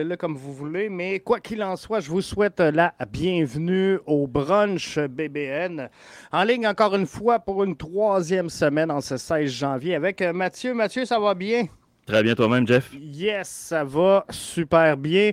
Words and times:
appelez-le 0.00 0.16
comme 0.16 0.34
vous 0.34 0.54
voulez, 0.54 0.88
mais 0.88 1.20
quoi 1.20 1.40
qu'il 1.40 1.62
en 1.62 1.76
soit, 1.76 2.00
je 2.00 2.08
vous 2.08 2.22
souhaite 2.22 2.60
la 2.60 2.94
bienvenue 3.10 3.98
au 4.06 4.26
brunch 4.26 4.98
BBN. 4.98 5.90
En 6.32 6.42
ligne 6.44 6.66
encore 6.66 6.94
une 6.94 7.04
fois 7.04 7.38
pour 7.38 7.64
une 7.64 7.76
troisième 7.76 8.48
semaine 8.48 8.90
en 8.90 9.02
ce 9.02 9.18
16 9.18 9.50
janvier 9.50 9.94
avec 9.94 10.22
Mathieu. 10.22 10.72
Mathieu, 10.72 11.04
ça 11.04 11.18
va 11.18 11.34
bien? 11.34 11.66
Très 12.06 12.22
bien 12.22 12.34
toi-même, 12.34 12.66
Jeff? 12.66 12.90
Yes, 12.98 13.48
ça 13.48 13.84
va 13.84 14.24
super 14.30 14.96
bien. 14.96 15.32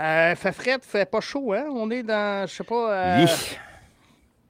Euh, 0.00 0.34
fait 0.34 0.80
fait 0.80 1.10
pas 1.10 1.20
chaud, 1.20 1.52
hein? 1.52 1.66
On 1.70 1.90
est 1.90 2.02
dans, 2.02 2.46
je 2.48 2.54
sais 2.54 2.64
pas... 2.64 2.92
Euh... 2.92 3.26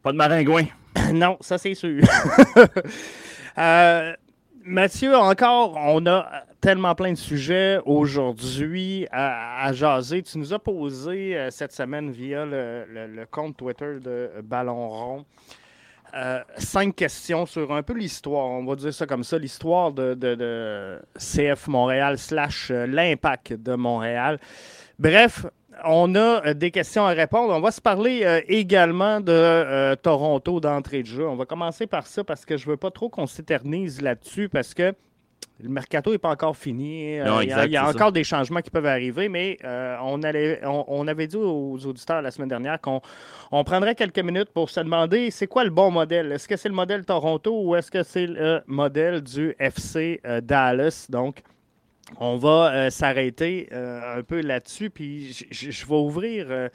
Pas 0.01 0.13
de 0.13 0.17
maringouin. 0.17 0.67
non, 1.13 1.39
ça 1.41 1.59
c'est 1.59 1.75
sûr. 1.75 2.05
euh, 3.59 4.13
Mathieu, 4.63 5.17
encore, 5.17 5.75
on 5.77 6.07
a 6.07 6.45
tellement 6.61 6.95
plein 6.95 7.13
de 7.13 7.19
sujets 7.19 7.79
aujourd'hui 7.85 9.07
à, 9.11 9.73
jaser. 9.73 10.23
Tu 10.23 10.39
nous 10.39 10.53
as 10.53 10.59
posé 10.59 11.37
euh, 11.37 11.51
cette 11.51 11.73
semaine 11.73 12.11
via 12.11 12.45
le, 12.45 13.25
compte 13.31 13.57
Twitter 13.57 13.99
de 14.01 14.31
Ballon 14.43 14.89
Rond 14.89 15.25
euh, 16.13 16.41
cinq 16.57 16.97
questions 16.97 17.47
sur 17.47 17.73
un 17.73 17.85
peu 17.85 17.93
l'histoire, 17.93 18.47
on 18.47 18.65
va 18.65 18.75
dire 18.75 18.93
ça 18.93 19.07
comme 19.07 19.23
ça, 19.23 19.39
l'histoire 19.39 19.93
de, 19.93 20.99
CF 21.17 21.69
Montréal 21.69 22.19
slash 22.19 22.73
euh, 22.73 22.85
l'impact 22.85 23.53
de 23.53 23.77
Montréal. 23.77 24.41
Bref, 24.99 25.47
on 25.85 26.17
a 26.17 26.53
des 26.53 26.73
questions 26.73 27.07
à 27.07 27.11
répondre. 27.11 27.55
On 27.55 27.61
va 27.61 27.71
se 27.71 27.81
parler 27.81 28.43
également 28.49 29.21
de 29.21 29.95
Toronto 29.95 30.61
d'entrée 30.61 31.03
de 31.03 31.07
jeu. 31.07 31.27
On 31.27 31.37
va 31.37 31.47
commencer 31.47 31.87
par 31.87 32.07
ça 32.07 32.23
parce 32.23 32.45
que 32.45 32.59
je 32.59 32.67
ne 32.67 32.73
veux 32.73 32.77
pas 32.77 32.91
trop 32.91 33.09
qu'on 33.09 33.27
s'éternise 33.27 34.03
là-dessus 34.03 34.51
parce 34.51 34.75
que 34.75 34.93
le 35.63 35.69
mercato 35.69 36.13
n'est 36.13 36.19
pas 36.19 36.31
encore 36.31 36.57
fini. 36.57 37.19
Euh, 37.19 37.43
il 37.43 37.49
y 37.49 37.77
a, 37.77 37.89
encore 37.89 38.13
des 38.13 38.25
changements 38.25 38.61
qui 38.61 38.71
peuvent 38.71 38.87
arriver, 38.87 39.29
mais 39.29 39.59
euh, 39.65 39.97
on, 40.03 40.23
allait, 40.23 40.61
on, 40.65 41.07
avait 41.07 41.27
dit 41.27 41.37
aux 41.37 41.79
auditeurs 41.87 42.23
la 42.23 42.31
semaine 42.31 42.49
dernière 42.49 42.81
qu'on 42.81 43.01
on 43.51 43.65
prendrait 43.65 43.95
quelques 43.95 44.21
minutes 44.21 44.51
pour 44.53 44.71
se 44.71 44.81
demander 44.81 45.31
c'est 45.31 45.47
quoi 45.47 45.65
le 45.65 45.71
bon 45.71 45.91
modèle? 45.91 46.33
Est-ce 46.33 46.49
que 46.49 46.57
c'est 46.57 46.69
le 46.69 46.75
modèle 46.75 47.05
Toronto 47.05 47.63
ou 47.65 47.77
est-ce 47.77 47.91
que 47.91 48.03
c'est 48.03 48.27
le 48.27 48.63
modèle 48.67 49.23
du 49.23 49.55
FC 49.59 50.21
euh, 50.27 50.41
Dallas? 50.41 51.07
Donc, 51.09 51.43
on 52.19 52.37
va 52.37 52.91
s'arrêter 52.91 53.69
un 53.73 54.23
peu 54.25 54.41
là-dessus, 54.41 54.91
puis 54.91 55.33
je 55.53 55.87
vais 55.87 55.95
ouvrir. 55.95 56.69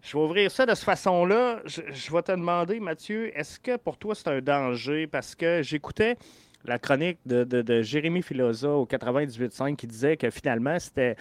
Je 0.00 0.16
vais 0.16 0.22
ouvrir 0.22 0.50
ça 0.50 0.64
de 0.64 0.74
cette 0.74 0.84
façon-là. 0.84 1.60
Je, 1.66 1.80
je, 1.92 2.12
vais 2.12 2.22
te 2.22 2.32
demander, 2.32 2.78
Mathieu, 2.80 3.30
est-ce 3.38 3.58
que 3.58 3.76
pour 3.76 3.98
toi 3.98 4.14
c'est 4.14 4.28
un 4.28 4.40
danger? 4.40 5.06
Parce 5.06 5.34
que 5.34 5.60
j'écoutais 5.62 6.16
la 6.64 6.78
chronique 6.78 7.18
de, 7.26 7.44
de, 7.44 7.82
Jérémy 7.82 8.22
Filosa 8.22 8.68
au 8.68 8.86
98.5 8.86 9.76
qui 9.76 9.86
disait 9.86 10.16
que 10.16 10.30
finalement, 10.30 10.78
c'était 10.78 11.16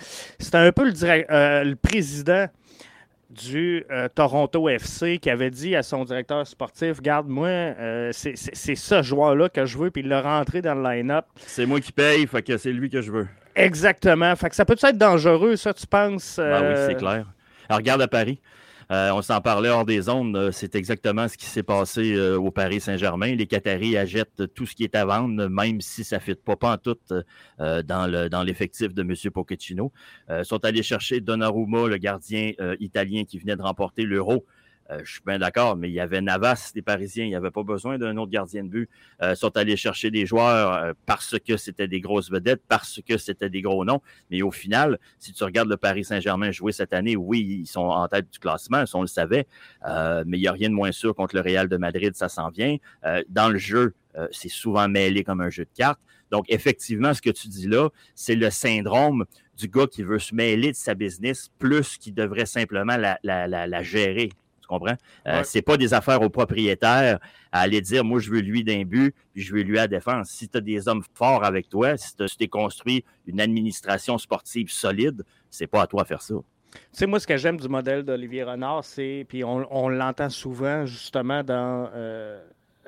un 0.53 0.71
peu 0.71 0.85
le, 0.85 0.93
euh, 1.31 1.63
le 1.63 1.75
président 1.75 2.47
du 3.29 3.83
euh, 3.89 4.07
Toronto 4.13 4.69
FC 4.69 5.17
qui 5.17 5.29
avait 5.29 5.49
dit 5.49 5.75
à 5.75 5.83
son 5.83 6.05
directeur 6.05 6.45
sportif 6.45 7.01
Garde-moi, 7.01 7.47
euh, 7.47 8.11
c'est 8.13 8.35
ce 8.75 9.01
joueur-là 9.01 9.49
que 9.49 9.65
je 9.65 9.77
veux, 9.77 9.91
puis 9.91 10.03
il 10.03 10.07
l'a 10.07 10.21
rentré 10.21 10.61
dans 10.61 10.75
le 10.75 10.83
line-up. 10.83 11.25
C'est 11.37 11.65
moi 11.65 11.79
qui 11.81 11.91
paye, 11.91 12.27
fait 12.27 12.43
que 12.43 12.57
c'est 12.57 12.71
lui 12.71 12.89
que 12.89 13.01
je 13.01 13.11
veux. 13.11 13.27
Exactement. 13.55 14.35
Fait 14.35 14.49
que 14.49 14.55
ça 14.55 14.65
peut 14.65 14.77
être 14.81 14.97
dangereux, 14.97 15.55
ça, 15.55 15.73
tu 15.73 15.85
penses? 15.87 16.37
Ben 16.37 16.61
oui, 16.61 16.83
c'est 16.87 16.95
clair. 16.95 17.25
Alors, 17.69 17.77
regarde 17.77 18.01
à 18.01 18.07
Paris. 18.07 18.39
Euh, 18.91 19.11
on 19.11 19.21
s'en 19.21 19.41
parlait 19.41 19.69
hors 19.69 19.85
des 19.85 20.09
ondes. 20.09 20.35
Euh, 20.35 20.51
c'est 20.51 20.75
exactement 20.75 21.27
ce 21.27 21.37
qui 21.37 21.45
s'est 21.45 21.63
passé 21.63 22.13
euh, 22.13 22.37
au 22.37 22.51
Paris 22.51 22.79
Saint-Germain. 22.79 23.35
Les 23.35 23.47
Qataris 23.47 23.97
achètent 23.97 24.53
tout 24.53 24.65
ce 24.65 24.75
qui 24.75 24.83
est 24.83 24.95
à 24.95 25.05
vendre, 25.05 25.47
même 25.47 25.81
si 25.81 26.03
ça 26.03 26.17
ne 26.17 26.21
fit 26.21 26.35
pas, 26.35 26.55
en 26.61 26.77
tout 26.77 26.97
dans 27.59 28.43
l'effectif 28.45 28.93
de 28.93 29.01
M. 29.01 29.31
Pochettino. 29.31 29.91
Sont 30.43 30.63
allés 30.65 30.83
chercher 30.83 31.21
Donnarumma, 31.21 31.87
le 31.87 31.97
gardien 31.97 32.51
italien 32.79 33.23
qui 33.23 33.37
venait 33.39 33.55
de 33.55 33.61
remporter 33.61 34.03
l'Euro. 34.03 34.45
Euh, 34.91 34.99
je 35.03 35.13
suis 35.13 35.21
bien 35.25 35.39
d'accord, 35.39 35.75
mais 35.75 35.89
il 35.89 35.93
y 35.93 35.99
avait 35.99 36.21
Navas, 36.21 36.71
des 36.73 36.81
Parisiens. 36.81 37.25
Il 37.25 37.29
n'y 37.29 37.35
avait 37.35 37.51
pas 37.51 37.63
besoin 37.63 37.97
d'un 37.97 38.17
autre 38.17 38.31
gardien 38.31 38.63
de 38.63 38.69
but. 38.69 38.89
Euh, 39.21 39.31
ils 39.33 39.37
sont 39.37 39.55
allés 39.57 39.77
chercher 39.77 40.11
des 40.11 40.25
joueurs 40.25 40.73
euh, 40.73 40.93
parce 41.05 41.35
que 41.39 41.57
c'était 41.57 41.87
des 41.87 42.01
grosses 42.01 42.29
vedettes, 42.29 42.61
parce 42.67 42.99
que 43.07 43.17
c'était 43.17 43.49
des 43.49 43.61
gros 43.61 43.85
noms. 43.85 44.01
Mais 44.29 44.41
au 44.41 44.51
final, 44.51 44.99
si 45.19 45.33
tu 45.33 45.43
regardes 45.43 45.69
le 45.69 45.77
Paris 45.77 46.03
Saint-Germain 46.03 46.51
jouer 46.51 46.71
cette 46.71 46.93
année, 46.93 47.15
oui, 47.15 47.61
ils 47.61 47.67
sont 47.67 47.81
en 47.81 48.07
tête 48.07 48.29
du 48.29 48.39
classement, 48.39 48.83
on 48.93 49.01
le 49.01 49.07
savait. 49.07 49.47
mais 49.83 50.37
il 50.37 50.41
n'y 50.41 50.47
a 50.47 50.51
rien 50.51 50.69
de 50.69 50.75
moins 50.75 50.91
sûr 50.91 51.15
contre 51.15 51.35
le 51.35 51.41
Real 51.41 51.67
de 51.67 51.77
Madrid, 51.77 52.15
ça 52.15 52.29
s'en 52.29 52.49
vient. 52.49 52.77
dans 53.29 53.49
le 53.49 53.57
jeu, 53.57 53.93
c'est 54.31 54.49
souvent 54.49 54.87
mêlé 54.87 55.23
comme 55.23 55.41
un 55.41 55.49
jeu 55.49 55.65
de 55.65 55.69
cartes. 55.75 55.99
Donc, 56.31 56.45
effectivement, 56.49 57.13
ce 57.13 57.21
que 57.21 57.29
tu 57.29 57.47
dis 57.47 57.67
là, 57.67 57.89
c'est 58.15 58.35
le 58.35 58.49
syndrome 58.49 59.25
du 59.57 59.67
gars 59.67 59.87
qui 59.87 60.03
veut 60.03 60.19
se 60.19 60.33
mêler 60.33 60.71
de 60.71 60.75
sa 60.75 60.95
business 60.95 61.49
plus 61.59 61.97
qu'il 61.97 62.13
devrait 62.13 62.45
simplement 62.45 62.97
la, 62.97 63.17
la 63.23 63.83
gérer. 63.83 64.29
Tu 64.63 64.67
comprends? 64.67 64.95
Euh, 65.27 65.41
c'est 65.43 65.61
pas 65.61 65.75
des 65.75 65.93
affaires 65.93 66.21
aux 66.21 66.29
propriétaires 66.29 67.19
à 67.51 67.59
aller 67.59 67.81
dire 67.81 68.03
moi 68.05 68.19
je 68.19 68.31
veux 68.31 68.39
lui 68.39 68.63
d'un 68.63 68.83
but, 68.83 69.13
puis 69.33 69.43
je 69.43 69.53
veux 69.53 69.61
lui 69.61 69.77
à 69.77 69.87
défense. 69.87 70.29
Si 70.29 70.47
tu 70.47 70.57
as 70.57 70.61
des 70.61 70.87
hommes 70.87 71.03
forts 71.13 71.43
avec 71.43 71.67
toi, 71.67 71.97
si 71.97 72.15
tu 72.15 72.23
as 72.23 72.47
construit 72.47 73.03
une 73.27 73.41
administration 73.41 74.17
sportive 74.17 74.71
solide, 74.71 75.23
c'est 75.49 75.67
pas 75.67 75.81
à 75.81 75.87
toi 75.87 76.03
de 76.03 76.07
faire 76.07 76.21
ça. 76.21 76.35
Tu 76.71 76.79
sais, 76.93 77.05
moi, 77.05 77.19
ce 77.19 77.27
que 77.27 77.37
j'aime 77.37 77.59
du 77.59 77.67
modèle 77.67 78.03
d'Olivier 78.03 78.43
Renard, 78.43 78.83
c'est, 78.83 79.25
puis 79.27 79.43
on, 79.43 79.89
l'entend 79.89 80.29
souvent 80.29 80.85
justement 80.87 81.43
dans, 81.43 81.89
euh, 81.93 82.41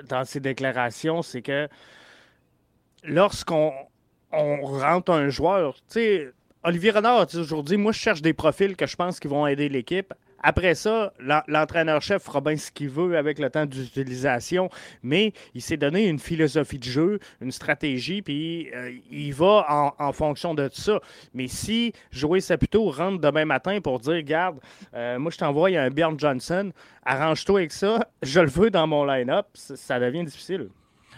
dans 0.08 0.24
ses 0.26 0.40
déclarations, 0.40 1.22
c'est 1.22 1.42
que 1.42 1.68
lorsqu'on 3.04 3.74
on 4.32 4.62
rentre 4.62 5.12
un 5.12 5.30
joueur, 5.30 5.76
tu 5.76 5.82
sais, 5.90 6.34
Olivier 6.64 6.92
Renard 6.92 7.20
a 7.20 7.26
toujours 7.28 7.64
dit 7.64 7.78
Moi, 7.78 7.92
je 7.92 8.00
cherche 8.00 8.22
des 8.24 8.34
profils 8.34 8.76
que 8.76 8.88
je 8.88 8.96
pense 8.96 9.20
qui 9.20 9.28
vont 9.28 9.46
aider 9.46 9.70
l'équipe. 9.70 10.14
Après 10.42 10.76
ça, 10.76 11.14
l'entraîneur-chef 11.48 12.24
fera 12.24 12.42
bien 12.42 12.58
ce 12.58 12.72
qu'il 12.72 12.90
veut 12.90 13.18
avec 13.18 13.40
le 13.40 13.50
temps 13.50 13.66
d'utilisation, 13.66 14.70
mais 15.02 15.34
il 15.54 15.62
s'est 15.62 15.78
donné 15.78 16.08
une 16.08 16.20
philosophie 16.20 16.78
de 16.78 16.84
jeu, 16.84 17.20
une 17.42 17.52
stratégie, 17.52 18.22
puis 18.22 18.70
euh, 18.74 18.92
il 19.12 19.34
va 19.34 19.94
en, 19.98 20.14
fonction 20.14 20.54
de 20.54 20.70
ça. 20.72 21.00
Mais 21.34 21.48
si 21.48 21.94
Joey 22.12 22.42
Saputo 22.42 22.90
rentre 22.92 23.20
demain 23.20 23.46
matin 23.46 23.80
pour 23.82 24.00
dire 24.00 24.22
Garde, 24.24 24.60
euh, 24.94 25.18
moi 25.18 25.32
je 25.32 25.38
t'envoie 25.38 25.70
un 25.70 25.90
Bjorn 25.90 26.20
Johnson, 26.20 26.72
arrange-toi 27.06 27.60
avec 27.62 27.72
ça, 27.72 28.00
je 28.22 28.40
le 28.40 28.50
veux 28.50 28.70
dans 28.70 28.88
mon 28.88 29.06
line-up, 29.06 29.48
ça 29.54 30.00
devient 30.00 30.24
difficile. 30.24 30.70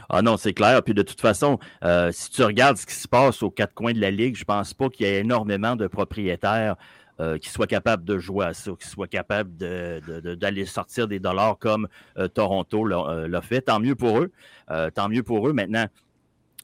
Ah 0.10 0.22
non, 0.22 0.38
c'est 0.38 0.54
clair. 0.54 0.82
Puis 0.84 0.94
de 0.94 1.02
toute 1.02 1.20
façon, 1.20 1.60
euh, 1.84 2.12
si 2.14 2.32
tu 2.32 2.42
regardes 2.44 2.78
ce 2.78 2.86
qui 2.86 2.96
se 2.96 3.08
passe 3.08 3.44
aux 3.44 3.52
quatre 3.52 3.74
coins 3.74 3.94
de 3.94 4.00
la 4.00 4.12
Ligue, 4.12 4.38
je 4.38 4.46
pense 4.46 4.74
pas 4.74 4.90
qu'il 4.90 5.06
y 5.06 5.10
ait 5.10 5.20
énormément 5.20 5.76
de 5.76 5.88
propriétaires 5.88 6.78
euh, 7.20 7.38
qui 7.38 7.50
soient 7.50 7.68
capables 7.68 8.04
de 8.04 8.18
jouer 8.18 8.46
à 8.46 8.54
ça, 8.54 8.72
qui 8.80 8.88
soient 8.88 9.08
capables 9.08 9.52
d'aller 9.58 10.66
sortir 10.66 11.08
des 11.08 11.20
dollars 11.20 11.58
comme 11.58 11.88
euh, 12.18 12.28
Toronto 12.28 12.88
euh, 12.88 13.28
l'a 13.28 13.42
fait. 13.42 13.62
Tant 13.62 13.80
mieux 13.80 13.96
pour 13.96 14.20
eux. 14.20 14.32
tant 14.94 15.10
mieux 15.10 15.24
pour 15.24 15.48
eux. 15.48 15.54
Maintenant, 15.54 15.88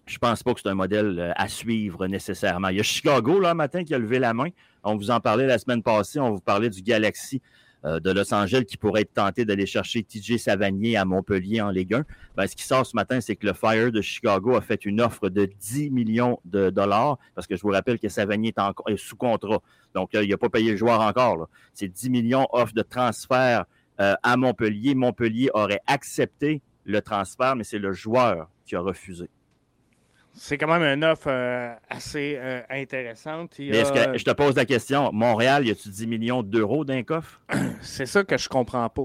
je 0.06 0.18
pense 0.18 0.44
pas 0.44 0.54
que 0.54 0.60
c'est 0.62 0.70
un 0.70 0.76
modèle 0.76 1.34
à 1.36 1.48
suivre 1.48 2.08
nécessairement. 2.08 2.68
Il 2.68 2.78
y 2.78 2.80
a 2.80 2.84
Chicago, 2.84 3.40
là, 3.40 3.54
matin, 3.54 3.84
qui 3.84 3.94
a 3.94 3.98
levé 3.98 4.20
la 4.20 4.34
main. 4.34 4.50
On 4.84 4.96
vous 4.96 5.12
en 5.12 5.20
parlait 5.20 5.48
la 5.48 5.58
semaine 5.58 5.82
passée. 5.82 6.20
On 6.20 6.32
vous 6.32 6.42
parlait 6.42 6.70
du 6.70 6.82
Galaxy 6.82 7.42
euh, 7.42 7.63
de 7.84 8.12
Los 8.12 8.34
Angeles 8.34 8.64
qui 8.66 8.78
pourrait 8.78 9.02
être 9.02 9.14
tenté 9.14 9.46
d'aller 9.46 9.66
chercher 9.66 10.04
TJ 10.04 10.38
Savanier 10.38 10.96
à 10.96 11.06
Montpellier 11.06 11.62
en 11.62 11.70
Ligue 11.70 11.96
1. 11.96 12.06
Ben, 12.36 12.48
ce 12.48 12.56
qui 12.56 12.64
sort 12.64 12.86
ce 12.86 12.96
matin, 12.96 13.20
c'est 13.22 13.36
que 13.36 13.46
le 13.46 13.54
Fire 13.54 13.92
de 13.92 14.02
Chicago 14.02 14.56
a 14.56 14.62
fait 14.62 14.86
une 14.86 15.02
offre 15.02 15.30
de 15.30 15.46
10 15.46 15.92
millions 15.92 16.40
de 16.46 16.70
dollars, 16.70 17.18
parce 17.36 17.46
que 17.46 17.56
je 17.56 17.62
vous 17.62 17.70
rappelle 17.70 18.00
que 18.00 18.10
Savanier 18.10 18.54
est, 18.88 18.98
sous 18.98 19.16
contrat. 19.16 19.62
Donc, 19.94 20.16
euh, 20.16 20.24
il 20.24 20.30
n'a 20.30 20.38
pas 20.38 20.50
payé 20.50 20.72
le 20.72 20.78
joueur 20.78 21.02
encore. 21.02 21.50
C'est 21.74 21.88
10 21.88 22.10
millions 22.10 22.48
offre 22.52 22.74
de 22.74 22.82
transfert 22.82 23.66
euh, 24.00 24.16
à 24.24 24.38
Montpellier. 24.38 24.96
Montpellier 24.96 25.50
aurait 25.54 25.82
accepté 25.88 26.62
le 26.86 27.02
transfert, 27.02 27.56
mais 27.56 27.64
c'est 27.64 27.80
le 27.80 27.92
joueur 27.94 28.50
qui 28.66 28.76
a 28.76 28.80
refusé. 28.80 29.30
C'est 30.36 30.58
quand 30.58 30.68
même 30.68 30.82
une 30.82 31.04
offre 31.04 31.28
euh, 31.28 31.76
assez 31.90 32.36
euh, 32.38 32.62
intéressante. 32.70 33.54
Mais 33.60 33.68
est-ce 33.68 33.94
que, 33.94 34.18
je 34.18 34.24
te 34.24 34.32
pose 34.32 34.56
la 34.56 34.66
question, 34.66 35.12
Montréal, 35.14 35.68
y 35.68 35.72
a-tu 35.72 35.90
10 35.90 36.08
millions 36.08 36.42
d'euros 36.42 36.84
d'un 36.84 37.04
coffre? 37.04 37.40
C'est 37.82 38.08
ça 38.08 38.24
que 38.24 38.36
je 38.36 38.50
comprends 38.50 38.90
pas. 38.90 39.04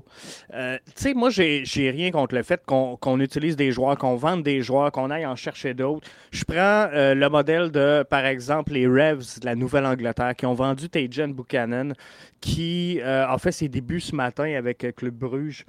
Euh, 0.55 0.79
tu 0.87 1.03
sais, 1.03 1.15
moi, 1.15 1.29
j'ai 1.29 1.91
rien 1.91 2.11
contre 2.11 2.35
le 2.35 2.43
fait 2.43 2.65
qu'on 2.65 3.21
utilise 3.21 3.57
des 3.57 3.73
joueurs, 3.73 3.99
qu'on 3.99 4.17
vende 4.17 4.43
des 4.43 4.63
joueurs, 4.63 4.91
qu'on 4.91 5.11
aille 5.11 5.27
en 5.27 5.37
chercher 5.37 5.75
d'autres. 5.75 6.09
Je 6.31 6.45
prends 6.45 6.89
le 6.93 7.29
modèle 7.29 7.71
de, 7.71 8.05
par 8.09 8.25
exemple, 8.25 8.73
les 8.73 8.87
Revs 8.87 9.41
de 9.41 9.45
la 9.45 9.55
Nouvelle-Angleterre 9.55 10.35
qui 10.35 10.47
ont 10.47 10.55
vendu 10.55 10.89
Tajan 10.89 11.29
Buchanan, 11.29 11.93
qui 12.41 13.01
a 13.03 13.37
fait 13.39 13.53
ses 13.53 13.69
débuts 13.69 14.01
ce 14.01 14.15
matin 14.15 14.55
avec 14.55 14.87
Club 14.97 15.15
Bruges. 15.15 15.67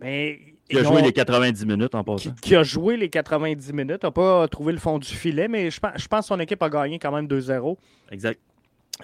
Mais 0.00 0.38
qui 0.68 0.78
a 0.78 0.82
joué 0.82 1.02
les 1.02 1.12
90 1.12 1.66
minutes 1.66 1.94
en 1.94 2.04
passant. 2.04 2.30
Qui, 2.40 2.54
a 2.54 2.62
joué 2.62 2.96
les 2.96 3.08
90 3.08 3.72
minutes, 3.72 4.02
n'a 4.02 4.10
pas 4.10 4.46
trouvé 4.48 4.72
le 4.72 4.78
fond 4.78 4.98
du 4.98 5.08
filet, 5.08 5.48
mais 5.48 5.70
je 5.70 5.80
pense, 5.80 5.92
je 5.96 6.06
pense 6.06 6.20
que 6.20 6.26
son 6.26 6.40
équipe 6.40 6.62
a 6.62 6.68
gagné 6.68 6.98
quand 6.98 7.12
même 7.12 7.26
2-0. 7.26 7.76
Exact. 8.10 8.40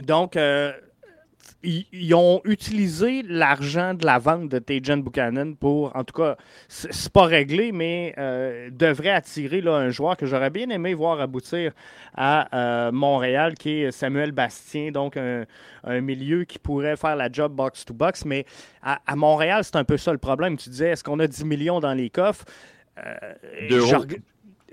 Donc, 0.03 0.37
euh, 0.37 0.73
ils, 1.65 2.15
ont 2.15 2.41
utilisé 2.45 3.23
l'argent 3.23 3.95
de 3.95 4.05
la 4.05 4.19
vente 4.19 4.49
de 4.49 4.59
Tajan 4.59 4.99
Buchanan 4.99 5.57
pour, 5.57 5.95
en 5.97 6.05
tout 6.05 6.15
cas, 6.15 6.37
c'est 6.69 7.13
pas 7.13 7.25
réglé, 7.25 7.73
mais 7.73 8.15
euh, 8.19 8.71
devrait 8.71 9.11
attirer 9.11 9.61
là, 9.61 9.77
un 9.77 9.91
joueur 9.91 10.17
que 10.17 10.27
j'aurais 10.27 10.51
bien 10.51 10.69
aimé 10.71 10.95
voir 10.95 11.21
aboutir 11.21 11.73
à 12.15 12.87
euh, 12.87 12.93
Montréal, 12.93 13.55
qui 13.55 13.83
est 13.83 13.91
Samuel 13.91 14.33
Bastien, 14.33 14.91
donc 14.91 15.17
un, 15.17 15.47
milieu 16.01 16.45
qui 16.45 16.59
pourrait 16.59 16.97
faire 16.97 17.17
la 17.17 17.31
job 17.31 17.53
box-to-box. 17.53 18.25
Mais 18.25 18.45
à, 18.83 19.17
Montréal, 19.17 19.65
c'est 19.65 19.77
un 19.77 19.85
peu 19.85 19.97
ça 19.97 20.13
le 20.13 20.19
problème. 20.19 20.57
Tu 20.57 20.69
disais, 20.69 20.91
est-ce 20.91 21.05
qu'on 21.05 21.19
a 21.19 21.27
10 21.27 21.45
millions 21.45 21.81
dans 21.81 21.95
les 21.95 22.11
coffres? 22.11 22.45
Euh, 22.99 23.15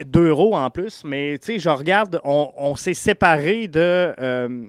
D'euros. 0.06 0.56
en 0.56 0.70
plus, 0.70 1.04
mais 1.04 1.38
tu 1.40 1.54
sais, 1.54 1.60
je 1.60 1.70
regarde, 1.70 2.20
on, 2.24 2.76
s'est 2.76 2.94
séparé 2.94 3.68
de 3.68 4.14
euh, 4.20 4.68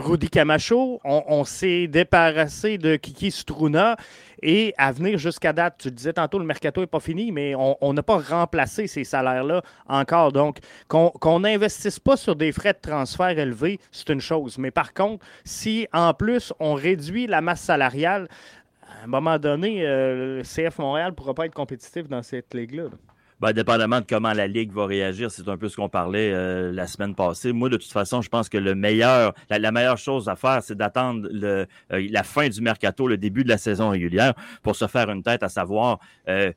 Rudy 0.00 0.30
Camacho, 0.30 1.00
on, 1.04 1.44
s'est 1.44 1.86
débarrassé 1.86 2.78
de 2.78 2.96
Kiki 2.96 3.30
Struna 3.30 3.96
et 4.42 4.74
à 4.78 4.92
venir 4.92 5.18
jusqu'à 5.18 5.52
date, 5.52 5.76
tu 5.78 5.90
disais 5.90 6.14
tantôt, 6.14 6.38
le 6.38 6.44
mercato 6.44 6.80
n'est 6.80 6.86
pas 6.86 7.00
fini, 7.00 7.30
mais 7.30 7.54
on 7.54 7.92
n'a 7.92 8.02
pas 8.02 8.18
remplacé 8.18 8.86
ces 8.86 9.04
salaires-là 9.04 9.62
encore. 9.88 10.32
Donc, 10.32 10.58
qu'on 10.88 11.40
n'investisse 11.40 11.98
pas 11.98 12.16
sur 12.16 12.34
des 12.34 12.52
frais 12.52 12.72
de 12.72 12.78
transfert 12.80 13.38
élevés, 13.38 13.78
c'est 13.92 14.08
une 14.08 14.20
chose. 14.20 14.58
Mais 14.58 14.70
par 14.70 14.94
contre, 14.94 15.24
si 15.44 15.86
en 15.92 16.14
plus 16.14 16.52
on 16.58 16.74
réduit 16.74 17.26
la 17.26 17.40
masse 17.42 17.60
salariale, 17.60 18.28
à 19.00 19.04
un 19.04 19.06
moment 19.06 19.38
donné, 19.38 19.86
euh, 19.86 20.38
le 20.38 20.42
CF 20.42 20.78
Montréal 20.78 21.10
ne 21.10 21.14
pourra 21.14 21.34
pas 21.34 21.46
être 21.46 21.54
compétitif 21.54 22.08
dans 22.08 22.22
cette 22.22 22.54
ligue-là. 22.54 22.84
là 22.84 23.09
ben, 23.40 23.52
dépendamment 23.52 24.00
de 24.00 24.06
comment 24.06 24.34
la 24.34 24.46
Ligue 24.46 24.70
va 24.72 24.84
réagir, 24.84 25.30
c'est 25.30 25.48
un 25.48 25.56
peu 25.56 25.68
ce 25.68 25.76
qu'on 25.76 25.88
parlait 25.88 26.30
euh, 26.32 26.72
la 26.72 26.86
semaine 26.86 27.14
passée. 27.14 27.52
Moi, 27.52 27.70
de 27.70 27.78
toute 27.78 27.90
façon, 27.90 28.20
je 28.20 28.28
pense 28.28 28.50
que 28.50 28.58
le 28.58 28.74
meilleur, 28.74 29.32
la, 29.48 29.72
meilleure 29.72 29.96
chose 29.96 30.28
à 30.28 30.36
faire, 30.36 30.62
c'est 30.62 30.76
d'attendre 30.76 31.26
euh, 31.32 31.64
la 31.88 32.22
fin 32.22 32.48
du 32.48 32.60
mercato, 32.60 33.08
le 33.08 33.16
début 33.16 33.42
de 33.42 33.48
la 33.48 33.56
saison 33.56 33.88
régulière, 33.88 34.34
pour 34.62 34.76
se 34.76 34.86
faire 34.86 35.10
une 35.10 35.22
tête 35.22 35.42
à 35.42 35.48
savoir 35.48 36.00
euh, 36.28 36.52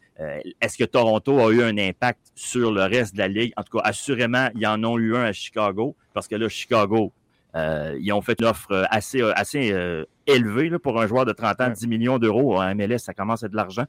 est-ce 0.59 0.77
que 0.77 0.83
Toronto 0.83 1.39
a 1.39 1.51
eu 1.51 1.63
un 1.63 1.77
impact 1.77 2.19
sur 2.35 2.71
le 2.71 2.83
reste 2.83 3.13
de 3.13 3.19
la 3.19 3.29
Ligue? 3.29 3.53
En 3.55 3.63
tout 3.63 3.77
cas, 3.77 3.83
assurément, 3.85 4.49
il 4.53 4.61
y 4.61 4.67
en 4.67 4.83
a 4.83 4.97
eu 4.97 5.15
un 5.15 5.23
à 5.23 5.31
Chicago, 5.31 5.95
parce 6.13 6.27
que 6.27 6.35
là, 6.35 6.49
Chicago, 6.49 7.13
ils 7.55 8.11
ont 8.11 8.21
fait 8.21 8.35
une 8.41 8.47
offre 8.47 8.85
assez, 8.89 9.21
assez 9.21 9.71
élevé 10.27 10.69
là, 10.69 10.79
pour 10.79 10.99
un 11.01 11.07
joueur 11.07 11.25
de 11.25 11.31
30 11.31 11.61
ans, 11.61 11.69
10 11.69 11.87
millions 11.87 12.19
d'euros 12.19 12.57
en 12.57 12.75
MLS, 12.75 12.99
ça 12.99 13.13
commence 13.13 13.43
à 13.43 13.47
être 13.47 13.51
de 13.51 13.57
l'argent. 13.57 13.85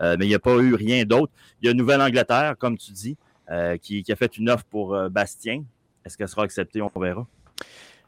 Euh, 0.00 0.16
mais 0.18 0.26
il 0.26 0.28
n'y 0.28 0.34
a 0.34 0.38
pas 0.38 0.56
eu 0.56 0.74
rien 0.74 1.04
d'autre. 1.04 1.32
Il 1.62 1.66
y 1.66 1.70
a 1.70 1.74
Nouvelle-Angleterre, 1.74 2.54
comme 2.58 2.76
tu 2.76 2.92
dis, 2.92 3.16
euh, 3.50 3.76
qui, 3.76 4.04
a 4.10 4.16
fait 4.16 4.36
une 4.36 4.50
offre 4.50 4.64
pour 4.64 4.94
euh, 4.94 5.08
Bastien. 5.08 5.64
Est-ce 6.04 6.16
qu'elle 6.16 6.28
sera 6.28 6.42
acceptée? 6.42 6.80
On 6.82 6.90
verra. 6.98 7.26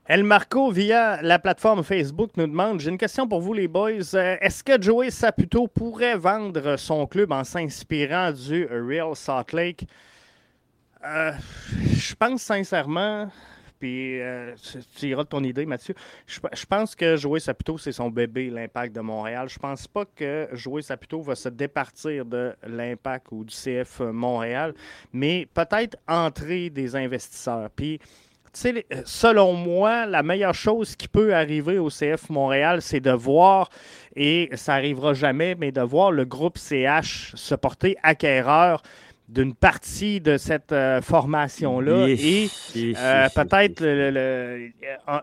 El 0.06 0.22
Marco, 0.22 0.70
via 0.70 1.20
la 1.22 1.38
plateforme 1.38 1.82
Facebook, 1.82 2.30
nous 2.36 2.46
demande 2.46 2.80
J'ai 2.80 2.90
une 2.90 2.98
question 2.98 3.26
pour 3.26 3.40
vous, 3.40 3.52
les 3.52 3.66
boys. 3.66 4.14
Est-ce 4.14 4.62
que 4.62 4.80
Joey 4.80 5.10
Saputo 5.10 5.66
pourrait 5.66 6.16
vendre 6.16 6.76
son 6.76 7.06
club 7.06 7.32
en 7.32 7.42
s'inspirant 7.42 8.30
du 8.30 8.66
Real 8.66 9.16
Salt 9.16 9.52
Lake? 9.52 9.86
Je 11.02 12.14
pense 12.14 12.42
sincèrement 12.42 13.28
puis 13.78 14.20
euh, 14.20 14.54
tu 14.96 15.06
iras 15.06 15.24
de 15.24 15.28
ton 15.28 15.42
idée, 15.44 15.66
Mathieu. 15.66 15.94
Je, 16.26 16.66
pense 16.66 16.94
que 16.94 17.16
Jouer 17.16 17.40
Saputo, 17.40 17.78
c'est 17.78 17.92
son 17.92 18.10
bébé, 18.10 18.50
l'impact 18.50 18.94
de 18.94 19.00
Montréal. 19.00 19.48
Je 19.48 19.58
pense 19.58 19.86
pas 19.86 20.04
que 20.04 20.48
Jouer 20.52 20.82
Saputo 20.82 21.20
va 21.20 21.34
se 21.34 21.48
départir 21.48 22.24
de 22.24 22.54
l'impact 22.66 23.26
ou 23.30 23.44
du 23.44 23.54
CF 23.54 24.00
Montréal, 24.00 24.74
mais 25.12 25.46
peut-être 25.52 25.96
entrer 26.08 26.70
des 26.70 26.96
investisseurs. 26.96 27.70
Puis, 27.70 28.00
selon 29.04 29.52
moi, 29.52 30.06
la 30.06 30.22
meilleure 30.22 30.54
chose 30.54 30.96
qui 30.96 31.08
peut 31.08 31.34
arriver 31.34 31.78
au 31.78 31.88
CF 31.88 32.30
Montréal, 32.30 32.80
c'est 32.80 33.00
de 33.00 33.10
voir, 33.10 33.68
et 34.14 34.48
ça 34.54 34.74
n'arrivera 34.74 35.12
jamais, 35.12 35.54
mais 35.54 35.72
de 35.72 35.82
voir 35.82 36.10
le 36.10 36.24
groupe 36.24 36.56
CH 36.56 37.32
se 37.34 37.54
porter 37.54 37.96
acquéreur 38.02 38.82
d'une 39.28 39.54
partie 39.54 40.20
de 40.20 40.36
cette 40.36 40.72
euh, 40.72 41.00
formation-là 41.02 42.08
et 42.08 42.48
euh, 42.76 43.28
peut-être 43.34 43.82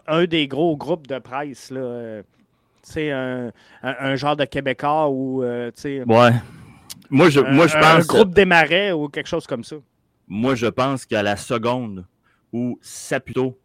un, 0.08 0.26
des 0.26 0.48
gros 0.48 0.76
groupes 0.76 1.08
de 1.08 1.20
presse. 1.20 1.72
Là, 1.72 2.22
c'est 2.82 3.12
euh, 3.12 3.50
un, 3.82 4.16
genre 4.16 4.36
de 4.36 4.46
Québécois 4.46 5.10
ou. 5.10 5.42
ouais. 5.44 5.72
Moi, 7.10 7.30
je, 7.30 7.40
moi, 7.40 7.68
je 7.68 7.74
pense. 7.74 7.86
Un 7.86 8.00
groupe 8.00 8.34
des 8.34 8.46
marais 8.46 8.92
ou 8.92 9.08
quelque 9.08 9.28
chose 9.28 9.46
comme 9.46 9.64
ça. 9.64 9.76
Moi, 10.28 10.56
je 10.56 10.68
pense 10.68 11.06
qu'à 11.06 11.22
la 11.22 11.36
seconde 11.36 12.06
où 12.52 12.80
Saputo 12.82 13.58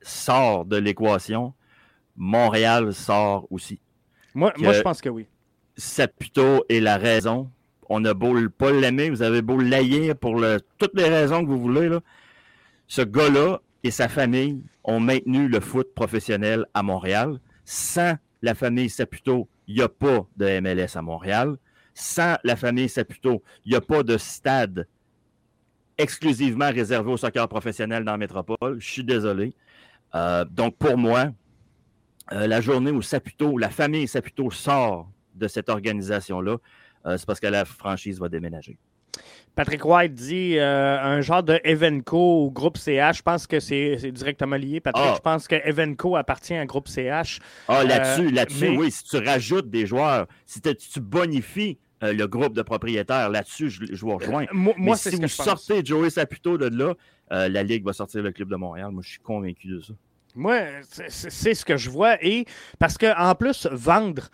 sort 0.00 0.64
de 0.64 0.76
l'équation, 0.76 1.54
Montréal 2.16 2.92
sort 2.92 3.46
aussi. 3.50 3.78
Moi, 4.34 4.52
moi, 4.58 4.72
je 4.72 4.80
pense 4.80 5.00
que 5.00 5.08
oui. 5.08 5.26
Saputo 5.76 6.64
est 6.68 6.80
la 6.80 6.96
raison 6.96 7.50
on 7.88 8.04
a 8.04 8.14
beau 8.14 8.36
pas 8.48 8.72
l'aimer, 8.72 9.10
vous 9.10 9.22
avez 9.22 9.42
beau 9.42 9.58
l'aïr 9.58 10.16
pour 10.16 10.42
toutes 10.78 10.94
les 10.94 11.08
raisons 11.08 11.42
que 11.42 11.48
vous 11.48 11.60
voulez. 11.60 11.90
Ce 12.86 13.02
gars-là 13.02 13.60
et 13.84 13.90
sa 13.90 14.08
famille 14.08 14.62
ont 14.84 15.00
maintenu 15.00 15.48
le 15.48 15.60
foot 15.60 15.94
professionnel 15.94 16.66
à 16.74 16.82
Montréal. 16.82 17.38
Sans 17.64 18.16
la 18.42 18.54
famille 18.54 18.90
Saputo, 18.90 19.48
il 19.66 19.76
n'y 19.76 19.82
a 19.82 19.88
pas 19.88 20.26
de 20.36 20.60
MLS 20.60 20.96
à 20.96 21.02
Montréal. 21.02 21.56
Sans 21.94 22.36
la 22.44 22.56
famille 22.56 22.88
Saputo, 22.88 23.42
il 23.64 23.70
n'y 23.70 23.76
a 23.76 23.80
pas 23.80 24.02
de 24.02 24.16
stade 24.16 24.86
exclusivement 25.98 26.70
réservé 26.70 27.12
au 27.12 27.16
soccer 27.16 27.46
professionnel 27.48 28.04
dans 28.04 28.12
la 28.12 28.18
métropole. 28.18 28.80
Je 28.80 28.90
suis 28.90 29.04
désolé. 29.04 29.54
Euh, 30.14 30.44
donc, 30.44 30.76
pour 30.76 30.96
moi, 30.96 31.30
euh, 32.32 32.46
la 32.46 32.60
journée 32.60 32.90
où 32.90 33.02
Saputo, 33.02 33.58
la 33.58 33.70
famille 33.70 34.08
Saputo 34.08 34.50
sort 34.50 35.10
de 35.34 35.48
cette 35.48 35.68
organisation-là, 35.68 36.56
c'est 37.04 37.26
parce 37.26 37.40
que 37.40 37.46
la 37.46 37.64
franchise 37.64 38.18
va 38.20 38.28
déménager. 38.28 38.78
Patrick 39.54 39.84
White 39.84 40.14
dit 40.14 40.56
euh, 40.56 40.98
un 40.98 41.20
genre 41.20 41.42
de 41.42 41.60
Evenco 41.64 42.46
ou 42.46 42.50
groupe 42.50 42.78
CH. 42.78 43.18
Je 43.18 43.22
pense 43.22 43.46
que 43.46 43.60
c'est 43.60 44.10
directement 44.10 44.56
lié, 44.56 44.80
Patrick. 44.80 45.04
Ah. 45.06 45.14
Je 45.16 45.20
pense 45.20 45.46
que 45.46 45.56
Evenco 45.56 46.16
appartient 46.16 46.54
à 46.54 46.64
groupe 46.64 46.88
CH. 46.88 47.38
Ah, 47.68 47.84
là-dessus, 47.84 48.28
euh, 48.28 48.30
là-dessus, 48.30 48.68
oui. 48.68 48.90
Si 48.90 49.04
tu 49.04 49.18
rajoutes 49.18 49.68
des 49.68 49.86
joueurs, 49.86 50.26
si 50.46 50.60
tu 50.60 51.00
bonifies 51.00 51.78
le 52.00 52.26
groupe 52.26 52.54
de 52.54 52.62
propriétaires, 52.62 53.28
là-dessus, 53.28 53.70
je, 53.70 54.00
vous 54.00 54.16
rejoins. 54.16 54.46
moi, 54.52 54.96
c'est 54.96 55.10
si 55.10 55.16
vous 55.16 55.28
sortez 55.28 55.84
Joey 55.84 56.10
Saputo 56.10 56.58
de 56.58 56.66
là, 56.66 56.94
la 57.30 57.62
Ligue 57.62 57.84
va 57.84 57.92
sortir 57.92 58.22
le 58.22 58.32
club 58.32 58.48
de 58.48 58.56
Montréal. 58.56 58.90
Moi, 58.90 59.02
je 59.04 59.10
suis 59.10 59.20
convaincu 59.20 59.68
de 59.68 59.80
ça. 59.80 59.92
Moi, 60.34 60.60
c'est 61.08 61.54
ce 61.54 61.64
que 61.64 61.76
je 61.76 61.90
vois. 61.90 62.16
Et 62.24 62.46
parce 62.78 62.96
qu'en 62.96 63.34
plus, 63.34 63.68
vendre. 63.70 64.30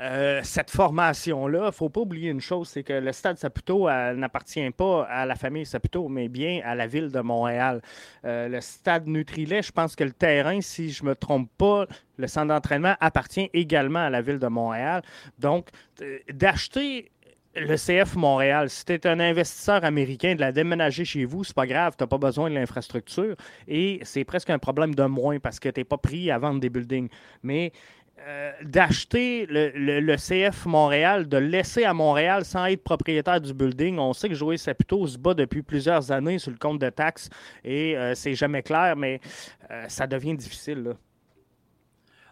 Euh, 0.00 0.40
cette 0.42 0.70
formation-là, 0.70 1.58
il 1.58 1.66
ne 1.66 1.70
faut 1.70 1.88
pas 1.88 2.00
oublier 2.00 2.30
une 2.30 2.40
chose, 2.40 2.68
c'est 2.68 2.82
que 2.82 2.92
le 2.92 3.12
stade 3.12 3.38
Saputo 3.38 3.88
n'appartient 3.88 4.70
pas 4.70 5.04
à 5.04 5.24
la 5.24 5.34
famille 5.34 5.64
Saputo, 5.64 6.08
mais 6.08 6.28
bien 6.28 6.60
à 6.64 6.74
la 6.74 6.86
ville 6.86 7.10
de 7.10 7.20
Montréal. 7.20 7.80
Euh, 8.24 8.48
le 8.48 8.60
stade 8.60 9.06
Nutrilet, 9.06 9.62
je 9.62 9.72
pense 9.72 9.96
que 9.96 10.04
le 10.04 10.12
terrain, 10.12 10.60
si 10.60 10.90
je 10.90 11.02
ne 11.02 11.10
me 11.10 11.14
trompe 11.14 11.50
pas, 11.56 11.86
le 12.18 12.26
centre 12.26 12.48
d'entraînement 12.48 12.94
appartient 13.00 13.48
également 13.52 14.00
à 14.00 14.10
la 14.10 14.20
ville 14.20 14.38
de 14.38 14.48
Montréal. 14.48 15.02
Donc, 15.38 15.68
euh, 16.02 16.18
d'acheter 16.32 17.10
le 17.54 17.76
CF 17.76 18.16
Montréal, 18.16 18.68
si 18.68 18.84
tu 18.84 18.92
es 18.92 19.06
un 19.06 19.18
investisseur 19.18 19.82
américain, 19.84 20.34
de 20.34 20.40
la 20.40 20.52
déménager 20.52 21.06
chez 21.06 21.24
vous, 21.24 21.42
c'est 21.42 21.56
pas 21.56 21.66
grave, 21.66 21.94
tu 21.96 22.04
n'as 22.04 22.08
pas 22.08 22.18
besoin 22.18 22.50
de 22.50 22.54
l'infrastructure 22.54 23.34
et 23.66 23.98
c'est 24.02 24.24
presque 24.24 24.50
un 24.50 24.58
problème 24.58 24.94
de 24.94 25.04
moins 25.04 25.38
parce 25.38 25.58
que 25.58 25.70
tu 25.70 25.80
n'es 25.80 25.84
pas 25.84 25.96
pris 25.96 26.30
à 26.30 26.38
vendre 26.38 26.60
des 26.60 26.68
buildings. 26.68 27.08
Mais 27.42 27.72
euh, 28.18 28.52
d'acheter 28.62 29.46
le, 29.46 30.16
CF 30.16 30.64
Montréal, 30.64 31.28
de 31.28 31.36
laisser 31.36 31.84
à 31.84 31.92
Montréal 31.92 32.46
sans 32.46 32.64
être 32.64 32.82
propriétaire 32.82 33.40
du 33.40 33.52
building. 33.52 33.98
On 33.98 34.14
sait 34.14 34.30
que 34.30 34.34
Joey 34.34 34.56
Saputo 34.56 35.06
se 35.06 35.18
bat 35.18 35.34
depuis 35.34 35.62
plusieurs 35.62 36.10
années 36.10 36.38
sur 36.38 36.50
le 36.50 36.56
compte 36.56 36.80
de 36.80 36.88
taxes 36.88 37.28
et 37.62 37.96
euh, 37.96 38.14
c'est 38.14 38.34
jamais 38.34 38.62
clair, 38.62 38.96
mais 38.96 39.20
euh, 39.70 39.84
ça 39.88 40.06
devient 40.06 40.34
difficile. 40.34 40.94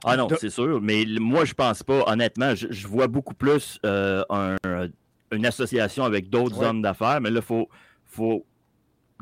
Ah 0.05 0.17
non, 0.17 0.29
c'est 0.39 0.51
sûr, 0.51 0.81
mais 0.81 1.05
moi 1.21 1.45
je 1.45 1.55
pense 1.55 1.83
pas, 1.83 2.03
honnêtement, 2.07 2.55
je, 2.55 2.87
vois 2.87 3.07
beaucoup 3.07 3.35
plus 3.35 3.79
une 3.85 5.47
association 5.47 6.05
avec 6.05 6.31
d'autres 6.31 6.63
hommes 6.63 6.83
d'affaires, 6.83 7.21
mais 7.21 7.31
là, 7.31 7.41
il 7.41 7.47
faut, 7.47 7.69
faut 8.07 8.45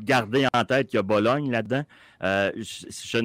garder 0.03 0.47
en 0.53 0.63
tête 0.65 0.87
qu'il 0.87 0.97
y 0.97 0.99
a 0.99 1.03
Bologne 1.03 1.51
là-dedans. 1.51 1.83
Euh, 2.23 2.51
je, 2.55 3.17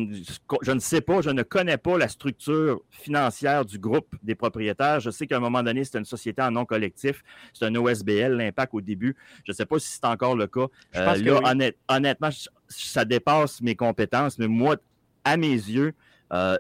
ne 0.73 0.78
sais 0.80 1.00
pas, 1.00 1.20
je 1.20 1.30
ne 1.30 1.42
connais 1.42 1.76
pas 1.76 1.99
la 1.99 2.08
structure 2.08 2.80
financière 2.90 3.64
du 3.64 3.78
groupe 3.78 4.08
des 4.23 4.35
propriétaires. 4.35 5.00
Je 5.00 5.11
sais 5.11 5.26
qu'à 5.26 5.37
un 5.37 5.40
moment 5.40 5.62
donné, 5.62 5.85
c'était 5.85 5.99
une 5.99 6.04
société 6.04 6.42
en 6.42 6.50
nom 6.50 6.64
collectif. 6.64 7.23
C'est 7.52 7.66
un 7.66 7.75
OSBL, 7.75 8.32
l'impact 8.32 8.75
au 8.75 8.80
début. 8.80 9.14
Je 9.44 9.52
ne 9.52 9.54
sais 9.54 9.66
pas 9.66 9.78
si 9.78 9.88
c'est 9.88 10.04
encore 10.04 10.37
le 10.37 10.47
cas. 10.47 10.66
Euh, 10.97 11.14
là, 11.16 11.73
honnêtement, 11.88 12.30
ça 12.68 13.04
dépasse 13.04 13.61
mes 13.61 13.76
compétences, 13.76 14.38
mais 14.38 14.49
moi, 14.49 14.76
à 15.25 15.37
mes 15.37 15.52
yeux, 15.52 15.94
euh, 16.32 16.56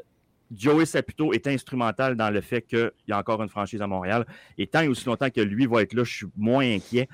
Joey 0.54 0.86
Saputo 0.86 1.32
est 1.32 1.46
instrumental 1.46 2.16
dans 2.16 2.30
le 2.30 2.40
fait 2.40 2.62
qu'il 2.62 2.90
y 3.06 3.12
a 3.12 3.18
encore 3.18 3.42
une 3.42 3.50
franchise 3.50 3.82
à 3.82 3.86
Montréal. 3.86 4.26
Et 4.56 4.66
tant 4.66 4.80
et 4.80 4.88
aussi 4.88 5.04
longtemps 5.06 5.28
que 5.28 5.40
lui 5.40 5.66
va 5.66 5.82
être 5.82 5.92
là, 5.92 6.04
je 6.04 6.14
suis 6.14 6.26
moins 6.36 6.64
inquiet, 6.64 7.08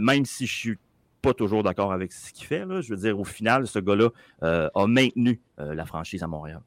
même 0.00 0.24
si 0.24 0.46
je 0.46 0.56
suis 0.56 0.78
pas 1.20 1.34
toujours 1.34 1.62
d'accord 1.62 1.92
avec 1.92 2.12
ce 2.12 2.32
qu'il 2.32 2.46
fait. 2.46 2.64
Je 2.80 2.94
veux 2.94 3.00
dire, 3.00 3.18
au 3.18 3.24
final, 3.24 3.66
ce 3.66 3.78
gars-là 3.78 4.08
euh, 4.42 4.68
a 4.74 4.86
maintenu 4.86 5.40
euh, 5.58 5.74
la 5.74 5.84
franchise 5.84 6.22
à 6.22 6.26
Montréal. 6.26 6.60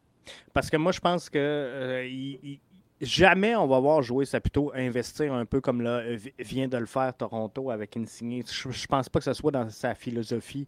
Parce 0.53 0.69
que 0.69 0.77
moi, 0.77 0.91
je 0.91 0.99
pense 0.99 1.29
que 1.29 1.37
euh, 1.37 2.55
jamais 3.01 3.55
on 3.55 3.67
va 3.67 3.79
voir 3.79 4.01
jouer 4.01 4.25
plutôt 4.41 4.71
investir 4.73 5.33
un 5.33 5.45
peu 5.45 5.59
comme 5.59 5.81
là, 5.81 6.01
vient 6.39 6.67
de 6.67 6.77
le 6.77 6.85
faire 6.85 7.13
Toronto 7.15 7.69
avec 7.69 7.97
Insigne. 7.97 8.43
Je, 8.49 8.67
ne 8.69 8.87
pense 8.87 9.09
pas 9.09 9.19
que 9.19 9.25
ce 9.25 9.33
soit 9.33 9.51
dans 9.51 9.69
sa 9.69 9.95
philosophie, 9.95 10.65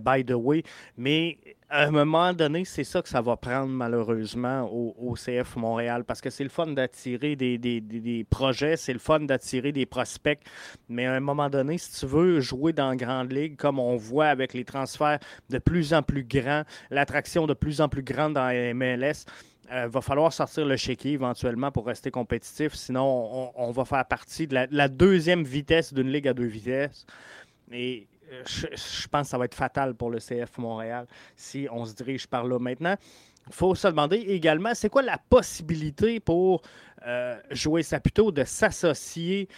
by 0.00 0.24
the 0.24 0.32
way, 0.32 0.62
mais 0.96 1.38
à 1.68 1.84
un 1.84 1.90
moment 1.90 2.32
donné, 2.32 2.64
c'est 2.64 2.84
ça 2.84 3.02
que 3.02 3.08
ça 3.08 3.20
va 3.20 3.36
prendre 3.36 3.68
malheureusement 3.68 4.70
au, 4.70 5.14
CF 5.14 5.56
Montréal 5.56 6.04
parce 6.04 6.20
que 6.20 6.30
c'est 6.30 6.44
le 6.44 6.50
fun 6.50 6.68
d'attirer 6.68 7.34
des, 7.34 8.26
projets, 8.30 8.76
c'est 8.76 8.92
le 8.92 8.98
fun 8.98 9.20
d'attirer 9.20 9.72
des 9.72 9.86
prospects, 9.86 10.40
mais 10.88 11.06
à 11.06 11.14
un 11.14 11.20
moment 11.20 11.50
donné, 11.50 11.78
si 11.78 11.98
tu 11.98 12.06
veux 12.06 12.40
jouer 12.40 12.72
dans 12.72 12.90
la 12.90 12.96
grande 12.96 13.32
ligue, 13.32 13.56
comme 13.56 13.78
on 13.78 13.96
voit 13.96 14.26
avec 14.26 14.54
les 14.54 14.64
transferts 14.64 15.18
de 15.50 15.58
plus 15.58 15.92
en 15.92 16.02
plus 16.02 16.24
grands, 16.24 16.62
l'attraction 16.90 17.46
de 17.46 17.54
plus 17.54 17.80
en 17.80 17.88
plus 17.88 18.02
grande 18.02 18.34
dans 18.34 18.46
la 18.46 18.72
MLS, 18.74 19.24
il 19.68 19.74
euh, 19.74 19.88
va 19.88 20.00
falloir 20.00 20.32
sortir 20.32 20.64
le 20.64 20.76
chéquier 20.76 21.12
éventuellement 21.12 21.72
pour 21.72 21.86
rester 21.86 22.12
compétitif. 22.12 22.74
Sinon, 22.74 23.50
on, 23.56 23.70
va 23.72 23.84
faire 23.84 24.04
partie 24.04 24.46
de 24.46 24.54
la, 24.70 24.88
deuxième 24.88 25.42
vitesse 25.42 25.92
d'une 25.92 26.12
ligue 26.12 26.28
à 26.28 26.34
deux 26.34 26.46
vitesses. 26.46 27.04
Et 27.72 28.06
je, 28.46 29.08
pense 29.08 29.22
que 29.22 29.28
ça 29.28 29.38
va 29.38 29.44
être 29.44 29.54
fatal 29.54 29.94
pour 29.94 30.10
le 30.10 30.18
CF 30.18 30.58
Montréal 30.58 31.06
si 31.36 31.68
on 31.70 31.84
se 31.84 31.94
dirige 31.94 32.26
par 32.26 32.44
là 32.44 32.58
maintenant. 32.58 32.96
Il 33.48 33.54
faut 33.54 33.74
se 33.74 33.86
demander 33.86 34.16
également, 34.16 34.74
c'est 34.74 34.88
quoi 34.88 35.02
la 35.02 35.18
possibilité 35.18 36.18
pour 36.18 36.62
euh, 37.06 37.36
jouer 37.50 37.82
Saputo 37.82 38.32
de 38.32 38.42
s'associer 38.42 39.48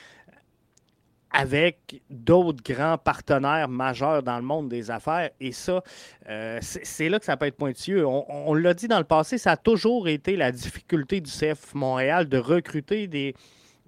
avec 1.30 2.02
d'autres 2.10 2.62
grands 2.62 2.98
partenaires 2.98 3.68
majeurs 3.68 4.22
dans 4.22 4.36
le 4.36 4.42
monde 4.42 4.68
des 4.68 4.90
affaires? 4.90 5.30
Et 5.40 5.52
ça, 5.52 5.82
euh, 6.28 6.58
c'est 6.60 7.08
là 7.08 7.18
que 7.18 7.24
ça 7.24 7.36
peut 7.38 7.46
être 7.46 7.56
pointilleux. 7.56 8.06
On, 8.06 8.52
l'a 8.54 8.74
dit 8.74 8.88
dans 8.88 8.98
le 8.98 9.04
passé, 9.04 9.38
ça 9.38 9.52
a 9.52 9.56
toujours 9.56 10.08
été 10.08 10.36
la 10.36 10.52
difficulté 10.52 11.20
du 11.20 11.30
CF 11.30 11.74
Montréal 11.74 12.28
de 12.28 12.38
recruter 12.38 13.06
des, 13.06 13.34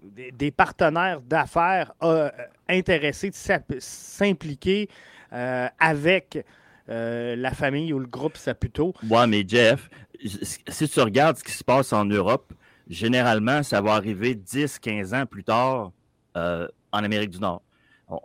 des, 0.03 0.51
partenaires 0.51 1.21
d'affaires 1.21 1.93
euh, 2.03 2.31
intéressés 2.69 3.31
de 3.31 3.77
s'impliquer 3.79 4.89
euh, 5.33 5.69
avec 5.79 6.45
la 6.89 7.53
famille 7.53 7.93
ou 7.93 8.01
le 8.01 8.09
groupe 8.09 8.37
Saputo. 8.37 8.95
Oui, 9.09 9.29
mais 9.29 9.45
Jeff, 9.47 9.89
si 10.25 10.89
tu 10.89 11.01
regardes 11.01 11.37
ce 11.37 11.45
qui 11.45 11.53
se 11.53 11.63
passe 11.63 11.93
en 11.93 12.05
Europe, 12.05 12.53
généralement, 12.89 13.63
ça 13.63 13.81
va 13.81 13.95
arriver 13.95 14.35
10, 14.35 14.81
15 14.81 15.15
ans 15.15 15.25
plus 15.25 15.45
tard 15.45 15.93
en 16.35 16.69
Amérique 17.05 17.31
du 17.31 17.39
Nord. 17.39 17.63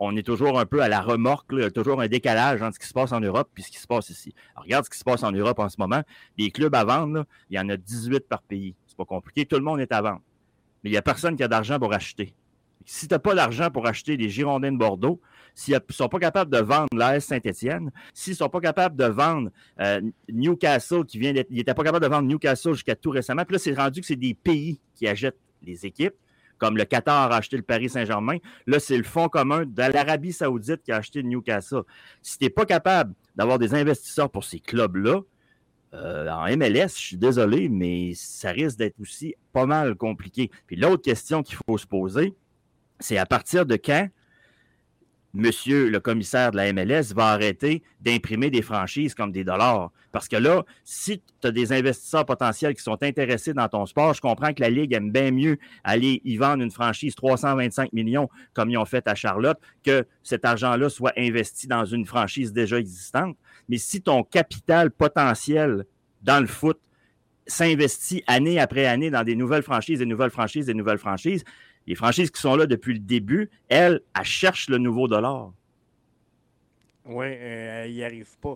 On 0.00 0.16
est 0.16 0.24
toujours 0.24 0.58
un 0.58 0.66
peu 0.66 0.80
à 0.82 0.88
la 0.88 1.00
remorque, 1.00 1.52
a 1.52 1.70
toujours 1.70 2.00
un 2.00 2.08
décalage 2.08 2.60
entre 2.60 2.74
ce 2.74 2.80
qui 2.80 2.88
se 2.88 2.92
passe 2.92 3.12
en 3.12 3.20
Europe 3.20 3.50
et 3.56 3.62
ce 3.62 3.70
qui 3.70 3.78
se 3.78 3.86
passe 3.86 4.10
ici. 4.10 4.34
regarde 4.56 4.84
ce 4.84 4.90
qui 4.90 4.98
se 4.98 5.04
passe 5.04 5.22
en 5.22 5.30
Europe 5.30 5.60
en 5.60 5.68
ce 5.68 5.76
moment. 5.78 6.02
Les 6.36 6.50
clubs 6.50 6.74
à 6.74 6.84
vendre, 6.84 7.24
il 7.50 7.56
y 7.56 7.60
en 7.60 7.68
a 7.68 7.76
18 7.76 8.26
par 8.28 8.42
pays. 8.42 8.74
C'est 8.88 8.96
pas 8.96 9.04
compliqué, 9.04 9.46
tout 9.46 9.56
le 9.56 9.62
monde 9.62 9.80
est 9.80 9.92
à 9.92 10.02
vendre. 10.02 10.22
Il 10.86 10.92
n'y 10.92 10.96
a 10.96 11.02
personne 11.02 11.36
qui 11.36 11.42
a 11.42 11.48
d'argent 11.48 11.78
pour 11.78 11.92
acheter. 11.92 12.34
Si 12.84 13.08
tu 13.08 13.14
n'as 13.14 13.18
pas 13.18 13.34
d'argent 13.34 13.70
pour 13.70 13.86
acheter 13.88 14.16
les 14.16 14.28
Girondins 14.28 14.70
de 14.70 14.78
Bordeaux, 14.78 15.20
s'ils 15.54 15.74
ne 15.74 15.80
sont 15.92 16.08
pas 16.08 16.20
capables 16.20 16.50
de 16.50 16.58
vendre 16.58 16.88
l'AS 16.92 17.24
Saint-Étienne, 17.24 17.90
s'ils 18.14 18.34
ne 18.34 18.36
sont 18.36 18.48
pas 18.48 18.60
capables 18.60 18.96
de 18.96 19.06
vendre 19.06 19.50
euh, 19.80 20.00
Newcastle, 20.30 21.04
qui 21.04 21.18
vient 21.18 21.32
d'être. 21.32 21.48
Ils 21.50 21.56
n'étaient 21.56 21.74
pas 21.74 21.82
capables 21.82 22.04
de 22.04 22.10
vendre 22.10 22.28
Newcastle 22.28 22.74
jusqu'à 22.74 22.94
tout 22.94 23.10
récemment. 23.10 23.44
Puis 23.44 23.54
là, 23.54 23.58
c'est 23.58 23.74
rendu 23.74 24.00
que 24.00 24.06
c'est 24.06 24.14
des 24.14 24.34
pays 24.34 24.78
qui 24.94 25.08
achètent 25.08 25.40
les 25.62 25.84
équipes 25.86 26.14
comme 26.58 26.76
le 26.76 26.84
Qatar 26.84 27.32
a 27.32 27.36
acheté 27.36 27.56
le 27.56 27.62
Paris 27.62 27.90
Saint-Germain. 27.90 28.38
Là, 28.66 28.80
c'est 28.80 28.96
le 28.96 29.04
fonds 29.04 29.28
commun 29.28 29.64
de 29.66 29.92
l'Arabie 29.92 30.32
Saoudite 30.32 30.82
qui 30.82 30.92
a 30.92 30.96
acheté 30.96 31.20
le 31.20 31.28
Newcastle. 31.28 31.82
Si 32.22 32.38
tu 32.38 32.44
n'es 32.44 32.50
pas 32.50 32.64
capable 32.64 33.12
d'avoir 33.34 33.58
des 33.58 33.74
investisseurs 33.74 34.30
pour 34.30 34.44
ces 34.44 34.60
clubs-là, 34.60 35.20
euh, 35.96 36.28
en 36.28 36.46
MLS, 36.56 36.88
je 36.88 37.00
suis 37.00 37.16
désolé, 37.16 37.68
mais 37.68 38.12
ça 38.14 38.50
risque 38.50 38.78
d'être 38.78 39.00
aussi 39.00 39.34
pas 39.52 39.66
mal 39.66 39.94
compliqué. 39.94 40.50
Puis 40.66 40.76
l'autre 40.76 41.02
question 41.02 41.42
qu'il 41.42 41.56
faut 41.66 41.78
se 41.78 41.86
poser, 41.86 42.34
c'est 43.00 43.18
à 43.18 43.26
partir 43.26 43.66
de 43.66 43.76
quand 43.76 44.08
monsieur 45.36 45.90
le 45.90 46.00
commissaire 46.00 46.50
de 46.50 46.56
la 46.56 46.72
MLS 46.72 47.12
va 47.14 47.26
arrêter 47.26 47.82
d'imprimer 48.00 48.50
des 48.50 48.62
franchises 48.62 49.14
comme 49.14 49.32
des 49.32 49.44
dollars? 49.44 49.90
Parce 50.10 50.28
que 50.28 50.36
là, 50.36 50.64
si 50.82 51.20
tu 51.40 51.46
as 51.46 51.50
des 51.50 51.72
investisseurs 51.72 52.24
potentiels 52.24 52.74
qui 52.74 52.82
sont 52.82 53.02
intéressés 53.02 53.52
dans 53.52 53.68
ton 53.68 53.84
sport, 53.84 54.14
je 54.14 54.22
comprends 54.22 54.54
que 54.54 54.62
la 54.62 54.70
Ligue 54.70 54.94
aime 54.94 55.12
bien 55.12 55.30
mieux 55.30 55.58
aller 55.84 56.22
y 56.24 56.38
vendre 56.38 56.62
une 56.62 56.70
franchise 56.70 57.14
325 57.14 57.92
millions 57.92 58.30
comme 58.54 58.70
ils 58.70 58.78
ont 58.78 58.86
fait 58.86 59.06
à 59.06 59.14
Charlotte 59.14 59.58
que 59.84 60.06
cet 60.22 60.46
argent-là 60.46 60.88
soit 60.88 61.12
investi 61.18 61.66
dans 61.66 61.84
une 61.84 62.06
franchise 62.06 62.52
déjà 62.52 62.78
existante. 62.78 63.36
Mais 63.68 63.78
si 63.78 64.02
ton 64.02 64.22
capital 64.22 64.90
potentiel 64.90 65.84
dans 66.22 66.40
le 66.40 66.46
foot 66.46 66.80
s'investit 67.46 68.22
année 68.26 68.58
après 68.58 68.86
année 68.86 69.10
dans 69.10 69.24
des 69.24 69.36
nouvelles 69.36 69.62
franchises, 69.62 70.00
des 70.00 70.06
nouvelles 70.06 70.30
franchises, 70.30 70.66
des 70.66 70.74
nouvelles 70.74 70.98
franchises, 70.98 71.44
les 71.86 71.94
franchises 71.94 72.30
qui 72.30 72.40
sont 72.40 72.56
là 72.56 72.66
depuis 72.66 72.94
le 72.94 72.98
début, 72.98 73.50
elles, 73.68 74.00
elles 74.16 74.24
cherchent 74.24 74.68
le 74.68 74.78
nouveau 74.78 75.06
dollar. 75.06 75.52
Oui, 77.04 77.26
euh, 77.26 77.84
elles 77.84 77.92
n'y 77.92 78.02
arrivent 78.02 78.38
pas. 78.38 78.54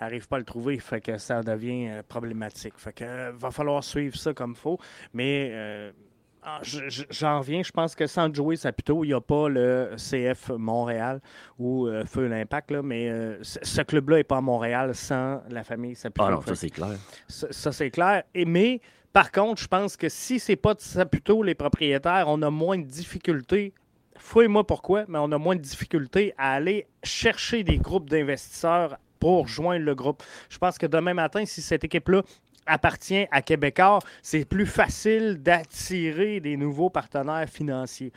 N'arrivent 0.00 0.28
pas 0.28 0.36
à 0.36 0.38
le 0.38 0.44
trouver, 0.44 0.78
fait 0.78 1.00
que 1.00 1.16
ça 1.16 1.42
devient 1.42 1.88
euh, 1.88 2.02
problématique. 2.06 2.74
Fait 2.76 2.92
que 2.92 3.04
euh, 3.04 3.32
va 3.32 3.50
falloir 3.50 3.82
suivre 3.82 4.16
ça 4.16 4.34
comme 4.34 4.54
faut. 4.54 4.78
Mais 5.14 5.92
ah, 6.42 6.60
j'en 6.62 7.40
reviens, 7.40 7.62
je 7.62 7.72
pense 7.72 7.94
que 7.94 8.06
sans 8.06 8.32
Joey 8.32 8.56
Saputo, 8.56 9.04
il 9.04 9.08
n'y 9.08 9.14
a 9.14 9.20
pas 9.20 9.48
le 9.48 9.96
CF 9.96 10.50
Montréal 10.56 11.20
ou 11.58 11.88
Feu 12.06 12.26
l'Impact, 12.26 12.70
mais 12.82 13.10
ce 13.42 13.82
club-là 13.82 14.18
n'est 14.18 14.24
pas 14.24 14.38
à 14.38 14.40
Montréal 14.40 14.94
sans 14.94 15.42
la 15.50 15.64
famille 15.64 15.94
Saputo. 15.94 16.24
Ah 16.24 16.30
non, 16.30 16.40
ça 16.42 16.54
c'est 16.54 16.70
clair. 16.70 16.96
Ça, 17.28 17.72
c'est 17.72 17.90
clair. 17.90 18.22
Et, 18.34 18.44
mais 18.44 18.80
par 19.12 19.32
contre, 19.32 19.60
je 19.60 19.68
pense 19.68 19.96
que 19.96 20.08
si 20.08 20.38
c'est 20.38 20.56
pas 20.56 20.74
de 20.74 20.80
Saputo, 20.80 21.42
les 21.42 21.54
propriétaires, 21.54 22.26
on 22.28 22.40
a 22.42 22.50
moins 22.50 22.78
de 22.78 22.84
difficultés. 22.84 23.72
Fouille-moi 24.16 24.66
pourquoi, 24.66 25.04
mais 25.08 25.18
on 25.18 25.32
a 25.32 25.38
moins 25.38 25.56
de 25.56 25.60
difficultés 25.60 26.34
à 26.38 26.52
aller 26.52 26.86
chercher 27.02 27.62
des 27.64 27.78
groupes 27.78 28.08
d'investisseurs 28.10 28.98
pour 29.18 29.48
joindre 29.48 29.84
le 29.84 29.94
groupe. 29.94 30.22
Je 30.48 30.58
pense 30.58 30.78
que 30.78 30.86
demain 30.86 31.14
matin, 31.14 31.44
si 31.44 31.62
cette 31.62 31.84
équipe-là 31.84 32.22
appartient 32.68 33.26
à 33.30 33.42
Québécois, 33.42 33.98
c'est 34.22 34.44
plus 34.44 34.66
facile 34.66 35.42
d'attirer 35.42 36.40
des 36.40 36.56
nouveaux 36.56 36.90
partenaires 36.90 37.48
financiers. 37.48 38.12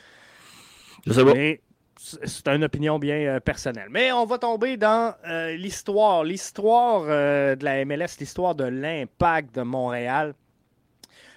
Je 1.06 1.14
sais 1.14 1.26
pas. 1.26 1.34
c'est 2.26 2.48
une 2.48 2.64
opinion 2.64 3.00
bien 3.00 3.16
euh, 3.16 3.40
personnelle. 3.40 3.88
Mais 3.90 4.12
on 4.12 4.26
va 4.26 4.38
tomber 4.38 4.78
dans 4.78 5.16
euh, 5.28 5.56
l'histoire. 5.56 6.24
L'histoire 6.24 7.04
euh, 7.08 7.56
de 7.56 7.64
la 7.64 7.86
MLS, 7.86 8.18
l'histoire 8.20 8.56
de 8.56 8.66
l'impact 8.66 9.56
de 9.56 9.62
Montréal. 9.62 10.34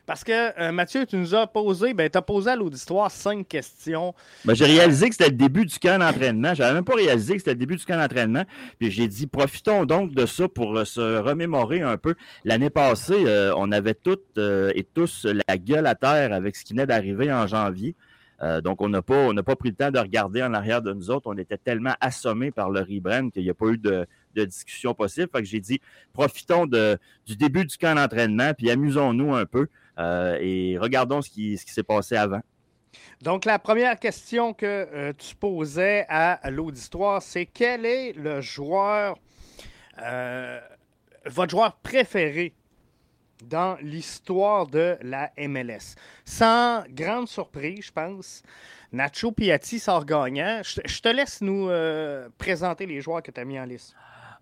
Parce 0.06 0.22
que, 0.22 0.60
euh, 0.60 0.70
Mathieu, 0.70 1.06
tu 1.06 1.16
nous 1.16 1.34
as 1.34 1.46
posé, 1.46 1.94
ben, 1.94 2.10
tu 2.10 2.18
as 2.18 2.22
posé 2.22 2.50
à 2.50 2.56
l'auditoire 2.56 3.10
cinq 3.10 3.48
questions. 3.48 4.14
Ben, 4.44 4.54
j'ai 4.54 4.66
réalisé 4.66 5.08
que 5.08 5.14
c'était 5.14 5.30
le 5.30 5.36
début 5.36 5.64
du 5.64 5.78
camp 5.78 5.98
d'entraînement. 5.98 6.52
J'avais 6.52 6.74
même 6.74 6.84
pas 6.84 6.94
réalisé 6.94 7.34
que 7.34 7.38
c'était 7.38 7.52
le 7.52 7.58
début 7.58 7.76
du 7.76 7.84
camp 7.86 7.96
d'entraînement. 7.96 8.44
Puis 8.78 8.90
j'ai 8.90 9.08
dit, 9.08 9.26
profitons 9.26 9.86
donc 9.86 10.12
de 10.12 10.26
ça 10.26 10.46
pour 10.46 10.76
euh, 10.76 10.84
se 10.84 11.18
remémorer 11.18 11.80
un 11.80 11.96
peu. 11.96 12.16
L'année 12.44 12.68
passée, 12.68 13.24
euh, 13.26 13.54
on 13.56 13.72
avait 13.72 13.94
toutes 13.94 14.38
et 14.38 14.86
tous 14.94 15.26
la 15.48 15.56
gueule 15.56 15.86
à 15.86 15.94
terre 15.94 16.32
avec 16.32 16.56
ce 16.56 16.64
qui 16.64 16.74
venait 16.74 16.86
d'arriver 16.86 17.32
en 17.32 17.46
janvier. 17.46 17.94
donc, 18.62 18.82
on 18.82 18.88
n'a 18.90 19.00
pas, 19.00 19.32
pas 19.42 19.56
pris 19.56 19.70
le 19.70 19.76
temps 19.76 19.90
de 19.90 19.98
regarder 19.98 20.42
en 20.42 20.52
arrière 20.52 20.82
de 20.82 20.92
nous 20.92 21.10
autres. 21.10 21.26
On 21.26 21.38
était 21.38 21.56
tellement 21.56 21.94
assommés 22.00 22.50
par 22.50 22.68
le 22.68 22.80
rebrand 22.80 23.30
qu'il 23.30 23.42
n'y 23.42 23.50
a 23.50 23.54
pas 23.54 23.68
eu 23.68 23.78
de, 23.78 24.06
discussion 24.34 24.92
possible. 24.92 25.28
Fait 25.32 25.40
que 25.40 25.48
j'ai 25.48 25.60
dit, 25.60 25.80
profitons 26.12 26.66
de, 26.66 26.98
du 27.26 27.36
début 27.36 27.64
du 27.64 27.78
camp 27.78 27.94
d'entraînement, 27.94 28.52
puis 28.52 28.70
amusons-nous 28.70 29.34
un 29.34 29.46
peu. 29.46 29.68
Euh, 29.98 30.38
et 30.40 30.76
regardons 30.78 31.22
ce 31.22 31.30
qui, 31.30 31.56
s'est 31.58 31.82
passé 31.82 32.16
avant. 32.16 32.40
Donc, 33.22 33.44
la 33.44 33.58
première 33.58 33.98
question 33.98 34.52
que 34.52 34.66
euh, 34.66 35.12
tu 35.16 35.34
posais 35.34 36.06
à 36.08 36.50
l'auditoire, 36.50 37.22
c'est 37.22 37.46
quel 37.46 37.86
est 37.86 38.12
le 38.12 38.40
joueur, 38.40 39.16
euh, 40.02 40.60
votre 41.26 41.50
joueur 41.50 41.76
préféré 41.76 42.54
dans 43.44 43.76
l'histoire 43.80 44.66
de 44.66 44.96
la 45.02 45.32
MLS? 45.36 45.96
Sans 46.24 46.84
grande 46.88 47.28
surprise, 47.28 47.86
je 47.86 47.92
pense, 47.92 48.42
Nacho 48.92 49.32
Piatti 49.32 49.78
sort 49.78 50.04
gagnant. 50.04 50.60
Je, 50.62 51.00
te 51.00 51.08
laisse 51.08 51.40
nous 51.40 51.68
présenter 52.38 52.86
les 52.86 53.00
joueurs 53.00 53.22
que 53.22 53.32
tu 53.32 53.40
as 53.40 53.44
mis 53.44 53.58
en 53.58 53.64
liste. 53.64 53.94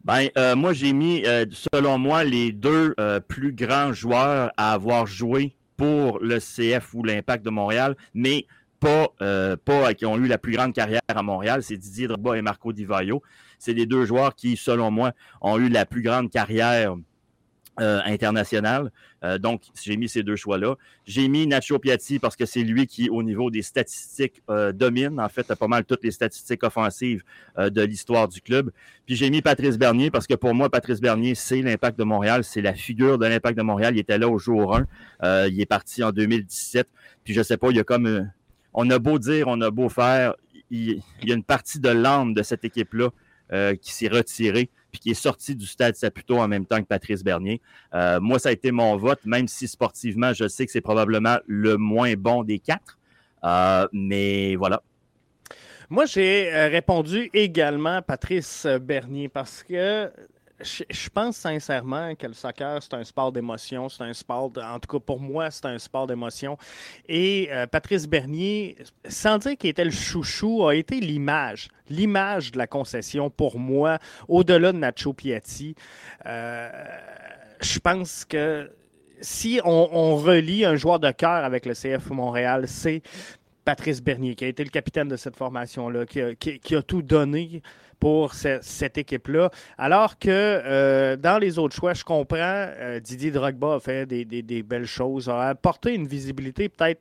Ben, 0.04 0.28
euh, 0.36 0.56
moi, 0.56 0.72
j'ai 0.72 0.92
mis, 0.92 1.24
euh, 1.26 1.46
selon 1.72 1.96
moi, 1.96 2.24
les 2.24 2.50
deux 2.50 2.94
euh, 2.98 3.20
plus 3.20 3.52
grands 3.52 3.92
joueurs 3.92 4.50
à 4.56 4.72
avoir 4.72 5.06
joué 5.06 5.54
pour 5.76 6.18
le 6.18 6.38
CF 6.38 6.92
ou 6.94 7.04
l'Impact 7.04 7.44
de 7.44 7.50
Montréal, 7.50 7.96
mais 8.12 8.46
pas, 8.80 9.08
pas 9.64 9.94
qui 9.94 10.06
ont 10.06 10.16
eu 10.16 10.26
la 10.26 10.38
plus 10.38 10.54
grande 10.54 10.72
carrière 10.72 11.02
à 11.06 11.22
Montréal. 11.22 11.62
C'est 11.62 11.76
Didier 11.76 12.08
Drogba 12.08 12.36
et 12.36 12.42
Marco 12.42 12.72
Di. 12.72 12.84
C'est 13.60 13.74
les 13.74 13.86
deux 13.86 14.04
joueurs 14.04 14.34
qui, 14.34 14.56
selon 14.56 14.90
moi, 14.90 15.12
ont 15.40 15.56
eu 15.56 15.68
la 15.68 15.86
plus 15.86 16.02
grande 16.02 16.30
carrière 16.30 16.96
euh, 17.80 18.00
international. 18.04 18.92
Euh, 19.24 19.38
donc, 19.38 19.62
j'ai 19.82 19.96
mis 19.96 20.06
ces 20.06 20.22
deux 20.22 20.36
choix-là. 20.36 20.76
J'ai 21.06 21.26
mis 21.28 21.46
Nacho 21.46 21.78
Piatti 21.78 22.18
parce 22.18 22.36
que 22.36 22.44
c'est 22.44 22.64
lui 22.64 22.86
qui, 22.86 23.08
au 23.08 23.22
niveau 23.22 23.50
des 23.50 23.62
statistiques, 23.62 24.42
euh, 24.50 24.72
domine. 24.72 25.18
En 25.18 25.30
fait, 25.30 25.54
pas 25.54 25.68
mal 25.68 25.86
toutes 25.86 26.04
les 26.04 26.10
statistiques 26.10 26.62
offensives 26.64 27.22
de 27.56 27.82
l'histoire 27.82 28.28
du 28.28 28.42
club. 28.42 28.70
Puis 29.06 29.16
j'ai 29.16 29.30
mis 29.30 29.40
Patrice 29.40 29.78
Bernier 29.78 30.10
parce 30.10 30.26
que 30.26 30.34
pour 30.34 30.54
moi, 30.54 30.68
Patrice 30.68 31.00
Bernier, 31.00 31.34
c'est 31.34 31.62
l'impact 31.62 31.98
de 31.98 32.04
Montréal. 32.04 32.44
C'est 32.44 32.60
la 32.60 32.74
figure 32.74 33.16
de 33.16 33.24
l'impact 33.24 33.56
de 33.56 33.62
Montréal. 33.62 33.96
Il 33.96 34.00
était 34.00 34.18
là 34.18 34.28
au 34.28 34.38
jour 34.38 34.76
1. 35.22 35.46
il 35.48 35.58
est 35.58 35.66
parti 35.66 36.04
en 36.04 36.12
2017. 36.12 36.86
Puis 37.24 37.32
je 37.32 37.42
sais 37.42 37.56
pas, 37.56 37.70
il 37.70 37.76
y 37.78 37.80
a 37.80 37.84
comme... 37.84 38.30
on 38.74 38.90
a 38.90 38.98
beau 38.98 39.18
dire, 39.18 39.48
on 39.48 39.58
a 39.62 39.70
beau 39.70 39.88
faire, 39.88 40.34
il, 40.70 41.00
il 41.22 41.28
y 41.28 41.32
a 41.32 41.34
une 41.34 41.44
partie 41.44 41.80
de 41.80 41.88
l'âme 41.88 42.34
de 42.34 42.42
cette 42.42 42.66
équipe-là 42.66 43.08
qui 43.80 43.92
s'est 43.92 44.08
retirée 44.08 44.68
puis 44.92 45.00
qui 45.00 45.10
est 45.10 45.14
sorti 45.14 45.56
du 45.56 45.66
stade 45.66 45.96
Saputo 45.96 46.38
en 46.38 46.46
même 46.46 46.66
temps 46.66 46.78
que 46.78 46.86
Patrice 46.86 47.24
Bernier. 47.24 47.60
Euh, 47.94 48.20
moi, 48.20 48.38
ça 48.38 48.50
a 48.50 48.52
été 48.52 48.70
mon 48.70 48.96
vote, 48.96 49.20
même 49.24 49.48
si 49.48 49.66
sportivement, 49.66 50.32
je 50.34 50.46
sais 50.46 50.66
que 50.66 50.70
c'est 50.70 50.82
probablement 50.82 51.38
le 51.46 51.78
moins 51.78 52.12
bon 52.14 52.44
des 52.44 52.58
quatre. 52.58 52.98
Euh, 53.42 53.88
mais 53.92 54.54
voilà. 54.54 54.82
Moi, 55.88 56.04
j'ai 56.04 56.52
euh, 56.52 56.68
répondu 56.68 57.30
également 57.32 58.02
Patrice 58.02 58.66
Bernier 58.80 59.28
parce 59.28 59.62
que 59.62 60.10
je, 60.62 61.08
pense 61.10 61.36
sincèrement 61.36 62.14
que 62.14 62.26
le 62.26 62.32
soccer, 62.32 62.82
c'est 62.82 62.94
un 62.94 63.04
sport 63.04 63.32
d'émotion. 63.32 63.88
C'est 63.88 64.02
un 64.04 64.12
sport, 64.12 64.50
en 64.56 64.78
tout 64.78 64.98
cas 64.98 65.04
pour 65.04 65.20
moi, 65.20 65.50
c'est 65.50 65.66
un 65.66 65.78
sport 65.78 66.06
d'émotion. 66.06 66.56
Et 67.08 67.48
euh, 67.50 67.66
Patrice 67.66 68.06
Bernier, 68.06 68.76
sans 69.08 69.38
dire 69.38 69.56
qu'il 69.56 69.70
était 69.70 69.84
le 69.84 69.90
chouchou, 69.90 70.66
a 70.66 70.74
été 70.74 71.00
l'image, 71.00 71.68
l'image 71.88 72.52
de 72.52 72.58
la 72.58 72.66
concession 72.66 73.30
pour 73.30 73.58
moi, 73.58 73.98
au-delà 74.28 74.72
de 74.72 74.78
Nacho 74.78 75.12
Piatti. 75.12 75.74
Euh, 76.26 76.70
je 77.60 77.78
pense 77.78 78.24
que 78.24 78.70
si 79.20 79.60
on, 79.64 80.16
relie 80.16 80.64
un 80.64 80.76
joueur 80.76 80.98
de 80.98 81.10
cœur 81.10 81.44
avec 81.44 81.64
le 81.64 81.74
CF 81.74 82.10
Montréal, 82.10 82.64
c'est 82.66 83.02
Patrice 83.64 84.02
Bernier, 84.02 84.34
qui 84.34 84.44
a 84.44 84.48
été 84.48 84.64
le 84.64 84.70
capitaine 84.70 85.08
de 85.08 85.16
cette 85.16 85.36
formation-là, 85.36 86.04
qui, 86.06 86.74
a 86.74 86.82
tout 86.82 87.02
donné 87.02 87.62
pour 88.02 88.34
cette 88.34 88.98
équipe-là. 88.98 89.48
Alors 89.78 90.18
que 90.18 90.28
euh, 90.28 91.14
dans 91.14 91.38
les 91.38 91.60
autres 91.60 91.76
choix, 91.76 91.94
je 91.94 92.02
comprends, 92.02 92.36
euh, 92.40 92.98
Didier 92.98 93.30
Drogba 93.30 93.76
a 93.76 93.78
fait 93.78 94.06
des, 94.06 94.62
belles 94.64 94.86
choses, 94.86 95.28
a 95.28 95.50
apporté 95.50 95.94
une 95.94 96.08
visibilité 96.08 96.68
peut-être 96.68 97.00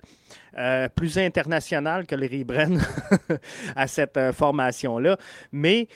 euh, 0.60 0.88
plus 0.90 1.18
internationale 1.18 2.06
que 2.06 2.14
les 2.14 2.28
Ribren 2.28 2.80
à 3.76 3.88
cette 3.88 4.32
formation-là. 4.32 5.18
Mais 5.52 5.88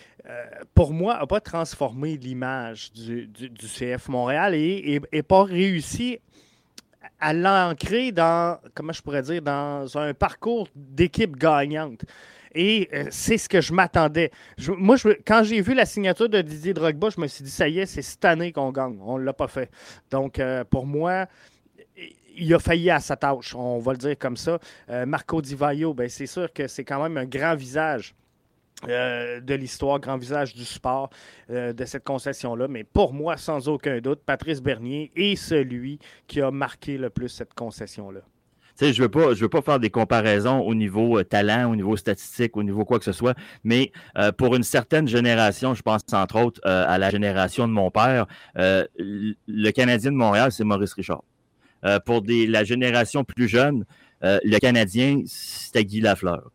pour 0.74 0.91
moi, 0.91 1.20
n'a 1.20 1.28
pas 1.28 1.39
transformé 1.39 2.18
l'image 2.18 2.91
du, 2.91 3.30
CF 3.62 4.08
Montréal 4.08 4.56
et 4.56 5.00
n'a 5.13 5.22
pas 5.22 5.44
réussi 5.44 6.18
à 7.20 7.32
l'ancrer 7.32 8.12
dans, 8.12 8.60
comment 8.74 8.91
je 8.91 9.04
pourrais 9.04 9.22
dire, 9.22 9.44
dans 9.44 10.00
un 10.00 10.15
parcours 10.15 10.68
d'équipe 10.76 11.38
gagnante. 11.38 12.06
Et 12.56 12.89
euh, 12.94 13.08
c'est 13.12 13.38
ce 13.38 13.50
que 13.50 13.60
je 13.60 13.74
m'attendais. 13.74 14.32
moi, 14.70 14.96
quand 15.28 15.44
j'ai 15.44 15.62
vu 15.62 15.74
la 15.74 15.86
signature 15.86 16.30
de 16.30 16.41
Didier 16.41 16.74
Drogba, 16.74 17.10
je 17.10 17.20
me 17.20 17.28
suis 17.28 17.44
dit, 17.44 17.52
ça 17.52 17.68
y 17.68 17.80
est, 17.80 17.86
c'est 17.86 18.02
cette 18.02 18.24
année 18.24 18.54
qu'on 18.54 18.72
gagne. 18.72 18.98
On 19.02 19.20
ne 19.20 19.24
l'a 19.24 19.34
pas 19.34 19.50
fait. 19.50 19.70
Donc, 20.10 20.39
euh, 20.39 20.63
pour 20.63 20.86
moi, 20.86 21.26
il 22.38 22.54
a 22.54 22.60
failli 22.60 22.89
à 22.89 23.02
sa 23.02 23.18
tâche, 23.18 23.54
on 23.56 23.80
va 23.80 23.91
le 23.91 23.98
dire 23.98 24.18
comme 24.18 24.38
ça. 24.38 24.58
Euh, 24.89 25.06
Marco 25.06 25.41
Di 25.41 25.54
Vaio, 25.54 25.94
ben, 25.94 26.08
c'est 26.08 26.28
sûr 26.28 26.52
que 26.52 26.68
c'est 26.68 26.86
quand 26.86 27.04
même 27.04 27.18
un 27.18 27.26
grand 27.26 27.56
visage. 27.56 28.15
de 28.84 29.56
l'histoire, 29.56 30.00
grand 30.00 30.18
visage 30.18 30.54
du 30.54 30.65
sport 30.65 31.10
de 31.50 31.86
cette 31.86 32.04
concession-là. 32.04 32.68
Mais 32.68 32.84
pour 32.84 33.13
moi, 33.13 33.38
sans 33.38 33.68
aucun 33.68 34.00
doute, 34.00 34.20
Patrice 34.26 34.62
Bernier 34.62 35.12
est 35.15 35.38
celui 35.38 35.98
qui 36.28 36.41
a 36.41 36.52
marqué 36.52 36.98
le 36.98 37.10
plus 37.10 37.30
cette 37.30 37.54
concession-là 37.54 38.22
je 38.79 38.85
ne 38.88 38.93
veux, 38.93 39.09
pas, 39.09 39.33
je 39.33 39.41
veux 39.41 39.49
pas 39.49 39.61
faire 39.61 39.79
des 39.79 39.89
comparaisons 39.89 40.59
au 40.59 40.75
niveau 40.75 41.19
euh, 41.19 41.23
talent, 41.23 41.71
au 41.71 41.75
niveau 41.75 41.95
statistique, 41.95 42.57
au 42.57 42.63
niveau 42.63 42.85
quoi 42.85 42.99
que 42.99 43.05
ce 43.05 43.11
soit, 43.11 43.35
mais 43.63 43.91
euh, 44.17 44.31
pour 44.31 44.55
une 44.55 44.63
certaine 44.63 45.07
génération, 45.07 45.73
je 45.73 45.81
pense 45.81 46.01
entre 46.11 46.38
autres 46.38 46.61
euh, 46.65 46.85
à 46.88 46.97
la 46.97 47.09
génération 47.09 47.67
de 47.67 47.73
mon 47.73 47.89
père, 47.91 48.25
le 48.55 49.71
Canadien 49.71 50.11
de 50.11 50.17
Montréal, 50.17 50.51
c'est 50.51 50.63
Maurice 50.63 50.93
Richard. 50.93 51.23
pour 52.05 52.21
des, 52.21 52.47
la 52.47 52.63
génération 52.63 53.23
plus 53.23 53.47
jeune, 53.47 53.85
le 54.21 54.57
Canadien, 54.59 55.21
c'était 55.25 55.85
Guy 55.85 56.01
Lafleur. 56.01 56.51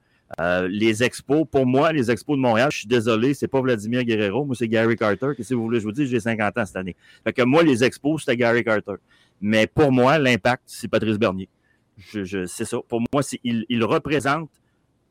les 0.68 1.02
expos, 1.02 1.44
pour 1.50 1.66
moi, 1.66 1.92
les 1.92 2.10
expos 2.10 2.36
de 2.36 2.42
Montréal, 2.42 2.70
je 2.72 2.78
suis 2.78 2.88
désolé, 2.88 3.34
c'est 3.34 3.48
pas 3.48 3.60
Vladimir 3.60 4.04
Guerrero, 4.04 4.44
moi 4.44 4.54
c'est 4.56 4.68
Gary 4.68 4.96
Carter, 4.96 5.30
que 5.36 5.42
si 5.42 5.54
vous 5.54 5.62
voulez, 5.62 5.80
je 5.80 5.84
vous 5.84 5.92
dis, 5.92 6.06
j'ai 6.06 6.20
50 6.20 6.58
ans 6.58 6.66
cette 6.66 6.76
année. 6.76 6.96
Fait 7.24 7.32
que 7.32 7.42
moi, 7.42 7.62
les 7.62 7.84
expos, 7.84 8.20
c'était 8.20 8.36
Gary 8.36 8.64
Carter. 8.64 8.96
Mais 9.40 9.66
pour 9.66 9.92
moi, 9.92 10.18
l'impact, 10.18 10.62
c'est 10.66 10.88
Patrice 10.88 11.18
Bernier 11.18 11.48
c'est 12.00 12.64
ça. 12.64 12.78
Pour 12.88 13.00
moi, 13.12 13.22
il, 13.44 13.84
représente 13.84 14.50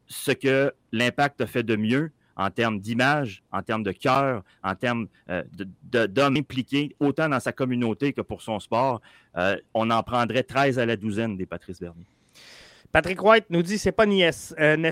ce 0.07 0.31
que 0.31 0.73
l'impact 0.91 1.41
a 1.41 1.47
fait 1.47 1.63
de 1.63 1.75
mieux 1.75 2.11
en 2.35 2.49
termes 2.49 2.79
d'image, 2.79 3.43
en 3.51 3.61
termes 3.61 3.83
de 3.83 3.91
cœur, 3.91 4.43
en 4.63 4.73
termes 4.73 5.07
euh, 5.29 5.43
d'hommes 5.83 6.37
impliqués, 6.37 6.95
autant 6.99 7.27
dans 7.27 7.39
sa 7.39 7.51
communauté 7.51 8.13
que 8.13 8.21
pour 8.21 8.41
son 8.41 8.59
sport. 8.59 9.01
Euh, 9.37 9.57
on 9.73 9.89
en 9.91 10.01
prendrait 10.03 10.43
13 10.43 10.79
à 10.79 10.85
la 10.85 10.95
douzaine 10.95 11.35
des 11.35 11.45
Patrice 11.45 11.79
Bernier. 11.79 12.07
Patrick 12.91 13.21
White 13.21 13.45
nous 13.49 13.61
dit 13.61 13.77
c'est 13.77 13.91
pas 13.91 14.05
Nies, 14.05 14.23
euh, 14.57 14.77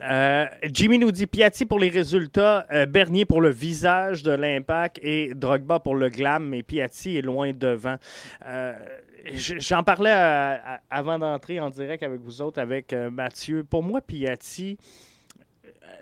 Nesta. 0.00 0.50
Jimmy 0.72 0.98
nous 0.98 1.12
dit 1.12 1.26
Piatti 1.26 1.66
pour 1.66 1.78
les 1.78 1.88
résultats, 1.88 2.66
Bernier 2.88 3.24
pour 3.24 3.40
le 3.40 3.50
visage 3.50 4.22
de 4.22 4.32
l'impact 4.32 4.98
et 5.02 5.32
Drogba 5.34 5.78
pour 5.78 5.94
le 5.94 6.08
glam, 6.08 6.48
mais 6.48 6.62
Piatti 6.62 7.16
est 7.16 7.22
loin 7.22 7.52
devant. 7.52 7.96
J'en 9.24 9.82
parlais 9.82 10.58
avant 10.90 11.18
d'entrer 11.18 11.60
en 11.60 11.70
direct 11.70 12.02
avec 12.02 12.20
vous 12.20 12.42
autres, 12.42 12.60
avec 12.60 12.92
euh, 12.92 13.10
Mathieu. 13.10 13.64
Pour 13.64 13.82
moi, 13.82 14.00
Piatti, 14.00 14.78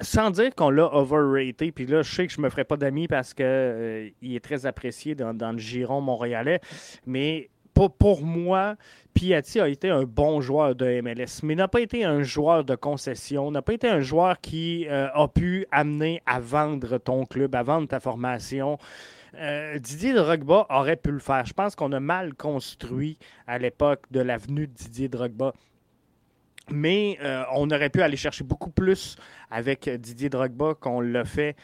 sans 0.01 0.31
dire 0.31 0.55
qu'on 0.55 0.71
l'a 0.71 0.93
overrated, 0.95 1.73
puis 1.73 1.87
là, 1.87 2.03
je 2.03 2.15
sais 2.15 2.27
que 2.27 2.33
je 2.33 2.41
me 2.41 2.49
ferai 2.51 2.65
pas 2.65 2.77
d'amis 2.77 3.09
parce 3.09 3.35
qu'il 3.35 3.45
euh, 3.47 4.11
est 4.23 4.45
très 4.45 4.67
apprécié 4.67 5.15
dans, 5.15 5.53
le 5.53 5.59
giron 5.59 6.01
montréalais, 6.01 6.61
mais 7.07 7.51
pour, 7.79 7.93
pour 7.93 8.25
moi, 8.25 8.75
Piatti 9.15 9.61
a 9.61 9.69
été 9.69 9.89
un 9.89 10.03
bon 10.03 10.41
joueur 10.41 10.75
de 10.75 11.01
MLS, 11.01 11.45
mais 11.45 11.55
n'a 11.55 11.69
pas 11.69 11.81
été 11.81 12.03
un 12.03 12.25
joueur 12.25 12.65
de 12.65 12.75
concession, 12.75 13.53
n'a 13.53 13.63
pas 13.63 13.73
été 13.73 13.89
un 13.89 14.01
joueur 14.01 14.41
qui 14.41 14.89
euh, 14.89 15.07
a 15.15 15.29
pu 15.29 15.65
amener 15.71 16.21
à 16.27 16.41
vendre 16.41 16.99
ton 16.99 17.25
club, 17.25 17.55
à 17.55 17.63
vendre 17.63 17.87
ta 17.87 18.01
formation. 18.01 18.79
Euh, 19.37 19.79
Didier 19.79 20.13
Drogba 20.13 20.67
aurait 20.71 20.97
pu 20.97 21.13
le 21.13 21.21
faire. 21.21 21.47
Je 21.47 21.53
pense 21.53 21.77
qu'on 21.77 21.93
a 21.93 22.01
mal 22.01 22.35
construit 22.35 23.17
à 23.47 23.61
l'époque 23.61 24.03
de 24.11 24.23
l'avenue 24.23 24.67
de 24.67 24.73
Didier 24.73 25.09
Drogba. 25.09 25.53
Mais 26.73 27.17
euh, 27.23 27.45
on 27.53 27.71
aurait 27.71 27.91
pu 27.91 28.03
aller 28.03 28.17
chercher 28.17 28.43
beaucoup 28.43 28.71
plus 28.71 29.15
avec 29.53 29.89
Didier 29.89 30.31
Drogba 30.31 30.75
qu'on 30.75 31.01
l'a 31.01 31.25
fait 31.25 31.55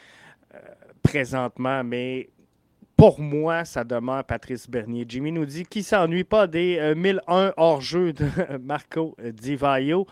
présentement. 1.03 1.83
Mais 1.83 2.29
pour 2.97 3.19
moi, 3.19 3.65
ça 3.65 3.83
demeure 3.83 4.23
Patrice 4.23 4.69
Bernier. 4.69 5.05
Jimmy 5.07 5.31
nous 5.31 5.45
dit 5.45 5.65
qu'il 5.65 5.81
ne 5.81 5.85
s'ennuie 5.85 6.23
pas 6.23 6.47
des 6.47 6.93
1001 6.95 7.53
hors-jeu 7.57 8.13
de 8.13 8.25
Marco 8.61 9.15
Di 9.21 9.55
Vaio. 9.55 10.07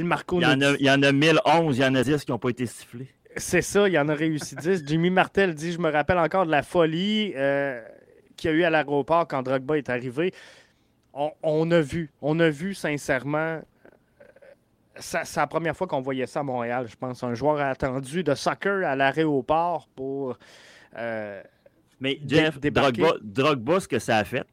Marco 0.00 0.40
il, 0.40 0.44
y 0.44 0.46
en 0.46 0.60
a, 0.60 0.70
il 0.78 0.86
y 0.86 0.90
en 0.90 1.02
a 1.02 1.12
1011, 1.12 1.76
il 1.76 1.82
y 1.82 1.84
en 1.84 1.94
a 1.94 2.02
10 2.02 2.24
qui 2.24 2.30
n'ont 2.30 2.38
pas 2.38 2.50
été 2.50 2.66
sifflés. 2.66 3.08
C'est 3.36 3.62
ça, 3.62 3.88
il 3.88 3.94
y 3.94 3.98
en 3.98 4.08
a 4.08 4.14
réussi 4.14 4.56
10. 4.56 4.84
Jimmy 4.86 5.10
Martel 5.10 5.54
dit 5.54 5.72
Je 5.72 5.78
me 5.78 5.90
rappelle 5.90 6.18
encore 6.18 6.46
de 6.46 6.50
la 6.50 6.62
folie 6.62 7.32
euh, 7.36 7.80
qu'il 8.36 8.50
y 8.50 8.54
a 8.54 8.56
eu 8.56 8.62
à 8.64 8.70
l'aéroport 8.70 9.26
quand 9.26 9.42
Drogba 9.42 9.78
est 9.78 9.88
arrivé. 9.88 10.32
On, 11.14 11.70
a 11.70 11.80
vu, 11.80 12.10
on 12.22 12.40
a 12.40 12.48
vu 12.48 12.72
sincèrement. 12.72 13.60
C'est 14.98 15.36
la 15.36 15.46
première 15.46 15.76
fois 15.76 15.86
qu'on 15.86 16.00
voyait 16.00 16.26
ça 16.26 16.40
à 16.40 16.42
Montréal, 16.42 16.86
je 16.88 16.96
pense. 16.96 17.22
Un 17.22 17.34
joueur 17.34 17.60
attendu 17.60 18.22
de 18.22 18.34
soccer 18.34 18.86
à 18.86 18.94
l'aéroport 18.94 19.88
pour. 19.94 20.36
Euh, 20.96 21.42
Mais 22.00 22.20
Jeff, 22.26 22.60
Drogba, 22.60 23.14
Drogba, 23.22 23.80
ce 23.80 23.88
que 23.88 23.98
ça 23.98 24.18
a 24.18 24.24
fait, 24.24 24.46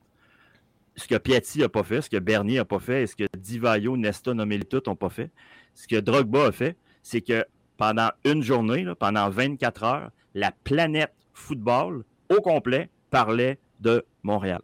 ce 0.96 1.08
que 1.08 1.16
Piatti 1.16 1.60
n'a 1.60 1.70
pas 1.70 1.84
fait, 1.84 2.02
ce 2.02 2.10
que 2.10 2.18
Bernier 2.18 2.58
n'a 2.58 2.66
pas 2.66 2.80
fait, 2.80 3.04
et 3.04 3.08
ce 3.08 3.16
que 3.16 3.26
Divayo, 3.38 3.98
Nesta, 3.98 4.34
nommé 4.34 4.60
tout 4.60 4.82
n'ont 4.88 4.96
pas 4.96 5.10
fait, 5.10 5.30
ce 5.74 5.88
que 5.88 6.00
Drogba 6.00 6.48
a 6.48 6.52
fait, 6.52 6.78
c'est 7.04 7.22
que 7.22 7.46
pendant 7.78 8.10
une 8.26 8.44
journée, 8.44 8.86
pendant 9.00 9.30
24 9.30 9.84
heures, 9.84 10.12
la 10.34 10.52
planète 10.52 11.14
football 11.34 12.04
au 12.30 12.42
complet 12.42 12.90
parlait 13.10 13.58
de 13.80 14.06
Montréal. 14.24 14.62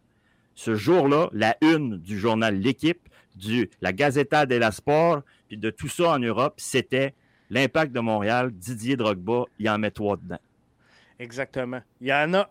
Ce 0.54 0.74
jour-là, 0.74 1.28
la 1.32 1.56
une 1.60 1.98
du 1.98 2.18
journal 2.18 2.54
L'équipe, 2.58 3.08
du 3.34 3.70
la 3.82 3.92
Gazeta 3.92 4.46
la 4.46 4.72
Sport, 4.72 5.22
puis 5.48 5.56
de 5.56 5.70
tout 5.70 5.88
ça 5.88 6.10
en 6.10 6.18
Europe, 6.18 6.54
c'était 6.56 7.14
l'impact 7.50 7.92
de 7.92 8.00
Montréal. 8.00 8.50
Didier 8.52 8.96
Drogba, 8.96 9.44
il 9.58 9.68
en 9.68 9.78
met 9.78 9.90
trois 9.90 10.16
dedans. 10.16 10.38
Exactement. 11.18 11.80
Il 12.00 12.08
y 12.08 12.12
en 12.12 12.34
a 12.34 12.48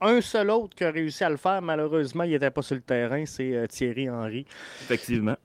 un, 0.00 0.20
seul 0.20 0.50
autre 0.50 0.76
qui 0.76 0.84
a 0.84 0.90
réussi 0.90 1.24
à 1.24 1.30
le 1.30 1.36
faire. 1.36 1.60
Malheureusement, 1.60 2.22
il 2.22 2.30
n'était 2.30 2.50
pas 2.50 2.62
sur 2.62 2.76
le 2.76 2.82
terrain. 2.82 3.26
C'est 3.26 3.52
euh, 3.54 3.66
Thierry 3.66 4.08
Henry. 4.08 4.46
Effectivement 4.82 5.36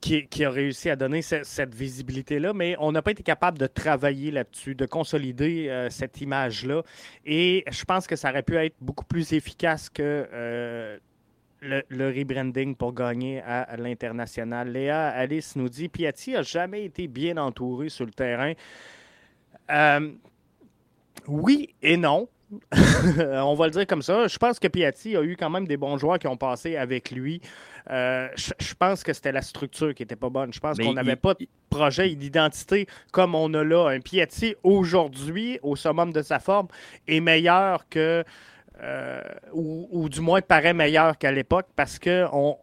qui, 0.00 0.44
a 0.44 0.50
réussi 0.50 0.88
à 0.88 0.96
donner 0.96 1.20
cette, 1.22 1.74
visibilité-là, 1.74 2.52
mais 2.54 2.74
on 2.78 2.92
n'a 2.92 3.02
pas 3.02 3.10
été 3.10 3.22
capable 3.22 3.58
de 3.58 3.66
travailler 3.66 4.30
là-dessus, 4.30 4.74
de 4.74 4.86
consolider 4.86 5.68
euh, 5.68 5.90
cette 5.90 6.20
image-là. 6.20 6.82
Et 7.26 7.64
je 7.70 7.84
pense 7.84 8.06
que 8.06 8.16
ça 8.16 8.30
aurait 8.30 8.42
pu 8.42 8.56
être 8.56 8.76
beaucoup 8.80 9.04
plus 9.04 9.32
efficace 9.32 9.90
que 9.90 10.26
euh, 10.32 10.98
le, 11.60 12.08
rebranding 12.08 12.74
pour 12.74 12.94
gagner 12.94 13.40
à, 13.42 13.76
l'international. 13.76 14.70
Léa 14.70 15.08
Alice 15.08 15.56
nous 15.56 15.68
dit 15.68 15.88
Piatti 15.88 16.32
n'a 16.32 16.42
jamais 16.42 16.84
été 16.84 17.08
bien 17.08 17.36
entouré 17.36 17.88
sur 17.88 18.06
le 18.06 18.12
terrain. 18.12 18.52
Euh, 19.70 20.10
oui 21.26 21.74
et 21.82 21.96
non. 21.96 22.28
on 22.72 23.54
va 23.54 23.66
le 23.66 23.70
dire 23.70 23.86
comme 23.86 24.02
ça. 24.02 24.26
Je 24.26 24.36
pense 24.36 24.58
que 24.58 24.66
Piatti 24.66 25.16
a 25.16 25.22
eu 25.22 25.36
quand 25.36 25.50
même 25.50 25.68
des 25.68 25.76
bons 25.76 25.98
joueurs 25.98 26.18
qui 26.18 26.26
ont 26.26 26.36
passé 26.36 26.76
avec 26.76 27.10
lui. 27.10 27.40
Euh, 27.90 28.28
je, 28.36 28.74
pense 28.74 29.02
que 29.02 29.12
c'était 29.12 29.32
la 29.32 29.42
structure 29.42 29.94
qui 29.94 30.02
n'était 30.02 30.16
pas 30.16 30.30
bonne. 30.30 30.52
Je 30.52 30.60
pense 30.60 30.78
qu'on 30.78 30.92
n'avait 30.92 31.16
pas 31.16 31.34
de 31.34 31.46
projet 31.68 32.14
d'identité 32.14 32.86
comme 33.12 33.34
on 33.34 33.52
a 33.54 33.62
là. 33.62 33.88
Un 33.88 34.00
Piatti, 34.00 34.54
aujourd'hui, 34.62 35.58
au 35.62 35.76
summum 35.76 36.12
de 36.12 36.22
sa 36.22 36.38
forme, 36.38 36.68
est 37.06 37.20
meilleur 37.20 37.88
que. 37.88 38.24
Euh, 38.82 39.20
ou, 39.52 40.08
du 40.08 40.20
moins 40.20 40.40
paraît 40.40 40.72
meilleur 40.72 41.18
qu'à 41.18 41.30
l'époque 41.30 41.66
parce 41.76 41.98
qu'on 41.98 42.56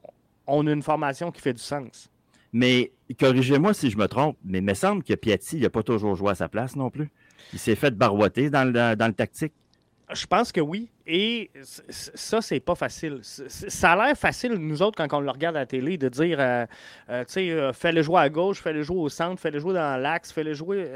on 0.47 0.67
a 0.67 0.71
une 0.71 0.81
formation 0.81 1.31
qui 1.31 1.41
fait 1.41 1.53
du 1.53 1.61
sens. 1.61 2.09
Mais 2.53 2.91
corrigez-moi 3.19 3.73
si 3.73 3.91
je 3.91 3.97
me 3.97 4.07
trompe, 4.07 4.37
mais 4.43 4.59
il 4.59 4.63
me 4.63 4.73
semble 4.73 5.03
que 5.03 5.13
Piatti 5.13 5.57
n'a 5.57 5.69
pas 5.69 5.83
toujours 5.83 6.15
joué 6.15 6.31
à 6.31 6.35
sa 6.35 6.49
place 6.49 6.75
non 6.75 6.89
plus. 6.89 7.09
Il 7.53 7.59
s'est 7.59 7.75
fait 7.75 7.91
barouetter 7.91 8.49
dans 8.49 8.63
le 8.65 9.11
tactique. 9.13 9.53
Je 10.13 10.25
pense 10.25 10.53
que 10.53 10.61
oui. 10.61 10.89
Et 11.05 11.51
ça, 11.89 12.41
c'est 12.41 12.61
pas 12.61 12.75
facile. 12.75 13.19
Ça 13.23 13.91
a 13.91 14.07
l'air 14.07 14.17
facile, 14.17 14.53
nous 14.53 14.81
autres, 14.81 14.97
quand 14.97 15.17
on 15.17 15.21
le 15.21 15.29
regarde 15.29 15.57
à 15.57 15.61
la 15.61 15.65
télé, 15.65 15.97
de 15.97 16.07
dire, 16.07 16.37
euh, 16.39 16.65
euh, 17.09 17.23
tu 17.25 17.33
sais, 17.33 17.51
euh, 17.51 17.73
fais-le 17.73 18.01
jouer 18.01 18.21
à 18.21 18.29
gauche, 18.29 18.61
fais-le 18.61 18.83
jouer 18.83 18.97
au 18.97 19.09
centre, 19.09 19.41
fais-le 19.41 19.59
jouer 19.59 19.73
dans 19.73 20.01
l'axe, 20.01 20.31
fais-le 20.31 20.53
jouer 20.53 20.89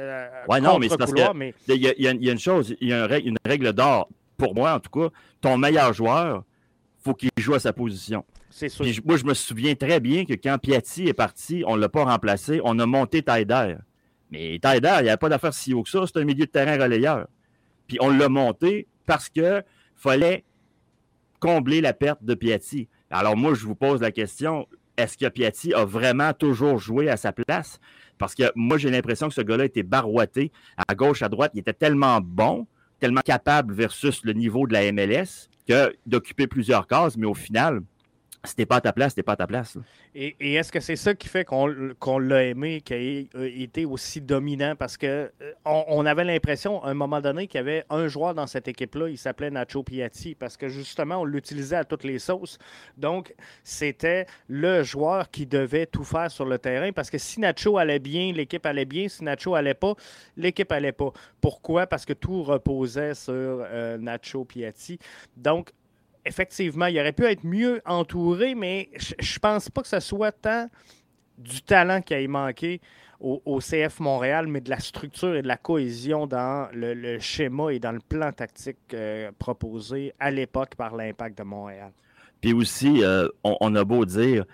ouais, 0.47 0.61
non, 0.61 0.79
mais 0.79 0.87
c'est 0.87 0.97
parce 0.97 1.13
que 1.13 1.33
mais... 1.33 1.53
il, 1.67 1.75
y 1.81 2.07
a, 2.07 2.11
une 2.11 2.39
chose, 2.39 2.75
il 2.79 2.87
y 2.89 2.93
a 2.93 3.17
une 3.19 3.37
règle, 3.45 3.73
d'or, 3.73 4.09
pour 4.41 4.55
moi 4.55 4.73
en 4.73 4.79
tout 4.79 4.89
cas, 4.89 5.13
ton 5.39 5.55
meilleur 5.55 5.93
joueur, 5.93 6.43
faut 7.03 7.13
qu'il 7.13 7.29
joue 7.37 7.53
à 7.53 7.59
sa 7.59 7.73
position. 7.73 8.25
C'est 8.49 8.69
sûr. 8.69 8.83
moi, 9.05 9.15
je 9.15 9.23
me 9.23 9.35
souviens 9.35 9.75
très 9.75 9.99
bien 9.99 10.25
que 10.25 10.33
quand 10.33 10.57
Piatti 10.57 11.07
est 11.07 11.13
parti, 11.13 11.63
on 11.67 11.75
ne 11.75 11.81
l'a 11.81 11.89
pas 11.89 12.05
remplacé, 12.05 12.59
on 12.63 12.79
a 12.79 12.87
monté 12.87 13.21
Taider. 13.21 13.75
Mais 14.31 14.57
Taider, 14.59 14.95
il 14.99 15.03
n'y 15.03 15.09
avait 15.09 15.17
pas 15.17 15.29
d'affaire 15.29 15.53
si 15.53 15.75
haut 15.75 15.83
que 15.83 15.89
ça, 15.89 16.03
c'est 16.07 16.19
un 16.19 16.23
milieu 16.23 16.45
de 16.45 16.51
terrain 16.51 16.73
relayeur. 16.73 17.27
Puis 17.85 17.99
on 18.01 18.09
l'a 18.09 18.29
monté 18.29 18.87
parce 19.05 19.29
qu'il 19.29 19.63
fallait 19.95 20.43
combler 21.39 21.79
la 21.79 21.93
perte 21.93 22.23
de 22.23 22.33
Piatti. 22.33 22.87
Alors 23.11 23.37
moi, 23.37 23.53
je 23.53 23.63
vous 23.65 23.75
pose 23.75 24.01
la 24.01 24.11
question, 24.11 24.67
est-ce 24.97 25.19
que 25.19 25.27
Piatti 25.27 25.75
a 25.75 25.85
vraiment 25.85 26.33
toujours 26.33 26.79
joué 26.79 27.09
à 27.09 27.17
sa 27.17 27.31
place? 27.31 27.79
Parce 28.17 28.33
que 28.33 28.51
moi, 28.55 28.79
j'ai 28.79 28.89
l'impression 28.89 29.27
que 29.27 29.35
ce 29.35 29.41
gars-là 29.41 29.65
était 29.65 29.83
barouetté 29.83 30.51
à 30.87 30.95
gauche, 30.95 31.21
à 31.21 31.29
droite. 31.29 31.51
Il 31.53 31.59
était 31.59 31.73
tellement 31.73 32.21
bon, 32.21 32.65
tellement 33.01 33.21
capable 33.21 33.73
versus 33.73 34.23
le 34.23 34.31
niveau 34.33 34.65
de 34.67 34.73
la 34.73 34.89
MLS 34.93 35.49
que 35.67 35.93
d'occuper 36.05 36.47
plusieurs 36.47 36.87
cases, 36.87 37.17
mais 37.17 37.27
au 37.27 37.33
final, 37.33 37.81
c'était 38.43 38.65
pas 38.65 38.77
à 38.77 38.81
ta 38.81 38.91
place, 38.91 39.11
c'était 39.11 39.23
pas 39.23 39.33
à 39.33 39.37
ta 39.37 39.45
place. 39.47 39.77
Et, 40.15 40.35
est-ce 40.55 40.71
que 40.71 40.79
c'est 40.79 40.95
ça 40.95 41.13
qui 41.13 41.27
fait 41.27 41.45
qu'on 41.45 42.19
l'a 42.19 42.43
aimé, 42.43 42.81
qu'il 42.81 43.29
a 43.35 43.45
été 43.45 43.85
aussi 43.85 44.19
dominant? 44.19 44.75
Parce 44.75 44.97
que 44.97 45.31
euh, 45.41 45.53
on, 45.65 46.05
avait 46.05 46.23
l'impression, 46.23 46.83
à 46.83 46.89
un 46.89 46.93
moment 46.95 47.21
donné, 47.21 47.47
qu'il 47.47 47.59
y 47.59 47.61
avait 47.61 47.85
un 47.89 48.07
joueur 48.07 48.33
dans 48.33 48.47
cette 48.47 48.67
équipe-là, 48.67 49.09
il 49.09 49.17
s'appelait 49.17 49.51
Nacho 49.51 49.83
Piatti, 49.83 50.33
parce 50.33 50.57
que 50.57 50.69
justement, 50.69 51.17
on 51.17 51.25
l'utilisait 51.25 51.75
à 51.75 51.83
toutes 51.83 52.03
les 52.03 52.17
sauces. 52.17 52.57
Donc, 52.97 53.33
c'était 53.63 54.25
le 54.47 54.81
joueur 54.81 55.29
qui 55.29 55.45
devait 55.45 55.85
tout 55.85 56.03
faire 56.03 56.31
sur 56.31 56.45
le 56.45 56.57
terrain, 56.57 56.91
parce 56.91 57.11
que 57.11 57.19
si 57.19 57.39
Nacho 57.39 57.77
allait 57.77 57.99
bien, 57.99 58.33
l'équipe 58.33 58.65
allait 58.65 58.85
bien. 58.85 59.07
Si 59.07 59.23
Nacho 59.23 59.53
allait 59.53 59.75
pas, 59.75 59.93
l'équipe 60.35 60.71
allait 60.71 60.91
pas. 60.91 61.11
Pourquoi? 61.41 61.85
Parce 61.85 62.05
que 62.05 62.13
tout 62.13 62.41
reposait 62.41 63.13
sur 63.13 63.33
euh, 63.35 63.97
Nacho 63.99 64.45
Piatti. 64.45 64.97
Donc, 65.37 65.71
effectivement, 66.25 66.87
il 66.87 66.99
aurait 66.99 67.13
pu 67.13 67.25
être 67.25 67.43
mieux 67.43 67.81
entouré, 67.85 68.55
mais 68.55 68.89
je, 68.97 69.13
ne 69.13 69.39
pense 69.39 69.69
pas 69.69 69.81
que 69.81 69.87
ce 69.87 69.99
soit 69.99 70.31
tant 70.31 70.67
du 71.37 71.61
talent 71.61 72.01
qui 72.01 72.13
a 72.13 72.27
manqué 72.27 72.81
au, 73.19 73.59
CF 73.59 73.99
Montréal, 73.99 74.47
mais 74.47 74.61
de 74.61 74.69
la 74.69 74.79
structure 74.79 75.35
et 75.35 75.43
de 75.43 75.47
la 75.47 75.57
cohésion 75.57 76.25
dans 76.25 76.67
le, 76.73 77.19
schéma 77.19 77.71
et 77.71 77.79
dans 77.79 77.91
le 77.91 77.99
plan 77.99 78.31
tactique 78.31 78.77
euh, 78.93 79.31
proposé 79.37 80.13
à 80.19 80.31
l'époque 80.31 80.75
par 80.75 80.95
l'Impact 80.95 81.37
de 81.37 81.43
Montréal. 81.43 81.91
Puis 82.41 82.53
aussi, 82.53 83.03
euh, 83.03 83.27
on, 83.43 83.75
a 83.75 83.83
beau 83.83 84.05
dire, 84.05 84.45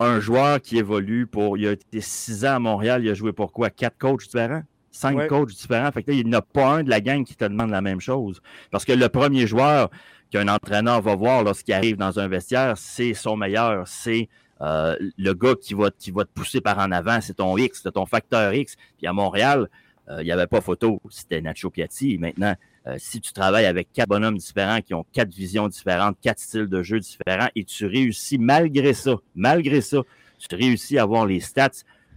un 0.00 0.18
joueur 0.18 0.60
qui 0.60 0.78
évolue 0.78 1.26
pour. 1.26 1.56
Il 1.56 1.68
a 1.68 1.72
été 1.72 2.00
six 2.00 2.44
ans 2.44 2.56
à 2.56 2.58
Montréal, 2.58 3.04
il 3.04 3.10
a 3.10 3.14
joué 3.14 3.32
pour 3.32 3.52
quoi? 3.52 3.70
Quatre 3.70 3.98
coachs 3.98 4.24
différents? 4.24 4.62
Cinq 4.90 5.28
coachs 5.28 5.50
différents? 5.50 5.92
Fait 5.92 6.02
que 6.02 6.10
il 6.10 6.26
n'y 6.26 6.34
en 6.34 6.38
a 6.38 6.42
pas 6.42 6.78
un 6.78 6.82
de 6.82 6.90
la 6.90 7.00
gang 7.00 7.24
qui 7.24 7.36
te 7.36 7.44
demande 7.44 7.70
la 7.70 7.80
même 7.80 8.00
chose. 8.00 8.40
Parce 8.72 8.84
que 8.84 8.92
le 8.92 9.08
premier 9.08 9.46
joueur, 9.46 9.90
qu'un 10.30 10.48
entraîneur 10.48 11.00
va 11.02 11.14
voir 11.14 11.42
lorsqu'il 11.44 11.74
arrive 11.74 11.96
dans 11.96 12.18
un 12.18 12.28
vestiaire, 12.28 12.78
c'est 12.78 13.14
son 13.14 13.36
meilleur, 13.36 13.86
c'est 13.86 14.28
euh, 14.60 14.96
le 15.16 15.32
gars 15.32 15.54
qui 15.60 15.74
va, 15.74 15.90
qui 15.90 16.10
va 16.10 16.24
te 16.24 16.30
pousser 16.30 16.60
par 16.60 16.78
en 16.78 16.92
avant, 16.92 17.20
c'est 17.20 17.34
ton 17.34 17.56
X, 17.56 17.80
c'est 17.82 17.92
ton 17.92 18.06
facteur 18.06 18.52
X. 18.54 18.76
Puis 18.98 19.06
à 19.06 19.12
Montréal, 19.12 19.68
euh, 20.08 20.22
il 20.22 20.24
n'y 20.24 20.32
avait 20.32 20.46
pas 20.46 20.60
photo, 20.60 21.00
c'était 21.08 21.40
Nacho 21.40 21.70
Piatti. 21.70 22.18
Maintenant, 22.18 22.54
euh, 22.86 22.96
si 22.98 23.20
tu 23.20 23.32
travailles 23.32 23.66
avec 23.66 23.92
quatre 23.92 24.08
bonhommes 24.08 24.38
différents 24.38 24.80
qui 24.80 24.94
ont 24.94 25.04
quatre 25.12 25.32
visions 25.32 25.68
différentes, 25.68 26.16
quatre 26.20 26.38
styles 26.38 26.68
de 26.68 26.82
jeu 26.82 27.00
différents, 27.00 27.48
et 27.54 27.64
tu 27.64 27.86
réussis 27.86 28.38
malgré 28.38 28.92
ça, 28.92 29.16
malgré 29.34 29.80
ça, 29.80 30.02
tu 30.38 30.54
réussis 30.54 30.98
à 30.98 31.02
avoir 31.02 31.26
les 31.26 31.40
stats 31.40 31.70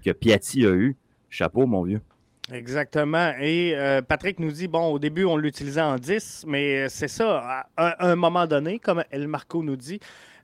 que 0.04 0.12
Piatti 0.12 0.66
a 0.66 0.72
eu, 0.72 0.96
chapeau, 1.30 1.66
mon 1.66 1.84
vieux. 1.84 2.02
Exactement. 2.52 3.34
Et 3.40 3.74
euh, 3.74 4.02
Patrick 4.02 4.40
nous 4.40 4.52
dit, 4.52 4.68
bon, 4.68 4.92
au 4.92 5.00
début, 5.00 5.24
on 5.24 5.38
l'utilisait 5.38 5.82
en 5.82 5.96
10, 5.96 6.44
mais 6.48 6.90
c'est 6.90 7.08
ça, 7.08 7.66
à 7.78 8.06
un, 8.06 8.16
moment 8.16 8.46
donné, 8.46 8.80
comme 8.80 9.04
El 9.12 9.30
Marco 9.30 9.64
nous 9.64 9.78
dit, 9.78 10.00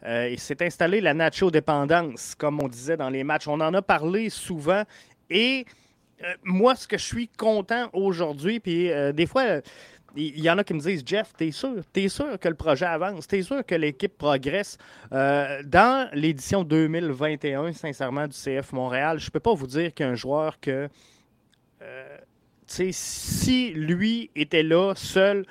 euh, 0.06 0.30
il 0.32 0.40
s'est 0.40 0.64
installé 0.64 1.02
la 1.02 1.14
nacho-dépendance, 1.14 2.36
comme 2.36 2.64
on 2.64 2.70
disait 2.70 2.96
dans 2.96 3.10
les 3.10 3.26
matchs. 3.26 3.50
On 3.50 3.60
en 3.60 3.74
a 3.74 3.82
parlé 3.82 4.30
souvent. 4.30 4.84
Et 5.30 5.66
euh, 6.24 6.34
moi, 6.46 6.76
ce 6.76 6.88
que 6.88 6.98
je 6.98 7.04
suis 7.04 7.28
content 7.28 7.90
aujourd'hui, 7.92 8.62
puis 8.62 8.90
des 9.14 9.26
fois, 9.26 9.60
il 10.16 10.40
y 10.40 10.50
en 10.50 10.58
a 10.58 10.64
qui 10.64 10.74
me 10.74 10.80
disent 10.80 11.04
Jeff, 11.06 11.34
t'es 11.36 11.52
sûr, 11.52 11.84
t'es 11.92 12.08
sûr 12.08 12.40
que 12.40 12.48
le 12.48 12.56
projet 12.56 12.86
avance, 12.86 13.28
t'es 13.28 13.42
sûr 13.42 13.66
que 13.66 13.76
l'équipe 13.76 14.18
progresse? 14.18 14.78
dans 15.12 16.10
l'édition 16.14 16.64
2021, 16.64 17.74
sincèrement, 17.74 18.26
du 18.26 18.38
CF 18.38 18.72
Montréal, 18.72 19.20
je 19.20 19.30
peux 19.30 19.42
pas 19.42 19.54
vous 19.54 19.68
dire 19.68 19.94
qu'un 19.94 20.16
joueur 20.16 20.62
que 20.62 20.88
euh, 21.82 22.18
si 22.68 23.72
lui 23.72 24.30
était 24.36 24.64
là, 24.64 24.94
seul, 24.96 25.46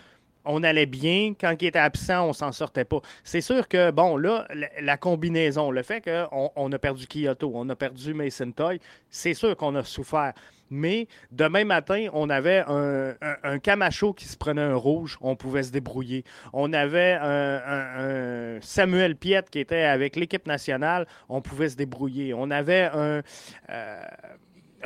on 0.44 0.62
allait 0.62 0.86
bien. 0.86 1.34
Quand 1.38 1.54
il 1.60 1.66
était 1.66 1.78
absent, 1.78 2.28
on 2.28 2.32
s'en 2.32 2.52
sortait 2.52 2.84
pas. 2.84 3.00
C'est 3.22 3.40
sûr 3.40 3.68
que, 3.68 3.90
bon, 3.90 4.16
là, 4.16 4.48
la, 4.80 4.96
combinaison, 4.96 5.70
le 5.70 5.82
fait 5.82 6.00
qu'on 6.00 6.50
on 6.56 6.72
a 6.72 6.78
perdu 6.78 7.06
Kyoto, 7.06 7.52
on 7.54 7.68
a 7.68 7.76
perdu 7.76 8.14
Mason 8.14 8.50
Toy, 8.52 8.80
c'est 9.10 9.34
sûr 9.34 9.56
qu'on 9.56 9.74
a 9.74 9.84
souffert. 9.84 10.32
Mais 10.70 11.08
demain 11.30 11.64
matin, 11.64 12.08
on 12.12 12.28
avait 12.28 12.62
un, 12.66 13.58
Camacho 13.58 14.12
qui 14.12 14.26
se 14.26 14.36
prenait 14.36 14.62
un 14.62 14.74
rouge, 14.74 15.16
on 15.22 15.34
pouvait 15.34 15.62
se 15.62 15.72
débrouiller. 15.72 16.24
On 16.52 16.72
avait 16.74 17.18
un, 17.20 18.58
Samuel 18.60 19.16
Piet 19.16 19.44
qui 19.50 19.60
était 19.60 19.84
avec 19.84 20.16
l'équipe 20.16 20.46
nationale, 20.46 21.06
on 21.28 21.40
pouvait 21.40 21.70
se 21.70 21.76
débrouiller. 21.76 22.34
On 22.34 22.50
avait 22.50 22.90
un. 22.92 23.22
Euh, 23.70 24.02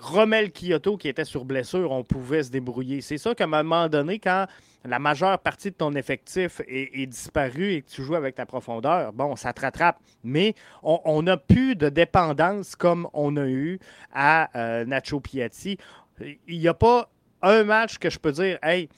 Romel 0.01 0.51
Kyoto 0.53 0.97
qui 0.97 1.09
était 1.09 1.25
sur 1.25 1.45
blessure, 1.45 1.91
on 1.91 2.03
pouvait 2.03 2.43
se 2.43 2.51
débrouiller. 2.51 3.01
C'est 3.01 3.19
ça 3.19 3.35
qu'à 3.35 3.45
un 3.45 3.47
moment 3.47 3.89
donné, 3.89 4.19
quand 4.19 4.47
la 4.85 4.99
majeure 4.99 5.39
partie 5.39 5.71
de 5.71 5.77
ton 5.77 5.95
effectif 5.95 6.61
est, 6.67 7.07
disparue 7.07 7.73
et 7.73 7.83
que 7.83 7.91
tu 7.91 8.03
joues 8.03 8.15
avec 8.15 8.35
ta 8.35 8.47
profondeur, 8.47 9.13
bon, 9.13 9.37
ça 9.37 9.53
te 9.53 9.61
rattrape. 9.61 9.99
Mais 10.25 10.55
on 10.83 11.23
n'a 11.23 11.37
plus 11.37 11.77
de 11.77 11.89
dépendance 11.89 12.75
comme 12.75 13.09
on 13.13 13.37
a 13.37 13.47
eu 13.47 13.79
à 14.13 14.51
euh, 14.59 14.85
Nacho 14.85 15.21
Piatti. 15.21 15.79
Il 16.21 16.59
n'y 16.59 16.69
a 16.69 16.75
pas 16.75 17.11
un 17.43 17.65
match 17.65 17.99
que 17.99 18.09
je 18.09 18.19
peux 18.19 18.33
dire, 18.33 18.59
hey, 18.63 18.89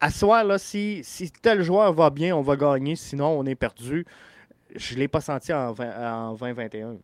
à 0.00 0.10
soir, 0.10 0.44
là, 0.44 0.58
si, 0.58 1.04
tel 1.42 1.62
joueur 1.62 1.92
va 1.92 2.10
bien, 2.10 2.34
on 2.36 2.42
va 2.42 2.56
gagner, 2.56 2.96
sinon 2.96 3.38
on 3.38 3.44
est 3.46 3.54
perdu. 3.54 4.04
Je 4.74 4.94
ne 4.94 5.00
l'ai 5.00 5.08
pas 5.08 5.20
senti 5.20 5.52
en, 5.52 5.74
en 5.78 6.34
2021. 6.34 6.96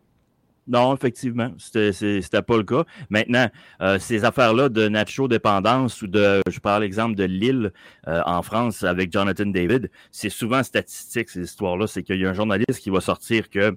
Non, 0.69 0.95
effectivement, 0.95 1.51
c'était 1.57 2.43
pas 2.43 2.59
le 2.59 2.63
cas. 2.63 2.85
Maintenant, 3.09 3.49
euh, 3.81 3.99
ces 3.99 4.25
affaires-là 4.27 4.69
de 4.69 4.87
Nacho 4.89 5.27
dépendance 5.27 6.03
ou 6.03 6.07
de, 6.07 6.43
je 6.51 6.61
parle 6.61 6.83
l'exemple 6.83 7.15
de 7.15 7.25
Lille 7.25 7.73
euh, 8.07 8.21
en 8.27 8.43
France 8.43 8.83
avec 8.83 9.11
Jonathan 9.11 9.47
David, 9.47 9.91
c'est 10.13 10.29
souvent 10.29 10.63
statistique 10.63 11.31
ces 11.31 11.41
histoires-là. 11.41 11.87
C'est 11.87 12.03
qu'il 12.03 12.21
y 12.21 12.27
a 12.27 12.31
un 12.31 12.35
journaliste 12.35 12.81
qui 12.81 12.91
va 12.91 13.01
sortir 13.01 13.49
que 13.49 13.77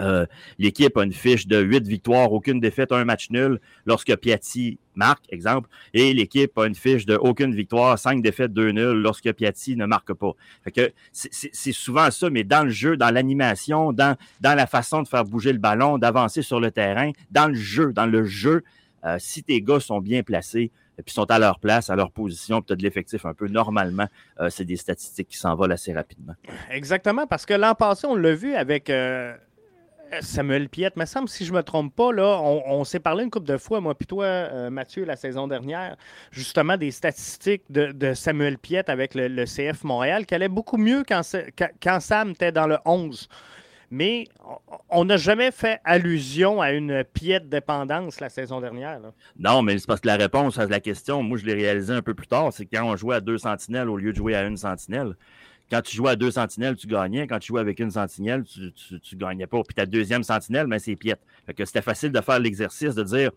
euh, 0.00 0.24
l'équipe 0.58 0.96
a 0.96 1.04
une 1.04 1.12
fiche 1.12 1.46
de 1.46 1.60
huit 1.60 1.86
victoires, 1.86 2.32
aucune 2.32 2.58
défaite, 2.58 2.90
un 2.90 3.04
match 3.04 3.28
nul 3.30 3.60
lorsque 3.84 4.16
Piatti 4.16 4.78
marque, 4.96 5.24
exemple, 5.30 5.68
et 5.92 6.12
l'équipe 6.14 6.56
a 6.58 6.66
une 6.66 6.74
fiche 6.74 7.06
de 7.06 7.16
aucune 7.16 7.54
victoire, 7.54 7.98
cinq 7.98 8.22
défaites, 8.22 8.52
deux 8.52 8.70
nuls 8.70 9.00
lorsque 9.00 9.32
Piatti 9.32 9.76
ne 9.76 9.86
marque 9.86 10.12
pas. 10.14 10.32
C'est 11.12 11.72
souvent 11.72 12.10
ça, 12.10 12.30
mais 12.30 12.44
dans 12.44 12.64
le 12.64 12.70
jeu, 12.70 12.96
dans 12.96 13.10
l'animation, 13.10 13.92
dans, 13.92 14.16
la 14.42 14.66
façon 14.66 15.02
de 15.02 15.08
faire 15.08 15.24
bouger 15.24 15.52
le 15.52 15.58
ballon, 15.58 15.98
d'avancer 15.98 16.42
sur 16.42 16.60
le 16.60 16.70
terrain, 16.70 17.12
dans 17.30 17.48
le 17.48 17.54
jeu, 17.54 17.92
dans 17.92 18.06
le 18.06 18.24
jeu, 18.24 18.62
euh, 19.04 19.16
si 19.18 19.42
tes 19.42 19.60
gars 19.60 19.80
sont 19.80 20.00
bien 20.00 20.22
placés, 20.22 20.70
et 20.98 21.02
puis 21.02 21.12
sont 21.12 21.30
à 21.30 21.38
leur 21.38 21.58
place, 21.58 21.90
à 21.90 21.96
leur 21.96 22.10
position, 22.10 22.60
puis 22.60 22.68
tu 22.68 22.72
as 22.72 22.76
de 22.76 22.82
l'effectif 22.82 23.26
un 23.26 23.34
peu 23.34 23.48
normalement, 23.48 24.06
euh, 24.40 24.48
c'est 24.50 24.64
des 24.64 24.76
statistiques 24.76 25.28
qui 25.28 25.36
s'envolent 25.36 25.72
assez 25.72 25.92
rapidement. 25.92 26.34
Exactement, 26.70 27.26
parce 27.26 27.46
que 27.46 27.54
l'an 27.54 27.74
passé, 27.74 28.06
on 28.06 28.14
l'a 28.14 28.34
vu 28.34 28.54
avec 28.54 28.90
euh, 28.90 29.36
Samuel 30.20 30.68
Piette. 30.68 30.96
Me 30.96 31.04
semble, 31.04 31.28
si 31.28 31.44
je 31.44 31.52
ne 31.52 31.58
me 31.58 31.62
trompe 31.62 31.94
pas, 31.94 32.12
là, 32.12 32.40
on, 32.40 32.84
s'est 32.84 33.00
parlé 33.00 33.24
une 33.24 33.30
couple 33.30 33.46
de 33.46 33.56
fois, 33.56 33.80
moi 33.80 33.94
puis 33.94 34.06
toi, 34.06 34.24
euh, 34.24 34.70
Mathieu, 34.70 35.04
la 35.04 35.16
saison 35.16 35.48
dernière, 35.48 35.96
justement 36.30 36.76
des 36.76 36.90
statistiques 36.90 37.64
de, 37.70 38.14
Samuel 38.14 38.58
Piette 38.58 38.88
avec 38.88 39.14
le, 39.14 39.44
CF 39.44 39.84
Montréal, 39.84 40.26
qui 40.26 40.34
allait 40.34 40.48
beaucoup 40.48 40.76
mieux 40.76 41.04
quand, 41.06 41.22
Sam 42.00 42.30
était 42.30 42.52
dans 42.52 42.66
le 42.66 42.78
11 42.84 43.28
mais 43.90 44.26
on 44.90 45.04
n'a 45.04 45.16
jamais 45.16 45.52
fait 45.52 45.78
allusion 45.84 46.60
à 46.60 46.72
une 46.72 47.04
piète 47.04 47.48
dépendance 47.48 48.18
la 48.18 48.28
saison 48.28 48.60
dernière. 48.60 48.98
Non, 49.38 49.62
mais 49.62 49.78
c'est 49.78 49.86
parce 49.86 50.00
que 50.00 50.08
la 50.08 50.16
réponse 50.16 50.58
à 50.58 50.66
la 50.66 50.80
question, 50.80 51.22
moi 51.22 51.38
je 51.38 51.44
l'ai 51.44 51.54
réalisé 51.54 51.92
un 51.92 52.02
peu 52.02 52.12
plus 52.12 52.26
tard, 52.26 52.52
c'est 52.52 52.66
quand 52.66 52.84
on 52.84 52.96
jouait 52.96 53.16
à 53.16 53.20
deux 53.20 53.38
sentinelles 53.38 53.88
au 53.88 53.96
lieu 53.96 54.10
de 54.10 54.16
jouer 54.16 54.34
à 54.34 54.42
une 54.42 54.56
sentinelle. 54.56 55.14
Quand 55.70 55.80
tu 55.82 55.96
jouais 55.96 56.10
à 56.10 56.16
deux 56.16 56.30
sentinelles, 56.30 56.76
tu 56.76 56.86
gagnais. 56.86 57.26
Quand 57.26 57.38
tu 57.38 57.48
jouais 57.48 57.60
avec 57.60 57.80
une 57.80 57.90
sentinelle, 57.90 58.44
tu 58.44 58.72
ne 58.94 59.18
gagnais 59.18 59.46
pas. 59.46 59.62
Puis 59.62 59.74
ta 59.74 59.86
deuxième 59.86 60.22
sentinelle, 60.22 60.66
ben, 60.66 60.78
c'est 60.78 60.96
Piette. 60.96 61.20
que 61.56 61.64
c'était 61.64 61.82
facile 61.82 62.12
de 62.12 62.20
faire 62.20 62.38
l'exercice 62.38 62.94
de 62.94 63.02
dire 63.02 63.30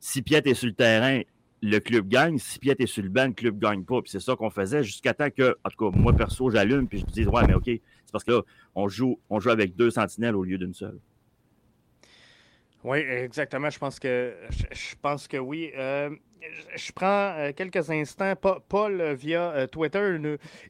si 0.00 0.22
Piette 0.22 0.46
est 0.46 0.54
sur 0.54 0.66
le 0.66 0.74
terrain, 0.74 1.20
le 1.60 1.78
club 1.78 2.08
gagne. 2.08 2.38
Si 2.38 2.58
Piette 2.58 2.80
est 2.80 2.86
sur 2.86 3.02
le 3.02 3.08
banc, 3.08 3.26
le 3.26 3.32
club 3.32 3.54
ne 3.56 3.60
gagne 3.60 3.84
pas. 3.84 4.00
Puis 4.02 4.10
c'est 4.10 4.20
ça 4.20 4.36
qu'on 4.36 4.50
faisait 4.50 4.82
jusqu'à 4.82 5.14
temps 5.14 5.30
que, 5.30 5.56
en 5.64 5.70
tout 5.70 5.90
cas, 5.90 5.96
moi 5.96 6.12
perso, 6.12 6.50
j'allume 6.50 6.88
puis 6.88 6.98
je 6.98 7.06
me 7.06 7.10
dis 7.10 7.26
ouais, 7.26 7.46
mais 7.46 7.54
OK, 7.54 7.66
c'est 7.66 8.12
parce 8.12 8.24
que 8.24 8.32
là, 8.32 8.42
on 8.74 8.88
joue, 8.88 9.18
on 9.30 9.40
joue 9.40 9.50
avec 9.50 9.74
deux 9.76 9.90
sentinelles 9.90 10.36
au 10.36 10.44
lieu 10.44 10.58
d'une 10.58 10.74
seule. 10.74 10.98
Oui, 12.84 12.98
exactement. 12.98 13.70
Je 13.70 13.78
pense 13.78 14.00
que 14.00 14.34
je, 14.50 14.94
pense 15.00 15.28
que 15.28 15.36
oui. 15.36 15.70
Euh, 15.76 16.10
je 16.74 16.92
prends 16.92 17.34
euh, 17.36 17.52
quelques 17.54 17.90
instants. 17.90 18.34
Paul, 18.68 19.00
euh, 19.00 19.14
via 19.14 19.50
euh, 19.50 19.66
Twitter, 19.66 20.16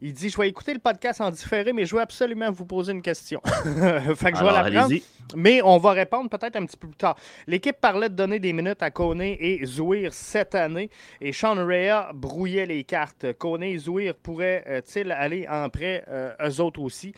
il 0.00 0.12
dit 0.12 0.28
Je 0.28 0.37
vais 0.37 0.48
écouter 0.48 0.74
le 0.74 0.80
podcast 0.80 1.20
en 1.20 1.30
différé, 1.30 1.72
mais 1.72 1.85
je 1.85 1.94
veux 1.94 2.00
absolument 2.00 2.50
vous 2.50 2.66
poser 2.66 2.92
une 2.92 3.02
question. 3.02 3.40
fait 3.44 4.32
que 4.32 4.38
je 4.38 4.44
vais 4.44 4.52
la 4.52 4.70
prendre. 4.70 4.94
Mais 5.35 5.62
on 5.62 5.78
va 5.78 5.92
répondre 5.92 6.28
peut-être 6.28 6.56
un 6.56 6.66
petit 6.66 6.76
peu 6.76 6.88
plus 6.88 6.96
tard. 6.96 7.16
L'équipe 7.46 7.76
parlait 7.80 8.08
de 8.08 8.14
donner 8.14 8.38
des 8.38 8.52
minutes 8.52 8.82
à 8.82 8.90
Kone 8.90 9.22
et 9.22 9.61
Zouir 9.64 10.12
cette 10.12 10.54
année. 10.54 10.90
Et 11.20 11.32
Sean 11.32 11.54
Rea 11.54 12.12
brouillait 12.12 12.66
les 12.66 12.85
cartes. 12.85 13.32
Kone 13.38 13.62
et 13.62 13.78
Zouir 13.78 14.14
pourraient-ils 14.14 15.12
aller 15.12 15.46
en 15.48 15.68
prêt, 15.70 16.04
eux 16.44 16.61
autres 16.61 16.80
aussi? 16.80 17.14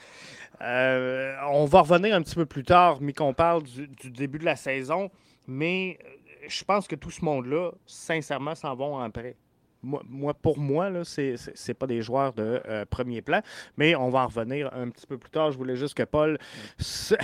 On 0.61 1.65
va 1.65 1.81
revenir 1.81 2.15
un 2.15 2.23
petit 2.23 2.37
peu 2.37 2.47
plus 2.47 2.65
tard, 2.65 2.99
mais 3.01 3.13
qu'on 3.13 3.35
parle 3.35 3.65
du, 3.65 3.89
du 3.89 4.11
début 4.11 4.39
de 4.39 4.45
la 4.45 4.57
saison. 4.57 5.11
Mais 5.47 5.99
je 6.49 6.65
pense 6.65 6.87
que 6.87 6.97
tout 6.97 7.11
ce 7.11 7.25
monde-là, 7.25 7.73
sincèrement, 7.87 8.55
s'en 8.55 8.75
vont 8.75 8.97
en 8.97 9.11
prêt. 9.11 9.37
Moi, 9.83 10.33
pour 10.33 10.59
moi, 10.59 10.91
ce 11.05 11.37
n'est 11.69 11.75
pas 11.75 11.87
des 11.87 12.01
joueurs 12.01 12.33
de 12.33 12.63
euh, 12.67 12.87
premier 12.87 13.21
plan, 13.21 13.43
mais 13.77 13.95
on 13.95 14.09
va 14.09 14.21
en 14.21 14.27
revenir 14.29 14.73
un 14.73 14.89
petit 14.89 15.07
peu 15.07 15.19
plus 15.19 15.31
tard. 15.31 15.53
Je 15.53 15.59
voulais 15.59 15.77
juste 15.77 15.95
que 15.95 16.05
Paul, 16.05 16.39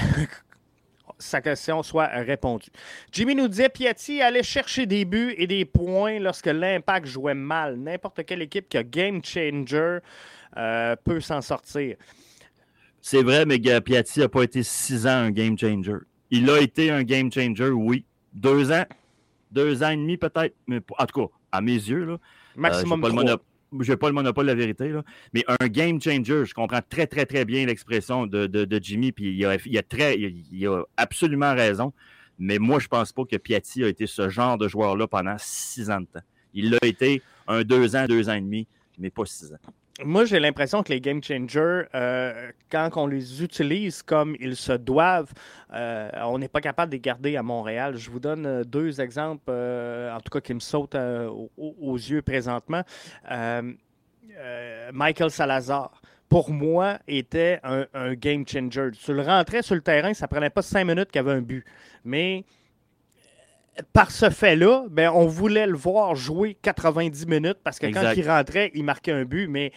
sa 1.19 1.41
question 1.41 1.83
soit 1.83 2.07
répondue. 2.07 2.69
Jimmy 3.13 3.35
nous 3.35 3.49
disait 3.49 3.71
Piatti 3.71 4.21
allait 4.21 4.43
chercher 4.43 4.85
des 4.85 5.07
buts 5.07 5.35
et 5.39 5.47
des 5.47 5.65
points 5.65 6.19
lorsque 6.19 6.47
l'impact 6.47 7.07
jouait 7.07 7.35
mal. 7.35 7.77
N'importe 7.77 8.25
quelle 8.25 8.43
équipe 8.43 8.69
qui 8.69 8.77
a 8.77 8.83
game 8.83 9.25
changer 9.25 9.99
euh, 10.57 10.97
peut 11.03 11.21
s'en 11.21 11.41
sortir. 11.41 11.97
C'est 13.01 13.23
vrai, 13.23 13.47
mais 13.47 13.59
Piatti 13.59 14.21
n'a 14.21 14.29
pas 14.29 14.43
été 14.43 14.63
six 14.63 15.07
ans 15.07 15.11
un 15.11 15.31
game 15.31 15.57
changer. 15.57 15.97
Il 16.31 16.51
a 16.51 16.61
été 16.61 16.91
un 16.91 17.03
game 17.03 17.33
changer, 17.33 17.71
oui. 17.71 18.05
Deux 18.33 18.71
ans, 18.71 18.85
deux 19.51 19.83
ans 19.83 19.91
et 19.91 19.97
demi 19.97 20.17
peut-être, 20.17 20.55
mais 20.67 20.81
en 20.99 21.07
tout 21.07 21.21
cas, 21.21 21.33
à 21.53 21.61
mes 21.61 21.73
yeux, 21.73 22.05
là, 22.05 22.19
maximum 22.57 23.05
euh, 23.05 23.37
je 23.79 23.93
n'ai 23.93 23.97
pas 23.97 24.09
le 24.09 24.15
monopole 24.15 24.47
de 24.47 24.51
la 24.51 24.57
vérité, 24.57 24.89
là, 24.89 25.05
mais 25.33 25.45
un 25.47 25.67
game 25.67 26.01
changer, 26.01 26.45
je 26.45 26.55
comprends 26.55 26.81
très, 26.89 27.07
très, 27.07 27.27
très 27.27 27.45
bien 27.45 27.67
l'expression 27.67 28.27
de, 28.27 28.47
de, 28.47 28.81
Jimmy, 28.83 29.13
puis 29.13 29.37
il 29.37 29.45
a, 29.45 29.57
il, 29.65 29.79
a 29.79 29.83
très, 29.83 30.19
il, 30.19 30.67
a 30.67 30.83
absolument 30.97 31.55
raison, 31.55 31.93
mais 32.39 32.59
moi, 32.59 32.79
je 32.79 32.87
ne 32.87 32.89
pense 32.89 33.13
pas 33.13 33.25
que 33.25 33.37
Piatti 33.37 33.85
a 33.85 33.89
été 33.89 34.07
ce 34.07 34.29
genre 34.29 34.59
de 34.59 34.67
joueur-là 34.67 35.07
pendant 35.07 35.37
six 35.39 35.91
ans 35.91 36.01
de 36.01 36.07
temps. 36.07 36.25
Il 36.53 36.71
l'a 36.71 36.79
été 36.83 37.23
un 37.47 37.63
deux 37.63 37.95
ans, 37.95 38.07
deux 38.07 38.29
ans 38.29 38.35
et 38.35 38.41
demi, 38.41 38.67
mais 38.99 39.11
pas 39.11 39.25
six 39.25 39.53
ans 39.53 39.59
moi, 40.05 40.25
j'ai 40.25 40.41
l'impression 40.41 40.83
que 40.83 40.93
les 40.93 41.01
game 41.01 41.23
changers, 41.23 41.85
euh, 41.95 42.51
quand 42.71 42.91
on 42.97 43.07
les 43.07 43.43
utilise 43.43 44.03
comme 44.03 44.37
ils 44.41 44.57
se 44.57 44.73
doivent, 44.73 45.33
euh, 45.73 46.11
on 46.25 46.39
n'est 46.39 46.49
pas 46.49 46.61
capable 46.61 46.91
de 46.91 46.97
les 46.97 47.01
garder 47.01 47.37
à 47.37 47.43
Montréal. 47.43 47.97
Je 47.97 48.11
vous 48.11 48.21
donne 48.21 48.47
euh, 48.47 48.65
deux 48.65 49.01
exemples, 49.01 49.51
en 49.51 50.19
tout 50.21 50.31
cas 50.31 50.41
qui 50.41 50.55
me 50.55 50.61
sautent 50.61 50.97
aux, 51.57 51.97
yeux 51.97 52.23
présentement. 52.23 52.83
Michael 54.93 55.31
Salazar 55.31 55.93
pour 56.29 56.51
moi, 56.51 57.01
était 57.09 57.59
un, 57.65 57.87
un, 57.93 58.15
game 58.15 58.47
changer. 58.47 58.91
Tu 58.93 59.13
le 59.13 59.23
rentrais 59.23 59.63
sur 59.63 59.75
le 59.75 59.81
terrain, 59.81 60.15
ça 60.15 60.29
prenait 60.29 60.49
pas 60.49 60.63
cinq 60.63 60.85
minutes 60.85 61.11
qu'il 61.11 61.19
avait 61.19 61.33
un 61.33 61.41
but. 61.41 61.65
Mais 62.05 62.45
par 63.93 64.11
ce 64.11 64.31
fait-là, 64.31 64.85
ben, 64.91 65.11
on 65.15 65.27
voulait 65.27 65.67
le 65.67 65.77
voir 65.77 66.15
jouer 66.15 66.57
90 66.63 67.27
minutes 67.27 67.59
parce 67.63 67.79
que 67.79 67.87
quand 67.87 68.13
il 68.17 68.29
rentrait, 68.29 68.71
il 68.75 68.85
marquait 68.85 69.13
un 69.13 69.25
but, 69.25 69.47
mais 69.47 69.73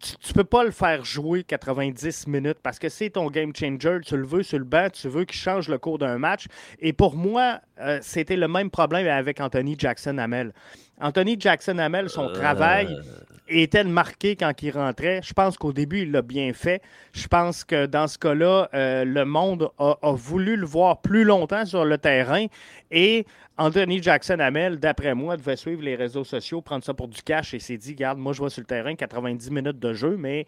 tu 0.00 0.14
ne 0.28 0.34
peux 0.34 0.44
pas 0.44 0.64
le 0.64 0.70
faire 0.70 1.04
jouer 1.04 1.44
90 1.44 2.26
minutes 2.26 2.58
parce 2.62 2.78
que 2.78 2.88
c'est 2.88 3.10
ton 3.10 3.28
game 3.30 3.52
changer. 3.54 3.98
Tu 4.04 4.16
le 4.16 4.26
veux 4.26 4.42
sur 4.42 4.58
le 4.58 4.64
banc, 4.64 4.88
tu 4.92 5.08
veux 5.08 5.24
qu'il 5.24 5.38
change 5.38 5.68
le 5.68 5.78
cours 5.78 5.98
d'un 5.98 6.18
match. 6.18 6.46
Et 6.78 6.92
pour 6.92 7.16
moi, 7.16 7.60
euh, 7.80 7.98
c'était 8.02 8.36
le 8.36 8.48
même 8.48 8.70
problème 8.70 9.06
avec 9.06 9.40
Anthony 9.40 9.76
Jackson-Hamel. 9.78 10.52
Anthony 11.00 11.36
Jackson-Hamel, 11.38 12.08
son 12.08 12.28
euh. 12.28 12.32
travail 12.32 12.96
était 13.48 13.84
de 13.84 13.88
marquer 13.88 14.36
quand 14.36 14.52
il 14.62 14.70
rentrait. 14.70 15.20
Je 15.22 15.32
pense 15.32 15.56
qu'au 15.56 15.72
début, 15.72 16.02
il 16.02 16.12
l'a 16.12 16.22
bien 16.22 16.52
fait. 16.52 16.82
Je 17.12 17.26
pense 17.26 17.64
que 17.64 17.86
dans 17.86 18.06
ce 18.06 18.18
cas-là, 18.18 18.68
euh, 18.74 19.04
le 19.04 19.24
monde 19.24 19.70
a, 19.78 19.96
voulu 20.12 20.56
le 20.56 20.66
voir 20.66 21.00
plus 21.00 21.24
longtemps 21.24 21.64
sur 21.64 21.84
le 21.84 21.98
terrain 21.98 22.46
et 22.90 23.26
Anthony 23.56 24.00
Jackson-Hamel, 24.00 24.78
d'après 24.78 25.14
moi, 25.14 25.36
devait 25.36 25.56
suivre 25.56 25.82
les 25.82 25.96
réseaux 25.96 26.22
sociaux, 26.22 26.62
prendre 26.62 26.84
ça 26.84 26.94
pour 26.94 27.08
du 27.08 27.20
cash 27.22 27.54
et 27.54 27.58
s'est 27.58 27.76
dit, 27.76 27.94
garde, 27.96 28.16
moi 28.18 28.32
je 28.32 28.40
vais 28.40 28.50
sur 28.50 28.60
le 28.60 28.66
terrain 28.66 28.94
90 28.94 29.50
minutes 29.50 29.80
de 29.80 29.94
jeu, 29.94 30.16
mais 30.16 30.46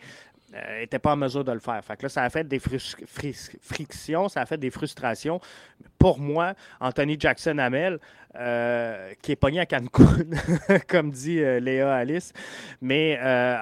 n'était 0.53 0.97
euh, 0.97 1.01
pas 1.01 1.13
en 1.13 1.17
mesure 1.17 1.45
de 1.45 1.53
le 1.53 1.61
faire. 1.61 1.83
Fait 1.85 1.97
que 1.97 2.03
là, 2.05 2.09
ça 2.09 2.23
a 2.23 2.31
fait 2.31 2.47
des 2.47 2.61
frictions, 2.61 4.29
ça 4.29 4.41
a 4.41 4.47
fait 4.47 4.59
des 4.59 4.71
frustrations. 4.71 5.41
Pour 5.99 6.19
moi, 6.19 6.55
Anthony 6.81 7.17
Jackson 7.19 7.59
Hamel, 7.59 7.99
euh, 8.37 9.13
qui 9.23 9.33
est 9.33 9.37
pogné 9.37 9.61
à 9.61 9.67
Cancun, 9.67 10.25
comme 10.89 11.11
dit 11.11 11.41
euh, 11.41 11.61
Léa 11.61 11.95
Alice, 11.95 12.33
mais 12.81 13.19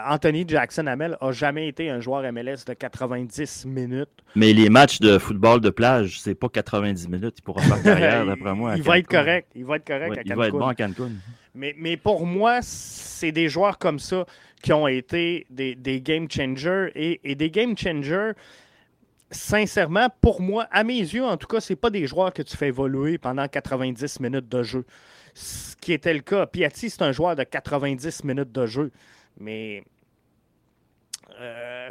Anthony 0.06 0.44
Jackson 0.46 0.86
Hamel 0.86 1.16
n'a 1.20 1.32
jamais 1.32 1.68
été 1.68 1.90
un 1.90 2.00
joueur 2.00 2.30
MLS 2.32 2.64
de 2.66 2.74
90 2.74 3.66
minutes. 3.66 4.08
Mais 4.34 4.52
les 4.52 4.70
matchs 4.70 5.00
de 5.00 5.18
football 5.18 5.60
de 5.60 5.70
plage, 5.70 6.20
c'est 6.20 6.34
pas 6.34 6.48
90 6.48 7.08
minutes. 7.08 7.36
Il 7.38 7.42
pourra 7.42 7.62
faire 7.62 7.82
carrière, 7.82 8.26
d'après 8.26 8.54
moi. 8.54 8.76
il 8.76 8.82
va 8.82 8.98
être 8.98 9.08
correct. 9.08 9.48
Il 9.54 9.64
va 9.64 9.76
être 9.76 9.86
correct 9.86 10.18
à 10.18 10.22
Il 10.24 10.34
va 10.34 10.46
être 10.46 10.52
bon 10.52 10.66
à 10.66 10.74
Cancun. 10.74 11.10
Mais, 11.54 11.74
mais 11.76 11.96
pour 11.96 12.24
moi, 12.24 12.60
c'est 12.62 13.32
des 13.32 13.48
joueurs 13.48 13.78
comme 13.78 13.98
ça 13.98 14.26
qui 14.62 14.72
ont 14.72 14.88
été 14.88 15.46
des, 15.50 16.00
game 16.00 16.30
changers 16.30 16.90
et, 16.94 17.34
des 17.34 17.50
game 17.50 17.76
changers. 17.76 18.32
Sincèrement, 19.30 20.08
pour 20.20 20.40
moi, 20.40 20.66
à 20.70 20.84
mes 20.84 20.98
yeux, 20.98 21.24
en 21.24 21.36
tout 21.36 21.46
cas, 21.46 21.60
ce 21.60 21.74
pas 21.74 21.90
des 21.90 22.06
joueurs 22.06 22.32
que 22.32 22.42
tu 22.42 22.56
fais 22.56 22.68
évoluer 22.68 23.18
pendant 23.18 23.46
90 23.46 24.20
minutes 24.20 24.48
de 24.48 24.62
jeu. 24.62 24.84
Ce 25.34 25.76
qui 25.76 25.92
était 25.92 26.14
le 26.14 26.20
cas. 26.20 26.46
Piatti, 26.46 26.88
c'est 26.88 27.02
un 27.02 27.12
joueur 27.12 27.36
de 27.36 27.44
90 27.44 28.24
minutes 28.24 28.52
de 28.52 28.66
jeu. 28.66 28.90
Mais 29.38 29.84
euh, 31.40 31.90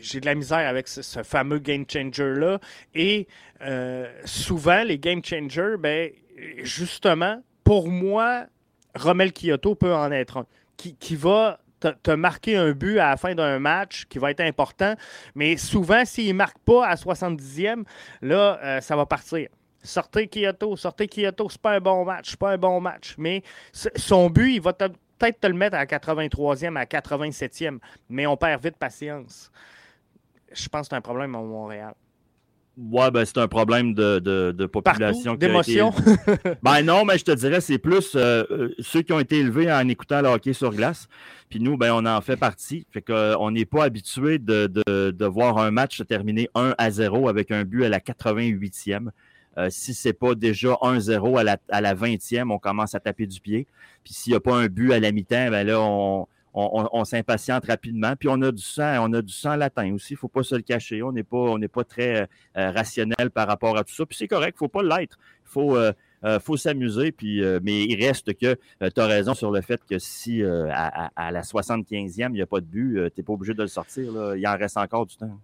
j'ai 0.00 0.20
de 0.20 0.26
la 0.26 0.34
misère 0.34 0.68
avec 0.68 0.88
ce, 0.88 1.22
fameux 1.22 1.60
game 1.60 1.84
changer-là. 1.88 2.58
Et 2.94 3.28
euh, 3.62 4.10
souvent, 4.24 4.82
les 4.82 4.98
game 4.98 5.24
changers, 5.24 5.76
ben, 5.78 6.10
justement, 6.62 7.42
pour 7.64 7.88
moi, 7.88 8.46
Romel 8.94 9.32
Kyoto 9.32 9.74
peut 9.74 9.94
en 9.94 10.10
être 10.12 10.38
un. 10.38 10.46
Qui, 10.76 10.96
qui 10.96 11.14
va 11.14 11.60
tu 11.80 12.10
as 12.10 12.16
marqué 12.16 12.56
un 12.56 12.72
but 12.72 12.98
à 12.98 13.10
la 13.10 13.16
fin 13.16 13.34
d'un 13.34 13.58
match 13.58 14.04
qui 14.06 14.18
va 14.18 14.30
être 14.30 14.40
important, 14.40 14.94
mais 15.34 15.56
souvent, 15.56 16.04
s'il 16.04 16.28
ne 16.28 16.34
marque 16.34 16.58
pas 16.58 16.86
à 16.86 16.94
70e, 16.94 17.84
là, 18.22 18.58
euh, 18.62 18.80
ça 18.80 18.96
va 18.96 19.06
partir. 19.06 19.48
Sortez 19.82 20.28
Kyoto, 20.28 20.76
sortez 20.76 21.08
Kyoto, 21.08 21.48
c'est 21.48 21.60
pas 21.60 21.76
un 21.76 21.80
bon 21.80 22.04
match, 22.04 22.30
c'est 22.30 22.38
pas 22.38 22.52
un 22.52 22.58
bon 22.58 22.80
match. 22.80 23.14
Mais 23.16 23.42
son 23.72 24.28
but, 24.28 24.54
il 24.54 24.60
va 24.60 24.74
peut-être 24.74 25.40
te 25.40 25.46
le 25.46 25.54
mettre 25.54 25.76
à 25.76 25.84
83e, 25.84 26.76
à 26.76 26.84
87e, 26.84 27.78
mais 28.08 28.26
on 28.26 28.36
perd 28.36 28.62
vite 28.62 28.76
patience. 28.76 29.50
Je 30.52 30.68
pense 30.68 30.82
que 30.82 30.88
c'est 30.90 30.96
un 30.96 31.00
problème 31.00 31.34
à 31.34 31.38
Montréal. 31.38 31.94
Ouais, 32.80 33.10
ben 33.10 33.26
c'est 33.26 33.38
un 33.38 33.48
problème 33.48 33.92
de, 33.92 34.18
de, 34.20 34.66
population. 34.66 35.34
D'émotion. 35.34 35.92
ben 36.62 36.82
non, 36.82 37.04
mais 37.04 37.18
je 37.18 37.24
te 37.24 37.32
dirais, 37.32 37.60
c'est 37.60 37.78
plus 37.78 38.14
euh, 38.14 38.44
euh, 38.50 38.74
ceux 38.78 39.02
qui 39.02 39.12
ont 39.12 39.20
été 39.20 39.38
élevés 39.38 39.70
en 39.70 39.86
écoutant 39.88 40.22
le 40.22 40.28
hockey 40.28 40.54
sur 40.54 40.72
glace. 40.72 41.06
Puis 41.50 41.60
nous, 41.60 41.76
ben, 41.76 41.92
on 41.92 42.06
en 42.06 42.20
fait 42.22 42.36
partie. 42.36 42.86
Fait 42.90 43.02
qu'on 43.02 43.50
n'est 43.50 43.66
pas 43.66 43.84
habitué 43.84 44.38
de, 44.38 44.66
de, 44.66 45.26
voir 45.26 45.58
un 45.58 45.70
match 45.70 45.98
se 45.98 46.02
terminer 46.02 46.48
1 46.54 46.74
à 46.78 46.90
0 46.90 47.28
avec 47.28 47.50
un 47.50 47.64
but 47.64 47.84
à 47.84 47.90
la 47.90 47.98
88e. 47.98 49.10
Euh, 49.58 49.68
si 49.68 49.92
ce 49.92 50.08
n'est 50.08 50.12
pas 50.14 50.34
déjà 50.34 50.70
1-0 50.80 51.38
à 51.38 51.44
la, 51.44 51.58
à 51.68 51.80
la 51.80 51.94
20e, 51.94 52.50
on 52.50 52.58
commence 52.58 52.94
à 52.94 53.00
taper 53.00 53.26
du 53.26 53.40
pied. 53.40 53.66
Puis 54.04 54.14
s'il 54.14 54.32
n'y 54.32 54.36
a 54.36 54.40
pas 54.40 54.54
un 54.54 54.68
but 54.68 54.92
à 54.92 55.00
la 55.00 55.12
mi-temps, 55.12 55.50
ben 55.50 55.66
là, 55.66 55.80
on, 55.80 56.26
on, 56.54 57.04
s'impatiente 57.04 57.64
rapidement. 57.66 58.14
Puis 58.16 58.28
on 58.28 58.40
a 58.42 58.52
du 58.52 58.62
sang, 58.62 59.08
on 59.08 59.12
a 59.12 59.22
du 59.22 59.32
sang 59.32 59.56
latin 59.56 59.92
aussi. 59.94 60.14
Il 60.14 60.16
ne 60.16 60.18
faut 60.18 60.28
pas 60.28 60.42
se 60.42 60.54
le 60.54 60.62
cacher. 60.62 61.02
On 61.02 61.12
n'est 61.12 61.22
pas, 61.22 61.56
pas 61.72 61.84
très 61.84 62.28
euh, 62.56 62.70
rationnel 62.70 63.30
par 63.32 63.46
rapport 63.46 63.76
à 63.76 63.84
tout 63.84 63.94
ça. 63.94 64.06
Puis 64.06 64.16
c'est 64.16 64.28
correct, 64.28 64.56
il 64.60 64.64
ne 64.64 64.68
faut 64.68 64.68
pas 64.68 64.82
l'être. 64.82 65.18
Il 65.46 65.50
faut, 65.50 65.76
euh, 65.76 65.92
faut 66.40 66.56
s'amuser. 66.56 67.12
Puis, 67.12 67.42
mais 67.62 67.84
il 67.84 68.04
reste 68.04 68.34
que 68.34 68.56
tu 68.80 69.00
as 69.00 69.06
raison 69.06 69.34
sur 69.34 69.50
le 69.50 69.60
fait 69.60 69.80
que 69.88 69.98
si 69.98 70.42
à, 70.42 71.10
à, 71.16 71.30
la 71.30 71.42
75e, 71.42 72.10
il 72.28 72.32
n'y 72.32 72.42
a 72.42 72.46
pas 72.46 72.60
de 72.60 72.66
but, 72.66 73.10
tu 73.14 73.20
n'es 73.20 73.24
pas 73.24 73.32
obligé 73.32 73.54
de 73.54 73.62
le 73.62 73.68
sortir. 73.68 74.12
Là. 74.12 74.36
Il 74.36 74.46
en 74.46 74.56
reste 74.56 74.76
encore 74.76 75.06
du 75.06 75.16
temps. 75.16 75.38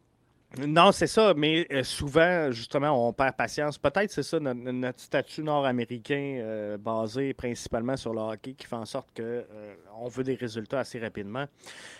Non, 0.66 0.90
c'est 0.90 1.06
ça, 1.06 1.34
mais 1.36 1.66
euh, 1.70 1.82
souvent, 1.82 2.50
justement, 2.50 3.08
on 3.08 3.12
perd 3.12 3.36
patience. 3.36 3.76
Peut-être 3.76 4.10
c'est 4.10 4.22
ça 4.22 4.40
notre, 4.40 5.00
statut 5.00 5.42
nord-américain 5.42 6.38
euh, 6.40 6.78
basé 6.78 7.34
principalement 7.34 7.96
sur 7.96 8.14
le 8.14 8.20
hockey 8.20 8.54
qui 8.54 8.66
fait 8.66 8.76
en 8.76 8.86
sorte 8.86 9.08
qu'on 9.14 9.22
euh, 9.22 10.08
veut 10.08 10.24
des 10.24 10.34
résultats 10.34 10.80
assez 10.80 10.98
rapidement. 10.98 11.44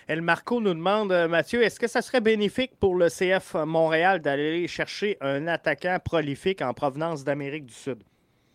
El 0.07 0.23
Marco 0.23 0.61
nous 0.61 0.73
demande, 0.73 1.13
Mathieu, 1.29 1.63
est-ce 1.63 1.79
que 1.79 1.89
ça 1.89 2.01
serait 2.01 2.23
bénéfique 2.23 2.79
pour 2.81 2.95
le 2.95 3.09
CF 3.09 3.55
Montréal 3.67 4.21
d'aller 4.21 4.67
chercher 4.69 5.19
un 5.21 5.49
attaquant 5.49 5.99
prolifique 6.03 6.63
en 6.63 6.73
provenance 6.73 7.25
d'Amérique 7.25 7.67
du 7.67 7.75
Sud? 7.75 8.03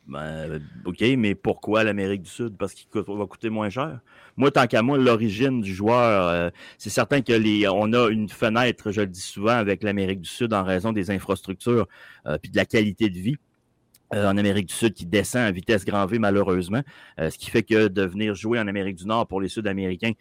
Ben, 0.07 0.61
OK, 0.85 1.01
mais 1.17 1.35
pourquoi 1.35 1.83
l'Amérique 1.83 2.23
du 2.23 2.29
Sud? 2.29 2.57
Parce 2.57 2.73
qu'il 2.73 2.87
va 2.91 3.25
coûter 3.27 3.49
moins 3.49 3.69
cher. 3.69 3.99
Moi, 4.35 4.51
tant 4.51 4.67
qu'à 4.67 4.81
moi, 4.81 4.97
l'origine 4.97 5.61
du 5.61 5.73
joueur, 5.73 6.27
euh, 6.27 6.49
c'est 6.77 6.89
certain 6.89 7.21
que 7.21 7.33
les, 7.33 7.67
on 7.67 7.93
a 7.93 8.09
une 8.09 8.27
fenêtre, 8.27 8.91
je 8.91 9.01
le 9.01 9.07
dis 9.07 9.21
souvent, 9.21 9.51
avec 9.51 9.83
l'Amérique 9.83 10.21
du 10.21 10.29
Sud 10.29 10.53
en 10.53 10.63
raison 10.63 10.91
des 10.91 11.11
infrastructures 11.11 11.87
euh, 12.25 12.37
puis 12.37 12.51
de 12.51 12.57
la 12.57 12.65
qualité 12.65 13.09
de 13.09 13.19
vie. 13.19 13.37
Euh, 14.13 14.29
en 14.29 14.35
Amérique 14.35 14.67
du 14.67 14.73
Sud 14.73 14.93
qui 14.93 15.05
descend 15.05 15.43
à 15.43 15.51
vitesse 15.51 15.85
grand 15.85 16.05
V 16.05 16.19
malheureusement, 16.19 16.81
ce 17.17 17.37
qui 17.37 17.49
fait 17.49 17.63
que 17.63 17.87
de 17.87 18.01
venir 18.01 18.35
jouer 18.35 18.59
en 18.59 18.67
Amérique 18.67 18.97
du 18.97 19.05
Nord 19.05 19.25
pour 19.25 19.39
les 19.39 19.47
Sud-Américains, 19.47 20.11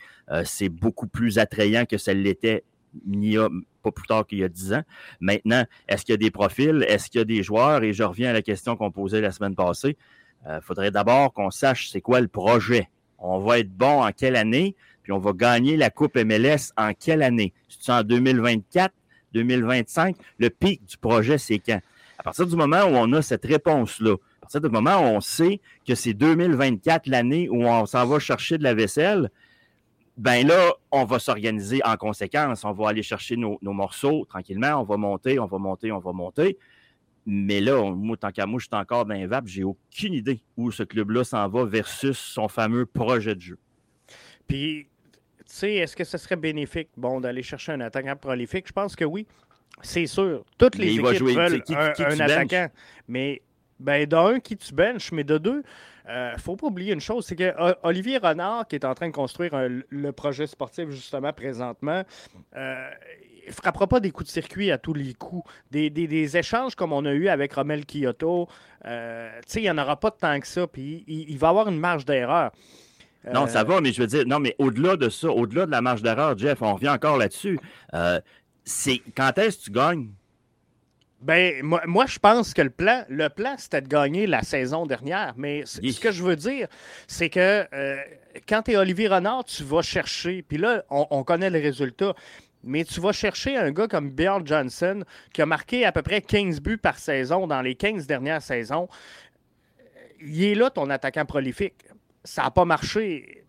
c'est 0.45 0.69
beaucoup 0.69 1.09
plus 1.09 1.41
attrayant 1.41 1.85
que 1.87 1.99
ça 1.99 2.15
l'était 2.15 2.63
pas 3.83 3.91
plus 3.91 4.07
tard 4.07 4.27
qu'il 4.27 4.39
y 4.39 4.45
a 4.45 4.49
dix 4.49 4.73
ans. 4.73 4.83
Maintenant, 5.21 5.65
est-ce 5.89 6.05
qu'il 6.05 6.13
y 6.13 6.15
a 6.15 6.19
des 6.19 6.31
profils? 6.31 6.85
Est-ce 6.89 7.11
qu'il 7.11 7.19
y 7.19 7.23
a 7.23 7.25
des 7.25 7.43
joueurs? 7.43 7.83
Et 7.83 7.93
je 7.93 8.03
reviens 8.03 8.31
à 8.31 8.33
la 8.33 8.43
question 8.43 8.77
qu'on 8.77 8.91
posait 8.91 9.21
la 9.21 9.33
semaine 9.33 9.55
passée. 9.55 9.97
Il 10.45 10.51
euh, 10.51 10.61
faudrait 10.61 10.91
d'abord 10.91 11.33
qu'on 11.33 11.51
sache 11.51 11.91
c'est 11.91 12.01
quoi 12.01 12.21
le 12.21 12.29
projet. 12.29 12.89
On 13.19 13.41
va 13.41 13.59
être 13.59 13.71
bon 13.71 14.03
en 14.03 14.13
quelle 14.13 14.37
année? 14.37 14.75
Puis 15.03 15.13
on 15.13 15.19
va 15.19 15.33
gagner 15.33 15.77
la 15.77 15.91
Coupe 15.91 16.17
MLS 16.17 16.73
en 16.77 16.93
quelle 16.95 17.23
année? 17.23 17.53
C'est 17.69 17.93
en 17.93 18.03
2024, 18.03 18.93
2025? 19.35 20.17
Le 20.39 20.51
pic 20.51 20.85
du 20.87 20.97
projet, 20.97 21.39
c'est 21.39 21.59
quand? 21.59 21.81
À 22.19 22.23
partir 22.23 22.47
du 22.47 22.57
moment 22.57 22.83
où 22.85 22.95
on 22.95 23.13
a 23.15 23.23
cette 23.23 23.45
réponse-là, 23.45 24.13
à 24.13 24.41
partir 24.41 24.61
du 24.61 24.69
moment 24.69 24.99
où 24.99 25.17
on 25.17 25.21
sait 25.21 25.61
que 25.87 25.95
c'est 25.95 26.13
2024 26.13 27.07
l'année 27.07 27.49
où 27.49 27.65
on 27.65 27.87
s'en 27.87 28.07
va 28.07 28.19
chercher 28.19 28.59
de 28.59 28.63
la 28.63 28.75
vaisselle, 28.75 29.31
ben 30.21 30.47
là, 30.47 30.75
on 30.91 31.07
va 31.07 31.19
s'organiser 31.19 31.81
en 31.83 31.97
conséquence. 31.97 32.67
On 32.67 32.73
va 32.73 32.91
aller 32.91 33.03
chercher 33.03 33.39
nos, 33.39 33.59
morceaux 33.63 34.27
tranquillement. 34.27 34.79
On 34.79 34.83
va 34.83 34.99
monter, 34.99 35.39
on 35.39 35.47
va 35.47 35.57
monter, 35.57 35.93
on 35.93 35.99
va 35.99 36.13
monter. 36.13 36.59
Mais 37.25 37.63
là, 37.63 37.91
moi, 37.91 38.19
tant 38.19 38.31
qu'à 38.31 38.45
moi, 38.45 38.61
je 38.61 38.67
suis 38.67 38.79
encore 38.79 39.07
dans 39.07 39.15
les 39.15 39.27
vapes. 39.27 39.47
J'ai 39.47 39.65
aucune 39.65 40.13
idée 40.13 40.43
où 40.59 40.71
ce 40.71 40.83
club-là 40.83 41.25
s'en 41.25 41.49
va 41.49 41.65
versus 41.65 42.19
son 42.19 42.49
fameux 42.49 42.85
projet 42.85 43.35
de 43.35 43.41
jeu. 43.41 43.59
Puis, 44.47 44.89
tu 45.39 45.43
sais, 45.47 45.75
est-ce 45.77 45.97
que 45.97 46.05
ce 46.05 46.19
serait 46.19 46.37
bénéfique, 46.37 46.91
bon, 46.99 47.19
d'aller 47.23 47.43
chercher 47.43 47.73
un 47.73 47.81
attaquant 47.81 48.17
prolifique? 48.17 48.69
Je 48.69 48.75
pense 48.75 48.95
que 48.95 49.07
oui. 49.07 49.27
C'est 49.81 50.07
sûr. 50.07 50.45
Toutes 50.59 50.77
les 50.77 50.97
équipes 50.97 51.23
veulent 51.23 51.63
un, 51.99 52.21
attaquant. 52.21 52.69
Mais, 53.09 53.41
ben, 53.79 54.05
d'un, 54.05 54.39
qui 54.39 54.55
tu 54.55 54.75
benches, 54.75 55.13
mais 55.13 55.25
de 55.25 55.39
deux, 55.39 55.63
ne 56.11 56.15
euh, 56.15 56.39
faut 56.39 56.57
pas 56.57 56.67
oublier 56.67 56.93
une 56.93 57.01
chose, 57.01 57.25
c'est 57.27 57.37
que 57.37 57.45
euh, 57.45 57.75
Olivier 57.83 58.19
Renard, 58.19 58.67
qui 58.67 58.77
est 58.77 58.85
en 58.85 58.95
train 58.95 59.09
de 59.09 59.15
construire 59.15 59.53
le 59.89 60.13
projet 60.13 60.47
sportif 60.47 60.91
justement 60.91 61.33
présentement, 61.33 62.03
euh, 62.57 62.91
il 63.45 63.49
ne 63.49 63.53
frappera 63.53 63.87
pas 63.87 64.01
des 64.01 64.11
coups 64.11 64.29
de 64.29 64.33
circuit 64.33 64.71
à 64.71 64.79
tous 64.79 64.93
les 64.93 65.15
coups. 65.15 65.49
Des, 65.71 66.37
échanges 66.37 66.75
comme 66.75 66.93
on 66.93 67.05
a 67.05 67.13
eu 67.13 67.29
avec 67.29 67.55
Romel 67.55 67.85
Kyoto, 67.87 68.49
il 68.85 69.63
n'y 69.63 69.71
en 69.71 69.79
aura 69.79 69.99
pas 69.99 70.11
tant 70.11 70.39
que 70.41 70.47
ça, 70.47 70.67
puis 70.67 71.05
il, 71.07 71.39
va 71.39 71.49
avoir 71.49 71.69
une 71.69 71.79
marge 71.79 72.05
d'erreur. 72.05 72.53
Non, 73.33 73.47
ça 73.47 73.65
va, 73.65 73.81
mais 73.81 73.93
je 73.93 74.01
veux 74.01 74.07
dire, 74.07 74.25
non, 74.27 74.41
mais 74.41 74.55
au-delà 74.59 74.97
de 74.97 75.09
ça, 75.09 75.29
au-delà 75.29 75.67
de 75.67 75.71
la 75.71 75.81
marge 75.81 76.03
d'erreur, 76.03 76.37
Jeff, 76.37 76.63
on 76.63 76.75
revient 76.75 76.91
encore 76.91 77.17
là-dessus. 77.17 77.59
c'est 78.65 79.01
quand 79.17 79.37
est-ce 79.39 79.59
que 79.59 79.65
tu 79.65 79.71
gagnes? 79.71 80.11
Ben, 81.21 81.63
moi, 81.63 82.07
je 82.07 82.19
pense 82.19 82.55
que 82.55 82.63
le 82.63 82.71
plan, 82.71 83.05
le 83.11 83.29
plan, 83.29 83.55
c'était 83.59 83.83
de 83.83 83.89
gagner 83.89 84.27
la 84.27 84.43
saison 84.43 84.87
dernière. 84.87 85.35
Mais 85.37 85.65
ce 85.67 86.01
que 86.01 86.13
je 86.13 86.23
veux 86.23 86.37
dire, 86.37 86.67
c'est 87.07 87.29
que 87.29 87.67
euh, 87.75 87.97
quand 88.49 88.63
tu 88.63 88.73
es 88.73 88.77
Olivier 88.77 89.09
Renard, 89.09 89.45
tu 89.45 89.63
vas 89.63 89.83
chercher, 89.83 90.43
puis 90.43 90.57
là, 90.57 90.83
on, 90.89 91.23
connaît 91.23 91.51
le 91.51 91.59
résultat, 91.59 92.15
mais 92.65 92.85
tu 92.85 93.01
vas 93.01 93.13
chercher 93.13 93.59
un 93.59 93.71
gars 93.71 93.87
comme 93.87 94.11
Bjorn 94.11 94.47
Johnson 94.47 95.05
qui 95.33 95.43
a 95.43 95.47
marqué 95.47 95.85
à 95.85 95.93
peu 95.93 96.01
près 96.01 96.23
15 96.23 96.61
buts 96.61 96.79
par 96.79 96.99
saison 96.99 97.47
dans 97.47 97.61
les 97.61 97.75
15 97.75 98.07
dernières 98.07 98.43
saisons. 98.43 98.89
Il 100.23 100.43
est 100.43 100.55
là, 100.55 100.71
ton 100.71 100.89
attaquant 100.89 101.27
prolifique. 101.27 101.85
Ça 102.25 102.45
n'a 102.45 102.51
pas 102.51 102.65
marché 102.65 103.40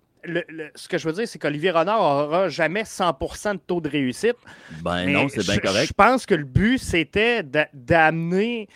ce 0.75 0.87
que 0.87 0.97
je 0.97 1.07
veux 1.07 1.13
dire, 1.13 1.27
c'est 1.27 1.39
qu'Olivier 1.39 1.71
Renard 1.71 1.99
n'aura 1.99 2.49
jamais 2.49 2.83
100% 2.83 3.53
de 3.53 3.59
taux 3.59 3.81
de 3.81 3.89
réussite. 3.89 4.37
Ben 4.83 5.05
non, 5.07 5.27
c'est 5.29 5.43
bien 5.43 5.57
correct. 5.57 5.87
Je 5.87 5.93
pense 5.93 6.25
que 6.25 6.35
le 6.35 6.43
but, 6.43 6.77
c'était 6.77 7.43
d'amener 7.73 8.67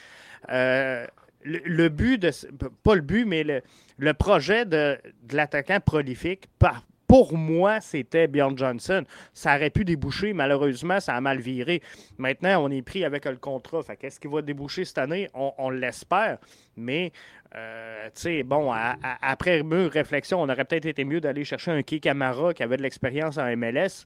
euh, 0.52 1.06
le, 1.44 1.90
but 1.90 2.18
de. 2.18 2.32
Pas 2.84 2.96
le 2.96 3.02
but, 3.02 3.26
mais 3.26 3.44
le, 3.98 4.14
projet 4.14 4.66
de, 4.66 4.98
l'attaquant 5.32 5.80
prolifique. 5.80 6.48
Pour 7.16 7.38
moi, 7.38 7.80
c'était 7.80 8.28
Bjorn 8.28 8.58
Johnson. 8.58 9.06
Ça 9.34 9.56
aurait 9.56 9.70
pu 9.70 9.86
déboucher, 9.86 10.34
malheureusement, 10.34 11.00
ça 11.00 11.16
a 11.16 11.22
mal 11.22 11.40
viré. 11.40 11.82
Maintenant, 12.18 12.66
on 12.66 12.70
est 12.70 12.82
pris 12.82 13.06
avec 13.06 13.24
le 13.24 13.38
contrat. 13.38 13.84
Qu'est-ce 13.98 14.20
qui 14.20 14.28
va 14.28 14.42
déboucher 14.42 14.84
cette 14.84 14.98
année? 14.98 15.30
On, 15.34 15.70
l'espère. 15.70 16.40
Mais 16.76 17.14
euh, 17.56 18.08
tu 18.08 18.22
sais, 18.22 18.44
bon, 18.44 18.70
après 19.22 19.64
mûre 19.64 19.92
réflexion, 19.92 20.42
on 20.42 20.50
aurait 20.50 20.66
peut-être 20.66 20.88
été 20.88 21.06
mieux 21.06 21.22
d'aller 21.22 21.46
chercher 21.46 21.72
un 21.72 21.84
Key 21.84 22.02
Camara 22.02 22.54
qui 22.54 22.64
avait 22.64 22.76
de 22.76 22.84
l'expérience 22.84 23.38
en 23.38 23.46
MLS, 23.56 24.06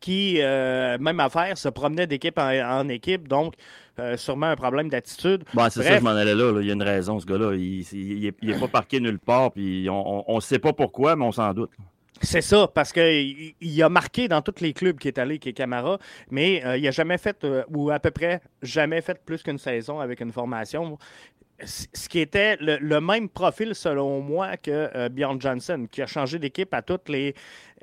qui, 0.00 0.42
euh, 0.42 0.98
même 0.98 1.18
affaire, 1.18 1.56
se 1.56 1.70
promenait 1.70 2.06
d'équipe 2.06 2.38
en, 2.38 2.88
équipe, 2.90 3.26
donc 3.26 3.54
euh, 3.98 4.16
sûrement 4.16 4.46
un 4.46 4.56
problème 4.56 4.88
d'attitude. 4.88 5.44
Bon, 5.54 5.68
c'est 5.70 5.82
ça, 5.82 5.98
je 5.98 6.02
m'en 6.02 6.10
allais 6.10 6.34
là, 6.34 6.60
Il 6.60 6.66
y 6.66 6.70
a 6.70 6.74
une 6.74 6.82
raison, 6.82 7.20
ce 7.20 7.26
gars-là. 7.26 7.54
Il 7.54 8.32
n'est 8.42 8.58
pas 8.58 8.68
parqué 8.68 9.00
nulle 9.00 9.18
part, 9.18 9.52
puis 9.52 9.88
on 9.90 10.34
ne 10.34 10.40
sait 10.40 10.58
pas 10.58 10.72
pourquoi, 10.72 11.16
mais 11.16 11.24
on 11.24 11.32
s'en 11.32 11.52
doute. 11.52 11.70
C'est 12.22 12.42
ça, 12.42 12.68
parce 12.72 12.92
qu'il 12.92 13.54
il 13.60 13.82
a 13.82 13.88
marqué 13.88 14.28
dans 14.28 14.40
tous 14.40 14.60
les 14.60 14.72
clubs 14.72 14.96
qui 14.98 15.08
est 15.08 15.18
allé, 15.18 15.38
qui 15.38 15.48
est 15.48 15.52
Camara, 15.52 15.98
mais 16.30 16.62
il 16.78 16.82
n'a 16.82 16.90
jamais 16.90 17.18
fait, 17.18 17.44
ou 17.68 17.90
à 17.90 17.98
peu 17.98 18.10
près 18.10 18.40
jamais 18.62 19.00
fait 19.00 19.20
plus 19.24 19.42
qu'une 19.42 19.58
saison 19.58 20.00
avec 20.00 20.20
une 20.20 20.32
formation 20.32 20.96
ce 21.66 22.08
qui 22.08 22.20
était 22.20 22.56
le, 22.60 23.00
même 23.00 23.28
profil, 23.28 23.74
selon 23.74 24.20
moi, 24.20 24.56
que 24.56 24.90
euh, 24.94 25.08
Bjorn 25.08 25.40
Johnson, 25.40 25.86
qui 25.90 26.02
a 26.02 26.06
changé 26.06 26.38
d'équipe 26.38 26.72
à 26.72 26.82
toutes 26.82 27.08
les, 27.08 27.34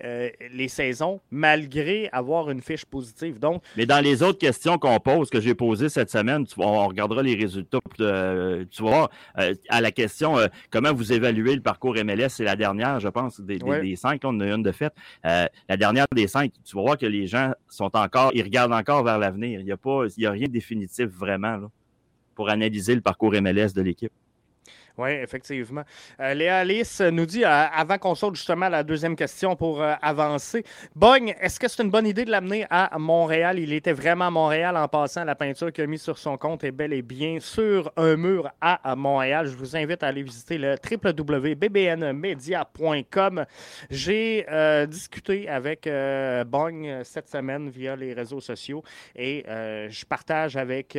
euh, 0.04 0.30
les 0.54 0.68
saisons, 0.68 1.20
malgré 1.32 2.10
avoir 2.12 2.50
une 2.50 2.62
fiche 2.62 2.86
positive. 2.86 3.40
Donc, 3.40 3.64
Mais 3.78 3.86
dans 3.86 4.04
les 4.04 4.24
autres 4.24 4.40
questions 4.40 4.78
qu'on 4.78 5.00
pose, 5.00 5.30
que 5.30 5.40
j'ai 5.40 5.56
posées 5.56 5.90
cette 5.90 6.10
semaine, 6.10 6.46
on 6.58 6.88
regardera 6.88 7.22
les 7.22 7.36
résultats. 7.36 7.80
Euh, 8.00 8.66
tu 8.70 8.82
vois, 8.82 9.10
à 9.36 9.82
la 9.82 9.92
question 9.92 10.36
comment 10.70 10.94
vous 10.94 11.14
évaluez 11.14 11.56
le 11.56 11.62
parcours 11.62 11.96
MLS, 11.96 12.30
c'est 12.30 12.44
la 12.44 12.56
dernière, 12.56 13.00
je 13.00 13.10
pense, 13.10 13.40
des, 13.42 13.60
cinq. 13.96 14.22
on 14.24 14.30
en 14.30 14.40
a 14.42 14.48
une 14.48 14.64
de 14.64 14.72
fait. 14.72 14.94
la 15.24 15.78
dernière 15.78 16.06
des 16.16 16.28
cinq, 16.28 16.52
tu 16.64 16.76
vas 16.76 16.82
voir 16.82 16.98
que 16.98 17.06
les 17.06 17.28
gens 17.28 17.54
sont 17.68 17.96
encore, 17.96 18.32
ils 18.34 18.44
regardent 18.44 18.74
encore 18.74 19.04
vers 19.04 19.18
l'avenir. 19.18 19.60
Il 19.60 19.66
n'y 19.66 19.72
a, 19.72 19.78
pas, 19.78 20.06
il 20.18 20.24
y 20.24 20.26
a 20.26 20.32
rien 20.32 20.48
de 20.48 20.54
définitif 20.54 21.08
vraiment. 21.08 21.58
Là 21.58 21.68
pour 22.42 22.50
analyser 22.50 22.96
le 22.96 23.02
parcours 23.02 23.34
MLS 23.34 23.74
de 23.76 23.84
l'équipe. 23.84 24.12
Oui, 25.02 25.12
effectivement. 25.14 25.82
Euh, 26.20 26.36
Léa 26.36 26.60
Alice 26.60 27.02
nous 27.02 27.26
dit, 27.26 27.44
euh, 27.44 27.50
avant 27.50 27.98
qu'on 27.98 28.14
saute 28.14 28.36
justement 28.36 28.70
la 28.70 28.84
deuxième 28.84 29.16
question 29.16 29.56
pour 29.56 29.82
euh, 29.82 29.96
avancer, 30.00 30.64
Bogne, 30.96 31.34
est-ce 31.42 31.60
que 31.60 31.68
c'est 31.68 31.82
une 31.82 31.90
bonne 31.90 32.06
idée 32.06 32.24
de 32.24 32.30
l'amener 32.30 32.68
à 32.70 33.00
Montréal? 33.00 33.58
Il 33.58 33.74
était 33.74 33.94
vraiment 33.94 34.28
à 34.28 34.30
Montréal 34.30 34.78
en 34.78 34.88
passant. 34.88 35.24
La 35.24 35.34
peinture 35.34 35.74
qu'il 35.74 35.86
a 35.86 35.88
mise 35.88 36.04
sur 36.04 36.20
son 36.20 36.38
compte 36.38 36.64
est 36.64 36.72
bel 36.72 36.94
et 36.94 37.02
bien 37.02 37.40
sur 37.40 37.92
un 37.98 38.16
mur 38.16 38.52
à, 38.62 38.96
Montréal. 38.96 39.48
Je 39.48 39.56
vous 39.56 39.76
invite 39.76 40.04
à 40.04 40.10
aller 40.10 40.22
visiter 40.22 40.60
le 40.60 40.76
www.bbnmedia.com. 40.76 43.46
J'ai 43.90 44.46
discuté 44.88 45.50
avec 45.50 45.90
Bogne 46.46 47.00
cette 47.04 47.28
semaine 47.28 47.70
via 47.70 47.96
les 47.96 48.14
réseaux 48.14 48.42
sociaux 48.42 48.84
et 49.16 49.44
je 49.48 50.06
partage 50.06 50.58
avec, 50.58 50.96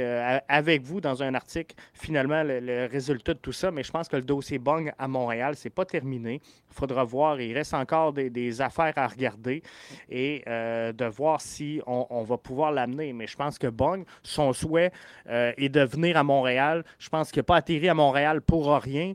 avec 0.48 0.82
vous 0.82 1.00
dans 1.00 1.22
un 1.22 1.34
article 1.34 1.76
finalement 1.92 2.42
le, 2.42 2.86
résultat 2.86 3.34
de 3.34 3.38
tout 3.38 3.53
ça. 3.53 3.70
Mais 3.70 3.82
pense 3.93 4.09
que 4.09 4.16
le 4.16 4.22
dossier 4.22 4.59
Bong 4.59 4.93
à 4.99 5.07
Montréal, 5.07 5.55
c'est 5.57 5.70
pas 5.70 5.84
terminé. 5.84 6.40
Il 6.70 6.74
faudra 6.74 7.05
voir. 7.05 7.40
Il 7.40 7.55
reste 7.55 7.74
encore 7.74 8.12
des, 8.12 8.61
affaires 8.61 8.95
à 8.97 9.07
regarder 9.07 9.62
et 10.11 10.43
euh, 10.47 10.93
de 10.93 11.05
voir 11.05 11.40
si 11.40 11.80
on, 11.86 12.22
va 12.24 12.38
pouvoir 12.38 12.72
l'amener. 12.72 13.12
Mais 13.12 13.26
je 13.26 13.36
pense 13.36 13.59
que 13.59 13.66
Bong, 13.66 14.05
son 14.22 14.53
souhait 14.53 14.93
euh, 15.28 15.53
est 15.57 15.68
de 15.68 15.82
venir 15.82 16.16
à 16.16 16.24
Montréal. 16.24 16.84
Je 16.99 17.09
pense 17.09 17.30
qu'il 17.30 17.40
n'a 17.40 17.45
pas 17.45 17.57
atterri 17.57 17.88
à 17.88 17.95
Montréal 17.95 18.40
pour 18.40 18.72
rien. 18.72 19.12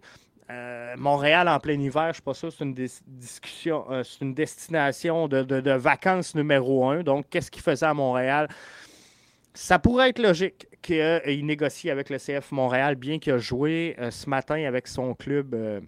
Euh, 0.50 0.96
Montréal 0.98 1.50
en 1.50 1.60
plein 1.60 1.80
hiver, 1.80 2.04
je 2.04 2.08
ne 2.08 2.14
suis 2.14 2.22
pas 2.22 2.34
sûr, 2.34 2.54
c'est 2.54 2.64
une 2.64 2.74
discussion, 2.74 3.86
c'est 4.04 4.22
une 4.22 4.34
destination 4.34 5.28
de, 5.28 5.44
de, 5.44 5.72
vacances 5.72 6.36
numéro 6.36 6.88
un. 6.88 7.04
Donc, 7.04 7.26
qu'est-ce 7.30 7.52
qu'il 7.52 7.62
faisait 7.62 7.86
à 7.86 7.94
Montréal? 7.94 8.48
Ça 9.54 9.78
pourrait 9.78 10.10
être 10.10 10.20
logique 10.20 10.68
qu'il 10.88 11.46
négocie 11.46 11.90
avec 11.90 12.10
le 12.10 12.18
CF 12.18 12.52
Montréal, 12.52 12.96
bien 12.96 13.20
qu'il 13.20 13.34
a 13.34 13.38
joué 13.38 13.96
euh, 14.00 14.10
ce 14.10 14.30
matin 14.30 14.64
avec 14.64 14.88
son 14.88 15.14
club 15.14 15.54
euh, 15.54 15.82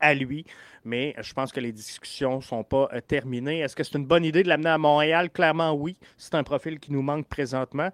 à 0.00 0.14
lui. 0.14 0.44
Mais 0.84 1.14
je 1.20 1.32
pense 1.32 1.52
que 1.52 1.60
les 1.60 1.72
discussions 1.72 2.36
ne 2.36 2.42
sont 2.42 2.64
pas 2.64 2.88
euh, 2.92 3.00
terminées. 3.00 3.60
Est-ce 3.60 3.76
que 3.76 3.84
c'est 3.84 3.96
une 3.96 4.06
bonne 4.06 4.24
idée 4.24 4.42
de 4.42 4.48
l'amener 4.48 4.70
à 4.70 4.78
Montréal? 4.78 5.30
Clairement, 5.30 5.72
oui. 5.72 5.96
C'est 6.16 6.34
un 6.34 6.42
profil 6.42 6.80
qui 6.80 6.92
nous 6.92 7.02
manque 7.02 7.28
présentement. 7.28 7.90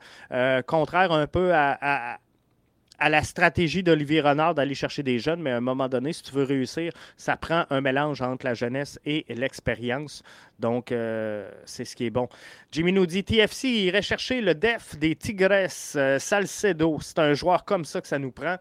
contraire 0.66 1.12
un 1.12 1.26
peu 1.26 1.52
à 1.52 1.78
à 1.80 2.18
la 3.08 3.22
stratégie 3.22 3.82
d'Olivier 3.82 4.20
Renard 4.20 4.54
d'aller 4.54 4.74
chercher 4.74 5.02
des 5.02 5.18
jeunes, 5.18 5.42
mais 5.42 5.50
à 5.50 5.56
un 5.56 5.60
moment 5.60 5.88
donné, 5.88 6.12
si 6.12 6.22
tu 6.22 6.32
veux 6.32 6.44
réussir, 6.44 6.92
ça 7.16 7.36
prend 7.36 7.64
un 7.70 7.80
mélange 7.80 8.22
entre 8.22 8.46
la 8.46 8.54
jeunesse 8.54 8.98
et 9.04 9.24
l'expérience. 9.28 10.22
Donc, 10.58 10.92
euh, 10.92 11.50
c'est 11.64 11.84
ce 11.84 11.96
qui 11.96 12.06
est 12.06 12.10
bon. 12.10 12.28
Jimmy 12.70 12.92
nous 12.92 13.06
dit 13.06 13.24
TFC 13.24 13.68
irait 13.68 14.02
chercher 14.02 14.40
le 14.40 14.54
def 14.54 14.96
des 14.96 15.16
Tigresses, 15.16 15.94
euh, 15.96 16.18
Salcedo. 16.18 16.98
C'est 17.00 17.18
un 17.18 17.34
joueur 17.34 17.64
comme 17.64 17.84
ça 17.84 18.00
que 18.00 18.08
ça 18.08 18.18
nous 18.18 18.32
prend. 18.32 18.56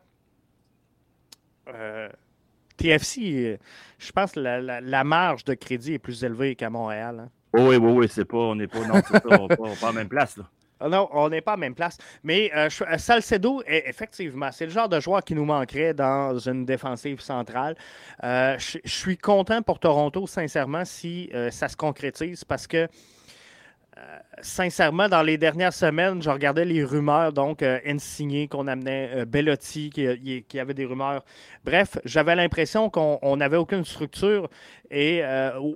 Euh, 1.68 2.10
TFC, 2.78 3.60
je 4.00 4.12
pense 4.12 4.32
que 4.32 4.40
la, 4.40 5.04
marge 5.04 5.44
de 5.46 5.54
crédit 5.54 5.94
est 5.94 6.00
plus 6.00 6.24
élevée 6.24 6.56
qu'à 6.56 6.70
Montréal. 6.70 7.20
Hein. 7.26 7.30
Oui, 7.54 7.76
oui, 7.76 7.92
oui, 7.92 8.08
c'est 8.10 8.26
pas, 8.26 8.38
on 8.38 8.56
n'est 8.56 8.68
pas, 8.68 8.80
non, 8.80 9.48
en 9.82 9.94
même 9.94 10.10
place. 10.10 10.38
Là. 10.38 10.50
Ah 10.82 10.90
non, 10.90 11.08
on 11.12 11.30
n'est 11.30 11.42
pas 11.42 11.54
à 11.54 11.56
la 11.56 11.60
même 11.60 11.76
place. 11.76 11.98
Mais 12.24 12.52
euh, 12.56 12.68
euh, 12.82 12.98
Salcedo, 12.98 13.62
effectivement, 13.68 14.50
c'est 14.52 14.66
le 14.66 14.72
genre 14.72 14.90
de 14.90 15.00
joueur 15.00 15.24
qui 15.24 15.36
nous 15.36 15.46
manquerait 15.46 15.94
dans 15.94 16.38
une 16.40 16.66
défensive 16.66 17.22
centrale. 17.22 17.76
Euh, 18.24 18.58
je 18.58 18.80
suis 18.86 19.18
content 19.18 19.62
pour 19.62 19.80
Toronto, 19.80 20.26
sincèrement, 20.26 20.84
si 20.86 21.30
ça 21.52 21.68
se 21.68 21.78
concrétise 21.78 22.44
parce 22.44 22.66
que 22.66 22.88
sincèrement, 24.42 25.10
dans 25.10 25.22
les 25.22 25.38
dernières 25.38 25.74
semaines, 25.74 26.22
je 26.22 26.30
regardais 26.30 26.66
les 26.66 26.84
rumeurs, 26.84 27.34
donc 27.34 27.62
euh, 27.62 27.80
Insigné 27.86 28.48
qu'on 28.48 28.68
amenait, 28.68 29.12
euh, 29.14 29.26
Bellotti 29.26 29.90
qui, 29.90 30.44
qui, 30.48 30.60
avait 30.60 30.74
des 30.74 30.86
rumeurs. 30.86 31.24
Bref, 31.66 31.98
j'avais 32.06 32.36
l'impression 32.36 32.90
qu'on 32.90 33.38
n'avait 33.38 33.58
aucune 33.58 33.86
structure 33.86 34.50
et 34.90 35.24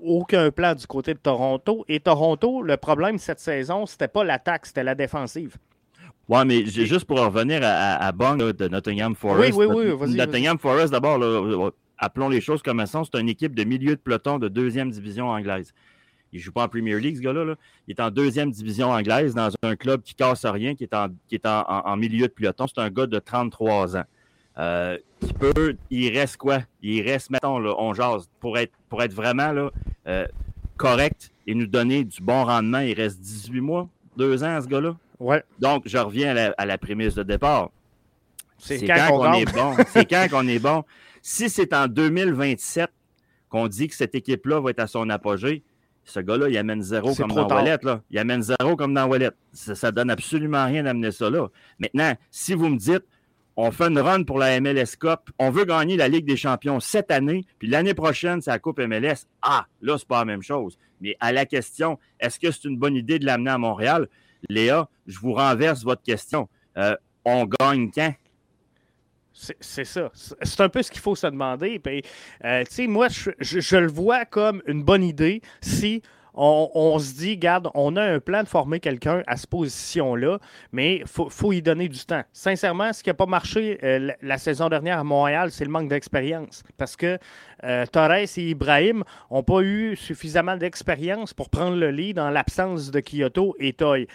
aucun 0.04 0.52
plan 0.52 0.76
du 0.76 0.88
côté 0.88 1.14
de 1.14 1.20
Toronto. 1.20 1.86
Et 1.88 2.00
Toronto, 2.00 2.62
le 2.62 2.78
problème 2.78 3.18
cette 3.18 3.40
saison, 3.40 3.86
c'était 3.86 4.08
pas 4.08 4.24
l'attaque, 4.24 4.66
c'était 4.66 4.84
la 4.84 4.96
défensive. 4.96 5.56
Oui, 6.28 6.40
mais 6.46 6.66
juste 6.66 7.06
pour 7.06 7.20
revenir 7.20 7.62
à, 7.64 8.08
à, 8.08 8.12
de 8.12 8.68
Nottingham 8.68 9.16
Forest. 9.16 9.56
Oui, 9.56 9.66
oui, 9.66 9.92
oui. 9.92 10.16
Nottingham 10.16 10.58
Forest, 10.58 10.92
d'abord, 10.92 11.74
appelons 11.98 12.30
les 12.30 12.42
choses 12.42 12.62
comme 12.62 12.80
elles 12.80 12.88
sont, 12.88 13.04
c'est 13.04 13.20
une 13.20 13.30
équipe 13.30 13.56
de 13.56 13.64
milieu 13.64 13.96
de 13.96 14.02
peloton 14.02 14.40
de 14.40 14.48
deuxième 14.48 14.90
division 14.90 15.30
anglaise. 15.30 15.74
Il 16.36 16.40
ne 16.40 16.44
joue 16.44 16.52
pas 16.52 16.64
en 16.64 16.68
Premier 16.68 17.00
League, 17.00 17.16
ce 17.16 17.22
gars-là. 17.22 17.56
Il 17.88 17.96
est 17.96 18.02
en 18.02 18.12
deuxième 18.12 18.52
division 18.52 18.90
anglaise 18.90 19.34
dans 19.34 19.50
un 19.64 19.78
club 19.78 20.02
qui 20.02 20.14
casse 20.16 20.46
rien, 20.46 20.76
qui 20.76 20.84
est 20.84 20.94
en, 20.94 21.08
qui 21.30 21.36
est 21.36 21.46
en, 21.46 21.96
milieu 21.96 22.28
de 22.28 22.34
peloton. 22.34 22.66
C'est 22.68 22.82
un 22.82 22.90
gars 22.90 23.08
de 23.08 23.20
33 23.20 23.96
ans. 23.96 24.04
Euh, 24.58 24.98
qui 25.22 25.34
peut, 25.34 25.78
il 25.90 26.10
reste 26.18 26.36
quoi? 26.36 26.60
Il 26.82 27.02
reste, 27.04 27.30
mettons, 27.30 27.58
là, 27.60 27.74
on 27.78 27.94
jase, 27.94 28.30
pour 28.42 28.58
être, 28.58 28.74
pour 28.90 29.02
être 29.02 29.14
vraiment 29.14 29.54
là, 29.54 29.70
euh, 30.08 30.28
correct 30.76 31.32
et 31.48 31.56
nous 31.56 31.68
donner 31.68 32.04
du 32.04 32.22
bon 32.22 32.44
rendement, 32.44 32.80
il 32.80 32.94
reste 32.94 33.22
18 33.22 33.62
mois, 33.62 33.88
2 34.18 34.44
ans, 34.44 34.60
ce 34.62 34.68
gars-là? 34.68 34.98
Ouais. 35.20 35.42
Donc, 35.60 35.84
je 35.86 35.98
reviens 35.98 36.36
à 36.58 36.66
la, 36.66 36.78
prémisse 36.78 37.16
de 37.16 37.24
départ. 37.24 37.70
C'est 38.58 38.86
quand, 38.86 39.08
qu'on 39.08 39.34
est 39.36 39.54
bon. 39.54 39.74
C'est 39.88 40.06
quand 40.06 40.28
qu'on 40.30 40.48
est 40.50 40.60
bon. 40.60 40.84
Si 41.22 41.50
c'est 41.50 41.74
en 41.74 41.88
2027 41.88 42.90
qu'on 43.48 43.70
dit 43.70 43.88
que 43.88 43.96
cette 43.96 44.16
équipe-là 44.16 44.60
va 44.60 44.72
être 44.72 44.82
à 44.82 44.88
son 44.88 45.10
apogée, 45.10 45.64
ce 46.06 46.20
gars-là, 46.20 46.50
il 46.50 46.58
amène 46.58 46.82
zéro 46.82 47.14
comme 47.16 47.34
dans 47.34 47.48
Wallet. 47.48 47.78
Là. 47.84 48.02
Il 48.12 48.20
amène 48.20 48.42
zéro 48.42 48.76
comme 48.76 48.94
dans 48.94 49.08
Wallet. 49.08 49.32
Ça, 49.52 49.90
ne 49.90 49.96
donne 49.96 50.10
absolument 50.10 50.66
rien 50.66 50.84
d'amener 50.84 51.12
ça 51.12 51.30
là. 51.30 51.48
Maintenant, 51.80 52.14
si 52.32 52.54
vous 52.54 52.70
me 52.70 52.78
dites, 52.78 53.04
on 53.58 53.72
fait 53.72 53.88
une 53.88 54.00
run 54.00 54.24
pour 54.24 54.38
la 54.38 54.60
MLS 54.60 54.98
Cup, 55.00 55.32
on 55.40 55.50
veut 55.50 55.66
gagner 55.66 55.98
la 55.98 56.08
Ligue 56.08 56.26
des 56.26 56.38
Champions 56.38 56.80
cette 56.80 57.10
année, 57.10 57.46
puis 57.58 57.68
l'année 57.68 57.94
prochaine, 57.94 58.42
c'est 58.42 58.52
la 58.52 58.60
Coupe 58.60 58.80
MLS. 58.80 59.28
Ah, 59.42 59.66
là, 59.82 59.98
c'est 59.98 60.08
pas 60.08 60.20
la 60.20 60.26
même 60.26 60.42
chose. 60.42 60.78
Mais 61.02 61.16
à 61.20 61.32
la 61.32 61.46
question, 61.46 61.98
est-ce 62.20 62.40
que 62.40 62.52
c'est 62.52 62.66
une 62.66 62.78
bonne 62.78 62.96
idée 62.96 63.18
de 63.18 63.26
l'amener 63.26 63.52
à 63.52 63.58
Montréal? 63.58 64.08
Léa, 64.50 64.90
je 65.08 65.20
vous 65.20 65.34
renverse 65.34 65.84
votre 65.84 66.04
question. 66.04 66.50
Euh, 66.78 66.96
on 67.24 67.46
gagne 67.46 67.90
quand? 67.92 68.14
C'est 69.36 69.84
ça. 69.84 70.12
C'est 70.14 70.62
un 70.62 70.70
peu 70.70 70.82
ce 70.82 70.90
qu'il 70.90 71.02
faut 71.02 71.16
se 71.16 71.28
demander. 71.28 71.82
Euh, 72.46 72.64
moi, 72.88 73.08
je, 73.10 73.76
le 73.76 73.88
vois 73.88 74.24
comme 74.26 74.62
une 74.66 74.82
bonne 74.82 75.04
idée 75.04 75.42
si 75.62 76.02
on, 76.38 77.00
se 77.00 77.14
dit, 77.14 77.32
regarde, 77.32 77.70
on 77.76 77.96
a 77.96 78.04
un 78.04 78.20
plan 78.20 78.44
de 78.44 78.48
former 78.48 78.80
quelqu'un 78.80 79.24
à 79.26 79.38
cette 79.38 79.50
position-là, 79.50 80.40
mais 80.72 80.98
il 80.98 81.08
faut, 81.08 81.54
y 81.54 81.62
donner 81.62 81.88
du 81.88 82.00
temps. 82.06 82.24
Sincèrement, 82.34 82.92
ce 82.92 83.04
qui 83.04 83.10
n'a 83.10 83.14
pas 83.14 83.26
marché 83.26 83.78
euh, 83.84 84.12
la, 84.22 84.38
saison 84.38 84.68
dernière 84.68 85.00
à 85.00 85.04
Montréal, 85.04 85.52
c'est 85.52 85.64
le 85.64 85.72
manque 85.72 85.88
d'expérience. 85.88 86.64
Parce 86.78 86.96
que 86.96 87.18
euh, 87.64 87.86
Torres 87.86 88.12
et 88.38 88.50
Ibrahim 88.50 89.04
n'ont 89.32 89.44
pas 89.44 89.62
eu 89.62 89.96
suffisamment 89.96 90.58
d'expérience 90.58 91.34
pour 91.34 91.50
prendre 91.50 91.78
le 91.78 91.90
lead 91.92 92.18
dans 92.18 92.30
l'absence 92.30 92.92
de 92.92 93.00
Kyoto 93.00 93.56
et 93.60 93.74
Toy 93.74 94.08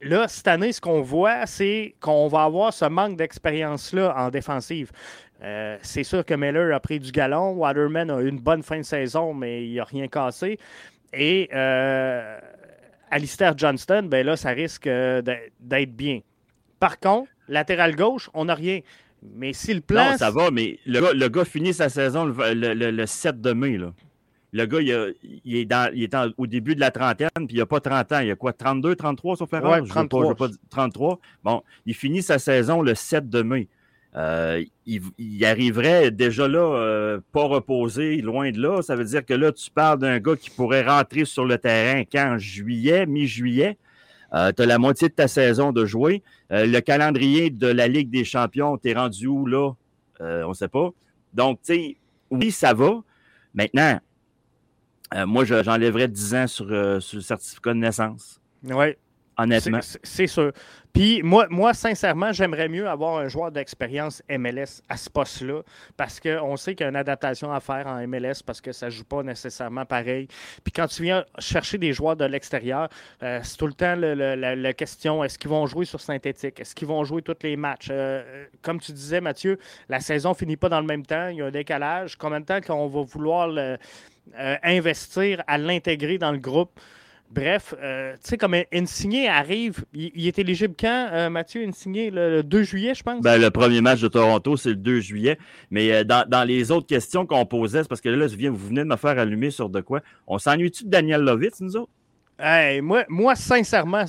là, 0.00 0.28
cette 0.28 0.48
année, 0.48 0.72
ce 0.72 0.80
qu'on 0.80 1.02
voit, 1.02 1.46
c'est 1.46 1.94
qu'on 2.00 2.28
va 2.28 2.44
avoir 2.44 2.72
ce 2.72 2.84
manque 2.84 3.16
d'expérience-là 3.16 4.14
en 4.16 4.30
défensive. 4.30 4.90
Euh, 5.42 5.78
c'est 5.82 6.04
sûr 6.04 6.24
que 6.24 6.34
Miller 6.34 6.74
a 6.74 6.80
pris 6.80 7.00
du 7.00 7.12
galon. 7.12 7.52
Waterman 7.52 8.10
a 8.10 8.20
eu 8.20 8.28
une 8.28 8.38
bonne 8.40 8.62
fin 8.62 8.78
de 8.78 8.84
saison, 8.84 9.32
mais 9.32 9.66
il 9.66 9.74
n'a 9.74 9.84
rien 9.84 10.08
cassé. 10.08 10.58
Et 11.12 11.48
euh, 11.54 12.38
Alistair 13.10 13.56
Johnston, 13.56 14.06
ben 14.10 14.24
là, 14.24 14.36
ça 14.36 14.50
risque 14.50 14.86
euh, 14.86 15.22
d'être 15.60 15.96
bien. 15.96 16.20
Par 16.78 16.98
contre, 16.98 17.30
latéral 17.48 17.96
gauche, 17.96 18.30
on 18.34 18.46
n'a 18.46 18.54
rien. 18.54 18.80
Mais 19.34 19.52
si 19.52 19.74
le 19.74 19.80
plan. 19.80 20.12
Non, 20.12 20.16
ça 20.16 20.30
va, 20.30 20.50
mais 20.50 20.78
le 20.86 21.28
gars, 21.28 21.44
finit 21.44 21.74
sa 21.74 21.88
saison 21.88 22.24
le, 22.24 22.54
le 22.74 23.06
7 23.06 23.40
de 23.40 23.52
mai. 23.52 23.76
Là. 23.76 23.92
Le 24.52 24.66
gars, 24.66 24.80
il, 24.80 25.56
est, 25.56 25.64
dans, 25.64 25.92
il 25.94 26.02
est 26.02 26.16
au 26.36 26.46
début 26.46 26.74
de 26.74 26.80
la 26.80 26.90
trentaine, 26.90 27.28
puis 27.46 27.56
il 27.56 27.58
n'a 27.58 27.66
pas 27.66 27.80
30 27.80 28.12
ans. 28.12 28.18
Il 28.20 28.30
a 28.30 28.34
quoi, 28.34 28.52
32, 28.52 28.96
33 28.96 29.36
sur 29.36 29.48
Ferrari? 29.48 29.82
Ouais, 29.82 29.88
33. 29.88 30.34
Pas, 30.34 30.48
33. 30.70 31.20
Bon, 31.44 31.62
il 31.86 31.94
finit 31.94 32.22
sa 32.22 32.38
saison 32.38 32.82
le 32.82 32.94
7 32.94 33.28
de 33.28 33.42
mai. 33.42 33.68
Euh, 34.16 34.64
il, 34.86 35.44
arriverait 35.44 36.10
déjà 36.10 36.48
là, 36.48 36.58
euh, 36.58 37.20
pas 37.32 37.44
reposé, 37.44 38.20
loin 38.20 38.50
de 38.50 38.60
là. 38.60 38.82
Ça 38.82 38.96
veut 38.96 39.04
dire 39.04 39.24
que 39.24 39.34
là, 39.34 39.52
tu 39.52 39.70
parles 39.70 40.00
d'un 40.00 40.18
gars 40.18 40.34
qui 40.34 40.50
pourrait 40.50 40.82
rentrer 40.82 41.24
sur 41.24 41.44
le 41.44 41.58
terrain 41.58 42.02
quand? 42.10 42.36
Juillet, 42.38 43.06
mi-juillet? 43.06 43.78
Euh, 44.34 44.52
tu 44.52 44.62
as 44.62 44.66
la 44.66 44.78
moitié 44.78 45.08
de 45.08 45.14
ta 45.14 45.28
saison 45.28 45.72
de 45.72 45.84
jouer. 45.84 46.22
le 46.50 46.80
calendrier 46.80 47.50
de 47.50 47.68
la 47.68 47.86
Ligue 47.86 48.10
des 48.10 48.24
champions, 48.24 48.76
tu 48.78 48.90
es 48.90 48.94
rendu 48.94 49.26
où 49.26 49.46
là? 49.46 49.72
on 50.20 50.48
ne 50.48 50.54
sait 50.54 50.68
pas. 50.68 50.90
Donc, 51.32 51.60
tu 51.64 51.74
sais, 51.74 51.96
oui, 52.30 52.50
ça 52.50 52.74
va. 52.74 53.02
Maintenant, 53.54 53.98
euh, 55.14 55.26
moi, 55.26 55.44
j'enlèverais 55.44 56.08
10 56.08 56.34
ans 56.34 56.46
sur, 56.46 56.66
euh, 56.70 57.00
sur, 57.00 57.16
le 57.16 57.22
certificat 57.22 57.74
de 57.74 57.78
naissance. 57.78 58.40
Oui. 58.64 58.96
honnêtement. 59.36 59.80
C'est 60.02 60.26
sûr. 60.26 60.52
Puis 60.92 61.22
moi, 61.22 61.46
moi 61.50 61.72
sincèrement, 61.72 62.32
j'aimerais 62.32 62.68
mieux 62.68 62.88
avoir 62.88 63.18
un 63.18 63.28
joueur 63.28 63.52
d'expérience 63.52 64.22
MLS 64.28 64.82
à 64.88 64.96
ce 64.96 65.08
poste-là 65.08 65.62
parce 65.96 66.18
qu'on 66.18 66.56
sait 66.56 66.74
qu'il 66.74 66.84
y 66.84 66.86
a 66.86 66.90
une 66.90 66.96
adaptation 66.96 67.52
à 67.52 67.60
faire 67.60 67.86
en 67.86 68.06
MLS 68.06 68.42
parce 68.44 68.60
que 68.60 68.72
ça 68.72 68.86
ne 68.86 68.90
joue 68.90 69.04
pas 69.04 69.22
nécessairement 69.22 69.84
pareil. 69.84 70.26
Puis 70.64 70.72
quand 70.72 70.88
tu 70.88 71.02
viens 71.02 71.24
chercher 71.38 71.78
des 71.78 71.92
joueurs 71.92 72.16
de 72.16 72.24
l'extérieur, 72.24 72.88
euh, 73.22 73.40
c'est 73.42 73.56
tout 73.56 73.66
le 73.66 73.72
temps 73.72 73.94
la, 73.96 74.72
question 74.74 75.22
est-ce 75.22 75.38
qu'ils 75.38 75.50
vont 75.50 75.66
jouer 75.66 75.84
sur 75.84 76.00
synthétique? 76.00 76.58
Est-ce 76.60 76.74
qu'ils 76.74 76.88
vont 76.88 77.04
jouer 77.04 77.22
tous 77.22 77.36
les 77.42 77.56
matchs? 77.56 77.88
Euh, 77.90 78.46
Comme 78.62 78.80
tu 78.80 78.92
disais, 78.92 79.20
Mathieu, 79.20 79.58
la 79.88 80.00
saison 80.00 80.34
finit 80.34 80.56
pas 80.56 80.68
dans 80.68 80.80
le 80.80 80.86
même 80.86 81.06
temps. 81.06 81.28
Il 81.28 81.36
y 81.36 81.42
a 81.42 81.46
un 81.46 81.50
décalage. 81.50 82.16
Combien 82.16 82.40
de 82.40 82.46
temps 82.46 82.60
qu'on 82.60 82.88
va 82.88 83.02
vouloir 83.02 83.48
investir 84.62 85.42
à 85.46 85.58
l'intégrer 85.58 86.18
dans 86.18 86.32
le 86.32 86.38
groupe 86.38 86.80
Bref, 87.30 87.74
euh, 87.80 88.14
tu 88.14 88.30
sais, 88.30 88.36
comme 88.36 88.56
Insigné 88.72 89.28
arrive, 89.28 89.84
il, 89.94 90.26
est 90.26 90.36
éligible 90.40 90.74
quand, 90.78 91.08
euh, 91.12 91.30
Mathieu? 91.30 91.62
Insigné, 91.62 92.10
le, 92.10 92.42
2 92.42 92.62
juillet, 92.64 92.92
je 92.92 93.04
pense? 93.04 93.22
Ben, 93.22 93.40
le 93.40 93.52
premier 93.52 93.80
match 93.80 94.00
de 94.00 94.08
Toronto, 94.08 94.56
c'est 94.56 94.70
le 94.70 94.76
2 94.76 94.98
juillet. 94.98 95.38
Mais 95.70 95.92
euh, 95.92 96.04
dans, 96.04 96.46
les 96.46 96.72
autres 96.72 96.88
questions 96.88 97.26
qu'on 97.26 97.46
posait, 97.46 97.82
c'est 97.82 97.88
parce 97.88 98.00
que 98.00 98.08
là, 98.08 98.26
vous 98.26 98.56
venez 98.68 98.80
de 98.80 98.88
me 98.88 98.96
faire 98.96 99.16
allumer 99.16 99.52
sur 99.52 99.68
de 99.68 99.80
quoi? 99.80 100.00
On 100.26 100.38
s'ennuie-tu 100.38 100.84
de 100.84 100.90
Daniel 100.90 101.20
Lovitz, 101.20 101.60
nous 101.60 101.76
autres? 101.76 101.92
moi, 102.82 103.04
moi, 103.08 103.36
sincèrement, 103.36 104.06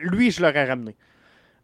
lui, 0.00 0.30
je 0.30 0.40
l'aurais 0.40 0.66
ramené. 0.66 0.96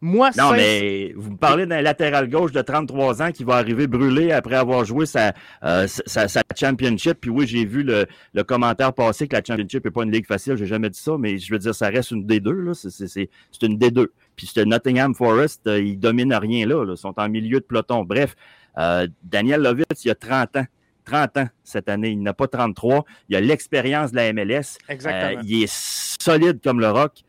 Moi, 0.05 0.31
non, 0.37 0.51
mais 0.51 1.13
vous 1.15 1.31
me 1.31 1.37
parlez 1.37 1.65
d'un 1.65 1.79
latéral 1.79 2.29
gauche 2.29 2.51
de 2.51 2.61
33 2.61 3.21
ans 3.21 3.31
qui 3.31 3.45
va 3.45 3.55
arriver 3.55 3.87
brûlé 3.87 4.33
après 4.33 4.57
avoir 4.57 4.83
joué 4.83 5.05
sa, 5.05 5.31
euh, 5.63 5.87
sa, 5.87 6.27
championship. 6.57 7.21
Puis 7.21 7.29
oui, 7.29 7.47
j'ai 7.47 7.63
vu 7.63 7.83
le, 7.83 8.05
le, 8.33 8.43
commentaire 8.43 8.91
passer 8.91 9.29
que 9.29 9.35
la 9.37 9.41
championship 9.41 9.85
n'est 9.85 9.91
pas 9.91 10.03
une 10.03 10.11
ligue 10.11 10.27
facile. 10.27 10.57
J'ai 10.57 10.65
jamais 10.65 10.89
dit 10.89 10.99
ça, 10.99 11.13
mais 11.17 11.37
je 11.37 11.49
veux 11.53 11.57
dire, 11.57 11.73
ça 11.73 11.87
reste 11.87 12.11
une 12.11 12.27
D2. 12.27 12.73
C'est 12.73 13.29
une 13.61 13.77
D2. 13.77 14.07
Puis 14.35 14.47
c'était 14.47 14.65
Nottingham 14.65 15.15
Forest, 15.15 15.67
euh, 15.67 15.79
ils 15.79 15.97
dominent 15.97 16.33
rien 16.33 16.67
là, 16.67 16.85
Ils 16.85 16.97
sont 16.97 17.13
en 17.15 17.29
milieu 17.29 17.61
de 17.61 17.65
peloton. 17.65 18.03
Bref, 18.03 18.35
euh, 18.77 19.07
Daniel 19.23 19.61
Lovitz, 19.61 20.03
il 20.03 20.11
a 20.11 20.15
30 20.15 20.57
ans. 20.57 20.65
30 21.05 21.37
ans 21.37 21.47
cette 21.63 21.87
année. 21.87 22.09
Il 22.09 22.21
n'a 22.21 22.33
pas 22.33 22.47
33. 22.47 23.05
Il 23.29 23.37
a 23.37 23.41
l'expérience 23.41 24.11
de 24.11 24.17
la 24.17 24.33
MLS. 24.33 24.79
Exactement. 24.89 25.41
il 25.45 25.63
est 25.63 25.71
solide 25.71 26.59
comme 26.61 26.81
le 26.81 26.91
rock 26.91 27.23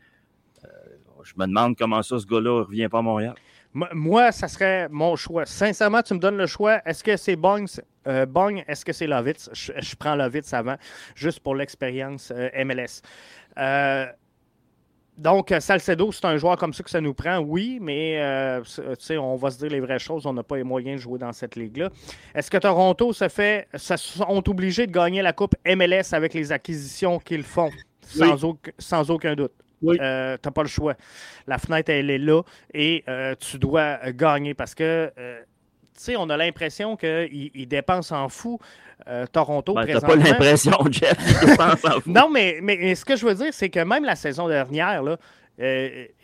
je 1.25 1.33
me 1.37 1.47
demande 1.47 1.75
comment 1.77 2.01
ça, 2.01 2.19
ce 2.19 2.25
gars-là 2.25 2.59
ne 2.59 2.65
revient 2.65 2.87
pas 2.87 2.99
à 2.99 3.01
Montréal. 3.01 3.35
Moi, 3.73 4.31
ça 4.31 4.47
serait 4.47 4.87
mon 4.89 5.17
choix. 5.17 5.45
Sincèrement, 5.45 6.01
tu 6.01 6.13
me 6.13 6.19
donnes 6.19 6.37
le 6.37 6.47
choix. 6.47 6.81
Est-ce 6.85 7.03
que 7.03 7.17
c'est 7.17 7.35
Bong? 7.35 7.67
Euh, 8.07 8.25
Bong, 8.25 8.63
est-ce 8.67 8.85
que 8.85 8.93
c'est 8.93 9.07
Lovitz? 9.07 9.49
Je, 9.51 9.95
prends 9.97 10.15
Lovitz 10.15 10.53
avant, 10.53 10.77
juste 11.13 11.41
pour 11.41 11.55
l'expérience 11.55 12.31
euh, 12.33 12.49
MLS. 12.63 13.01
Euh, 13.57 14.05
donc, 15.17 15.53
Salcedo, 15.59 16.13
c'est 16.13 16.25
un 16.25 16.37
joueur 16.37 16.55
comme 16.55 16.73
ça 16.73 16.83
que 16.83 16.89
ça 16.89 17.01
nous 17.01 17.13
prend, 17.13 17.39
oui, 17.39 17.79
mais 17.81 18.21
on 19.17 19.35
va 19.35 19.51
se 19.51 19.57
dire 19.57 19.69
les 19.69 19.79
vraies 19.81 19.99
choses. 19.99 20.25
On 20.25 20.33
n'a 20.33 20.43
pas 20.43 20.57
les 20.57 20.63
moyens 20.63 20.97
de 20.97 21.01
jouer 21.01 21.19
dans 21.19 21.33
cette 21.33 21.55
ligue-là. 21.57 21.89
Est-ce 22.33 22.51
que 22.51 22.57
Toronto 22.57 23.11
se 23.11 23.27
fait, 23.27 23.67
se 23.75 23.97
sont 23.97 24.49
obligés 24.49 24.87
de 24.87 24.91
gagner 24.91 25.21
la 25.21 25.33
Coupe 25.33 25.55
MLS 25.65 26.13
avec 26.13 26.33
les 26.33 26.51
acquisitions 26.51 27.19
qu'ils 27.19 27.43
font? 27.43 27.71
sans 28.77 29.09
aucun 29.09 29.35
doute. 29.35 29.51
Euh, 29.93 30.37
tu 30.41 30.47
n'as 30.47 30.51
pas 30.51 30.63
le 30.63 30.67
choix. 30.69 30.95
La 31.47 31.57
fenêtre, 31.57 31.91
elle 31.91 32.09
est 32.09 32.17
là 32.17 32.41
et 32.73 33.03
euh, 33.07 33.35
tu 33.39 33.57
dois 33.57 34.11
gagner 34.11 34.53
parce 34.53 34.75
que, 34.75 35.11
euh, 35.17 35.39
tu 35.95 36.03
sais, 36.03 36.15
on 36.17 36.29
a 36.29 36.37
l'impression 36.37 36.95
qu'ils 36.95 37.67
dépensent 37.67 38.15
en 38.15 38.29
fou. 38.29 38.59
Toronto, 39.31 39.73
ben, 39.73 39.85
Tu 39.85 39.99
pas 39.99 40.15
l'impression, 40.15 40.77
Jeff, 40.89 41.17
en 41.59 41.75
fou. 41.75 42.09
non, 42.09 42.29
mais, 42.29 42.59
mais 42.63 42.95
ce 42.95 43.03
que 43.03 43.15
je 43.15 43.25
veux 43.25 43.35
dire, 43.35 43.53
c'est 43.53 43.69
que 43.69 43.81
même 43.81 44.05
la 44.05 44.15
saison 44.15 44.47
dernière, 44.47 45.03
là, 45.03 45.17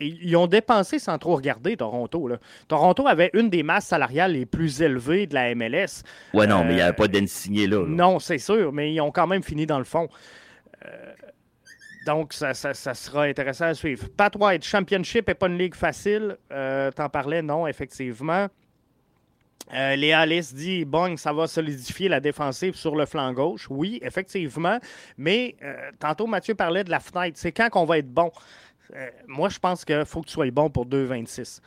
ils 0.00 0.36
ont 0.36 0.46
dépensé 0.46 0.98
sans 0.98 1.18
trop 1.18 1.36
regarder 1.36 1.76
Toronto. 1.76 2.30
Toronto 2.68 3.06
avait 3.06 3.30
une 3.34 3.50
des 3.50 3.62
masses 3.62 3.86
salariales 3.86 4.32
les 4.32 4.46
plus 4.46 4.80
élevées 4.80 5.26
de 5.26 5.34
la 5.34 5.54
MLS. 5.54 6.02
Ouais, 6.32 6.46
non, 6.46 6.64
mais 6.64 6.72
il 6.72 6.76
n'y 6.76 6.82
avait 6.82 6.94
pas 6.94 7.08
d'insigné 7.08 7.66
là, 7.66 7.80
là. 7.80 7.86
Non, 7.86 8.18
c'est 8.18 8.38
sûr, 8.38 8.72
mais 8.72 8.92
ils 8.92 9.00
ont 9.02 9.10
quand 9.10 9.26
même 9.26 9.42
fini 9.42 9.66
dans 9.66 9.78
le 9.78 9.84
fond. 9.84 10.08
Donc, 12.06 12.32
ça, 12.32 12.54
sera 12.54 13.24
intéressant 13.24 13.66
à 13.66 13.74
suivre. 13.74 14.08
Pat 14.16 14.34
White, 14.36 14.64
Championship 14.64 15.28
n'est 15.28 15.34
pas 15.34 15.46
une 15.46 15.58
ligue 15.58 15.74
facile. 15.74 16.36
Euh, 16.50 16.90
T'en 16.90 17.08
parlais, 17.08 17.42
non, 17.42 17.66
effectivement. 17.66 18.48
Euh, 19.72 19.96
Léa 19.96 20.20
Alice 20.20 20.52
dit 20.52 20.84
bon, 20.84 21.16
ça 21.16 21.32
va 21.32 21.46
solidifier 21.46 22.08
la 22.08 22.20
défensive 22.20 22.74
sur 22.74 22.96
le 22.96 23.06
flanc 23.06 23.32
gauche. 23.32 23.66
Oui, 23.70 24.00
effectivement. 24.02 24.78
Mais 25.16 25.56
euh, 25.62 25.90
tantôt, 25.98 26.26
Mathieu 26.26 26.54
parlait 26.54 26.84
de 26.84 26.90
la 26.90 27.00
fenêtre. 27.00 27.38
C'est 27.38 27.52
quand 27.52 27.70
qu'on 27.70 27.84
va 27.84 27.98
être 27.98 28.12
bon? 28.12 28.30
Euh, 28.94 29.08
moi, 29.26 29.48
je 29.48 29.58
pense 29.58 29.84
qu'il 29.84 30.04
faut 30.04 30.20
que 30.20 30.26
tu 30.26 30.32
sois 30.32 30.50
bon 30.50 30.68
pour 30.68 30.86
2,26. 30.86 31.60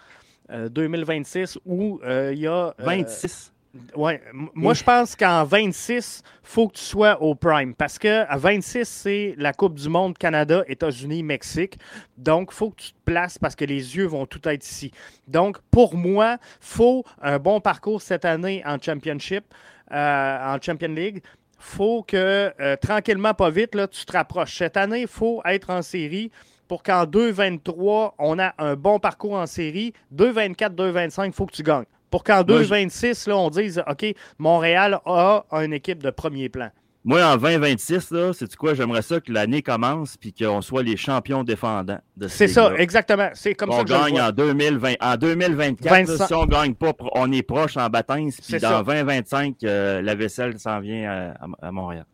2026 0.69 1.57
où 1.65 1.99
il 2.05 2.37
y 2.37 2.45
a. 2.45 2.73
26. 2.77 3.51
Ouais. 3.95 4.21
Moi, 4.53 4.73
je 4.73 4.83
pense 4.83 5.15
qu'en 5.15 5.43
26, 5.43 6.23
il 6.25 6.47
faut 6.47 6.67
que 6.67 6.75
tu 6.75 6.83
sois 6.83 7.21
au 7.21 7.35
prime. 7.35 7.73
Parce 7.75 7.99
qu'à 7.99 8.27
26, 8.35 8.87
c'est 8.87 9.35
la 9.37 9.53
Coupe 9.53 9.75
du 9.75 9.89
Monde 9.89 10.17
Canada, 10.17 10.63
États-Unis, 10.67 11.23
Mexique. 11.23 11.77
Donc, 12.17 12.49
il 12.51 12.55
faut 12.55 12.69
que 12.69 12.81
tu 12.81 12.91
te 12.91 12.97
places 13.03 13.37
parce 13.37 13.55
que 13.55 13.65
les 13.65 13.97
yeux 13.97 14.05
vont 14.05 14.25
tout 14.25 14.41
être 14.47 14.65
ici. 14.65 14.91
Donc, 15.27 15.57
pour 15.71 15.95
moi, 15.95 16.37
il 16.41 16.57
faut 16.61 17.03
un 17.21 17.37
bon 17.37 17.59
parcours 17.59 18.01
cette 18.01 18.25
année 18.25 18.63
en 18.65 18.77
Championship, 18.79 19.45
euh, 19.91 20.55
en 20.55 20.61
Champion 20.61 20.89
League. 20.89 21.21
faut 21.57 22.03
que, 22.03 22.53
euh, 22.59 22.75
tranquillement, 22.75 23.33
pas 23.33 23.49
vite, 23.49 23.73
là, 23.75 23.87
tu 23.87 24.05
te 24.05 24.11
rapproches. 24.11 24.57
Cette 24.57 24.77
année, 24.77 25.01
il 25.01 25.07
faut 25.07 25.41
être 25.45 25.71
en 25.71 25.81
série 25.81 26.29
pour 26.67 26.83
qu'en 26.83 27.05
2-23, 27.05 28.13
on 28.19 28.37
a 28.39 28.53
un 28.57 28.75
bon 28.75 28.99
parcours 28.99 29.33
en 29.33 29.47
série. 29.47 29.93
2-24, 30.11 30.75
2-25, 30.75 31.25
il 31.27 31.33
faut 31.33 31.45
que 31.45 31.53
tu 31.53 31.63
gagnes. 31.63 31.85
Pour 32.09 32.23
qu'en 32.23 32.43
2026, 32.43 33.27
là, 33.27 33.37
on 33.37 33.49
dise 33.49 33.83
OK, 33.87 34.05
Montréal 34.37 34.99
a 35.05 35.43
une 35.51 35.73
équipe 35.73 36.01
de 36.01 36.09
premier 36.09 36.49
plan. 36.49 36.69
Moi, 37.07 37.23
en 37.23 37.37
2026, 37.37 38.09
là, 38.09 38.33
c'est 38.33 38.55
quoi? 38.55 38.73
J'aimerais 38.73 39.03
ça 39.03 39.19
que 39.21 39.31
l'année 39.31 39.61
commence 39.61 40.17
puis 40.17 40.33
qu'on 40.33 40.63
soit 40.63 40.81
les 40.81 40.97
champions 40.97 41.43
défendants 41.43 41.99
de 42.17 42.27
C'est 42.27 42.47
ça, 42.47 42.73
exactement. 42.77 43.29
C'est 43.35 43.53
comme 43.53 43.71
ça 43.71 43.83
que 43.83 43.89
gagne 43.89 44.19
en 44.19 44.31
2020, 44.31 44.93
en 44.99 45.15
2024. 45.15 46.25
si 46.25 46.33
on 46.33 46.47
gagne 46.47 46.73
pas, 46.73 46.93
on 47.13 47.31
est 47.31 47.43
proche 47.43 47.77
en 47.77 47.89
baptême. 47.89 48.31
Puis 48.31 48.59
dans 48.59 48.81
2025, 48.81 49.57
euh, 49.63 50.01
la 50.01 50.15
vaisselle 50.15 50.57
s'en 50.57 50.79
vient 50.79 51.35
à, 51.61 51.71
Montréal. 51.71 52.05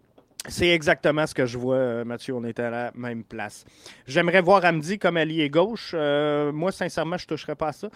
C'est 0.50 0.70
exactement 0.70 1.26
ce 1.26 1.36
que 1.36 1.46
je 1.46 1.58
vois, 1.58 1.76
euh, 1.76 2.04
Mathieu. 2.04 2.36
On 2.36 2.44
est 2.44 2.60
à 2.60 2.70
la 2.70 2.92
même 2.94 3.24
place. 3.24 3.64
J'aimerais 4.08 4.42
voir 4.42 4.66
Amdi 4.66 5.00
comme 5.00 5.16
allié 5.16 5.50
gauche. 5.50 5.92
Euh, 5.94 6.52
moi, 6.52 6.74
sincèrement, 6.74 7.18
je 7.18 7.24
ne 7.24 7.28
toucherais 7.28 7.56
pas 7.56 7.70
à 7.70 7.74
ça. 7.74 7.90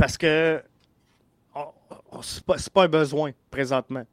Parce 0.00 0.16
que 0.16 0.62
c'est 2.22 2.44
pas, 2.44 2.56
pas 2.72 2.84
un 2.84 2.88
besoin 2.88 3.32
présentement. 3.50 4.04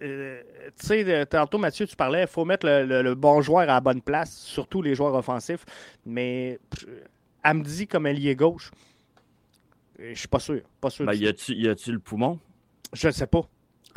Euh, 0.00 0.40
tu 0.80 0.86
sais, 0.86 1.26
tantôt, 1.26 1.58
Mathieu, 1.58 1.86
tu 1.86 1.94
parlais, 1.94 2.22
il 2.22 2.26
faut 2.26 2.46
mettre 2.46 2.66
le, 2.66 3.14
bon 3.14 3.42
joueur 3.42 3.64
à 3.64 3.66
la 3.66 3.80
bonne 3.80 4.00
place, 4.00 4.34
surtout 4.38 4.80
les 4.80 4.94
joueurs 4.94 5.14
offensifs. 5.14 5.66
Mais 6.06 6.58
Amdi 7.44 7.86
comme 7.86 8.06
ailier 8.06 8.34
gauche, 8.34 8.70
je 9.98 10.14
suis 10.14 10.28
pas 10.28 10.38
sûr. 10.38 10.62
Pas 10.80 10.88
sûr 10.88 11.04
ben, 11.04 11.12
y 11.12 11.28
a-tu 11.28 11.92
le 11.92 11.98
poumon? 11.98 12.38
Je 12.94 13.08
ne 13.08 13.12
sais 13.12 13.26
pas. 13.26 13.42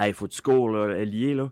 Il 0.05 0.13
faut 0.13 0.27
que 0.27 0.33
tu 0.33 0.41
cours, 0.41 0.69
là, 0.69 0.97
ailier, 0.97 1.35
là. 1.35 1.49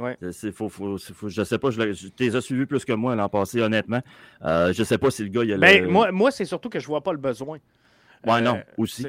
Ouais. 0.00 0.16
Faut, 0.52 0.68
faut, 0.68 0.98
je 0.98 1.42
sais 1.44 1.58
pas, 1.58 1.70
je, 1.70 2.08
tu 2.08 2.24
les 2.24 2.36
as 2.36 2.40
suivis 2.40 2.66
plus 2.66 2.84
que 2.84 2.92
moi 2.92 3.14
l'an 3.16 3.28
passé, 3.28 3.60
honnêtement. 3.60 4.00
Euh, 4.44 4.72
je 4.72 4.82
sais 4.84 4.98
pas 4.98 5.10
si 5.10 5.22
le 5.22 5.28
gars. 5.28 5.44
Il 5.44 5.52
a 5.52 5.58
ben, 5.58 5.86
Moi, 5.86 6.12
moi 6.12 6.30
c'est 6.30 6.44
surtout 6.44 6.68
que 6.68 6.78
je 6.78 6.86
vois 6.86 7.02
pas 7.02 7.12
le 7.12 7.18
besoin. 7.18 7.58
Ouais, 8.26 8.40
non, 8.40 8.56
euh, 8.56 8.62
aussi. 8.76 9.06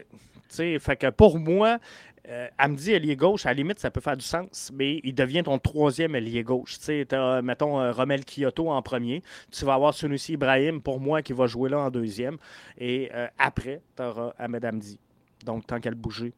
Fait 0.50 0.96
que 0.98 1.10
pour 1.10 1.40
moi, 1.40 1.80
euh, 2.28 2.48
Amdi 2.58 2.94
allié 2.94 3.16
gauche, 3.16 3.46
à 3.46 3.50
la 3.50 3.56
limite, 3.56 3.80
ça 3.80 3.92
peut 3.92 4.02
faire 4.02 4.18
du 4.18 4.26
sens, 4.26 4.72
mais 4.74 5.00
il 5.04 5.14
devient 5.14 5.44
ton 5.44 5.58
troisième 5.58 6.16
allié 6.16 6.44
gauche. 6.44 6.78
Tu 6.80 7.06
as, 7.12 7.42
mettons, 7.42 7.80
euh, 7.80 7.92
Romel 7.92 8.26
Kyoto 8.26 8.70
en 8.70 8.82
premier. 8.82 9.22
Tu 9.52 9.66
vas 9.66 9.76
avoir 9.76 9.94
Sunusi 9.94 10.34
Ibrahim, 10.34 10.82
pour 10.82 11.00
moi, 11.00 11.22
qui 11.22 11.34
va 11.34 11.48
jouer 11.48 11.70
là 11.70 11.80
en 11.80 11.90
deuxième. 11.90 12.38
Et 12.78 13.12
après, 13.38 13.82
tu 13.96 14.04
auras 14.04 14.34
Ahmed 14.38 14.66
Amdi. 14.66 15.00
Donc, 15.46 15.66
tant 15.66 15.80
qu'elle 15.80 15.96
bouger, 15.96 16.34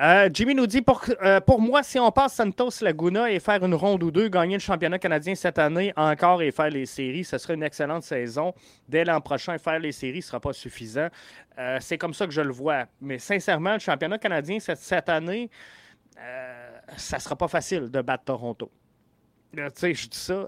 euh, 0.00 0.28
Jimmy 0.32 0.54
nous 0.54 0.66
dit 0.66 0.82
pour, 0.82 1.02
euh, 1.22 1.40
pour 1.40 1.60
moi, 1.60 1.82
si 1.82 1.98
on 2.00 2.10
passe 2.10 2.34
Santos 2.34 2.82
Laguna 2.82 3.30
et 3.30 3.38
faire 3.38 3.64
une 3.64 3.74
ronde 3.74 4.02
ou 4.02 4.10
deux, 4.10 4.28
gagner 4.28 4.54
le 4.54 4.60
championnat 4.60 4.98
canadien 4.98 5.34
cette 5.34 5.58
année 5.58 5.92
encore 5.96 6.42
et 6.42 6.50
faire 6.50 6.70
les 6.70 6.86
séries, 6.86 7.24
ce 7.24 7.38
serait 7.38 7.54
une 7.54 7.62
excellente 7.62 8.02
saison. 8.02 8.52
Dès 8.88 9.04
l'an 9.04 9.20
prochain, 9.20 9.56
faire 9.58 9.78
les 9.78 9.92
séries 9.92 10.16
ne 10.16 10.22
sera 10.22 10.40
pas 10.40 10.52
suffisant. 10.52 11.08
Euh, 11.58 11.78
c'est 11.80 11.96
comme 11.96 12.12
ça 12.12 12.26
que 12.26 12.32
je 12.32 12.40
le 12.40 12.52
vois. 12.52 12.86
Mais 13.00 13.18
sincèrement, 13.18 13.74
le 13.74 13.78
championnat 13.78 14.18
canadien 14.18 14.58
cette, 14.58 15.08
année, 15.08 15.48
ça 16.96 17.18
sera 17.20 17.36
pas 17.36 17.48
facile 17.48 17.90
de 17.90 18.00
battre 18.00 18.24
Toronto. 18.24 18.70
tu 19.54 19.62
sais, 19.74 19.94
je 19.94 20.08
dis 20.08 20.18
ça. 20.18 20.44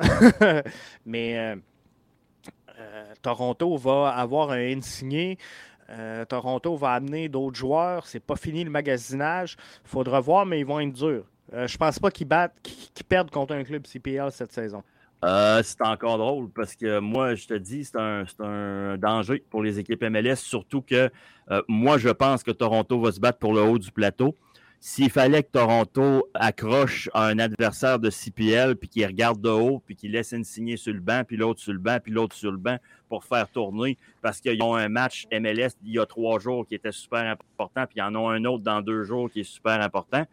Mais 1.06 1.56
Toronto 3.22 3.76
va 3.76 4.08
avoir 4.08 4.50
un 4.50 4.76
insigné. 4.76 5.38
Euh, 5.90 6.24
Toronto 6.24 6.76
va 6.76 6.92
amener 6.92 7.28
d'autres 7.28 7.56
joueurs. 7.56 8.06
C'est 8.06 8.20
pas 8.20 8.36
fini 8.36 8.64
le 8.64 8.70
magasinage. 8.70 9.56
Il 9.84 9.88
faudra 9.88 10.20
voir, 10.20 10.46
mais 10.46 10.60
ils 10.60 10.66
vont 10.66 10.80
être 10.80 10.92
durs. 10.92 11.24
Euh, 11.52 11.66
je 11.66 11.76
pense 11.76 11.98
pas 11.98 12.10
qu'ils 12.10 12.26
battent, 12.26 12.56
qu'ils 12.62 13.06
perdent 13.06 13.30
contre 13.30 13.54
un 13.54 13.64
club 13.64 13.86
CPL 13.86 14.32
cette 14.32 14.52
saison. 14.52 14.82
Euh, 15.24 15.62
c'est 15.64 15.80
encore 15.82 16.18
drôle 16.18 16.50
parce 16.50 16.76
que 16.76 16.98
moi, 16.98 17.34
je 17.34 17.46
te 17.46 17.54
dis, 17.54 17.84
c'est 17.84 17.96
un, 17.96 18.96
danger 18.98 19.42
pour 19.50 19.62
les 19.62 19.78
équipes 19.78 20.02
MLS, 20.04 20.36
surtout 20.36 20.82
que 20.82 21.10
euh, 21.50 21.62
moi, 21.68 21.98
je 21.98 22.10
pense 22.10 22.42
que 22.42 22.50
Toronto 22.50 23.00
va 23.00 23.12
se 23.12 23.20
battre 23.20 23.38
pour 23.38 23.54
le 23.54 23.62
haut 23.62 23.78
du 23.78 23.90
plateau. 23.90 24.34
S'il 24.80 25.10
fallait 25.10 25.42
que 25.42 25.50
Toronto 25.50 26.28
accroche 26.34 27.10
un 27.14 27.38
adversaire 27.38 27.98
de 27.98 28.10
CPL, 28.10 28.76
puis 28.76 28.88
qu'il 28.88 29.06
regarde 29.06 29.40
de 29.40 29.48
haut, 29.48 29.82
puis 29.84 29.96
qu'il 29.96 30.12
laisse 30.12 30.32
une 30.32 30.44
signée 30.44 30.76
sur 30.76 30.92
le 30.92 31.00
banc, 31.00 31.22
puis 31.26 31.36
l'autre 31.36 31.60
sur 31.60 31.72
le 31.72 31.78
banc, 31.78 31.98
puis 32.02 32.12
l'autre 32.12 32.36
sur 32.36 32.52
le 32.52 32.58
banc 32.58 32.76
pour 33.08 33.24
faire 33.24 33.48
tourner, 33.48 33.96
parce 34.22 34.40
qu'ils 34.40 34.62
ont 34.62 34.74
un 34.74 34.88
match 34.88 35.26
MLS 35.32 35.76
il 35.84 35.92
y 35.92 35.98
a 35.98 36.06
trois 36.06 36.38
jours 36.38 36.66
qui 36.66 36.74
était 36.74 36.92
super 36.92 37.24
important, 37.24 37.86
puis 37.86 37.98
ils 37.98 38.02
en 38.02 38.14
ont 38.14 38.28
un 38.28 38.44
autre 38.44 38.62
dans 38.62 38.80
deux 38.80 39.04
jours 39.04 39.30
qui 39.30 39.40
est 39.40 39.44
super 39.44 39.80
important, 39.80 40.24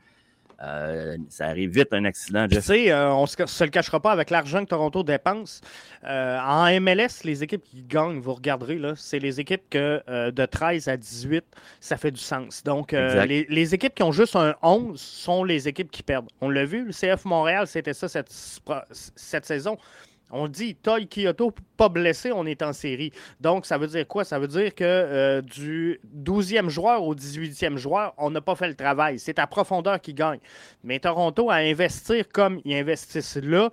euh, 0.61 1.17
ça 1.29 1.47
arrive 1.47 1.71
vite, 1.71 1.93
un 1.93 2.05
accident. 2.05 2.47
Tu 2.47 2.61
sais, 2.61 2.91
euh, 2.91 3.13
on 3.13 3.23
ne 3.23 3.27
se, 3.27 3.63
le 3.63 3.69
cachera 3.69 3.99
pas 3.99 4.11
avec 4.11 4.29
l'argent 4.29 4.63
que 4.63 4.69
Toronto 4.69 5.03
dépense. 5.03 5.61
Euh, 6.05 6.37
en 6.39 6.79
MLS, 6.79 7.23
les 7.23 7.43
équipes 7.43 7.63
qui 7.63 7.83
gagnent, 7.83 8.19
vous 8.19 8.33
regarderez, 8.33 8.79
c'est 8.95 9.19
les 9.19 9.39
équipes 9.39 9.63
que 9.69 10.01
de 10.31 10.45
13 10.45 10.87
à 10.87 10.97
18, 10.97 11.43
ça 11.79 11.97
fait 11.97 12.11
du 12.11 12.21
sens. 12.21 12.63
Donc, 12.63 12.91
les, 12.91 13.45
les, 13.49 13.73
équipes 13.73 13.95
qui 13.95 14.03
ont 14.03 14.11
juste 14.11 14.35
un 14.35 14.55
11 14.61 14.99
sont 14.99 15.43
les 15.43 15.67
équipes 15.67 15.91
qui 15.91 16.03
perdent. 16.03 16.29
On 16.41 16.49
l'a 16.49 16.65
vu, 16.65 16.85
le 16.85 16.91
CF 16.91 17.25
Montréal, 17.25 17.67
c'était 17.67 17.93
ça 17.93 18.07
cette, 18.07 18.31
cette 19.15 19.45
saison. 19.45 19.77
On 20.35 20.47
dit 20.47 20.73
Toy 20.73 21.07
Kyoto, 21.07 21.53
pas 21.77 21.89
blessé, 21.89 22.31
on 22.31 22.47
est 22.47 22.63
en 22.63 22.73
série. 22.73 23.11
Donc, 23.39 23.67
ça 23.67 23.77
veut 23.77 23.85
dire 23.85 24.07
quoi? 24.07 24.23
Ça 24.23 24.39
veut 24.39 24.47
dire 24.47 24.73
que 24.73 24.83
euh, 24.83 25.41
du 25.41 26.01
12e 26.11 26.69
joueur 26.69 27.03
au 27.03 27.13
18e 27.13 27.77
joueur, 27.77 28.15
on 28.17 28.31
n'a 28.31 28.41
pas 28.41 28.55
fait 28.55 28.67
le 28.67 28.73
travail. 28.73 29.19
C'est 29.19 29.37
à 29.37 29.45
profondeur 29.45 30.01
qui 30.01 30.15
gagne. 30.15 30.39
Mais 30.83 30.97
Toronto, 30.97 31.51
à 31.51 31.57
investir 31.57 32.27
comme 32.29 32.59
ils 32.65 32.73
investissent 32.73 33.37
là, 33.43 33.69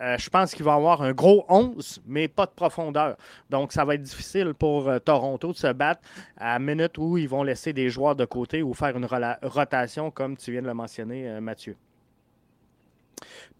euh, 0.00 0.18
je 0.18 0.28
pense 0.30 0.52
qu'il 0.52 0.64
va 0.64 0.74
avoir 0.74 1.00
un 1.02 1.12
gros 1.12 1.44
11, 1.48 2.02
mais 2.06 2.26
pas 2.26 2.46
de 2.46 2.52
profondeur. 2.56 3.16
Donc, 3.48 3.72
ça 3.72 3.84
va 3.84 3.94
être 3.94 4.02
difficile 4.02 4.52
pour 4.54 4.88
euh, 4.88 4.98
Toronto 4.98 5.52
de 5.52 5.56
se 5.56 5.72
battre 5.72 6.00
à 6.36 6.54
la 6.54 6.58
minute 6.58 6.98
où 6.98 7.18
ils 7.18 7.28
vont 7.28 7.44
laisser 7.44 7.72
des 7.72 7.88
joueurs 7.88 8.16
de 8.16 8.24
côté 8.24 8.64
ou 8.64 8.74
faire 8.74 8.96
une 8.96 9.06
rotation, 9.42 10.10
comme 10.10 10.36
tu 10.36 10.50
viens 10.50 10.62
de 10.62 10.66
le 10.66 10.74
mentionner, 10.74 11.40
Mathieu. 11.40 11.76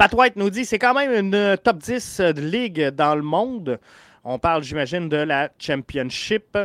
Pat 0.00 0.14
White 0.14 0.36
nous 0.36 0.50
dit 0.50 0.64
c'est 0.64 0.78
quand 0.78 0.94
même 0.94 1.12
une 1.12 1.34
euh, 1.34 1.56
top 1.56 1.78
10 1.78 2.20
de 2.20 2.40
ligue 2.40 2.88
dans 2.88 3.14
le 3.14 3.22
monde. 3.22 3.78
On 4.24 4.38
parle, 4.38 4.62
j'imagine, 4.62 5.08
de 5.08 5.16
la 5.16 5.50
Championship. 5.58 6.58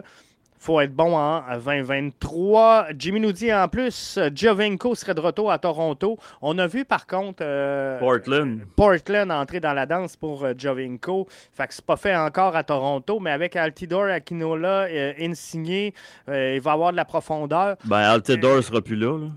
faut 0.57 0.79
être 0.81 0.93
bon 0.93 1.17
en 1.17 1.41
2023. 1.53 2.87
Jimmy 2.97 3.19
nous 3.19 3.31
dit 3.31 3.53
en 3.53 3.67
plus, 3.67 4.19
Giovenco 4.33 4.95
serait 4.95 5.13
de 5.13 5.19
retour 5.19 5.51
à 5.51 5.59
Toronto. 5.59 6.17
On 6.41 6.57
a 6.57 6.67
vu 6.67 6.85
par 6.85 7.07
contre 7.07 7.39
euh, 7.41 7.99
Portland. 7.99 8.61
Portland 8.75 9.31
entrer 9.31 9.59
dans 9.59 9.73
la 9.73 9.85
danse 9.85 10.15
pour 10.15 10.45
Giovenco. 10.57 11.27
Fait 11.53 11.67
que 11.67 11.73
c'est 11.73 11.85
pas 11.85 11.97
fait 11.97 12.15
encore 12.15 12.55
à 12.55 12.63
Toronto, 12.63 13.19
mais 13.19 13.31
avec 13.31 13.55
Altidore, 13.55 14.05
Aquinola, 14.05 14.87
euh, 14.89 15.13
Insigné, 15.19 15.93
il 16.27 16.59
va 16.61 16.71
avoir 16.71 16.91
de 16.91 16.97
la 16.97 17.05
profondeur. 17.05 17.77
Ben, 17.85 17.97
Altidore 17.97 18.63
sera 18.63 18.81
plus 18.81 18.95
là. 18.95 19.29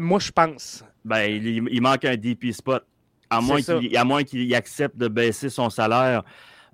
moi, 0.00 0.18
je 0.18 0.30
pense. 0.30 0.84
Ben, 1.04 1.22
il, 1.28 1.80
manque 1.80 2.04
un 2.04 2.16
DP 2.16 2.52
spot. 2.52 2.84
À 3.30 4.04
moins 4.04 4.24
qu'il 4.24 4.54
accepte 4.54 4.96
de 4.96 5.08
baisser 5.08 5.48
son 5.48 5.70
salaire, 5.70 6.22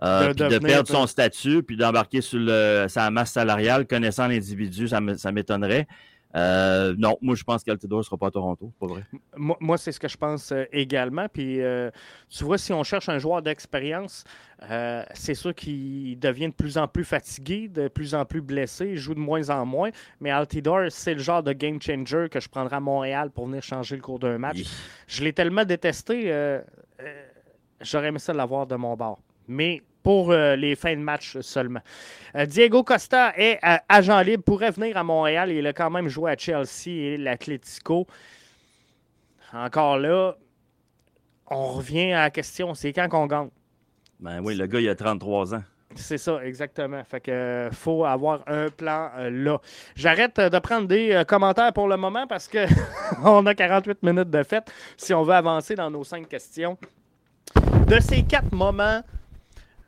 euh, 0.03 0.35
de, 0.35 0.59
perdre 0.59 0.89
son 0.89 1.07
statut, 1.07 1.63
puis 1.63 1.77
d'embarquer 1.77 2.21
sur 2.21 2.41
sa 2.89 3.11
masse 3.11 3.33
salariale, 3.33 3.87
connaissant 3.87 4.27
l'individu, 4.27 4.89
ça 4.89 5.01
m'étonnerait. 5.33 5.87
Euh, 6.37 6.95
non, 6.99 7.17
moi 7.23 7.35
je 7.35 7.45
pense 7.45 7.65
qu'Altidor 7.65 7.99
ne 7.99 8.03
sera 8.03 8.19
pas 8.19 8.27
à 8.27 8.31
Toronto, 8.31 8.73
pas 8.79 8.87
vrai. 8.87 9.03
Moi, 9.37 9.79
c'est 9.79 9.91
ce 9.91 9.99
que 9.99 10.09
je 10.09 10.17
pense 10.17 10.53
euh, 10.53 10.65
également. 10.71 11.29
Puis 11.29 11.61
tu 12.29 12.45
vois, 12.45 12.59
si 12.59 12.73
on 12.73 12.83
cherche 12.83 13.09
un 13.09 13.19
joueur 13.19 13.41
d'expérience, 13.43 14.25
c'est 15.15 15.35
sûr 15.35 15.55
qu'il 15.55 16.19
devient 16.19 16.49
de 16.49 16.55
plus 16.55 16.77
en 16.79 16.89
plus 16.89 17.05
fatigué, 17.05 17.69
de 17.69 17.89
plus 17.89 18.15
en 18.15 18.25
plus 18.25 18.43
blessé, 18.43 18.91
il 18.91 18.99
joue 18.99 19.15
de 19.15 19.21
moins 19.21 19.49
en 19.51 19.65
moins. 19.65 19.91
Mais 20.21 20.31
Altidor, 20.31 20.91
c'est 20.91 21.15
le 21.15 21.21
genre 21.21 21.43
de 21.43 21.53
game 21.53 21.81
changer 21.81 22.27
que 22.31 22.41
je 22.41 22.49
prendrai 22.49 22.77
à 22.77 22.81
Montréal 22.81 23.31
pour 23.31 23.47
venir 23.47 23.63
changer 23.63 23.97
le 23.97 24.03
cours 24.03 24.19
d'un 24.19 24.39
match. 24.39 24.59
Je 25.07 25.25
l'ai 25.25 25.33
tellement 25.33 25.65
détesté, 25.65 26.61
j'aurais 27.81 28.09
aimé 28.09 28.19
ça 28.19 28.33
l'avoir 28.33 28.67
de 28.67 28.77
mon 28.77 28.95
bord. 28.95 29.21
Mais 29.49 29.83
pour 30.07 30.31
euh, 30.31 30.55
les 30.55 30.77
fins 30.77 30.95
de 30.95 31.01
match 31.01 31.37
seulement. 31.41 31.81
Euh, 32.37 32.47
Diego 32.47 32.85
Costa 32.85 33.33
est 33.37 33.59
euh, 33.65 33.77
agent 33.89 34.21
libre, 34.21 34.45
pourrait 34.45 34.71
venir 34.71 34.97
à 34.97 35.03
Montréal. 35.03 35.51
Il 35.51 35.67
a 35.67 35.73
quand 35.73 35.91
même 35.91 36.07
joué 36.07 36.31
à 36.31 36.37
Chelsea 36.37 36.91
et 36.91 37.17
l'Atlético. 37.17 38.07
Encore 39.53 39.99
là, 39.99 40.37
on 41.51 41.73
revient 41.73 42.13
à 42.13 42.21
la 42.21 42.31
question, 42.31 42.73
c'est 42.73 42.93
quand 42.93 43.09
qu'on 43.09 43.27
gagne? 43.27 43.49
Ben 44.21 44.41
oui, 44.45 44.55
le 44.55 44.69
gars, 44.69 44.79
il 44.79 44.89
a 44.89 44.95
33 44.95 45.57
ans. 45.57 45.63
C'est 45.97 46.19
ça, 46.19 46.39
exactement. 46.45 47.03
Fait 47.03 47.21
que 47.21 47.69
faut 47.73 48.05
avoir 48.05 48.45
un 48.47 48.69
plan 48.69 49.11
là. 49.29 49.61
J'arrête 49.97 50.39
de 50.39 50.59
prendre 50.61 50.87
des 50.87 51.25
commentaires 51.27 51.73
pour 51.73 51.89
le 51.89 51.97
moment 51.97 52.29
parce 52.29 52.47
que 52.47 52.65
on 53.25 53.45
a 53.45 53.57
48 53.57 54.05
minutes 54.05 54.31
de 54.31 54.45
fête 54.45 54.73
si 54.97 55.13
on 55.13 55.25
veut 55.25 55.35
avancer 55.35 55.75
dans 55.75 55.91
nos 55.91 56.05
cinq 56.05 56.29
questions. 56.29 56.79
De 57.89 57.99
ces 57.99 58.23
quatre 58.23 58.53
moments 58.53 59.03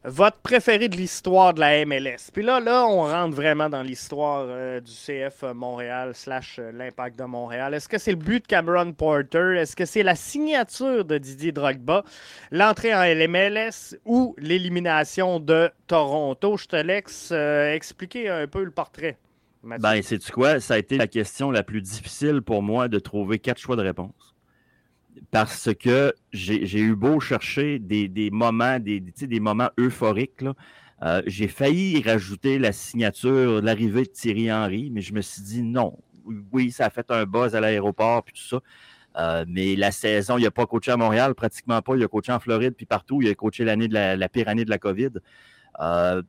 votre 0.09 0.39
préféré 0.39 0.89
de 0.89 0.97
l'histoire 0.97 1.55
de 1.55 1.61
la 1.61 1.85
MLS. 1.85 2.31
Puis 2.33 2.43
là, 2.43 2.61
là, 2.61 2.87
on 2.87 3.03
rentre 3.03 3.35
vraiment 3.35 3.69
dans 3.69 3.83
l'histoire 3.83 4.47
euh, 4.49 4.81
du 4.81 4.93
CF 4.93 5.45
Montréal 5.55 6.13
slash 6.15 6.59
euh, 6.59 6.73
l'impact 6.73 7.19
de 7.19 7.25
Montréal. 7.25 7.75
Est-ce 7.75 7.89
que 7.89 7.99
c'est 7.99 8.11
le 8.11 8.17
but 8.17 8.43
de 8.43 8.47
Cameron 8.47 8.93
Porter? 8.93 9.57
Est-ce 9.59 9.77
que 9.77 9.85
c'est 9.85 10.03
la 10.03 10.17
signature 10.17 11.05
de 11.05 11.19
Didier 11.19 11.53
Drogba? 11.53 12.05
L'entrée 12.51 12.95
en 12.95 13.03
LMLS 13.03 13.97
ou 14.05 14.35
l'élimination 14.39 15.41
de 15.41 15.71
Toronto? 15.87 16.57
Je 16.57 16.67
te 16.67 16.77
laisse 16.77 17.31
euh, 17.33 17.75
expliquer 17.75 18.29
un 18.29 18.47
peu 18.47 18.65
le 18.65 18.71
portrait. 18.71 19.17
Ben, 19.63 20.03
sais-tu 20.03 20.31
quoi? 20.33 20.61
Ça 20.61 20.75
a 20.75 20.79
été 20.79 20.97
la 20.97 21.09
question 21.09 21.51
la 21.51 21.63
plus 21.63 21.83
difficile 21.83 22.43
pour 22.43 22.63
moi 22.63 22.89
de 22.89 22.99
trouver 22.99 23.39
quatre 23.39 23.59
choix 23.59 23.77
de 23.77 23.83
réponse 23.83 24.28
parce 25.31 25.71
que 25.75 26.14
j'ai 26.33 26.81
eu 26.81 26.95
beau 26.95 27.21
chercher 27.21 27.79
des, 27.79 28.31
moments, 28.33 28.79
des, 28.79 29.01
des 29.01 29.41
moments 29.41 29.71
euphoriques. 29.79 30.45
Euh, 31.03 31.23
j'ai 31.27 31.49
failli 31.49 32.03
rajouter 32.03 32.59
la 32.59 32.73
signature, 32.73 33.62
l'arrivée 33.62 34.03
de 34.03 34.09
Thierry 34.09 34.53
Henry, 34.53 34.91
mais 34.91 35.01
je 35.01 35.12
me 35.14 35.21
suis 35.21 35.43
dit 35.43 35.62
non. 35.62 35.97
Oui, 36.53 36.73
ça 36.73 36.87
a 36.87 36.91
fait 36.91 37.11
un 37.11 37.25
buzz 37.25 37.55
à 37.55 37.61
l'aéroport 37.61 38.25
puis 38.25 38.35
tout 38.35 38.49
ça. 38.49 38.61
Euh, 39.16 39.45
mais 39.49 39.75
la 39.77 39.91
saison, 39.91 40.39
il 40.39 40.45
n'a 40.45 40.51
pas 40.51 40.66
coaché 40.66 40.91
à 40.91 40.97
Montréal, 40.97 41.35
pratiquement 41.35 41.81
pas. 41.83 41.97
Il 41.97 42.03
a 42.03 42.09
coaché 42.09 42.33
en 42.33 42.41
Floride 42.41 42.75
puis 42.77 42.87
partout. 42.87 43.23
Il 43.23 43.29
a 43.29 43.35
coaché 43.35 43.64
l'année 43.64 43.89
de 43.89 43.95
la, 43.95 44.29
pire 44.29 44.49
année 44.49 44.64
de 44.64 44.71
la 44.71 44.79
COVID. 44.79 45.11
Euh, 45.81 46.23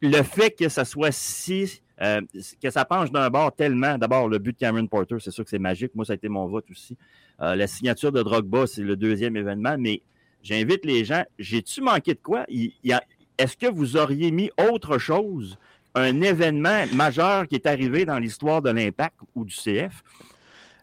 le 0.00 0.22
fait 0.22 0.50
que 0.50 0.68
ça 0.68 0.84
soit 0.84 1.12
si 1.12 1.82
que 2.00 2.70
ça 2.70 2.84
penche 2.84 3.10
d'un 3.10 3.28
bord 3.28 3.54
tellement. 3.54 3.98
D'abord, 3.98 4.28
le 4.28 4.38
but 4.38 4.52
de 4.52 4.58
Cameron 4.58 4.86
Porter, 4.86 5.16
c'est 5.20 5.30
sûr 5.30 5.44
que 5.44 5.50
c'est 5.50 5.58
magique. 5.58 5.94
Moi, 5.94 6.04
ça 6.04 6.12
a 6.12 6.16
été 6.16 6.28
mon 6.28 6.46
vote 6.46 6.64
aussi. 6.70 6.96
Euh, 7.40 7.54
la 7.54 7.66
signature 7.66 8.12
de 8.12 8.22
Drogba, 8.22 8.66
c'est 8.66 8.82
le 8.82 8.96
deuxième 8.96 9.36
événement, 9.36 9.76
mais 9.78 10.02
j'invite 10.42 10.84
les 10.84 11.04
gens. 11.04 11.24
J'ai-tu 11.38 11.82
manqué 11.82 12.14
de 12.14 12.20
quoi? 12.22 12.46
Est-ce 12.48 13.56
que 13.56 13.66
vous 13.66 13.96
auriez 13.96 14.30
mis 14.30 14.50
autre 14.70 14.98
chose, 14.98 15.58
un 15.94 16.20
événement 16.22 16.84
majeur 16.94 17.46
qui 17.46 17.54
est 17.54 17.66
arrivé 17.66 18.04
dans 18.04 18.18
l'histoire 18.18 18.62
de 18.62 18.70
l'Impact 18.70 19.16
ou 19.34 19.44
du 19.44 19.54
CF? 19.54 20.02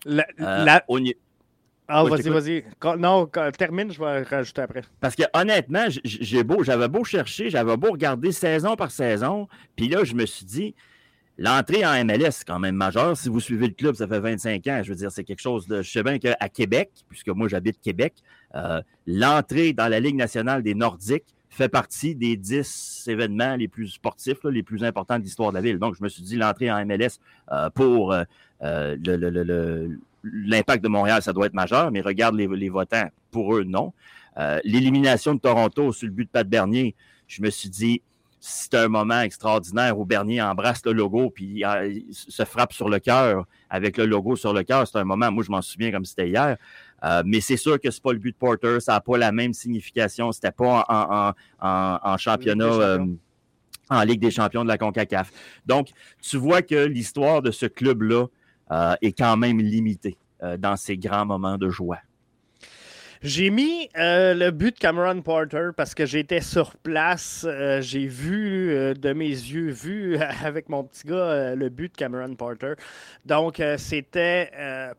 La, 0.05 0.25
euh, 0.39 0.77
Ah, 1.87 2.03
vas-y, 2.03 2.29
vas-y. 2.29 2.63
Non, 2.99 3.27
termine, 3.57 3.91
je 3.91 3.99
vais 3.99 4.23
rajouter 4.23 4.61
après. 4.61 4.81
Parce 4.99 5.15
que 5.15 5.23
honnêtement, 5.33 5.85
j'ai 6.03 6.43
beau, 6.43 6.63
j'avais 6.63 6.89
beau 6.89 7.03
chercher, 7.03 7.49
j'avais 7.49 7.77
beau 7.77 7.91
regarder 7.91 8.31
saison 8.31 8.75
par 8.75 8.91
saison, 8.91 9.47
puis 9.75 9.87
là, 9.87 10.03
je 10.03 10.13
me 10.13 10.25
suis 10.25 10.45
dit, 10.45 10.75
L'entrée 11.39 11.85
en 11.85 12.03
MLS, 12.03 12.31
c'est 12.31 12.47
quand 12.47 12.57
même 12.57 12.75
majeur. 12.75 13.15
Si 13.15 13.29
vous 13.29 13.39
suivez 13.39 13.67
le 13.67 13.73
club, 13.73 13.93
ça 13.93 14.07
fait 14.07 14.19
25 14.19 14.65
ans. 14.67 14.81
Je 14.83 14.89
veux 14.89 14.95
dire, 14.95 15.11
c'est 15.11 15.23
quelque 15.23 15.41
chose 15.41 15.67
de. 15.67 15.83
Je 15.83 15.91
sais 15.91 16.01
bien 16.01 16.17
qu'à 16.17 16.49
Québec, 16.49 16.89
puisque 17.09 17.27
moi 17.29 17.47
j'habite 17.47 17.79
Québec, 17.79 18.15
euh, 18.55 18.81
l'entrée 19.05 19.73
dans 19.73 19.87
la 19.87 19.99
Ligue 19.99 20.15
nationale 20.15 20.63
des 20.63 20.73
Nordiques 20.73 21.35
fait 21.49 21.69
partie 21.69 22.15
des 22.15 22.37
10 22.37 23.05
événements 23.07 23.55
les 23.55 23.67
plus 23.67 23.87
sportifs, 23.87 24.37
les 24.45 24.63
plus 24.63 24.83
importants 24.83 25.19
de 25.19 25.23
l'histoire 25.23 25.51
de 25.51 25.55
la 25.55 25.61
ville. 25.61 25.77
Donc, 25.77 25.95
je 25.95 26.03
me 26.03 26.09
suis 26.09 26.23
dit, 26.23 26.37
l'entrée 26.37 26.71
en 26.71 26.85
MLS 26.85 27.19
euh, 27.51 27.69
pour 27.69 28.13
euh, 28.13 28.23
l'impact 30.23 30.83
de 30.83 30.89
Montréal, 30.89 31.21
ça 31.21 31.33
doit 31.33 31.45
être 31.45 31.53
majeur, 31.53 31.91
mais 31.91 32.01
regarde 32.01 32.35
les, 32.35 32.47
les 32.47 32.69
votants, 32.69 33.09
pour 33.31 33.55
eux, 33.55 33.63
non. 33.63 33.93
L'élimination 34.63 35.33
de 35.33 35.39
Toronto 35.39 35.91
sur 35.91 36.05
le 36.05 36.13
but 36.13 36.25
de 36.25 36.29
Pat 36.29 36.47
Bernier, 36.47 36.93
je 37.27 37.41
me 37.41 37.49
suis 37.49 37.69
dit, 37.69 38.01
c'est 38.49 38.75
un 38.75 38.87
moment 38.87 39.19
extraordinaire 39.19 39.99
où 39.99 40.05
Bernier 40.05 40.41
embrasse 40.41 40.85
le 40.85 40.93
logo 40.93 41.29
puis 41.29 41.63
se 42.11 42.45
frappe 42.45 42.71
sur 42.71 42.87
le 42.87 42.99
cœur 42.99 43.45
avec 43.69 43.97
le 43.97 44.05
logo 44.05 44.37
sur 44.37 44.53
le 44.53 44.63
cœur. 44.63 44.87
C'est 44.87 44.97
un 44.97 45.03
moment, 45.03 45.29
moi 45.31 45.43
je 45.43 45.51
m'en 45.51 45.61
souviens 45.61 45.91
comme 45.91 46.05
c'était 46.05 46.29
hier. 46.29 46.55
Euh, 47.03 47.23
mais 47.25 47.41
c'est 47.41 47.57
sûr 47.57 47.77
que 47.79 47.91
c'est 47.91 48.01
pas 48.01 48.13
le 48.13 48.19
but 48.19 48.31
de 48.31 48.37
Porter, 48.37 48.79
ça 48.79 48.93
n'a 48.93 49.01
pas 49.01 49.17
la 49.17 49.33
même 49.33 49.53
signification. 49.53 50.31
C'était 50.31 50.51
pas 50.51 50.85
en, 51.59 52.17
championnat, 52.17 52.65
euh, 52.65 53.05
en 53.89 54.01
Ligue 54.03 54.21
des 54.21 54.31
champions 54.31 54.63
de 54.63 54.69
la 54.69 54.77
CONCACAF. 54.77 55.29
Donc, 55.65 55.89
tu 56.21 56.37
vois 56.37 56.61
que 56.61 56.85
l'histoire 56.85 57.41
de 57.41 57.51
ce 57.51 57.65
club-là 57.65 58.27
euh, 58.71 58.95
est 59.01 59.11
quand 59.11 59.35
même 59.35 59.59
limitée 59.59 60.17
dans 60.59 60.77
ces 60.77 60.97
grands 60.97 61.25
moments 61.25 61.57
de 61.57 61.69
joie. 61.69 61.97
J'ai 63.23 63.49
mis 63.49 63.89
euh, 63.97 64.33
le 64.33 64.51
but 64.51 64.75
de 64.75 64.79
Cameron 64.79 65.21
Porter 65.21 65.69
parce 65.75 65.95
que 65.95 66.05
j'étais 66.05 66.41
sur 66.41 66.75
place. 66.77 67.45
Euh, 67.47 67.81
j'ai 67.81 68.05
vu 68.05 68.71
euh, 68.71 68.93
de 68.93 69.13
mes 69.13 69.29
yeux, 69.29 69.71
vu 69.71 70.17
avec 70.43 70.69
mon 70.69 70.83
petit 70.83 71.07
gars, 71.07 71.55
le 71.55 71.69
but 71.69 71.91
de 71.91 71.97
Cameron 71.97 72.35
Porter. 72.35 72.73
Donc, 73.25 73.61
c'était, 73.77 74.51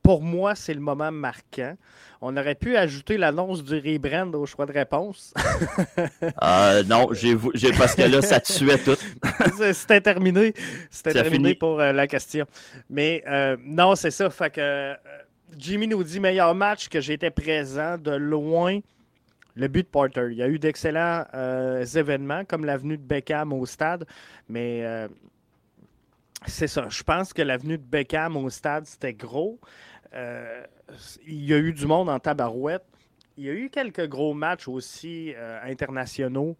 pour 0.02 0.22
moi, 0.22 0.54
c'est 0.54 0.74
le 0.74 0.80
moment 0.80 1.12
marquant. 1.12 1.74
On 2.20 2.36
aurait 2.36 2.56
pu 2.56 2.76
ajouter 2.76 3.16
l'annonce 3.16 3.62
du 3.62 3.76
rebrand 3.76 4.34
au 4.34 4.44
choix 4.44 4.66
de 4.66 4.72
réponse. 4.72 5.32
non, 6.86 7.08
j'ai, 7.12 7.36
parce 7.78 7.94
que 7.94 8.02
là, 8.02 8.20
ça 8.22 8.40
tuait 8.40 8.78
tout. 8.78 8.96
c'était 9.72 10.00
terminé. 10.00 10.52
C'était 10.90 11.12
terminé 11.12 11.54
pour 11.54 11.78
la 11.78 12.06
question. 12.06 12.46
Mais 12.90 13.22
non, 13.64 13.94
c'est 13.94 14.10
ça. 14.10 14.28
Fait 14.30 14.50
que 14.50 14.94
Jimmy 15.56 15.86
nous 15.88 16.04
dit 16.04 16.20
meilleur 16.20 16.54
match 16.54 16.88
que 16.88 17.00
j'étais 17.00 17.30
présent 17.30 17.96
de 17.98 18.12
loin. 18.12 18.80
Le 19.54 19.66
but 19.66 19.82
de 19.82 19.88
Porter. 19.88 20.28
Il 20.30 20.36
y 20.36 20.42
a 20.42 20.48
eu 20.48 20.58
d'excellents 20.58 21.24
euh, 21.34 21.84
événements, 21.84 22.44
comme 22.44 22.64
l'avenue 22.64 22.96
de 22.96 23.02
Beckham 23.02 23.52
au 23.52 23.66
stade, 23.66 24.06
mais 24.48 24.84
euh, 24.84 25.08
c'est 26.46 26.68
ça. 26.68 26.88
Je 26.88 27.02
pense 27.02 27.32
que 27.32 27.42
l'avenue 27.42 27.76
de 27.76 27.82
Beckham 27.82 28.36
au 28.36 28.50
stade, 28.50 28.86
c'était 28.86 29.14
gros. 29.14 29.58
Euh, 30.14 30.62
il 31.26 31.44
y 31.44 31.52
a 31.52 31.58
eu 31.58 31.72
du 31.72 31.86
monde 31.86 32.08
en 32.08 32.20
tabarouette. 32.20 32.84
Il 33.36 33.44
y 33.44 33.50
a 33.50 33.52
eu 33.52 33.68
quelques 33.68 34.06
gros 34.06 34.32
matchs 34.32 34.68
aussi 34.68 35.32
internationaux, 35.64 36.56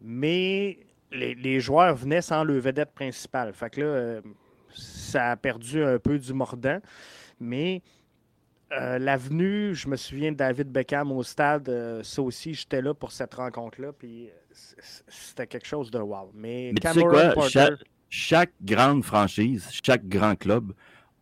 mais 0.00 0.78
les, 1.12 1.60
joueurs 1.60 1.94
venaient 1.94 2.22
sans 2.22 2.44
le 2.44 2.58
vedette 2.58 2.92
principal. 2.92 3.52
Fait 3.52 3.68
que 3.68 3.80
là, 3.80 4.20
ça 4.74 5.32
a 5.32 5.36
perdu 5.36 5.82
un 5.82 5.98
peu 5.98 6.18
du 6.18 6.32
mordant. 6.32 6.80
Mais 7.40 7.82
euh, 8.72 8.98
l'avenue, 8.98 9.74
je 9.74 9.88
me 9.88 9.96
souviens 9.96 10.30
de 10.30 10.36
David 10.36 10.70
Beckham 10.70 11.10
au 11.10 11.22
stade, 11.24 11.68
euh, 11.68 12.02
ça 12.04 12.22
aussi, 12.22 12.54
j'étais 12.54 12.80
là 12.80 12.94
pour 12.94 13.10
cette 13.10 13.34
rencontre-là, 13.34 13.92
puis 13.92 14.28
c'était 15.08 15.46
quelque 15.46 15.66
chose 15.66 15.90
de 15.90 15.98
wow. 15.98 16.30
Mais, 16.34 16.72
tu 16.80 16.88
sais 16.88 17.02
quoi, 17.02 17.34
chaque, 18.08 18.52
grande 18.62 19.04
franchise, 19.04 19.68
chaque 19.82 20.06
grand 20.06 20.36
club 20.36 20.72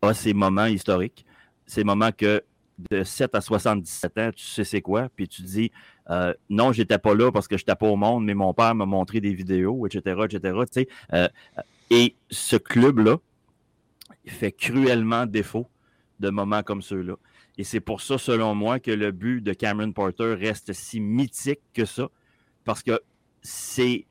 a 0.01 0.13
ses 0.13 0.33
moments 0.33 0.65
historiques, 0.65 1.25
ces 1.65 1.83
moments 1.83 2.11
que 2.11 2.43
de 2.91 3.03
7 3.03 3.35
à 3.35 3.41
77 3.41 4.17
ans, 4.17 4.29
tu 4.35 4.45
sais 4.45 4.63
c'est 4.63 4.81
quoi, 4.81 5.09
puis 5.15 5.27
tu 5.27 5.41
dis 5.41 5.71
euh, 6.09 6.33
non, 6.49 6.71
j'étais 6.71 6.97
pas 6.97 7.13
là 7.13 7.31
parce 7.31 7.47
que 7.47 7.57
je 7.57 7.63
n'étais 7.63 7.75
pas 7.75 7.87
au 7.87 7.95
monde, 7.95 8.25
mais 8.25 8.33
mon 8.33 8.53
père 8.53 8.73
m'a 8.73 8.85
montré 8.85 9.21
des 9.21 9.33
vidéos, 9.33 9.85
etc., 9.85 10.21
etc. 10.25 10.87
et 11.89 12.15
ce 12.29 12.55
club-là, 12.55 13.17
fait 14.29 14.51
cruellement 14.51 15.25
défaut 15.25 15.67
de 16.19 16.29
moments 16.29 16.63
comme 16.63 16.81
ceux-là. 16.81 17.15
Et 17.57 17.63
c'est 17.63 17.79
pour 17.79 18.01
ça, 18.01 18.17
selon 18.17 18.55
moi, 18.55 18.79
que 18.79 18.91
le 18.91 19.11
but 19.11 19.41
de 19.41 19.53
Cameron 19.53 19.91
Porter 19.91 20.35
reste 20.35 20.73
si 20.73 20.99
mythique 20.99 21.61
que 21.73 21.85
ça, 21.85 22.09
parce 22.63 22.83
que 22.83 22.99
c'est, 23.41 24.05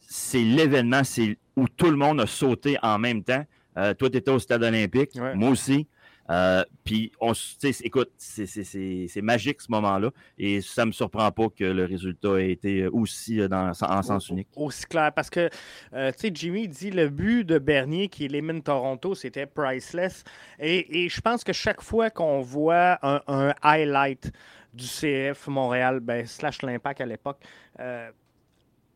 c'est 0.00 0.42
l'événement 0.42 1.04
c'est 1.04 1.38
où 1.56 1.68
tout 1.68 1.90
le 1.90 1.96
monde 1.96 2.20
a 2.20 2.26
sauté 2.26 2.78
en 2.82 2.98
même 2.98 3.22
temps. 3.24 3.44
Euh, 3.76 3.94
toi, 3.94 4.10
tu 4.10 4.16
étais 4.16 4.30
au 4.30 4.38
stade 4.38 4.62
olympique, 4.62 5.18
moi 5.34 5.50
aussi. 5.50 5.86
Euh, 6.30 6.64
puis, 6.84 7.12
on, 7.20 7.32
écoute, 7.62 8.10
c'est 8.18 9.22
magique 9.22 9.60
ce 9.60 9.70
moment-là. 9.70 10.10
Et 10.38 10.60
ça 10.60 10.82
ne 10.82 10.88
me 10.88 10.92
surprend 10.92 11.30
pas 11.30 11.48
que 11.48 11.64
le 11.64 11.84
résultat 11.84 12.40
ait 12.40 12.50
été 12.50 12.86
aussi 12.86 13.40
euh, 13.40 13.48
dans, 13.48 13.72
en 13.82 14.02
sens 14.02 14.28
unique. 14.28 14.48
Aussi 14.56 14.84
clair. 14.84 15.12
Parce 15.12 15.30
que, 15.30 15.48
euh, 15.94 16.12
tu 16.12 16.18
sais, 16.18 16.30
Jimmy 16.32 16.68
dit 16.68 16.90
le 16.90 17.08
but 17.08 17.44
de 17.44 17.58
Bernier 17.58 18.08
qui 18.08 18.24
élimine 18.26 18.62
Toronto, 18.62 19.14
c'était 19.14 19.46
priceless. 19.46 20.24
Et, 20.58 21.08
je 21.08 21.20
pense 21.20 21.44
que 21.44 21.52
chaque 21.52 21.80
fois 21.80 22.10
qu'on 22.10 22.40
voit 22.40 22.98
un, 23.02 23.54
highlight 23.62 24.30
du 24.74 24.84
CF 24.84 25.48
Montréal, 25.48 26.00
ben, 26.00 26.26
slash 26.26 26.62
l'impact 26.62 27.00
à 27.00 27.06
l'époque, 27.06 27.38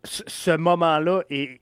ce 0.04 0.56
moment-là 0.56 1.22
est 1.30 1.60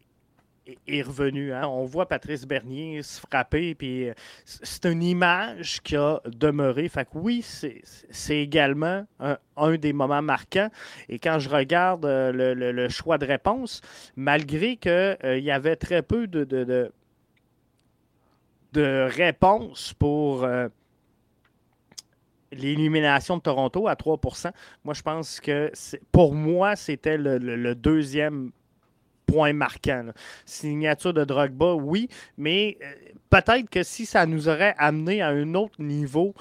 est 0.87 1.03
revenu. 1.03 1.53
Hein. 1.53 1.67
On 1.69 1.85
voit 1.85 2.07
Patrice 2.07 2.47
Bernier 2.47 3.03
se 3.03 3.21
frapper, 3.21 3.75
puis 3.75 4.09
euh, 4.09 4.15
c'est 4.45 4.87
une 4.87 5.03
image 5.03 5.81
qui 5.83 5.97
a 5.97 6.21
demeuré. 6.27 6.89
Fait 6.89 7.05
que 7.05 7.17
oui, 7.17 7.43
c'est 7.43 8.37
également 8.37 9.07
un, 9.19 9.77
des 9.77 9.93
moments 9.93 10.23
marquants. 10.23 10.71
Et 11.09 11.19
quand 11.19 11.39
je 11.39 11.49
regarde 11.49 12.05
euh, 12.05 12.55
le, 12.55 12.89
choix 12.89 13.19
de 13.19 13.27
réponse, 13.27 13.81
malgré 14.17 14.77
qu'il 14.77 14.91
euh, 14.91 15.39
y 15.39 15.51
avait 15.51 15.77
très 15.77 16.03
peu 16.03 16.27
de, 16.27 16.45
de, 16.45 16.93
de, 18.73 19.09
réponses 19.11 19.95
pour 19.95 20.47
l'élimination 22.53 23.37
de 23.37 23.43
Toronto 23.43 23.87
à 23.89 23.95
3% 23.95 24.51
moi, 24.85 24.95
je 24.95 25.03
pense 25.03 25.41
que 25.41 25.71
pour 26.11 26.35
moi, 26.35 26.77
c'était 26.77 27.17
le, 27.17 27.75
deuxième 27.75 28.51
point 29.31 29.53
marquant. 29.53 30.07
Signature 30.45 31.13
de 31.13 31.25
Drogba, 31.25 31.75
oui, 31.75 32.09
mais 32.37 32.77
euh, 32.83 32.93
peut-être 33.29 33.69
que 33.71 33.83
si 33.83 34.07
ça 34.07 34.27
nous 34.27 34.49
aurait 34.49 34.75
amené 34.79 35.23
à 35.23 35.29
un 35.29 35.55
autre 35.55 35.81
niveau. 35.81 36.35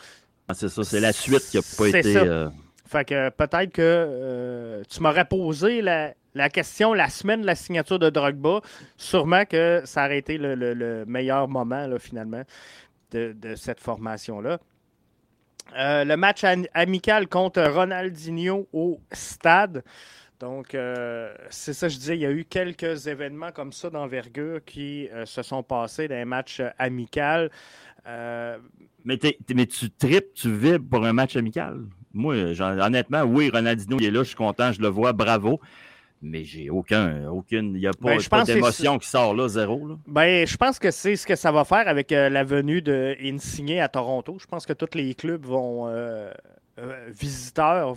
Ah, 0.48 0.54
c'est 0.54 0.70
ça, 0.70 0.84
c'est 0.84 1.00
la 1.00 1.14
suite 1.14 1.48
qui 1.50 1.58
n'a 1.58 1.64
pas 1.78 1.88
été. 1.88 2.18
Euh, 2.18 2.50
fait 2.88 3.06
que 3.06 3.30
peut-être 3.30 3.72
que 3.72 3.82
euh, 3.82 4.84
tu 4.90 5.02
m'aurais 5.02 5.26
posé 5.26 5.82
la, 5.82 6.14
question 6.50 6.94
la 6.94 7.10
semaine 7.10 7.42
de 7.42 7.46
la 7.46 7.56
signature 7.56 8.00
de 8.00 8.10
Drogba. 8.10 8.62
Sûrement 8.98 9.46
que 9.46 9.84
ça 9.86 10.06
aurait 10.06 10.18
été 10.18 10.38
le, 10.40 11.06
meilleur 11.06 11.48
moment, 11.48 11.88
finalement, 12.00 12.42
de, 13.12 13.36
cette 13.56 13.80
formation-là. 13.80 14.60
le 15.76 16.16
match 16.16 16.44
amical 16.74 17.28
contre 17.28 17.62
Ronaldinho 17.62 18.68
au 18.74 19.00
stade. 19.12 19.84
Donc, 20.40 20.74
euh, 20.74 21.34
c'est 21.50 21.74
ça, 21.74 21.90
je 21.90 21.98
disais, 21.98 22.16
il 22.16 22.22
y 22.22 22.26
a 22.26 22.32
eu 22.32 22.46
quelques 22.46 23.08
événements 23.08 23.52
comme 23.52 23.74
ça 23.74 23.90
d'envergure 23.90 24.64
qui 24.66 25.10
euh, 25.10 25.26
se 25.26 25.42
sont 25.42 25.64
passés 25.64 26.08
dans 26.08 26.16
un 26.16 26.26
match 26.26 26.62
euh, 26.62 26.70
amical. 26.78 27.52
Mais, 29.04 29.18
tu 29.18 29.90
tripes, 29.92 30.34
tu 30.34 30.56
vibres 30.56 30.90
pour 30.90 31.06
un 31.06 31.14
match 31.14 31.36
amical? 31.36 31.82
Moi, 32.14 32.36
honnêtement, 32.60 33.24
oui, 33.24 33.50
Ronaldinho 33.50 33.98
il 34.00 34.06
est 34.06 34.12
là, 34.12 34.24
je 34.24 34.30
suis 34.30 34.36
content, 34.36 34.72
je 34.72 34.82
le 34.82 34.88
vois, 34.88 35.12
bravo. 35.14 35.60
Mais 36.22 36.44
j'ai 36.44 36.70
aucun, 36.70 37.28
aucune, 37.28 37.76
il 37.76 37.82
n'y 37.82 37.88
a 37.88 37.92
pas, 37.92 38.18
ben, 38.18 38.44
d'émotion 38.44 38.98
qui 38.98 39.08
sort 39.08 39.34
là, 39.34 39.48
zéro. 39.48 39.98
Ben, 40.08 40.46
je 40.46 40.58
pense 40.58 40.80
que 40.80 40.92
c'est 40.92 41.16
ce 41.16 41.26
que 41.26 41.36
ça 41.36 41.52
va 41.52 41.64
faire 41.64 41.88
avec 41.88 42.12
la 42.12 42.44
venue 42.44 42.82
de 42.82 43.16
Insigné 43.22 43.80
à 43.80 43.88
Toronto. 43.88 44.38
Je 44.40 44.46
pense 44.46 44.66
que 44.66 44.74
tous 44.74 44.98
les 44.98 45.14
clubs 45.16 45.46
vont 45.46 45.90
visiteurs 47.10 47.96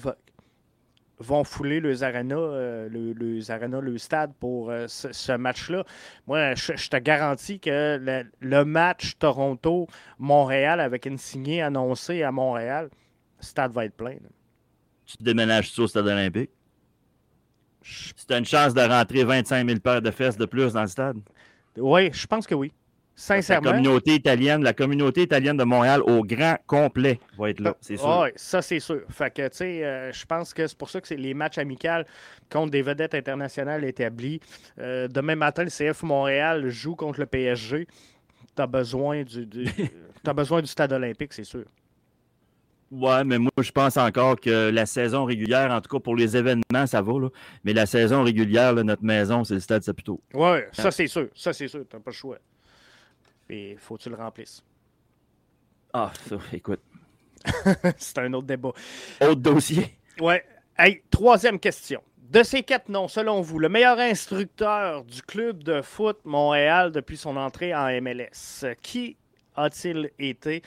vont 1.19 1.45
fouler 1.45 1.81
les 1.81 2.03
euh, 2.03 2.89
le, 2.89 3.13
le 3.13 3.99
stade 3.99 4.33
pour 4.39 4.71
euh, 4.71 4.87
ce, 4.89 5.33
match-là. 5.33 5.85
Moi, 6.27 6.55
je, 6.55 6.89
te 6.89 6.97
garantis 6.97 7.61
que 7.61 8.27
le, 8.41 8.65
match 8.65 9.17
Toronto-Montréal 9.19 10.81
avec 10.81 11.07
une 11.07 11.19
signée 11.19 11.63
annoncée 11.63 12.23
à 12.23 12.33
Montréal, 12.33 12.91
le 13.39 13.45
stade 13.45 13.73
va 13.73 13.85
être 13.85 13.97
plein. 13.97 14.17
Tu 15.07 15.17
te 15.17 15.23
déménages 15.23 15.71
sur 15.71 15.85
au 15.85 15.87
stade 15.87 16.07
olympique? 16.07 16.51
Si 17.83 18.27
tu 18.27 18.33
as 18.33 18.39
une 18.39 18.45
chance 18.45 18.75
de 18.75 18.81
rentrer 18.81 19.25
25 19.25 19.67
000 19.67 19.81
paires 19.81 20.03
de 20.03 20.11
fesses 20.11 20.37
de 20.37 20.47
plus 20.47 20.73
dans 20.73 20.83
le 20.83 20.89
stade? 20.89 21.19
Oui, 21.77 22.11
je 22.13 22.27
pense 22.27 22.47
que 22.47 22.55
oui. 22.55 22.73
Sincèrement. 23.15 23.71
La 23.71 23.77
communauté 23.77 24.15
italienne, 24.15 24.65
la 24.65 24.73
communauté 24.73 25.23
italienne 25.23 25.57
de 25.57 25.65
Montréal 25.65 26.03
au 26.03 26.25
grand 26.25 26.57
complet 26.67 27.21
va 27.39 27.51
être 27.51 27.61
là, 27.61 27.77
c'est 27.81 27.97
sûr. 27.97 28.21
Oui, 28.23 28.31
ça 28.37 28.63
c'est 28.63 28.81
sûr. 28.81 29.03
Fait 29.11 29.33
que, 29.33 29.49
tu 29.49 29.57
sais, 29.59 29.85
euh, 29.85 30.13
je 30.13 30.25
pense 30.25 30.55
que 30.55 30.67
c'est 30.67 30.77
pour 30.77 30.89
ça 30.89 31.01
que 31.01 31.09
c'est 31.09 31.17
les 31.17 31.35
matchs 31.35 31.59
amicaux 31.59 31.89
contre 32.51 32.71
des 32.71 32.83
vedettes 32.83 33.15
internationales 33.15 33.85
établies. 33.85 34.41
Euh, 34.79 35.09
demain 35.09 35.37
matin, 35.37 35.65
le 35.65 35.71
CF 35.71 36.03
Montréal 36.03 36.69
joue 36.69 36.97
contre 36.97 37.21
le 37.21 37.27
PSG. 37.27 37.87
Tu 38.57 38.63
as 38.63 38.67
besoin 38.67 39.23
du, 39.25 39.67
as 40.27 40.33
besoin 40.33 40.63
du 40.63 40.69
stade 40.69 40.93
olympique, 40.93 41.33
c'est 41.33 41.45
sûr. 41.45 41.65
Ouais, 42.91 43.25
mais 43.25 43.39
moi, 43.39 43.51
je 43.59 43.71
pense 43.71 43.97
encore 43.97 44.39
que 44.39 44.69
la 44.71 44.85
saison 44.85 45.25
régulière, 45.25 45.71
en 45.71 45.81
tout 45.81 45.89
cas 45.89 46.01
pour 46.01 46.15
les 46.15 46.37
événements, 46.37 46.87
ça 46.87 47.01
va. 47.01 47.21
Là. 47.21 47.29
Mais 47.65 47.73
la 47.73 47.87
saison 47.87 48.23
régulière, 48.23 48.75
notre 48.75 49.03
maison, 49.03 49.45
c'est 49.45 49.55
le 49.55 49.61
stade 49.61 49.83
Saputo. 49.83 50.21
Oui, 50.35 50.59
ça 50.73 50.91
c'est 50.91 51.07
sûr. 51.07 51.29
Ça 51.35 51.53
c'est 51.53 51.69
sûr. 51.69 51.85
Tu 51.89 51.97
n'as 51.97 52.03
pas 52.03 52.11
le 52.11 52.17
choix. 52.17 52.39
Et 53.53 53.77
faut 53.79 53.99
que 53.99 54.03
tu 54.03 54.09
le 54.09 54.17
remplisses. 54.17 54.65
Ah, 55.93 56.11
ça, 56.27 56.37
écoute. 56.55 56.81
c'est 57.99 58.19
un 58.19 58.33
autre 58.33 58.47
débat. 58.47 58.73
Autre 59.21 59.35
dossier. 59.35 59.99
Ouais. 60.19 60.43
Hey, 60.79 61.03
troisième 61.11 61.59
question. 61.59 62.03
De 62.17 62.43
ces 62.43 62.63
quatre 62.63 62.89
noms, 62.89 63.09
selon 63.09 63.43
vous, 63.43 63.59
le 63.59 63.69
meilleur 63.69 63.99
instructeur 63.99 65.05
du 65.05 65.21
club 65.21 65.63
de 65.63 65.83
foot 65.83 66.19
Montréal 66.25 66.93
depuis 66.93 67.19
son 67.19 67.37
entrée 67.37 67.75
en 67.75 67.89
MLS, 68.01 68.65
qui 68.81 69.19
a-t-il 69.55 70.11
été? 70.19 70.63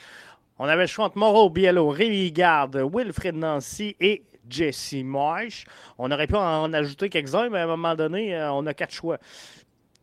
On 0.60 0.66
avait 0.66 0.82
le 0.82 0.86
choix 0.86 1.06
entre 1.06 1.18
Mauro 1.18 1.50
Biello, 1.50 1.88
Rémi 1.88 2.30
Garde, 2.30 2.76
Wilfred 2.76 3.34
Nancy 3.34 3.96
et 3.98 4.22
Jesse 4.48 5.02
Marsh. 5.02 5.64
On 5.98 6.12
aurait 6.12 6.28
pu 6.28 6.36
en 6.36 6.72
ajouter 6.72 7.08
quelques-uns, 7.08 7.48
mais 7.48 7.58
à 7.58 7.64
un 7.64 7.66
moment 7.66 7.96
donné, 7.96 8.36
euh, 8.36 8.52
on 8.52 8.64
a 8.66 8.74
quatre 8.74 8.94
choix 8.94 9.18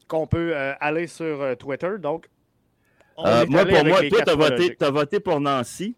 qu'on 0.09 0.27
peut 0.27 0.51
euh, 0.53 0.73
aller 0.81 1.07
sur 1.07 1.41
euh, 1.41 1.55
Twitter. 1.55 1.91
Donc, 1.97 2.27
euh, 3.19 3.45
moi, 3.47 3.65
pour 3.65 3.85
moi, 3.85 4.01
toi, 4.09 4.21
tu 4.21 4.83
as, 4.83 4.91
voté 4.91 5.19
pour 5.19 5.39
Nancy. 5.39 5.95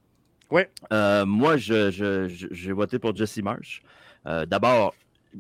Oui. 0.52 0.64
moi, 0.92 1.58
j'ai 1.58 2.72
voté 2.72 3.00
pour 3.00 3.16
Jesse 3.16 3.38
Marsh. 3.38 3.82
D'abord, 4.26 4.94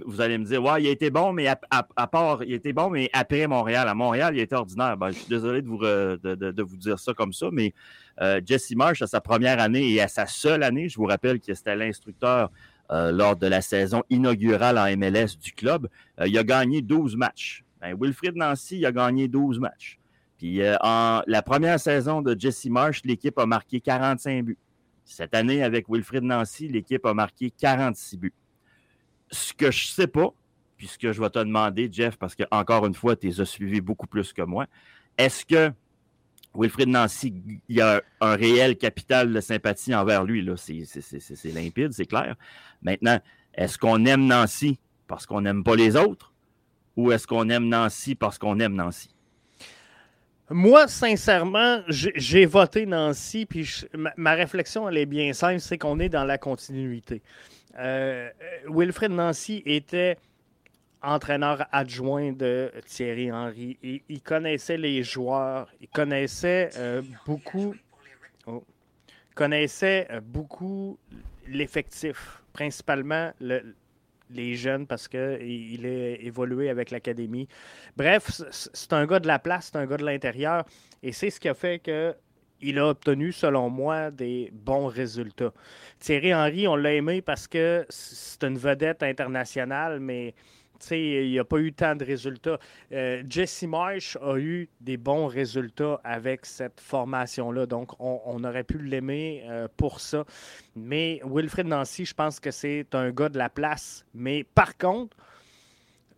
vous 0.05 0.19
allez 0.19 0.38
me 0.38 0.43
dire, 0.43 0.61
ouais, 0.61 0.84
il 0.84 0.88
a 0.88 0.91
été 0.91 1.09
bon, 1.09 1.32
mais 1.32 1.47
à, 1.47 2.07
part, 2.07 2.43
il 2.43 2.53
était 2.53 2.73
bon, 2.73 2.89
mais 2.89 3.09
après 3.13 3.47
Montréal. 3.47 3.88
À 3.88 3.93
Montréal, 3.93 4.36
il 4.36 4.41
était 4.41 4.55
ordinaire. 4.55 4.97
Ben, 4.97 5.11
je 5.11 5.19
suis 5.19 5.30
désolé 5.30 5.61
de 5.61 5.67
vous, 5.67 5.80
de, 5.80 6.61
vous 6.61 6.78
dire 6.78 6.99
ça 6.99 7.13
comme 7.13 7.34
ça, 7.34 7.47
mais 7.51 7.73
euh, 8.21 8.41
Jesse 8.45 8.76
Marsh, 8.76 9.01
à 9.01 9.07
sa 9.07 9.21
première 9.21 9.59
année 9.59 9.91
et 9.91 10.01
à 10.01 10.07
sa 10.07 10.26
seule 10.26 10.63
année, 10.63 10.89
je 10.89 10.97
vous 10.97 11.05
rappelle 11.05 11.39
que 11.39 11.53
c'était 11.53 11.76
l'instructeur 11.76 12.51
euh, 12.91 13.11
lors 13.11 13.36
de 13.36 13.47
la 13.47 13.61
saison 13.61 14.03
inaugurale 14.09 14.78
en 14.78 14.95
MLS 14.97 15.38
du 15.41 15.51
club, 15.51 15.88
euh, 16.19 16.28
il 16.28 16.38
a 16.38 16.43
gagné 16.43 16.82
12 16.82 17.15
matchs. 17.15 17.63
Ben, 17.82 17.95
Wilfried 17.99 18.36
Nancy, 18.36 18.78
il 18.78 18.86
a 18.86 18.91
gagné 18.91 19.28
12 19.28 19.59
matchs. 19.59 19.99
Puis 20.38 20.61
en 20.81 21.21
la 21.27 21.41
première 21.41 21.79
saison 21.79 22.21
de 22.21 22.36
Jesse 22.38 22.65
Marsh, 22.65 23.01
l'équipe 23.03 23.38
a 23.39 23.45
marqué 23.45 23.79
45 23.79 24.45
buts. 24.45 24.57
Cette 25.03 25.36
année, 25.36 25.63
avec 25.63 25.88
Wilfried 25.88 26.23
Nancy, 26.23 26.67
l'équipe 26.67 27.05
a 27.05 27.13
marqué 27.13 27.51
46 27.51 28.17
buts 28.17 28.33
ce 29.31 29.53
que 29.53 29.71
je 29.71 29.88
ne 29.88 29.91
sais 29.91 30.07
pas, 30.07 30.33
puis 30.77 30.88
ce 30.88 30.97
que 30.97 31.11
je 31.11 31.21
vais 31.21 31.29
te 31.29 31.39
demander, 31.39 31.89
Jeff, 31.91 32.17
parce 32.17 32.36
que 32.36 32.43
encore 32.51 32.86
une 32.86 32.93
fois, 32.93 33.15
tu 33.15 33.27
les 33.27 33.41
as 33.41 33.45
suivis 33.45 33.81
beaucoup 33.81 34.07
plus 34.07 34.33
que 34.33 34.41
moi, 34.41 34.65
est-ce 35.17 35.45
que 35.45 35.71
Wilfrid 36.53 36.89
Nancy, 36.89 37.33
il 37.67 37.75
y 37.75 37.81
a 37.81 38.01
un 38.21 38.36
réel 38.36 38.77
capital 38.77 39.33
de 39.33 39.41
sympathie 39.41 39.93
envers 39.93 40.23
lui, 40.23 40.47
c'est 40.57 41.53
limpide, 41.53 41.91
c'est 41.91 42.05
clair. 42.05 42.36
Maintenant, 42.81 43.19
est-ce 43.53 43.77
qu'on 43.77 44.05
aime 44.05 44.25
Nancy 44.25 44.79
parce 45.07 45.25
qu'on 45.25 45.41
n'aime 45.41 45.63
pas 45.63 45.75
les 45.75 45.95
autres 45.95 46.33
ou 46.95 47.11
est-ce 47.11 47.27
qu'on 47.27 47.49
aime 47.49 47.67
Nancy 47.67 48.15
parce 48.15 48.38
qu'on 48.38 48.59
aime 48.59 48.75
Nancy? 48.75 49.14
Moi, 50.49 50.87
sincèrement, 50.87 51.81
j'ai 51.87 52.45
voté 52.45 52.85
Nancy, 52.85 53.47
puis 53.47 53.67
ma, 54.15 54.33
réflexion, 54.33 54.87
elle 54.87 54.97
est 54.97 55.07
bien 55.07 55.33
simple, 55.33 55.59
c'est 55.59 55.77
qu'on 55.79 55.99
est 55.99 56.09
dans 56.09 56.23
la 56.23 56.37
continuité. 56.37 57.21
Euh, 57.79 58.29
Wilfred 58.69 59.11
Nancy 59.11 59.63
était 59.65 60.17
entraîneur 61.01 61.65
adjoint 61.71 62.31
de 62.31 62.71
Thierry 62.85 63.31
Henry. 63.31 63.77
il 63.81 64.21
connaissait 64.21 64.77
les 64.77 65.03
joueurs, 65.03 65.67
il 65.81 65.87
connaissait 65.87 66.69
euh, 66.77 67.01
beaucoup, 67.25 67.75
oh, 68.45 68.63
connaissait 69.33 70.07
euh, 70.11 70.21
beaucoup 70.21 70.97
l'effectif, 71.47 72.41
principalement 72.53 73.31
les 74.30 74.55
jeunes 74.55 74.88
parce 74.88 75.07
qu'il 75.07 75.86
est 75.86 76.23
évolué 76.23 76.69
avec 76.69 76.91
l'académie. 76.91 77.47
Bref, 77.95 78.41
c'est 78.51 78.93
un 78.93 79.05
gars 79.05 79.19
de 79.19 79.28
la 79.28 79.39
place, 79.39 79.69
c'est 79.71 79.78
un 79.78 79.86
gars 79.86 79.97
de 79.97 80.05
l'intérieur 80.05 80.65
et 81.03 81.11
c'est 81.11 81.30
ce 81.30 81.39
qui 81.39 81.49
a 81.49 81.53
fait 81.53 81.80
que 81.80 82.15
il 82.61 82.80
a 82.80 82.88
obtenu, 82.88 83.32
selon 83.32 83.69
moi, 83.69 84.11
des 84.11 84.49
bons 84.53 84.88
résultats. 84.88 85.53
Thierry 85.99 86.34
Henry, 86.34 86.67
on 86.67 86.76
l'a 86.76 86.93
aimé 86.93 87.21
parce 87.21 87.47
que 87.47 87.86
c'est 87.89 88.43
une 88.43 88.57
vedette 88.57 89.03
internationale, 89.03 89.99
mais 89.99 90.34
il 90.91 91.30
n'y 91.30 91.39
a 91.39 91.43
pas 91.43 91.59
eu 91.59 91.73
tant 91.73 91.95
de 91.95 92.03
résultats. 92.05 92.59
Euh, 92.91 93.23
Jesse 93.30 93.63
Marsh 93.63 94.17
a 94.21 94.38
eu 94.38 94.69
des 94.82 94.97
bons 94.97 95.28
résultats 95.28 95.99
avec 96.03 96.45
cette 96.45 96.80
formation-là, 96.80 97.65
donc 97.65 97.91
on, 97.99 98.43
aurait 98.43 98.63
pu 98.63 98.80
l'aimer 98.80 99.43
euh, 99.47 99.67
pour 99.78 99.99
ça. 99.99 100.26
Mais 100.76 101.21
Wilfred 101.26 101.67
Nancy, 101.67 102.05
je 102.05 102.13
pense 102.13 102.39
que 102.39 102.51
c'est 102.51 102.93
un 102.93 103.11
gars 103.11 103.30
de 103.30 103.38
la 103.38 103.49
place. 103.49 104.05
Mais 104.13 104.43
par 104.43 104.78
contre, 104.78 105.15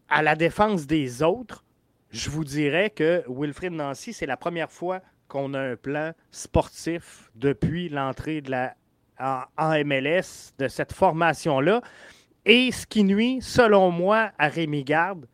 à 0.10 0.22
la 0.22 0.36
défense 0.36 0.88
des 0.88 1.24
autres, 1.24 1.64
je 2.10 2.30
vous 2.30 2.44
dirais 2.44 2.90
que 2.90 3.24
Wilfred 3.28 3.74
Nancy, 3.74 4.14
c'est 4.14 4.26
la 4.26 4.38
première 4.38 4.72
fois 4.72 5.02
qu'on 5.28 5.54
a 5.54 5.60
un 5.60 5.76
plan 5.76 6.14
sportif 6.32 7.30
depuis 7.36 7.90
l'entrée 7.90 8.42
de 8.42 8.52
la 8.52 8.76
en, 9.20 9.84
MLS 9.86 10.54
de 10.58 10.68
cette 10.68 10.94
formation-là. 10.94 11.82
Et 12.50 12.72
ce 12.72 12.88
qui 12.88 13.04
nuit, 13.04 13.40
selon 13.42 13.92
moi, 13.92 14.32
à 14.40 14.48
Rémi 14.48 14.86
Garde, 14.86 15.28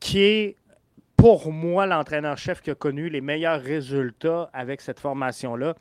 qui 0.00 0.22
est 0.22 0.56
pour 1.18 1.52
moi 1.52 1.86
l'entraîneur-chef 1.86 2.62
qui 2.62 2.70
a 2.70 2.74
connu 2.74 3.10
les 3.10 3.20
meilleurs 3.20 3.60
résultats 3.60 4.48
avec 4.54 4.80
cette 4.80 4.98
formation-là, 4.98 5.74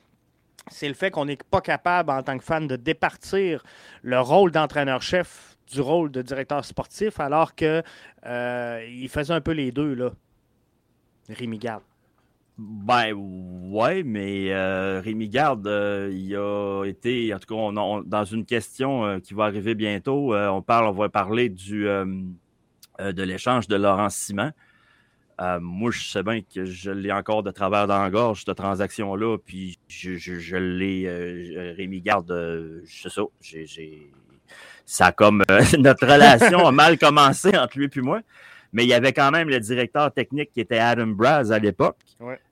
c'est 0.69 0.89
le 0.89 0.95
fait 0.95 1.11
qu'on 1.11 1.23
n'est 1.23 1.37
pas 1.37 1.61
capable, 1.61 2.11
en 2.11 2.21
tant 2.23 2.37
que 2.37 2.43
fan, 2.43 2.67
de 2.67 2.75
départir 2.75 3.63
le 4.03 4.19
rôle 4.19 4.51
d'entraîneur-chef 4.51 5.55
du 5.71 5.79
rôle 5.79 6.11
de 6.11 6.21
directeur 6.21 6.65
sportif, 6.65 7.21
alors 7.21 7.55
qu'il 7.55 7.81
euh, 8.25 9.07
faisait 9.07 9.33
un 9.33 9.39
peu 9.39 9.51
les 9.51 9.71
deux, 9.71 9.93
là, 9.93 10.11
Rémi 11.29 11.57
Garde. 11.57 11.83
Ben 12.57 13.13
ouais, 13.13 14.03
mais 14.03 14.51
euh, 14.51 15.01
Rémi 15.01 15.29
Garde, 15.29 15.65
euh, 15.65 16.11
il 16.13 16.35
a 16.35 16.83
été, 16.85 17.33
en 17.33 17.39
tout 17.39 17.55
cas, 17.55 18.01
dans 18.05 18.25
une 18.25 18.45
question 18.45 19.05
euh, 19.05 19.19
qui 19.19 19.33
va 19.33 19.45
arriver 19.45 19.73
bientôt, 19.73 20.35
on 20.35 20.61
parle, 20.61 20.87
on 20.87 20.91
va 20.91 21.09
parler 21.09 21.49
du 21.49 21.87
de 22.99 23.23
l'échange 23.23 23.67
de 23.67 23.75
Laurent 23.75 24.09
Simon. 24.09 24.51
moi, 25.59 25.91
je 25.91 26.03
sais 26.03 26.21
bien 26.21 26.41
que 26.41 26.65
je 26.65 26.91
l'ai 26.91 27.11
encore 27.11 27.41
de 27.41 27.49
travers 27.51 27.87
dans 27.87 28.01
la 28.01 28.09
gorge, 28.11 28.43
cette 28.45 28.55
transaction-là, 28.57 29.37
puis 29.43 29.79
je, 29.87 30.17
je, 30.17 30.55
l'ai, 30.57 31.73
Rémi 31.77 32.01
Garde, 32.01 32.31
je 32.85 33.01
sais 33.01 33.09
ça, 33.09 33.23
j'ai, 33.39 34.11
ça 34.85 35.11
comme 35.11 35.43
notre 35.79 36.05
relation 36.05 36.67
a 36.67 36.71
mal 36.71 36.99
commencé 36.99 37.57
entre 37.57 37.79
lui 37.79 37.89
et 37.95 38.01
moi. 38.01 38.21
Mais 38.73 38.83
il 38.83 38.89
y 38.89 38.93
avait 38.93 39.13
quand 39.13 39.31
même 39.31 39.49
le 39.49 39.59
directeur 39.59 40.13
technique 40.13 40.51
qui 40.51 40.61
était 40.61 40.77
Adam 40.77 41.07
Braz 41.07 41.51
à 41.51 41.59
l'époque, 41.59 41.97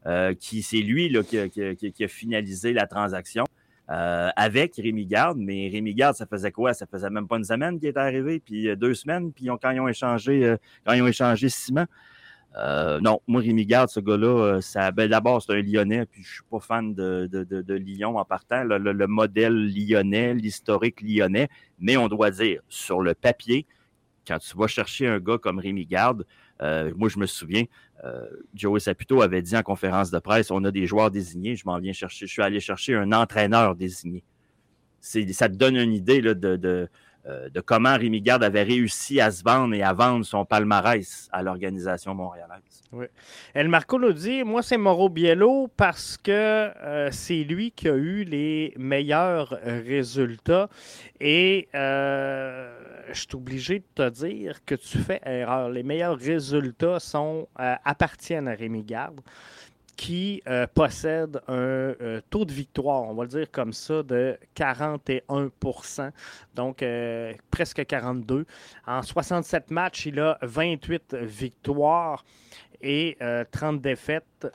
euh, 0.06 0.34
qui 0.34 0.62
c'est 0.62 0.82
lui 0.82 1.10
là, 1.10 1.24
qui, 1.24 2.04
a 2.04 2.08
finalisé 2.08 2.74
la 2.74 2.88
transaction 2.88 3.46
euh, 3.90 4.30
avec 4.36 4.76
Rémi 4.76 5.06
Garde. 5.06 5.38
Mais 5.38 5.70
Rémi 5.72 5.94
Garde, 5.94 6.16
ça 6.16 6.26
faisait 6.26 6.52
quoi? 6.52 6.74
Ça 6.74 6.86
faisait 6.86 7.10
même 7.10 7.28
pas 7.28 7.38
une 7.38 7.46
semaine 7.46 7.80
qu'il 7.80 7.88
était 7.88 8.00
arrivé, 8.00 8.40
puis 8.40 8.68
euh, 8.68 8.76
deux 8.76 8.94
semaines, 8.94 9.32
puis 9.32 9.48
quand 9.62 9.72
ils 9.72 9.80
ont 9.80 9.88
échangé, 9.88 10.56
quand 10.86 10.94
ils 10.94 11.02
ont 11.02 11.08
échangé 11.08 11.48
Simon. 11.48 11.86
non, 13.02 13.22
moi, 13.26 13.42
Rémi 13.42 13.66
Garde, 13.66 13.90
ce 13.90 14.02
gars-là, 14.02 14.60
ça, 14.60 14.92
ben, 14.92 15.10
d'abord, 15.10 15.42
c'est 15.42 15.54
un 15.54 15.62
Lyonnais, 15.62 16.06
puis 16.06 16.22
je 16.22 16.34
suis 16.34 16.44
pas 16.52 16.60
fan 16.60 16.94
de, 16.94 17.30
de, 17.32 17.44
de, 17.46 17.74
Lyon 17.76 18.18
en 18.18 18.26
partant. 18.26 18.66
Le, 18.66 18.78
le 18.78 19.08
modèle 19.08 19.74
lyonnais, 19.74 20.34
l'historique 20.34 21.02
lyonnais, 21.02 21.48
mais 21.80 21.96
on 21.96 22.10
doit 22.10 22.32
dire, 22.32 22.62
sur 22.68 23.00
le 23.00 23.14
papier, 23.14 23.66
quand 24.30 24.38
tu 24.38 24.56
vas 24.56 24.68
chercher 24.68 25.08
un 25.08 25.20
gars 25.20 25.40
comme 25.40 25.58
Rémi 25.58 25.88
Garde, 25.88 26.24
euh, 26.62 26.92
moi, 26.96 27.10
je 27.10 27.18
me 27.18 27.26
souviens, 27.26 27.64
euh, 28.04 28.28
Joey 28.54 28.80
Saputo 28.80 29.22
avait 29.22 29.42
dit 29.42 29.58
en 29.58 29.64
conférence 29.64 30.12
de 30.12 30.20
presse 30.20 30.52
on 30.52 30.64
a 30.66 30.72
des 30.72 30.86
joueurs 30.86 31.10
désignés, 31.10 31.56
je 31.56 31.66
m'en 31.66 31.80
viens 31.80 31.94
chercher, 31.94 32.28
je 32.28 32.32
suis 32.32 32.42
allé 32.44 32.60
chercher 32.60 32.96
un 32.96 33.12
entraîneur 33.12 33.76
désigné. 33.76 34.24
Ça 35.02 35.50
te 35.50 35.56
donne 35.56 35.78
une 35.78 35.94
idée 35.94 36.22
de, 36.22 36.90
euh, 37.26 37.50
de, 37.50 37.62
comment 37.62 37.98
Rémi 37.98 38.22
Garde 38.22 38.44
avait 38.44 38.64
réussi 38.64 39.20
à 39.20 39.32
se 39.32 39.44
vendre 39.44 39.74
et 39.74 39.82
à 39.82 39.94
vendre 39.94 40.26
son 40.26 40.46
palmarès 40.46 41.28
à 41.32 41.42
l'organisation 41.42 42.14
montréalaise. 42.14 42.84
Oui. 42.92 43.06
El 43.54 43.70
Marco 43.70 43.98
nous 43.98 44.14
dit 44.14 44.44
Moi, 44.44 44.62
c'est 44.62 44.78
Mauro 44.78 45.10
Biello 45.10 45.70
parce 45.76 46.18
que 46.18 46.70
c'est 47.12 47.44
lui 47.46 47.72
qui 47.72 47.88
a 47.88 47.96
eu 47.96 48.26
les 48.26 48.74
meilleurs 48.78 49.58
résultats. 49.64 50.70
Et 51.22 51.70
je 53.14 53.20
suis 53.20 53.36
obligé 53.36 53.80
de 53.80 53.86
te 53.96 54.10
dire 54.10 54.64
que 54.66 54.76
tu 54.76 54.98
fais 55.00 55.22
erreur. 55.26 55.70
Les 55.70 55.84
meilleurs 55.84 56.18
résultats 56.18 57.00
sont, 57.00 57.48
euh, 57.60 57.76
appartiennent 57.84 58.48
à 58.48 58.54
Rémi 58.54 58.84
Garde, 58.84 59.22
qui 59.96 60.42
euh, 60.48 60.66
possède 60.74 61.42
un 61.48 61.54
euh, 61.54 62.22
taux 62.30 62.46
de 62.46 62.54
victoire, 62.54 63.04
on 63.04 63.14
va 63.14 63.24
le 63.24 63.30
dire 63.30 63.52
comme 63.52 63.74
ça, 63.74 64.02
de 64.04 64.38
41% 64.56 66.12
donc 66.56 66.84
presque 67.52 67.86
42. 67.86 68.46
En 68.88 69.02
67 69.02 69.72
matchs, 69.72 70.06
il 70.06 70.20
a 70.20 70.38
28 70.42 71.16
victoires 71.16 72.24
et 72.82 73.18
30 73.52 73.82
défaites 73.82 74.48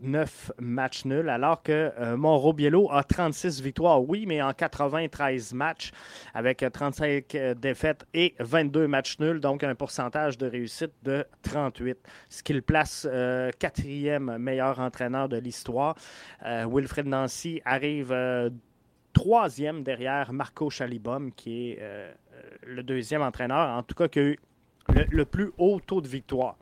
9 0.00 0.52
matchs 0.58 1.04
nuls, 1.04 1.28
alors 1.28 1.62
que 1.62 1.92
euh, 1.98 2.16
Monro 2.16 2.52
Biello 2.52 2.90
a 2.90 3.04
36 3.04 3.60
victoires, 3.60 4.02
oui, 4.02 4.24
mais 4.26 4.42
en 4.42 4.52
93 4.52 5.52
matchs, 5.54 5.92
avec 6.34 6.64
35 6.72 7.34
euh, 7.34 7.54
défaites 7.54 8.06
et 8.14 8.34
22 8.40 8.86
matchs 8.88 9.18
nuls, 9.18 9.40
donc 9.40 9.64
un 9.64 9.74
pourcentage 9.74 10.38
de 10.38 10.46
réussite 10.46 10.92
de 11.02 11.24
38, 11.42 11.98
ce 12.28 12.42
qui 12.42 12.52
le 12.52 12.62
place 12.62 13.06
euh, 13.10 13.50
quatrième 13.58 14.38
meilleur 14.38 14.78
entraîneur 14.80 15.28
de 15.28 15.36
l'histoire. 15.36 15.94
Wilfred 16.42 17.06
Nancy 17.06 17.60
arrive 17.64 18.14
troisième 19.12 19.82
derrière 19.82 20.32
Marco 20.32 20.70
Chalibom, 20.70 21.32
qui 21.32 21.70
est 21.70 21.82
le 22.66 22.82
deuxième 22.82 23.22
entraîneur, 23.22 23.76
en 23.76 23.82
tout 23.82 23.94
cas 23.94 24.08
qui 24.08 24.18
a 24.18 24.22
eu 24.22 24.38
le 25.10 25.24
plus 25.24 25.50
haut 25.58 25.80
taux 25.80 26.00
de 26.00 26.08
victoire. 26.08 26.56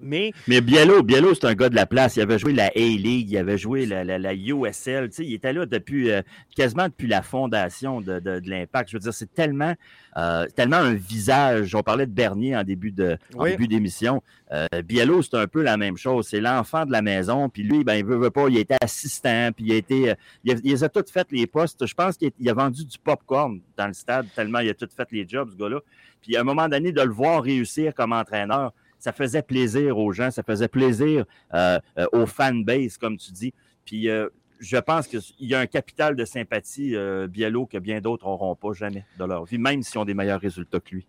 Mais, 0.00 0.32
mais 0.46 0.60
Biello, 0.60 1.02
Biello 1.02 1.34
c'est 1.34 1.46
un 1.46 1.54
gars 1.54 1.68
de 1.68 1.74
la 1.74 1.86
place. 1.86 2.16
Il 2.16 2.22
avait 2.22 2.38
joué 2.38 2.52
la 2.52 2.66
A-League, 2.66 3.30
il 3.30 3.36
avait 3.36 3.58
joué 3.58 3.86
la, 3.86 4.04
la, 4.04 4.18
la 4.18 4.34
USL. 4.34 5.10
Il 5.18 5.34
était 5.34 5.52
là 5.52 5.66
depuis 5.66 6.10
euh, 6.10 6.22
quasiment 6.54 6.86
depuis 6.86 7.08
la 7.08 7.22
fondation 7.22 8.00
de, 8.00 8.18
de, 8.18 8.40
de 8.40 8.50
l'Impact. 8.50 8.90
Je 8.90 8.96
veux 8.96 9.00
dire, 9.00 9.14
c'est 9.14 9.32
tellement, 9.32 9.74
euh, 10.16 10.46
tellement 10.54 10.76
un 10.76 10.94
visage. 10.94 11.74
On 11.74 11.82
parlait 11.82 12.06
de 12.06 12.12
Bernier 12.12 12.56
en 12.56 12.64
début 12.64 12.92
de 12.92 13.18
en 13.36 13.44
début 13.44 13.68
d'émission. 13.68 14.22
Euh, 14.52 14.66
Biello, 14.84 15.22
c'est 15.22 15.36
un 15.36 15.46
peu 15.46 15.62
la 15.62 15.76
même 15.76 15.96
chose. 15.96 16.28
C'est 16.28 16.40
l'enfant 16.40 16.86
de 16.86 16.92
la 16.92 17.02
maison. 17.02 17.48
Puis 17.48 17.62
lui, 17.62 17.84
ben, 17.84 17.94
il 17.94 18.04
veut, 18.04 18.16
veut 18.16 18.30
pas. 18.30 18.48
Il 18.48 18.56
était 18.56 18.78
assistant. 18.80 19.50
Puis 19.54 19.66
il 19.66 19.72
a 19.72 19.76
été. 19.76 20.14
il, 20.44 20.52
a, 20.52 20.56
il 20.62 20.84
a 20.84 20.88
tout 20.88 21.04
fait 21.12 21.26
les 21.30 21.46
postes. 21.46 21.86
Je 21.86 21.94
pense 21.94 22.16
qu'il 22.16 22.30
a, 22.46 22.50
a 22.50 22.54
vendu 22.54 22.84
du 22.84 22.98
popcorn 22.98 23.60
dans 23.76 23.86
le 23.86 23.92
stade 23.92 24.26
tellement 24.34 24.60
il 24.60 24.70
a 24.70 24.74
tout 24.74 24.88
fait 24.94 25.08
les 25.12 25.26
jobs, 25.28 25.50
ce 25.50 25.56
gars-là. 25.56 25.80
Puis 26.22 26.36
à 26.36 26.40
un 26.40 26.44
moment 26.44 26.68
donné, 26.68 26.92
de 26.92 27.00
le 27.00 27.12
voir 27.12 27.42
réussir 27.42 27.94
comme 27.94 28.12
entraîneur 28.12 28.72
ça 28.98 29.12
faisait 29.12 29.42
plaisir 29.42 29.98
aux 29.98 30.12
gens, 30.12 30.30
ça 30.30 30.42
faisait 30.42 30.68
plaisir 30.68 31.24
euh, 31.54 31.78
euh, 31.98 32.06
aux 32.12 32.26
fanbase, 32.26 32.96
comme 32.98 33.16
tu 33.16 33.32
dis. 33.32 33.54
Puis 33.84 34.08
euh, 34.08 34.28
je 34.58 34.76
pense 34.76 35.06
qu'il 35.06 35.22
y 35.40 35.54
a 35.54 35.60
un 35.60 35.66
capital 35.66 36.16
de 36.16 36.24
sympathie, 36.24 36.94
euh, 36.96 37.26
Biello, 37.26 37.66
que 37.66 37.78
bien 37.78 38.00
d'autres 38.00 38.26
n'auront 38.26 38.56
pas 38.56 38.72
jamais 38.72 39.04
de 39.18 39.24
leur 39.24 39.44
vie, 39.44 39.58
même 39.58 39.82
s'ils 39.82 39.98
ont 39.98 40.04
des 40.04 40.14
meilleurs 40.14 40.40
résultats 40.40 40.80
que 40.80 40.94
lui. 40.96 41.06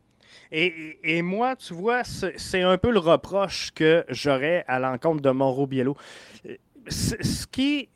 Et, 0.52 1.00
et 1.04 1.22
moi, 1.22 1.56
tu 1.56 1.74
vois, 1.74 2.04
c'est 2.04 2.62
un 2.62 2.78
peu 2.78 2.92
le 2.92 3.00
reproche 3.00 3.72
que 3.72 4.06
j'aurais 4.10 4.64
à 4.68 4.80
l'encontre 4.80 5.22
de 5.22 5.32
Mauro 5.32 5.66
Biello. 5.66 5.98
Ce 6.88 7.48
qui 7.48 7.90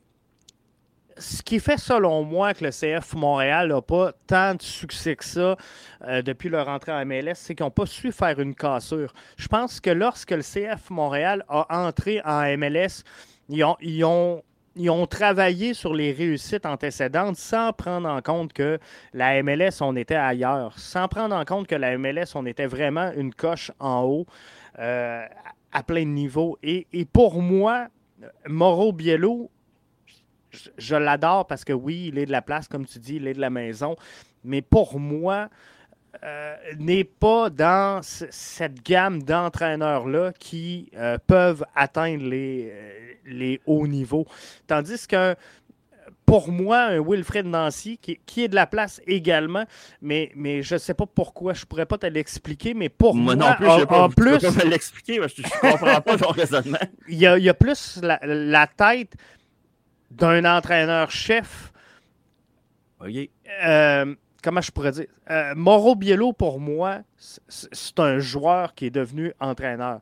ce 1.18 1.42
qui 1.42 1.60
fait, 1.60 1.78
selon 1.78 2.24
moi, 2.24 2.54
que 2.54 2.66
le 2.66 2.72
CF 2.72 3.14
Montréal 3.14 3.70
n'a 3.70 3.82
pas 3.82 4.12
tant 4.28 4.56
de 4.56 4.62
succès 4.62 5.16
que 5.16 5.26
ça 5.26 5.58
euh, 6.06 6.22
depuis 6.22 6.50
leur 6.50 6.68
entrée 6.68 6.92
en 6.92 7.06
MLS, 7.06 7.36
c'est 7.36 7.56
qu'ils 7.56 7.66
n'ont 7.66 7.72
pas 7.72 7.86
su 7.86 8.12
faire 8.12 8.40
une 8.40 8.56
cassure. 8.56 9.14
Je 9.38 9.48
pense 9.48 9.80
que 9.80 9.90
lorsque 9.90 10.32
le 10.32 10.42
CF 10.42 10.90
Montréal 10.90 11.46
a 11.50 11.86
entré 11.86 12.22
en 12.26 12.58
MLS, 12.58 13.04
ils 13.50 14.04
ont, 14.06 14.42
travaillé 15.08 15.74
sur 15.74 15.94
les 15.94 16.12
réussites 16.12 16.66
antécédentes 16.66 17.38
sans 17.38 17.74
prendre 17.74 18.10
en 18.10 18.22
compte 18.22 18.54
que 18.54 18.80
la 19.14 19.42
MLS, 19.44 19.82
on 19.82 19.96
était 19.96 20.16
ailleurs, 20.16 20.78
sans 20.78 21.08
prendre 21.08 21.36
en 21.36 21.46
compte 21.46 21.68
que 21.68 21.76
la 21.76 21.98
MLS, 21.98 22.36
on 22.36 22.46
était 22.46 22.68
vraiment 22.68 23.12
une 23.16 23.34
coche 23.34 23.72
en 23.80 24.04
haut 24.04 24.26
euh, 24.80 25.26
à 25.72 25.84
plein 25.84 26.04
de 26.04 26.10
niveaux. 26.10 26.58
Et, 26.64 26.88
et 26.94 27.06
pour 27.06 27.42
moi, 27.42 27.88
Mauro 28.48 28.94
Biello 28.94 29.50
je, 30.78 30.96
l'adore 30.96 31.48
parce 31.48 31.64
que 31.64 31.74
oui, 31.74 32.06
il 32.08 32.18
est 32.18 32.26
de 32.26 32.32
la 32.32 32.42
place, 32.42 32.68
comme 32.68 32.86
tu 32.86 33.00
dis, 33.00 33.16
il 33.16 33.28
est 33.28 33.34
de 33.34 33.42
la 33.42 33.50
maison. 33.50 33.96
Mais 34.44 34.62
pour 34.62 35.00
moi, 35.00 35.50
euh, 36.24 36.56
n'est 36.78 37.04
pas 37.04 37.50
dans 37.50 38.02
cette 38.04 38.84
gamme 38.84 39.24
d'entraîneurs-là 39.24 40.32
qui 40.38 40.90
euh, 40.96 41.18
peuvent 41.26 41.66
atteindre 41.76 42.24
les, 42.24 42.70
euh, 42.72 43.14
les, 43.26 43.62
hauts 43.66 43.88
niveaux. 43.88 44.28
Tandis 44.68 45.08
que 45.08 45.36
pour 46.26 46.52
moi, 46.52 46.84
un 46.84 47.02
Wilfred 47.02 47.46
Nancy, 47.46 47.98
qui, 47.98 48.20
qui, 48.26 48.44
est 48.44 48.48
de 48.48 48.56
la 48.56 48.68
place 48.68 49.02
également, 49.08 49.66
mais, 50.02 50.32
mais 50.36 50.62
je 50.62 50.76
ne 50.76 50.80
sais 50.80 50.94
pas 50.94 51.06
pourquoi, 51.06 51.54
je 51.54 51.62
ne 51.62 51.66
pourrais 51.66 51.86
pas 51.86 51.98
te 51.98 52.06
l'expliquer, 52.06 52.74
mais 52.74 52.90
pour 52.90 53.16
moi, 53.16 53.36
moi 53.36 53.48
non 53.50 53.56
plus, 53.56 53.68
en, 53.68 53.86
pas, 53.86 54.04
en 54.04 54.10
plus... 54.10 54.40
Je 54.40 54.48
peux 54.48 54.68
l'expliquer, 54.68 55.16
je 55.16 55.42
ne 55.42 55.72
comprends 55.72 56.02
pas 56.02 56.18
ton 56.18 56.30
raisonnement. 56.32 56.78
Il 57.08 57.18
y, 57.18 57.28
a, 57.28 57.38
il 57.38 57.44
y 57.44 57.50
a 57.50 57.54
plus 57.54 58.00
la, 58.02 58.20
la 58.24 58.68
tête 58.68 59.16
d'un 60.18 60.46
entraîneur-chef. 60.46 61.72
OK. 63.02 63.30
Euh, 63.66 64.16
comment 64.42 64.62
je 64.62 64.72
pourrais 64.72 64.92
dire? 64.92 65.08
Euh, 65.30 65.54
Mauro 65.56 65.96
Biello, 65.96 66.34
pour 66.34 66.60
moi, 66.60 67.00
c'est 67.18 68.00
un 68.00 68.20
joueur 68.20 68.74
qui 68.76 68.86
est 68.88 68.92
devenu 68.92 69.34
entraîneur. 69.40 70.00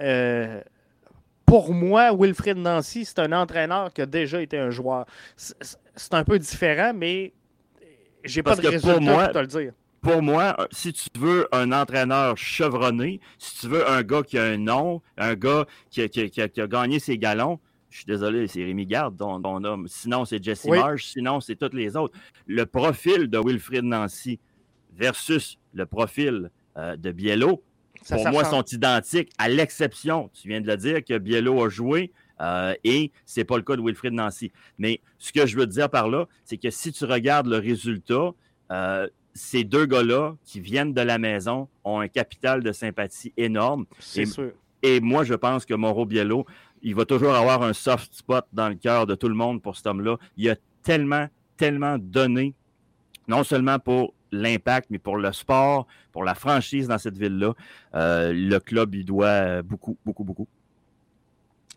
Euh, 0.00 0.60
pour 1.46 1.72
moi, 1.72 2.12
Wilfred 2.16 2.56
Nancy, 2.56 3.04
c'est 3.04 3.18
un 3.20 3.32
entraîneur 3.32 3.92
qui 3.92 4.02
a 4.02 4.06
déjà 4.06 4.40
été 4.40 4.58
un 4.58 4.70
joueur. 4.70 5.06
C'est 5.36 6.14
un 6.14 6.24
peu 6.24 6.38
différent, 6.38 6.92
mais 6.94 7.32
j'ai 8.24 8.42
pas 8.42 8.56
de 8.56 8.66
résultat 8.66 8.94
pour, 8.94 9.02
moi, 9.02 9.24
pour 9.24 9.32
te 9.32 9.38
le 9.38 9.46
dire. 9.46 9.72
Pour 10.00 10.22
moi, 10.22 10.56
si 10.70 10.92
tu 10.92 11.08
veux 11.18 11.48
un 11.52 11.72
entraîneur 11.72 12.36
chevronné, 12.36 13.20
si 13.38 13.60
tu 13.60 13.68
veux 13.68 13.88
un 13.88 14.02
gars 14.02 14.22
qui 14.22 14.38
a 14.38 14.44
un 14.44 14.58
nom, 14.58 15.00
un 15.16 15.34
gars 15.34 15.66
qui 15.90 16.02
a, 16.02 16.08
qui 16.08 16.40
a, 16.40 16.48
qui 16.48 16.60
a 16.60 16.66
gagné 16.66 16.98
ses 16.98 17.18
galons, 17.18 17.58
je 17.94 18.00
suis 18.00 18.06
désolé, 18.06 18.48
c'est 18.48 18.64
Rémi 18.64 18.86
Garde, 18.86 19.16
ton, 19.16 19.40
ton 19.40 19.62
homme. 19.62 19.86
Sinon, 19.86 20.24
c'est 20.24 20.42
Jesse 20.42 20.64
oui. 20.64 20.78
Marsh. 20.78 21.04
Sinon, 21.12 21.40
c'est 21.40 21.54
toutes 21.54 21.74
les 21.74 21.96
autres. 21.96 22.12
Le 22.48 22.66
profil 22.66 23.28
de 23.28 23.38
Wilfrid 23.38 23.84
Nancy 23.84 24.40
versus 24.96 25.60
le 25.72 25.86
profil 25.86 26.50
euh, 26.76 26.96
de 26.96 27.12
Biello, 27.12 27.62
ça, 28.02 28.16
pour 28.16 28.24
ça 28.24 28.32
moi, 28.32 28.42
change. 28.42 28.50
sont 28.50 28.64
identiques, 28.64 29.30
à 29.38 29.48
l'exception, 29.48 30.28
tu 30.34 30.48
viens 30.48 30.60
de 30.60 30.66
le 30.66 30.76
dire, 30.76 31.04
que 31.04 31.16
Biello 31.16 31.64
a 31.64 31.68
joué. 31.68 32.10
Euh, 32.40 32.74
et 32.82 33.12
ce 33.26 33.38
n'est 33.38 33.44
pas 33.44 33.58
le 33.58 33.62
cas 33.62 33.76
de 33.76 33.80
Wilfrid 33.80 34.12
Nancy. 34.12 34.50
Mais 34.76 35.00
ce 35.20 35.32
que 35.32 35.46
je 35.46 35.56
veux 35.56 35.64
te 35.64 35.70
dire 35.70 35.88
par 35.88 36.08
là, 36.08 36.26
c'est 36.44 36.56
que 36.56 36.70
si 36.70 36.90
tu 36.90 37.04
regardes 37.04 37.46
le 37.46 37.58
résultat, 37.58 38.32
euh, 38.72 39.08
ces 39.34 39.62
deux 39.62 39.86
gars-là 39.86 40.34
qui 40.44 40.58
viennent 40.58 40.94
de 40.94 41.00
la 41.00 41.18
maison 41.18 41.68
ont 41.84 42.00
un 42.00 42.08
capital 42.08 42.64
de 42.64 42.72
sympathie 42.72 43.32
énorme. 43.36 43.86
C'est 44.00 44.26
sûr. 44.26 44.50
Et 44.86 45.00
moi, 45.00 45.24
je 45.24 45.32
pense 45.32 45.64
que 45.64 45.72
Mauro 45.72 46.04
Biello 46.04 46.44
il 46.84 46.94
va 46.94 47.06
toujours 47.06 47.34
avoir 47.34 47.62
un 47.62 47.72
soft 47.72 48.14
spot 48.14 48.44
dans 48.52 48.68
le 48.68 48.74
cœur 48.74 49.06
de 49.06 49.14
tout 49.14 49.28
le 49.28 49.34
monde 49.34 49.62
pour 49.62 49.74
cet 49.74 49.86
homme-là. 49.86 50.18
Il 50.36 50.50
a 50.50 50.56
tellement, 50.82 51.28
tellement 51.56 51.96
donné, 51.98 52.54
non 53.26 53.42
seulement 53.42 53.78
pour 53.78 54.12
l'impact, 54.30 54.88
mais 54.90 54.98
pour 54.98 55.16
le 55.16 55.32
sport, 55.32 55.86
pour 56.12 56.24
la 56.24 56.34
franchise 56.34 56.86
dans 56.86 56.98
cette 56.98 57.16
ville-là. 57.16 57.54
Euh, 57.94 58.32
le 58.34 58.58
club, 58.58 58.94
il 58.94 59.06
doit 59.06 59.62
beaucoup, 59.62 59.96
beaucoup, 60.04 60.24
beaucoup. 60.24 60.46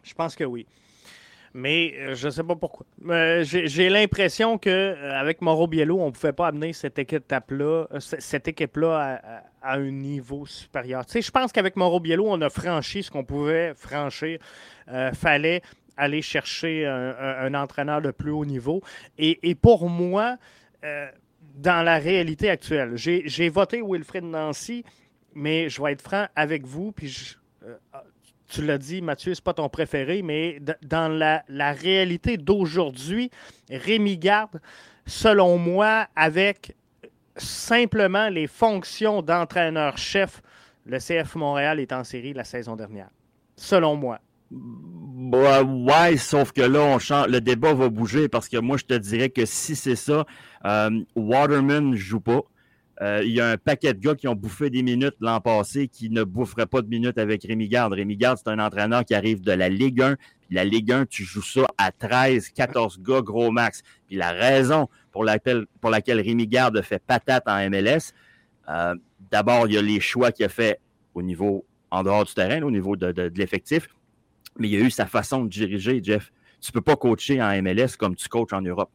Je 0.04 0.14
pense 0.14 0.36
que 0.36 0.44
oui. 0.44 0.68
Mais 1.54 1.94
euh, 1.98 2.16
je 2.16 2.28
ne 2.28 2.32
sais 2.32 2.44
pas 2.44 2.56
pourquoi. 2.56 2.86
Euh, 3.10 3.44
J'ai 3.44 3.90
l'impression 3.90 4.58
qu'avec 4.58 5.42
Mauro 5.42 5.68
Biello, 5.68 6.00
on 6.00 6.08
ne 6.08 6.12
pouvait 6.12 6.34
pas 6.34 6.48
amener 6.48 6.74
cette 6.74 7.00
équipe-là 7.00 7.88
cette 8.00 8.48
équipe 8.48 8.78
-là 8.78 9.20
à, 9.62 9.74
un 9.74 9.92
niveau 9.92 10.46
supérieur. 10.46 11.04
Je 11.14 11.32
pense 11.32 11.52
qu'avec 11.52 11.76
Mauro 11.76 12.00
Biello, 12.00 12.26
on 12.28 12.42
a 12.42 12.50
franchi 12.50 13.04
ce 13.04 13.12
qu'on 13.12 13.26
pouvait 13.26 13.74
franchir 13.76 14.40
euh, 14.90 15.12
fallait 15.12 15.62
aller 15.98 16.22
chercher 16.22 16.86
un, 16.86 17.54
entraîneur 17.56 18.02
de 18.02 18.12
plus 18.12 18.32
haut 18.32 18.46
niveau. 18.46 18.82
Et, 19.18 19.56
pour 19.56 19.90
moi, 19.90 20.38
euh, 20.84 21.10
dans 21.56 21.84
la 21.84 21.98
réalité 21.98 22.50
actuelle, 22.50 22.94
j'ai 22.96 23.50
voté 23.50 23.82
Wilfred 23.82 24.24
Nancy, 24.24 24.86
mais 25.34 25.70
je 25.70 25.82
vais 25.82 25.94
être 25.94 26.04
franc 26.04 26.28
avec 26.36 26.66
vous, 26.66 26.92
puis 26.92 27.08
je, 27.08 27.36
euh, 27.66 27.76
tu 28.48 28.64
l'as 28.64 28.78
dit, 28.78 29.02
Mathieu, 29.02 29.34
c'est 29.34 29.44
pas 29.44 29.54
ton 29.54 29.70
préféré, 29.70 30.22
mais 30.22 30.60
dans 30.84 31.10
la, 31.10 31.72
réalité 31.74 32.38
d'aujourd'hui, 32.38 33.30
Rémi 33.70 34.18
Garde, 34.18 34.60
selon 35.06 35.58
moi, 35.58 36.08
avec 36.16 36.76
simplement 37.36 38.30
les 38.30 38.48
fonctions 38.48 39.22
d'entraîneur-chef, 39.22 40.42
le 40.86 41.00
CF 41.00 41.36
Montréal 41.36 41.80
est 41.80 41.92
en 41.92 42.04
série 42.04 42.34
la 42.34 42.44
saison 42.44 42.76
dernière. 42.76 43.10
Selon 43.56 43.96
moi. 43.96 44.20
Bah, 44.50 45.62
ouais, 45.64 46.16
sauf 46.16 46.54
que 46.54 46.62
là, 46.62 46.98
change, 47.00 47.28
le 47.28 47.42
débat 47.42 47.74
va 47.74 47.90
bouger 47.90 48.30
parce 48.30 48.48
que 48.48 48.58
moi, 48.58 48.78
je 48.78 48.86
te 48.86 48.94
dirais 48.94 49.30
que 49.30 49.46
si 49.46 49.76
c'est 49.76 49.98
ça, 49.98 50.26
euh, 50.66 50.90
Waterman 51.16 51.92
ne 51.92 51.96
joue 51.96 52.22
pas. 52.22 52.42
Euh, 53.02 53.22
il 53.24 53.32
y 53.32 53.42
a 53.42 53.52
un 53.52 53.58
paquet 53.58 53.94
de 53.94 54.00
gars 54.00 54.16
qui 54.16 54.28
ont 54.28 54.36
bouffé 54.36 54.72
des 54.72 54.82
minutes 54.82 55.16
l'an 55.20 55.40
passé 55.40 55.88
qui 55.88 56.10
ne 56.10 56.24
boufferaient 56.24 56.66
pas 56.66 56.82
de 56.82 56.88
minutes 56.88 57.18
avec 57.20 57.44
Rémi 57.44 57.68
Garde. 57.68 57.94
Rémi 57.94 58.18
Garde, 58.18 58.40
c'est 58.44 58.50
un 58.50 58.60
entraîneur 58.60 59.06
qui 59.06 59.14
arrive 59.14 59.42
de 59.42 59.52
la 59.52 59.70
Ligue 59.70 60.02
1. 60.02 60.16
Puis 60.16 60.56
la 60.56 60.66
Ligue 60.66 60.92
1, 60.92 61.06
tu 61.06 61.24
joues 61.24 61.44
ça 61.44 61.66
à 61.78 61.92
13, 61.92 62.50
14 62.50 63.00
gars 63.02 63.22
gros 63.22 63.52
max. 63.52 63.84
Puis 64.08 64.16
la 64.16 64.32
raison 64.32 64.90
pour 65.12 65.24
laquelle, 65.24 65.68
pour 65.80 65.92
Rémi 65.92 66.48
Garde 66.48 66.82
fait 66.82 67.02
patate 67.06 67.44
en 67.48 67.70
MLS, 67.70 68.14
euh, 68.70 68.96
d'abord, 69.32 69.68
il 69.68 69.74
y 69.74 69.78
a 69.78 69.82
les 69.82 70.00
choix 70.00 70.32
qu'il 70.32 70.46
a 70.46 70.50
fait 70.50 70.80
au 71.14 71.22
niveau, 71.22 71.66
en 71.92 72.04
dehors 72.04 72.26
du 72.26 72.34
terrain, 72.34 72.62
au 72.64 72.72
niveau 72.72 72.96
de, 72.96 73.12
de, 73.12 73.30
de 73.30 73.38
l'effectif 73.38 73.88
mais 74.60 74.70
il 74.70 74.74
y 74.74 74.78
a 74.78 74.86
eu 74.86 74.92
sa 74.92 75.06
façon 75.06 75.44
de 75.44 75.50
diriger, 75.50 76.02
Jeff. 76.04 76.32
Tu 76.60 76.72
ne 76.72 76.74
peux 76.74 76.82
pas 76.82 76.96
coacher 76.96 77.42
en 77.42 77.62
MLS 77.62 77.96
comme 77.98 78.16
tu 78.16 78.28
coaches 78.28 78.54
en 78.54 78.62
Europe. 78.62 78.90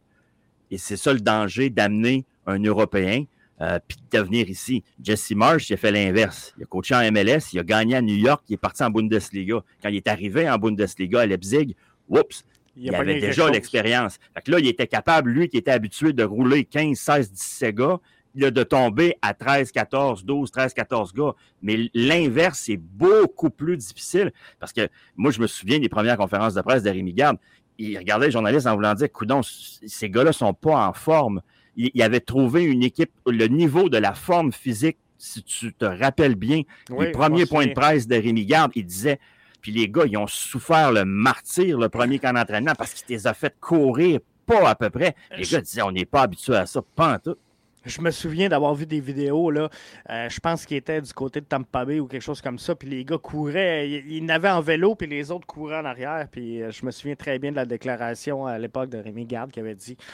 Et 0.71 0.79
c'est 0.79 0.97
ça 0.97 1.13
le 1.13 1.21
danger 1.21 1.71
d'amener 1.71 2.25
un 2.47 2.59
Européen 2.63 3.25
euh, 3.63 3.79
puis 3.87 3.97
de 4.11 4.19
venir 4.19 4.51
ici. 4.51 4.83
Jesse 5.03 5.31
Marsh, 5.31 5.71
il 5.71 5.75
a 5.75 5.77
fait 5.77 5.93
l'inverse. 5.93 6.53
Il 6.59 6.65
a 6.65 6.67
coaché 6.67 6.95
en 6.95 7.13
MLS, 7.13 7.53
il 7.53 7.61
a 7.61 7.63
gagné 7.63 7.97
à 7.97 8.03
New 8.03 8.17
York, 8.17 8.43
il 8.49 8.55
est 8.55 8.59
parti 8.59 8.83
en 8.83 8.91
Bundesliga. 8.91 9.63
Quand 9.83 9.89
il 9.89 9.97
est 9.97 10.09
arrivé 10.09 10.51
en 10.51 10.59
Bundesliga 10.59 11.21
à 11.21 11.27
Leipzig, 11.27 11.77
oups, 12.09 12.45
il, 12.77 12.87
il 12.87 12.95
avait 12.95 13.21
déjà 13.21 13.49
l'expérience. 13.49 14.19
Fait 14.35 14.43
que 14.43 14.51
là, 14.51 14.59
il 14.59 14.67
était 14.67 14.89
capable, 14.89 15.31
lui 15.31 15.49
qui 15.49 15.59
était 15.59 15.71
habitué 15.71 16.13
de 16.13 16.25
rouler 16.25 16.65
15, 16.65 16.99
16, 16.99 17.33
17 17.33 17.75
gars, 17.75 18.01
de 18.35 18.63
tomber 18.63 19.17
à 19.23 19.35
13, 19.35 19.71
14, 19.73 20.25
12, 20.25 20.51
13, 20.51 20.75
14 20.75 21.13
gars. 21.13 21.33
Mais 21.61 21.91
l'inverse, 21.95 22.63
c'est 22.65 22.79
beaucoup 22.79 23.51
plus 23.51 23.77
difficile 23.77 24.33
parce 24.59 24.73
que 24.73 24.89
moi, 25.17 25.31
je 25.31 25.41
me 25.41 25.47
souviens 25.47 25.79
des 25.79 25.89
premières 25.89 26.17
conférences 26.17 26.55
de 26.55 26.63
presse 26.63 26.83
de 26.83 26.91
Rémi 26.91 27.13
Garde. 27.13 27.37
Il 27.79 27.97
regardait 27.99 28.27
les 28.27 28.33
journalistes 28.33 28.67
en 28.67 28.75
voulant 28.75 28.95
dire, 28.95 29.11
coudon, 29.11 29.41
ces 29.43 30.11
gars-là 30.11 30.33
sont 30.33 30.55
pas 30.55 30.87
en 30.89 30.93
forme. 30.93 31.43
Il, 31.77 31.91
il, 31.95 32.03
avait 32.03 32.21
trouvé 32.21 32.65
une 32.65 32.83
équipe, 32.83 33.11
le 33.27 33.47
niveau 33.47 33.89
de 33.89 33.99
la 33.99 34.15
forme 34.15 34.53
physique, 34.53 34.99
si 35.23 35.43
tu 35.43 35.73
te 35.73 35.85
rappelles 35.85 36.35
bien, 36.35 36.63
oui, 36.91 37.07
les 37.07 37.13
premiers 37.13 37.47
points 37.47 37.67
de 37.67 37.73
presse 37.73 38.09
de 38.09 38.17
Rémi 38.17 38.45
Garde, 38.45 38.73
il 38.75 38.85
disait, 38.85 39.21
Puis 39.61 39.71
les 39.71 39.89
gars, 39.89 40.05
ils 40.07 40.17
ont 40.17 40.27
souffert 40.27 40.91
le 40.91 41.05
martyr 41.05 41.79
le 41.79 41.89
premier 41.89 42.19
camp 42.19 42.33
d'entraînement 42.33 42.75
parce 42.77 42.93
qu'ils 42.93 43.15
les 43.15 43.27
a 43.27 43.35
fait 43.35 43.55
courir 43.61 44.19
pas 44.45 44.69
à 44.69 44.75
peu 44.75 44.91
près. 44.91 45.15
Les 45.37 45.45
gars 45.45 45.61
disaient, 45.61 45.83
on 45.83 45.93
n'est 45.93 46.05
pas 46.05 46.23
habitué 46.23 46.57
à 46.57 46.67
ça, 46.67 46.81
pas 46.97 47.15
en 47.15 47.19
tout. 47.19 47.37
Je 47.85 48.01
me 48.01 48.11
souviens 48.11 48.49
d'avoir 48.49 48.75
vu 48.75 48.87
des 48.87 49.01
vidéos, 49.01 49.51
là, 49.51 49.69
euh, 50.11 50.29
je 50.29 50.39
pense 50.39 50.67
qu'ils 50.67 50.77
étaient 50.77 51.01
du 51.01 51.13
côté 51.13 51.41
de 51.41 51.47
Tampa 51.47 51.85
Bay 51.85 51.99
ou 51.99 52.07
quelque 52.07 52.23
chose 52.23 52.41
comme 52.41 52.59
ça, 52.59 52.77
puis 52.77 52.89
les 52.89 53.05
gars 53.05 53.19
couraient, 53.19 53.91
ils, 53.91 54.25
n'avaient 54.25 54.51
en 54.51 54.61
vélo, 54.61 54.95
puis 54.95 55.09
les 55.09 55.33
autres 55.33 55.49
couraient 55.49 55.79
en 55.79 55.85
arrière, 55.85 56.29
puis 56.31 56.63
euh, 56.63 56.71
je 56.71 56.87
me 56.87 56.93
souviens 56.93 57.17
très 57.17 57.41
bien 57.41 57.51
de 57.51 57.57
la 57.57 57.67
déclaration 57.67 58.47
à 58.47 58.57
l'époque 58.57 58.91
de 58.91 58.99
Rémi 58.99 59.27
Garde 59.27 59.51
qui 59.51 59.59
avait 59.59 59.75
dit« 59.75 59.97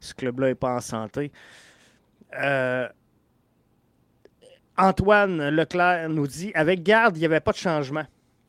ce 0.00 0.14
club-là 0.14 0.48
n'est 0.48 0.54
pas 0.54 0.74
en 0.74 0.80
santé 0.80 1.30
euh, 2.40 2.88
Antoine 4.76 5.50
Leclerc 5.50 6.08
nous 6.08 6.26
dit 6.26 6.52
«avec 6.54 6.82
Garde, 6.82 7.16
il 7.16 7.20
n'y 7.20 7.26
avait 7.26 7.40
pas 7.40 7.52
de 7.52 7.56
changement». 7.56 8.04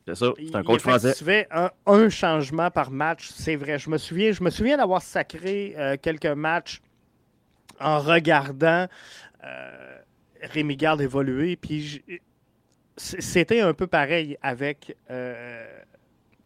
C'est 0.07 0.15
ça, 0.15 0.31
c'est 0.37 0.55
un 0.55 0.63
coach 0.63 0.81
français. 0.81 1.13
Tu 1.13 1.23
fais 1.23 1.47
un, 1.51 1.69
un, 1.85 2.09
changement 2.09 2.71
par 2.71 2.89
match, 2.89 3.29
c'est 3.33 3.55
vrai. 3.55 3.77
Je 3.77 3.89
me 3.89 3.97
souviens, 3.97 4.31
je 4.31 4.43
me 4.43 4.49
souviens 4.49 4.77
d'avoir 4.77 5.01
sacré 5.01 5.75
quelques 6.01 6.25
matchs 6.25 6.81
en 7.81 7.99
regardant 7.99 8.87
euh, 9.43 9.97
Rémi 10.41 10.75
Garde 10.75 11.01
évoluer. 11.01 11.55
Puis 11.55 12.03
c'était 12.97 13.61
un 13.61 13.73
peu 13.73 13.87
pareil 13.87 14.37
avec 14.41 14.95
euh, 15.09 15.65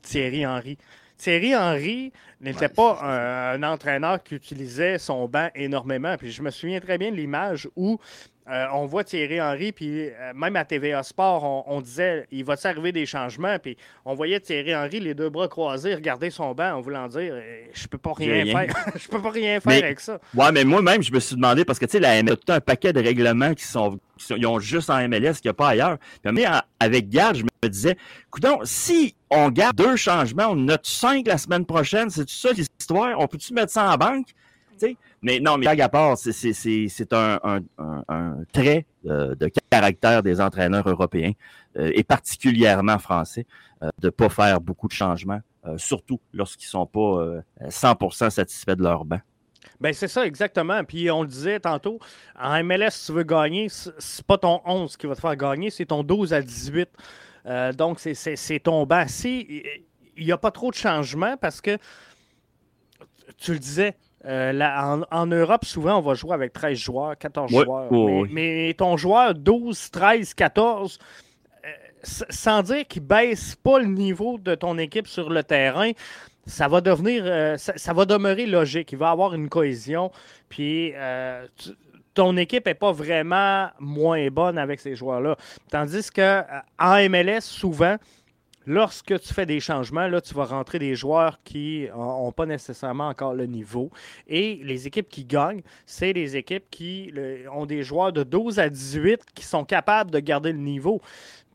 Thierry 0.01 0.45
Henry. 0.45 0.77
Thierry 1.17 1.55
Henry 1.55 2.11
n'était 2.41 2.69
pas 2.69 3.53
un, 3.53 3.63
entraîneur 3.63 4.21
qui 4.21 4.35
utilisait 4.35 4.97
son 4.97 5.27
banc 5.27 5.49
énormément. 5.55 6.17
Puis 6.17 6.31
je 6.31 6.41
me 6.41 6.51
souviens 6.51 6.79
très 6.79 6.97
bien 6.97 7.11
de 7.11 7.15
l'image 7.15 7.69
où 7.75 7.99
euh, 8.47 8.65
on 8.73 8.85
voit 8.85 9.03
Thierry 9.03 9.41
Henry, 9.41 9.71
puis 9.71 10.07
euh, 10.07 10.33
même 10.35 10.55
à 10.55 10.65
TVA 10.65 11.01
Sport, 11.01 11.65
on, 11.67 11.81
disait 11.81 12.27
il 12.31 12.45
va 12.45 12.55
s'arriver 12.55 12.91
des 12.91 13.07
changements, 13.07 13.57
puis 13.57 13.75
on 14.05 14.13
voyait 14.13 14.39
Thierry 14.39 14.75
Henry, 14.75 14.99
les 14.99 15.15
deux 15.15 15.29
bras 15.29 15.47
croisés, 15.47 15.95
regarder 15.95 16.29
son 16.29 16.53
banc 16.53 16.73
en 16.73 16.81
voulant 16.81 17.07
dire 17.07 17.33
euh, 17.33 17.65
je 17.73 17.87
peux 17.87 17.97
pas 17.97 18.13
rien, 18.13 18.45
faire, 18.45 18.75
je 18.95 19.07
peux 19.07 19.19
pas 19.19 19.31
rien 19.31 19.59
faire 19.59 19.83
avec 19.83 19.99
ça. 19.99 20.19
Ouais, 20.35 20.51
mais 20.51 20.63
moi-même, 20.63 21.01
je 21.01 21.11
me 21.11 21.19
suis 21.19 21.35
demandé, 21.35 21.65
parce 21.65 21.79
que 21.79 21.85
tu 21.85 21.93
sais, 21.93 21.99
la 21.99 22.21
MLS 22.21 22.33
a 22.33 22.35
tout 22.35 22.53
un 22.53 22.61
paquet 22.61 22.93
de 22.93 23.01
règlements 23.01 23.55
qui 23.55 23.63
sont, 23.63 23.99
ils 24.29 24.45
ont 24.45 24.59
juste 24.59 24.91
en 24.91 24.97
MLS 25.07 25.33
qu'il 25.33 25.45
n'y 25.45 25.49
a 25.49 25.53
pas 25.53 25.69
ailleurs. 25.69 25.97
Puis, 26.21 26.45
avec 26.79 27.09
Garde, 27.09 27.37
je 27.37 27.43
me 27.43 27.69
disais, 27.69 27.97
écoute, 28.27 28.45
si 28.65 29.15
on 29.31 29.49
garde 29.49 29.75
deux 29.75 29.95
changements, 29.95 30.49
on 30.49 30.55
note 30.55 30.85
cinq 30.85 31.25
la 31.25 31.39
semaine 31.39 31.65
prochaine, 31.65 32.11
c'est 32.11 32.25
tout 32.25 32.33
ça 32.33 32.51
l'histoire, 32.51 33.19
on 33.19 33.25
peut-tu 33.25 33.55
mettre 33.55 33.71
ça 33.71 33.91
en 33.91 33.97
banque? 33.97 34.27
Mais 35.21 35.39
non, 35.39 35.57
mais 35.57 35.67
à 35.67 35.89
part, 35.89 36.17
c'est 36.17 37.13
un, 37.13 37.61
trait 38.51 38.85
euh, 39.05 39.35
de 39.35 39.49
caractère 39.69 40.23
des 40.23 40.41
entraîneurs 40.41 40.87
européens 40.87 41.31
euh, 41.77 41.91
et 41.93 42.03
particulièrement 42.03 42.99
français 42.99 43.45
euh, 43.81 43.89
de 43.99 44.07
ne 44.07 44.11
pas 44.11 44.29
faire 44.29 44.61
beaucoup 44.61 44.87
de 44.87 44.93
changements, 44.93 45.41
surtout 45.77 46.19
lorsqu'ils 46.31 46.67
ne 46.67 46.69
sont 46.69 46.85
pas 46.85 47.41
100% 47.67 48.29
satisfaits 48.29 48.75
de 48.75 48.83
leur 48.83 49.03
banc. 49.03 49.19
Ben 49.81 49.91
c'est 49.93 50.07
ça, 50.07 50.25
exactement. 50.25 50.83
Puis 50.83 51.09
on 51.09 51.23
le 51.23 51.27
disait 51.27 51.59
tantôt, 51.59 51.99
en 52.39 52.63
MLS, 52.63 52.91
si 52.91 53.07
tu 53.07 53.13
veux 53.13 53.23
gagner, 53.23 53.67
c'est 53.69 54.25
pas 54.25 54.37
ton 54.37 54.61
11 54.63 54.95
qui 54.95 55.07
va 55.07 55.15
te 55.15 55.21
faire 55.21 55.35
gagner, 55.35 55.71
c'est 55.71 55.87
ton 55.87 56.03
12 56.03 56.33
à 56.33 56.41
18. 56.41 56.87
donc, 57.75 57.99
c'est 57.99 58.59
ton 58.63 58.85
banc. 58.85 59.05
Si 59.07 59.63
il 60.17 60.25
n'y 60.25 60.31
a 60.31 60.37
pas 60.37 60.51
trop 60.51 60.71
de 60.71 60.75
changements 60.75 61.37
parce 61.37 61.61
que 61.61 61.77
tu 63.37 63.53
le 63.53 63.59
disais, 63.59 63.95
euh, 64.25 65.05
en, 65.11 65.25
Europe, 65.27 65.65
souvent, 65.65 65.97
on 65.97 66.01
va 66.01 66.13
jouer 66.13 66.33
avec 66.33 66.53
13 66.53 66.77
joueurs, 66.77 67.17
14 67.17 67.51
joueurs. 67.51 67.89
mais, 68.29 68.73
ton 68.77 68.97
joueur 68.97 69.33
12, 69.35 69.91
13, 69.91 70.33
14, 70.33 70.99
sans 72.03 72.63
dire 72.63 72.87
qu'il 72.87 73.03
baisse 73.03 73.55
pas 73.55 73.79
le 73.79 73.87
niveau 73.87 74.37
de 74.37 74.55
ton 74.55 74.77
équipe 74.77 75.07
sur 75.07 75.29
le 75.29 75.43
terrain, 75.43 75.91
ça 76.45 76.67
va 76.67 76.81
devenir, 76.81 77.23
euh, 77.25 77.57
ça, 77.57 77.93
va 77.93 78.05
demeurer 78.05 78.45
logique. 78.45 78.91
Il 78.91 78.97
va 78.97 79.09
avoir 79.09 79.33
une 79.33 79.49
cohésion. 79.49 80.11
Puis 80.49 80.93
euh, 80.95 81.47
ton 82.13 82.37
équipe 82.37 82.67
n'est 82.67 82.75
pas 82.75 82.91
vraiment 82.91 83.69
moins 83.79 84.27
bonne 84.29 84.57
avec 84.57 84.79
ces 84.79 84.95
joueurs-là. 84.95 85.37
Tandis 85.71 86.11
que 86.11 86.41
en 86.79 87.09
MLS, 87.09 87.41
souvent, 87.41 87.97
lorsque 88.65 89.19
tu 89.19 89.33
fais 89.33 89.45
des 89.45 89.59
changements, 89.59 90.07
là, 90.07 90.21
tu 90.21 90.33
vas 90.33 90.45
rentrer 90.45 90.79
des 90.79 90.95
joueurs 90.95 91.39
qui 91.43 91.87
n'ont 91.95 92.31
pas 92.31 92.45
nécessairement 92.45 93.07
encore 93.07 93.33
le 93.33 93.45
niveau. 93.45 93.91
Et 94.27 94.59
les 94.63 94.87
équipes 94.87 95.09
qui 95.09 95.25
gagnent, 95.25 95.61
c'est 95.85 96.13
les 96.13 96.35
équipes 96.35 96.65
qui 96.69 97.13
ont 97.51 97.65
des 97.65 97.83
joueurs 97.83 98.13
de 98.13 98.23
12 98.23 98.59
à 98.59 98.69
18 98.69 99.21
qui 99.33 99.45
sont 99.45 99.65
capables 99.65 100.11
de 100.11 100.19
garder 100.19 100.51
le 100.51 100.59
niveau. 100.59 101.01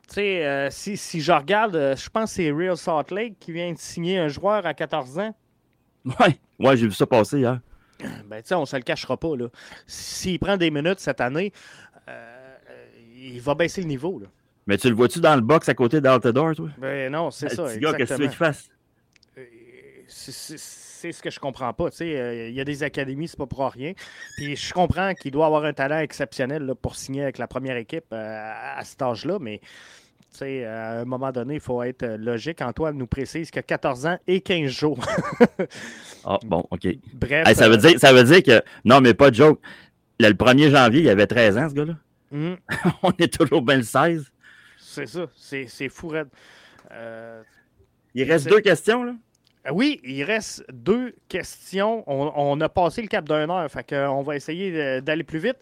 Tu 0.07 0.15
sais, 0.15 0.45
euh, 0.45 0.69
si, 0.69 0.97
si, 0.97 1.21
je 1.21 1.31
regarde, 1.31 1.75
euh, 1.75 1.95
je 1.95 2.09
pense 2.09 2.31
que 2.31 2.35
c'est 2.35 2.51
Real 2.51 2.75
Salt 2.75 3.11
Lake 3.11 3.39
qui 3.39 3.53
vient 3.53 3.71
de 3.71 3.77
signer 3.77 4.19
un 4.19 4.27
joueur 4.27 4.65
à 4.65 4.73
14 4.73 5.19
ans. 5.19 5.35
Oui, 6.03 6.39
ouais, 6.59 6.77
j'ai 6.77 6.87
vu 6.87 6.93
ça 6.93 7.05
passer 7.05 7.39
hier. 7.39 7.59
Ben, 8.25 8.41
tu 8.41 8.47
sais, 8.47 8.55
on 8.55 8.61
ne 8.61 8.65
se 8.65 8.75
le 8.75 8.81
cachera 8.81 9.15
pas. 9.15 9.29
S'il 9.85 10.39
prend 10.39 10.57
des 10.57 10.71
minutes 10.71 10.99
cette 10.99 11.21
année, 11.21 11.53
euh, 12.09 12.45
il 13.15 13.39
va 13.39 13.53
baisser 13.53 13.81
le 13.81 13.87
niveau. 13.87 14.19
Là. 14.19 14.27
Mais 14.67 14.77
tu 14.77 14.89
le 14.89 14.95
vois-tu 14.95 15.19
dans 15.19 15.35
le 15.35 15.41
box 15.41 15.67
à 15.69 15.73
côté 15.73 16.01
d'Altador, 16.01 16.55
toi? 16.55 16.69
Ben 16.77 17.11
non, 17.11 17.31
c'est 17.31 17.49
ça. 17.49 17.75
Gars, 17.77 17.93
qu'est-ce 17.93 18.11
que 18.11 18.15
tu 18.15 18.21
veux 18.21 18.27
qu'il 18.27 18.37
fasse? 18.37 18.69
Euh, 19.37 19.43
c'est 20.07 21.11
ce 21.11 21.21
que 21.21 21.31
je 21.31 21.39
comprends 21.39 21.73
pas. 21.73 21.89
Euh, 22.01 22.47
il 22.49 22.55
y 22.55 22.61
a 22.61 22.63
des 22.63 22.83
académies, 22.83 23.27
c'est 23.27 23.37
pas 23.37 23.47
pour 23.47 23.67
rien. 23.71 23.93
Puis 24.37 24.55
je 24.55 24.73
comprends 24.73 25.13
qu'il 25.15 25.31
doit 25.31 25.47
avoir 25.47 25.65
un 25.65 25.73
talent 25.73 25.99
exceptionnel 25.99 26.63
là, 26.63 26.75
pour 26.75 26.95
signer 26.95 27.23
avec 27.23 27.37
la 27.37 27.47
première 27.47 27.77
équipe 27.77 28.05
euh, 28.13 28.51
à 28.77 28.83
cet 28.83 29.01
âge-là, 29.01 29.39
mais 29.39 29.61
à 30.39 31.01
un 31.01 31.05
moment 31.05 31.31
donné, 31.31 31.55
il 31.55 31.59
faut 31.59 31.83
être 31.83 32.05
logique. 32.17 32.61
Antoine 32.61 32.97
nous 32.97 33.07
précise 33.07 33.51
que 33.51 33.59
14 33.59 34.05
ans 34.05 34.17
et 34.27 34.41
15 34.41 34.71
jours. 34.71 34.99
ah, 36.25 36.39
bon, 36.45 36.65
OK. 36.71 36.87
Bref. 37.13 37.53
ça, 37.53 37.69
veut 37.69 37.77
dire, 37.77 37.99
ça 37.99 38.13
veut 38.13 38.23
dire 38.23 38.41
que. 38.41 38.63
Non, 38.85 39.01
mais 39.01 39.13
pas 39.13 39.29
de 39.29 39.35
joke. 39.35 39.59
Le, 40.19 40.29
1er 40.29 40.69
janvier, 40.69 41.01
il 41.01 41.09
avait 41.09 41.27
13 41.27 41.57
ans, 41.57 41.69
ce 41.69 41.73
gars-là. 41.73 41.95
Hum. 42.31 42.57
On 43.03 43.11
est 43.19 43.33
toujours 43.33 43.61
bien 43.61 43.77
le 43.77 43.83
16. 43.83 44.31
C'est 44.91 45.07
ça. 45.07 45.25
C'est 45.35 45.89
fou, 45.89 46.13
euh, 46.91 47.43
il 48.13 48.29
reste 48.29 48.47
deux 48.49 48.59
questions, 48.59 49.03
là? 49.03 49.13
Euh, 49.67 49.71
oui, 49.71 50.01
il 50.03 50.23
reste 50.23 50.65
deux 50.71 51.15
questions. 51.29 52.03
On, 52.07 52.59
a 52.59 52.69
passé 52.69 53.01
le 53.01 53.07
cap 53.07 53.25
d'un 53.25 53.49
heure, 53.49 53.71
fait 53.71 53.93
on 53.93 54.21
va 54.21 54.35
essayer 54.35 55.01
d'aller 55.01 55.23
plus 55.23 55.39
vite. 55.39 55.57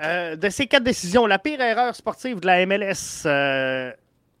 Euh, 0.00 0.36
de 0.36 0.48
ces 0.48 0.66
quatre 0.66 0.82
décisions, 0.82 1.26
la 1.26 1.38
pire 1.38 1.60
erreur 1.60 1.94
sportive 1.94 2.40
de 2.40 2.46
la 2.46 2.66
MLS 2.66 3.26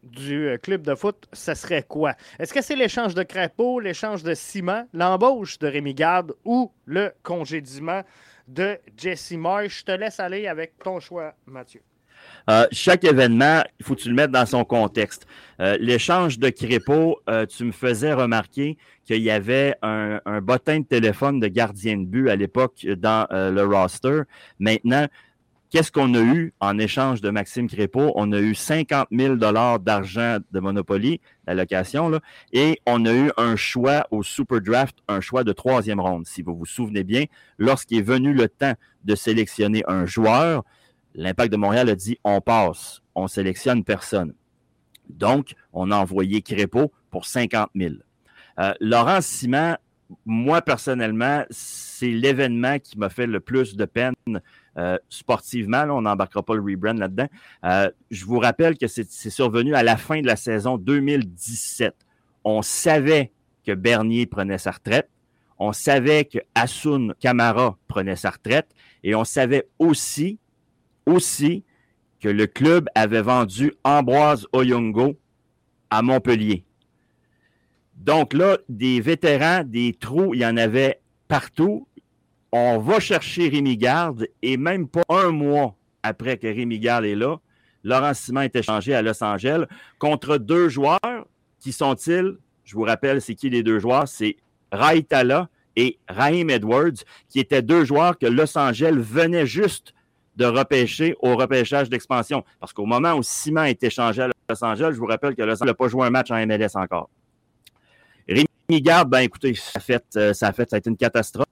du 0.02 0.58
club 0.62 0.82
de 0.82 0.94
foot, 0.94 1.26
ce 1.32 1.54
serait 1.54 1.82
quoi? 1.82 2.14
Est-ce 2.38 2.52
que 2.52 2.60
c'est 2.60 2.76
l'échange 2.76 3.14
de 3.14 3.22
Crapeau, 3.22 3.80
l'échange 3.80 4.22
de 4.22 4.34
ciment, 4.34 4.86
l'embauche 4.92 5.58
de 5.58 5.66
Rémi 5.66 5.94
Garde 5.94 6.34
ou 6.44 6.70
le 6.84 7.12
congédiement 7.22 8.02
de 8.46 8.78
Jesse 8.98 9.32
Marsh? 9.32 9.78
Je 9.78 9.84
te 9.84 9.92
laisse 9.92 10.20
aller 10.20 10.46
avec 10.46 10.78
ton 10.82 11.00
choix, 11.00 11.32
Mathieu. 11.46 11.80
Euh, 12.50 12.66
chaque 12.72 13.04
événement, 13.04 13.62
il 13.80 13.86
faut 13.86 13.94
que 13.94 14.00
tu 14.00 14.08
le 14.08 14.14
mettes 14.14 14.30
dans 14.30 14.46
son 14.46 14.64
contexte. 14.64 15.26
Euh, 15.60 15.76
l'échange 15.80 16.38
de 16.38 16.50
Crépeau, 16.50 17.20
euh, 17.28 17.46
tu 17.46 17.64
me 17.64 17.72
faisais 17.72 18.12
remarquer 18.12 18.76
qu'il 19.04 19.22
y 19.22 19.30
avait 19.30 19.76
un, 19.82 20.20
bottin 20.42 20.80
de 20.80 20.84
téléphone 20.84 21.40
de 21.40 21.48
gardien 21.48 21.96
de 21.96 22.04
but 22.04 22.28
à 22.28 22.36
l'époque 22.36 22.86
dans 22.96 23.26
le 23.30 23.62
roster. 23.62 24.22
Maintenant, 24.58 25.06
qu'est-ce 25.70 25.92
qu'on 25.92 26.14
a 26.14 26.20
eu 26.20 26.54
en 26.60 26.78
échange 26.78 27.20
de 27.20 27.28
Maxime 27.28 27.68
Crépeau? 27.68 28.12
On 28.14 28.32
a 28.32 28.40
eu 28.40 28.54
50 28.54 29.08
000 29.12 29.36
d'argent 29.36 30.38
de 30.50 30.60
Monopoly, 30.60 31.20
la 31.46 31.54
location, 31.54 32.08
là, 32.08 32.20
et 32.52 32.80
on 32.86 33.04
a 33.04 33.12
eu 33.12 33.30
un 33.36 33.56
choix 33.56 34.06
au 34.10 34.22
Super 34.22 34.62
Draft, 34.62 34.96
un 35.08 35.20
choix 35.20 35.44
de 35.44 35.52
troisième 35.52 36.00
ronde. 36.00 36.26
Si 36.26 36.40
vous 36.40 36.56
vous 36.56 36.66
souvenez 36.66 37.04
bien, 37.04 37.24
lorsqu'il 37.58 37.98
est 37.98 38.02
venu 38.02 38.32
le 38.32 38.48
temps 38.48 38.74
de 39.04 39.14
sélectionner 39.14 39.82
un 39.86 40.06
joueur, 40.06 40.64
l'Impact 41.14 41.52
de 41.52 41.56
Montréal 41.56 41.88
a 41.88 41.94
dit 41.94 42.18
on 42.24 42.40
passe, 42.40 43.02
on 43.14 43.26
sélectionne 43.26 43.84
personne. 43.84 44.34
Donc, 45.08 45.54
on 45.72 45.90
a 45.90 45.96
envoyé 45.96 46.42
Crépeau 46.42 46.92
pour 47.10 47.26
50 47.26 47.70
000. 47.74 47.94
Euh, 48.58 48.72
Laurent 48.80 49.20
Simon, 49.20 49.76
moi 50.26 50.62
personnellement, 50.62 51.44
c'est 51.50 52.10
l'événement 52.10 52.78
qui 52.78 52.98
m'a 52.98 53.08
fait 53.08 53.26
le 53.26 53.40
plus 53.40 53.76
de 53.76 53.84
peine 53.84 54.14
euh, 54.76 54.98
sportivement. 55.08 55.84
on 55.90 56.02
n'embarquera 56.02 56.42
pas 56.42 56.54
le 56.54 56.62
rebrand 56.62 56.98
là-dedans. 56.98 57.28
Euh, 57.64 57.90
je 58.10 58.24
vous 58.24 58.38
rappelle 58.38 58.76
que 58.76 58.86
c'est 58.86 59.30
survenu 59.30 59.74
à 59.74 59.82
la 59.82 59.96
fin 59.96 60.20
de 60.20 60.26
la 60.26 60.36
saison 60.36 60.78
2017. 60.78 61.94
On 62.44 62.62
savait 62.62 63.32
que 63.64 63.72
Bernier 63.72 64.26
prenait 64.26 64.58
sa 64.58 64.72
retraite. 64.72 65.08
On 65.58 65.72
savait 65.72 66.24
que 66.24 66.38
Asun 66.54 67.14
Kamara 67.20 67.78
prenait 67.86 68.16
sa 68.16 68.30
retraite. 68.30 68.66
Et 69.02 69.14
on 69.14 69.24
savait 69.24 69.68
aussi 69.78 70.38
aussi 71.06 71.64
que 72.20 72.28
le 72.28 72.46
club 72.46 72.88
avait 72.94 73.22
vendu 73.22 73.72
Ambroise 73.84 74.46
Oyongo 74.52 75.18
à 75.90 76.02
Montpellier. 76.02 76.64
Donc 77.96 78.32
là, 78.32 78.58
des 78.68 79.00
vétérans, 79.00 79.62
des 79.64 79.94
trous, 79.98 80.34
il 80.34 80.40
y 80.40 80.46
en 80.46 80.56
avait 80.56 81.00
partout. 81.28 81.86
On 82.52 82.78
va 82.78 83.00
chercher 83.00 83.48
Rémi 83.48 83.76
Garde 83.76 84.26
et 84.42 84.56
même 84.56 84.88
pas 84.88 85.02
un 85.08 85.30
mois 85.30 85.76
après 86.02 86.36
que 86.38 86.46
Rémi 86.46 86.78
Garde 86.78 87.04
est 87.04 87.14
là, 87.14 87.38
Laurent 87.82 88.14
Simon 88.14 88.42
est 88.42 88.56
échangé 88.56 88.94
à 88.94 89.02
Los 89.02 89.22
Angeles 89.22 89.64
contre 89.98 90.38
deux 90.38 90.68
joueurs 90.68 90.98
Qui 91.60 91.72
sont-ils? 91.72 92.36
Je 92.64 92.74
vous 92.74 92.82
rappelle, 92.82 93.20
c'est 93.20 93.34
qui 93.34 93.50
les 93.50 93.62
deux 93.62 93.78
joueurs? 93.78 94.08
C'est 94.08 94.36
Raitala 94.72 95.48
et 95.76 95.98
Raheem 96.08 96.50
Edwards, 96.50 97.04
qui 97.28 97.40
étaient 97.40 97.62
deux 97.62 97.84
joueurs 97.84 98.18
que 98.18 98.26
Los 98.26 98.56
Angeles 98.56 98.96
venait 98.96 99.46
juste 99.46 99.92
de 100.36 100.44
repêcher 100.44 101.14
au 101.20 101.36
repêchage 101.36 101.88
d'expansion. 101.88 102.44
Parce 102.60 102.72
qu'au 102.72 102.86
moment 102.86 103.14
où 103.14 103.22
Simon 103.22 103.64
est 103.64 103.82
échangé 103.82 104.22
à 104.22 104.28
Los 104.48 104.64
Angeles, 104.64 104.90
je 104.92 104.98
vous 104.98 105.06
rappelle 105.06 105.34
que 105.34 105.42
Los 105.42 105.54
Angeles 105.54 105.66
n'a 105.66 105.74
pas 105.74 105.88
joué 105.88 106.06
un 106.06 106.10
match 106.10 106.30
en 106.30 106.46
MLS 106.46 106.74
encore. 106.74 107.08
Rémi 108.28 108.46
Garde, 108.82 109.10
ben 109.10 109.20
écoutez, 109.20 109.54
ça 109.54 109.72
a 109.74 109.80
fait, 109.80 110.04
euh, 110.16 110.32
ça 110.32 110.48
a 110.48 110.52
fait, 110.52 110.68
ça 110.68 110.76
a 110.76 110.78
été 110.78 110.90
une 110.90 110.96
catastrophe. 110.96 111.46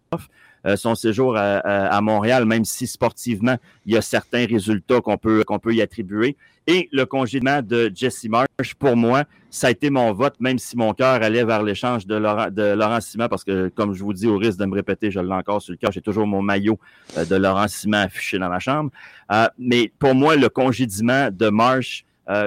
Euh, 0.65 0.77
son 0.77 0.95
séjour 0.95 1.37
à, 1.37 2.01
Montréal, 2.01 2.45
même 2.45 2.65
si 2.65 2.87
sportivement, 2.87 3.57
il 3.87 3.95
y 3.95 3.97
a 3.97 4.03
certains 4.03 4.47
résultats 4.47 5.01
qu'on 5.01 5.19
peut, 5.19 5.43
qu'on 5.45 5.59
peut 5.59 5.75
y 5.75 5.83
attribuer. 5.83 6.37
Et 6.69 6.89
le 6.93 7.05
congédiement 7.05 7.61
de 7.61 7.91
Jesse 7.93 8.25
Marsh, 8.25 8.75
pour 8.79 8.97
moi, 8.97 9.25
ça 9.51 9.67
a 9.67 9.71
été 9.71 9.91
mon 9.91 10.13
vote, 10.13 10.35
même 10.39 10.59
si 10.59 10.77
mon 10.77 10.95
cœur 10.95 11.21
allait 11.23 11.45
vers 11.45 11.63
l'échange 11.65 12.07
de 12.07 12.15
Laurent, 12.15 12.49
de 12.51 12.75
Laurent 12.75 13.01
Simon, 13.01 13.27
parce 13.29 13.43
que, 13.43 13.69
comme 13.69 13.95
je 13.95 14.05
vous 14.05 14.13
dis, 14.13 14.29
au 14.29 14.39
risque 14.39 14.59
de 14.59 14.67
me 14.67 14.75
répéter, 14.75 15.11
je 15.11 15.19
l'ai 15.19 15.33
encore 15.33 15.61
sur 15.61 15.73
le 15.73 15.79
cœur, 15.79 15.91
j'ai 15.91 16.01
toujours 16.01 16.27
mon 16.27 16.43
maillot 16.43 16.79
euh, 17.19 17.25
de 17.25 17.35
Laurent 17.35 17.67
Simon 17.67 17.99
affiché 17.99 18.39
dans 18.39 18.49
ma 18.49 18.61
chambre. 18.61 18.91
Euh, 19.33 19.49
mais 19.59 19.93
pour 19.99 20.15
moi, 20.15 20.37
le 20.37 20.49
congédiement 20.49 21.29
de 21.33 21.49
Marsh, 21.49 22.05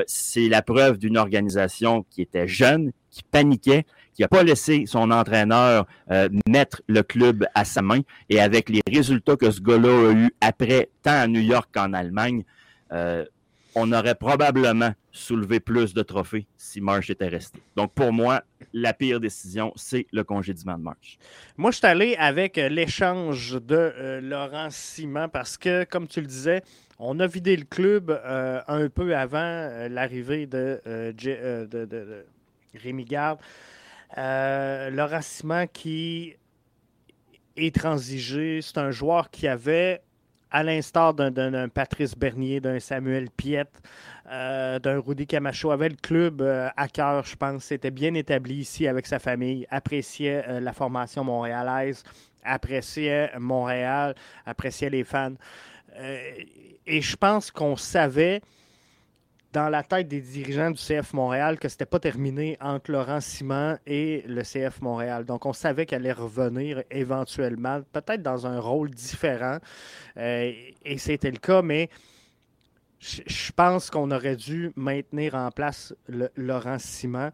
c'est 0.08 0.48
la 0.48 0.64
preuve 0.64 0.98
d'une 0.98 1.16
organisation 1.16 2.06
qui 2.10 2.24
était 2.24 2.48
jeune, 2.48 2.92
qui 3.12 3.22
paniquait, 3.22 3.86
qui 4.16 4.22
n'a 4.22 4.28
pas 4.28 4.44
laissé 4.44 4.86
son 4.88 5.12
entraîneur 5.12 5.86
euh, 6.10 6.30
mettre 6.48 6.82
le 6.88 7.04
club 7.04 7.46
à 7.54 7.66
sa 7.66 7.82
main. 7.82 8.00
Et 8.30 8.40
avec 8.40 8.70
les 8.70 8.82
résultats 8.88 9.36
que 9.36 9.52
ce 9.52 9.62
gars-là 9.62 10.10
a 10.10 10.14
eu 10.14 10.32
après, 10.42 10.90
tant 11.04 11.12
à 11.12 11.28
New 11.28 11.42
York 11.42 11.70
qu'en 11.74 11.94
Allemagne, 11.94 12.44
euh, 12.94 13.26
on 13.76 13.92
aurait 13.92 14.16
probablement 14.16 14.94
soulevé 15.12 15.60
plus 15.60 15.94
de 15.94 16.02
trophées 16.02 16.48
si 16.56 16.80
Marsh 16.80 17.10
était 17.10 17.28
resté. 17.28 17.62
Donc, 17.76 17.94
pour 17.94 18.14
moi, 18.14 18.42
la 18.72 18.94
pire 18.94 19.20
décision, 19.20 19.74
c'est 19.76 20.08
le 20.14 20.24
congédiement 20.24 20.78
de 20.78 20.84
Marsh. 20.84 21.18
Moi, 21.58 21.72
je 21.72 21.78
suis 21.78 21.86
allé 21.86 22.16
avec 22.18 22.58
euh, 22.58 22.70
l'échange 22.70 23.60
de 23.62 24.22
Laurent 24.22 24.70
Simon 24.70 25.28
parce 25.28 25.58
que, 25.58 25.84
comme 25.84 26.08
tu 26.08 26.22
le 26.22 26.28
disais, 26.28 26.64
on 27.00 27.20
a 27.20 27.28
vidé 27.28 27.58
le 27.58 27.66
club 27.66 28.18
un 28.22 28.88
peu 28.88 29.14
avant 29.18 29.68
l'arrivée 29.90 30.48
de, 30.48 30.80
de, 30.86 31.66
de, 31.66 32.26
Rémi 32.82 33.04
Garde. 33.04 33.40
Euh, 34.18 34.90
le 34.90 35.66
qui 35.68 36.36
est 37.58 37.76
transigé, 37.76 38.62
c'est 38.62 38.78
un 38.78 38.92
joueur 38.92 39.30
qui 39.30 39.48
avait, 39.48 40.02
à 40.52 40.64
l'instar 40.64 41.14
d'un 41.14 41.70
Patrice 41.70 42.16
Bernier, 42.16 42.60
d'un 42.60 42.80
Samuel 42.80 43.30
Piette, 43.30 43.82
euh, 44.32 44.80
d'un 44.80 45.00
Rudy 45.00 45.28
Camacho, 45.28 45.72
avait 45.72 45.90
le 45.90 45.96
club 45.96 46.42
euh, 46.42 46.70
à 46.78 46.88
cœur, 46.88 47.26
je 47.26 47.36
pense. 47.36 47.66
C'était 47.66 47.92
bien 47.92 48.14
établi 48.14 48.56
ici 48.56 48.88
avec 48.88 49.06
sa 49.06 49.20
famille, 49.20 49.68
appréciait 49.70 50.62
la 50.62 50.74
formation 50.74 51.24
montréalaise, 51.24 52.04
appréciait 52.44 53.32
Montréal, 53.38 54.16
appréciait 54.46 54.90
les 54.90 55.04
fans. 55.04 55.34
et 55.98 57.02
je 57.02 57.16
pense 57.16 57.52
qu'on 57.52 57.76
savait 57.76 58.42
dans 59.56 59.70
la 59.70 59.84
tête 59.84 60.10
des 60.10 60.20
dirigeants 60.20 60.70
du 60.70 60.78
CF 60.78 61.14
Montréal 61.14 61.58
que 61.58 61.70
c'était 61.70 61.86
pas 61.86 62.00
terminé 62.00 62.58
entre 62.60 62.92
Laurent 62.92 63.22
Simon 63.22 63.78
et 63.88 64.22
le 64.28 64.42
CF 64.42 64.82
Montréal. 64.82 65.24
Donc, 65.24 65.46
on 65.46 65.54
savait 65.54 65.86
qu'elle 65.86 66.02
allait 66.02 66.12
revenir 66.12 66.84
éventuellement, 66.92 67.82
peut-être 67.94 68.22
dans 68.22 68.46
un 68.46 68.60
rôle 68.60 68.90
différent. 68.90 69.60
Euh, 70.18 70.52
et 70.84 70.98
c'était 70.98 71.32
le 71.32 71.38
cas, 71.38 71.62
mais 71.62 71.90
je 73.00 73.52
pense 73.56 73.90
qu'on 73.90 74.12
aurait 74.12 74.36
dû 74.36 74.74
maintenir 74.76 75.36
en 75.36 75.50
place 75.52 75.96
le, 76.10 76.30
Laurent 76.36 76.78
Simon 76.78 77.32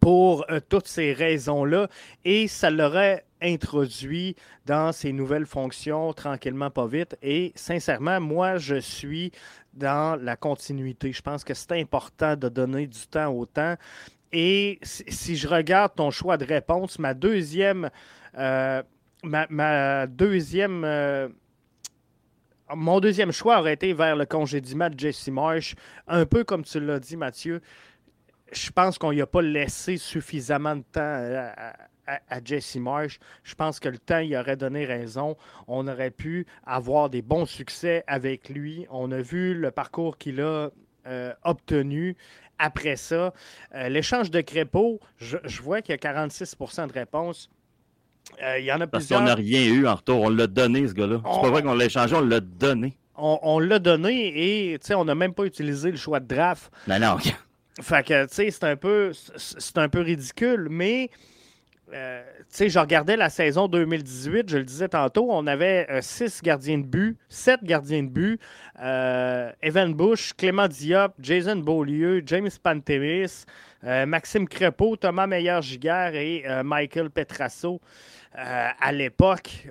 pour 0.00 0.44
euh, 0.50 0.60
toutes 0.68 0.88
ces 0.88 1.12
raisons-là. 1.12 1.88
Et 2.24 2.48
ça 2.48 2.70
l'aurait 2.70 3.24
introduit 3.42 4.36
dans 4.66 4.92
ses 4.92 5.12
nouvelles 5.12 5.46
fonctions 5.46 6.12
tranquillement, 6.12 6.70
pas 6.70 6.86
vite. 6.86 7.16
Et 7.22 7.52
sincèrement, 7.54 8.20
moi, 8.20 8.56
je 8.56 8.76
suis 8.76 9.32
dans 9.74 10.16
la 10.20 10.36
continuité. 10.36 11.12
Je 11.12 11.22
pense 11.22 11.44
que 11.44 11.54
c'est 11.54 11.78
important 11.78 12.36
de 12.36 12.48
donner 12.48 12.86
du 12.86 13.06
temps 13.06 13.32
au 13.32 13.44
temps. 13.44 13.76
Et 14.32 14.78
si, 14.82 15.36
je 15.36 15.46
regarde 15.46 15.94
ton 15.94 16.10
choix 16.10 16.36
de 16.36 16.44
réponse, 16.44 16.98
ma 16.98 17.14
deuxième, 17.14 17.90
euh, 18.36 18.82
ma, 19.22 20.06
deuxième, 20.08 20.82
euh, 20.84 21.28
mon 22.74 22.98
deuxième 22.98 23.30
choix 23.30 23.60
aurait 23.60 23.74
été 23.74 23.92
vers 23.92 24.16
le 24.16 24.26
congédiement 24.26 24.90
de 24.90 24.98
Jesse 24.98 25.28
Marsh, 25.28 25.76
un 26.08 26.26
peu 26.26 26.42
comme 26.42 26.64
tu 26.64 26.80
l'as 26.80 26.98
dit, 26.98 27.16
Mathieu. 27.16 27.60
Je 28.54 28.70
pense 28.70 28.98
qu'on 28.98 29.12
n'y 29.12 29.20
a 29.20 29.26
pas 29.26 29.42
laissé 29.42 29.96
suffisamment 29.96 30.76
de 30.76 30.84
temps 30.92 31.00
à, 31.00 31.74
à, 32.06 32.44
Jesse 32.44 32.76
Marsh. 32.76 33.18
Je 33.42 33.54
pense 33.54 33.80
que 33.80 33.88
le 33.88 33.98
temps 33.98 34.20
y 34.20 34.36
aurait 34.36 34.56
donné 34.56 34.84
raison. 34.84 35.36
On 35.66 35.88
aurait 35.88 36.10
pu 36.10 36.46
avoir 36.66 37.10
des 37.10 37.22
bons 37.22 37.46
succès 37.46 38.04
avec 38.06 38.48
lui. 38.48 38.86
On 38.90 39.10
a 39.12 39.20
vu 39.20 39.54
le 39.54 39.70
parcours 39.70 40.18
qu'il 40.18 40.40
a 40.40 40.70
euh, 41.06 41.32
obtenu. 41.42 42.16
Après 42.58 42.96
ça, 42.96 43.34
euh, 43.74 43.88
l'échange 43.88 44.30
de 44.30 44.40
Crépeau, 44.40 45.00
je, 45.18 45.36
vois 45.60 45.82
qu'il 45.82 45.92
y 45.92 46.06
a 46.06 46.12
46% 46.12 46.86
de 46.86 46.92
réponses. 46.92 47.50
Euh, 48.42 48.58
il 48.58 48.64
y 48.64 48.72
en 48.72 48.80
a 48.80 48.86
Parce 48.86 49.08
qu'on 49.08 49.20
n'a 49.20 49.34
rien 49.34 49.64
eu 49.64 49.86
en 49.86 49.96
retour. 49.96 50.20
On 50.22 50.28
l'a 50.28 50.46
donné, 50.46 50.86
ce 50.86 50.94
gars-là. 50.94 51.20
C'est 51.24 51.40
pas 51.40 51.50
vrai 51.50 51.62
qu'on 51.62 51.74
l'a 51.74 51.84
échangé, 51.86 52.14
on 52.14 52.20
l'a 52.20 52.40
donné. 52.40 52.96
On, 53.16 53.60
l'a 53.60 53.78
donné 53.78 54.72
et 54.72 54.78
on 54.94 55.04
n'a 55.04 55.14
même 55.14 55.34
pas 55.34 55.44
utilisé 55.44 55.90
le 55.90 55.96
choix 55.96 56.18
de 56.18 56.26
draft. 56.26 56.72
Non, 56.88 56.98
non. 56.98 57.16
Fait 57.80 58.06
que, 58.06 58.26
tu 58.26 58.34
sais, 58.34 58.50
c'est 58.50 58.64
un, 58.64 58.76
peu, 58.76 59.12
un 59.76 59.88
peu 59.88 60.00
ridicule, 60.00 60.68
mais 60.70 61.10
euh, 61.92 62.22
tu 62.38 62.44
sais, 62.48 62.68
je 62.70 62.78
regardais 62.78 63.16
la 63.16 63.30
saison 63.30 63.68
2018, 63.68 64.48
je 64.48 64.58
le 64.58 64.64
disais 64.64 64.88
tantôt, 64.88 65.26
on 65.30 65.46
avait 65.46 65.86
euh, 65.90 66.00
six 66.00 66.40
gardiens 66.42 66.78
de 66.78 66.84
but, 66.84 67.18
sept 67.28 67.62
gardiens 67.62 68.02
de 68.02 68.08
but, 68.08 68.40
euh, 68.80 69.50
Evan 69.60 69.92
Bush, 69.92 70.32
Clément 70.34 70.66
Diop, 70.66 71.14
Jason 71.20 71.56
Beaulieu, 71.56 72.22
James 72.26 72.50
Pantemis, 72.62 73.44
Maxime 74.06 74.48
Crepeau, 74.48 74.96
Thomas 74.96 75.26
Meyer-Giguère 75.26 76.14
et 76.14 76.42
Michael 76.64 77.10
Petrasso 77.10 77.82
à 78.32 78.92
l'époque. 78.92 79.68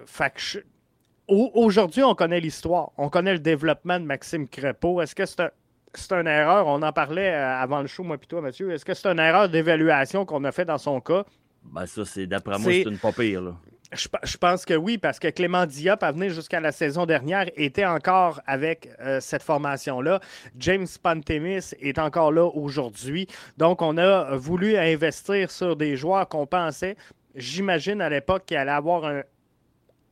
Aujourd'hui, 1.27 2.03
on 2.03 2.13
connaît 2.13 2.39
l'histoire, 2.39 2.91
on 2.99 3.09
connaît 3.09 3.33
le 3.33 3.39
développement 3.39 3.99
de 3.99 4.05
Maxime 4.05 4.47
Crepeau. 4.47 5.01
Est-ce 5.01 5.15
que 5.15 5.25
c'est 5.25 5.39
un, 5.39 5.49
c'est 5.99 6.13
une 6.13 6.27
erreur, 6.27 6.67
on 6.67 6.81
en 6.81 6.91
parlait 6.91 7.33
avant 7.33 7.81
le 7.81 7.87
show, 7.87 8.03
moi 8.03 8.17
et 8.21 8.25
toi, 8.25 8.41
Mathieu. 8.41 8.71
Est-ce 8.71 8.85
que 8.85 8.93
c'est 8.93 9.07
une 9.07 9.19
erreur 9.19 9.49
d'évaluation 9.49 10.25
qu'on 10.25 10.43
a 10.43 10.51
fait 10.51 10.65
dans 10.65 10.77
son 10.77 10.99
cas? 11.01 11.23
Ben 11.63 11.85
ça, 11.85 12.03
c'est 12.05 12.27
d'après 12.27 12.57
moi, 12.59 12.71
c'est 12.71 12.81
une 12.81 12.97
pas 12.97 13.11
pire. 13.11 13.41
Là. 13.41 13.55
Je, 13.93 14.37
pense 14.37 14.65
que 14.65 14.73
oui, 14.73 14.97
parce 14.97 15.19
que 15.19 15.27
Clément 15.27 15.65
Diop, 15.65 16.01
à 16.01 16.11
venir 16.11 16.31
jusqu'à 16.31 16.59
la 16.59 16.71
saison 16.71 17.05
dernière, 17.05 17.45
était 17.55 17.85
encore 17.85 18.41
avec 18.47 18.89
euh, 18.99 19.19
cette 19.19 19.43
formation-là. 19.43 20.19
James 20.57 20.87
Pantemis 21.01 21.73
est 21.79 21.99
encore 21.99 22.31
là 22.31 22.45
aujourd'hui. 22.45 23.27
Donc, 23.57 23.81
on 23.81 23.97
a 23.97 24.35
voulu 24.35 24.77
investir 24.77 25.51
sur 25.51 25.75
des 25.75 25.95
joueurs 25.95 26.27
qu'on 26.27 26.47
pensait, 26.47 26.95
j'imagine 27.35 28.01
à 28.01 28.09
l'époque, 28.09 28.45
qu'il 28.45 28.57
allait 28.57 28.71
avoir 28.71 29.05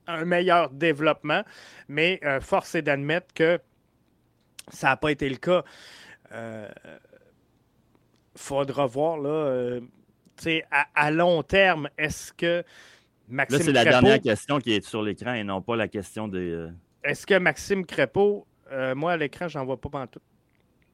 un, 0.08 0.26
meilleur 0.26 0.70
développement. 0.70 1.42
Mais 1.88 2.20
euh, 2.24 2.40
force 2.40 2.76
est 2.76 2.82
d'admettre 2.82 3.34
que 3.34 3.60
ça 4.72 4.88
n'a 4.88 4.98
pas 4.98 5.12
été 5.12 5.30
le 5.30 5.38
cas. 5.38 5.64
Il 6.30 6.34
euh, 6.34 6.70
faudra 8.36 8.86
voir, 8.86 9.18
là 9.18 9.80
à, 10.96 11.12
long 11.12 11.44
terme, 11.44 11.90
est-ce 11.98 12.34
que 12.34 12.64
Maxime 13.28 13.60
Là, 13.60 13.66
c'est 13.66 13.72
la 13.72 13.84
dernière 13.84 14.22
question 14.22 14.60
qui 14.60 14.74
est 14.74 14.86
sur 14.86 15.02
l'écran 15.02 15.34
et 15.34 15.44
non 15.44 15.62
pas 15.62 15.76
la 15.76 15.88
question 15.88 16.28
des. 16.28 16.52
Euh, 16.52 16.70
est-ce 17.04 17.26
que 17.26 17.38
Maxime 17.38 17.86
Crépeau, 17.86 18.46
euh, 18.72 18.96
moi 18.96 19.14
à 19.14 19.18
l'écran, 19.18 19.48
j'en 19.48 19.66
vois 19.66 19.80
pas 19.80 19.90
pantoute? 19.90 20.24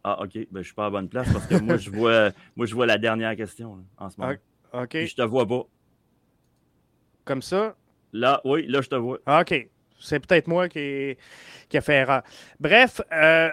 Ah, 0.04 0.22
OK. 0.22 0.38
Ben, 0.52 0.62
je 0.62 0.64
suis 0.64 0.74
pas 0.74 0.86
à 0.86 0.90
bonne 0.90 1.10
place 1.10 1.32
parce 1.32 1.48
que 1.48 1.56
moi, 1.56 1.78
je 1.78 1.90
vois, 1.90 2.30
moi, 2.56 2.66
je 2.66 2.76
vois 2.76 2.86
la 2.86 2.98
dernière 2.98 3.36
question 3.36 3.84
en 3.98 4.10
ce 4.10 4.20
moment. 4.20 4.34
Ah, 4.72 4.84
OK. 4.84 4.94
je 4.94 5.16
te 5.16 5.22
vois 5.22 5.48
pas. 5.48 5.64
Comme 7.26 7.42
ça? 7.42 7.76
Là, 8.14 8.40
oui, 8.46 8.66
là, 8.68 8.82
je 8.82 8.88
te 8.88 8.96
vois. 8.96 9.20
Ah, 9.26 9.42
OK. 9.42 9.68
C'est 10.00 10.26
peut-être 10.26 10.48
moi 10.48 10.70
qui, 10.70 11.18
qui 11.68 11.78
a 11.78 11.82
fait 11.82 11.96
erreur. 11.96 12.22
Bref, 12.60 13.02
euh, 13.12 13.50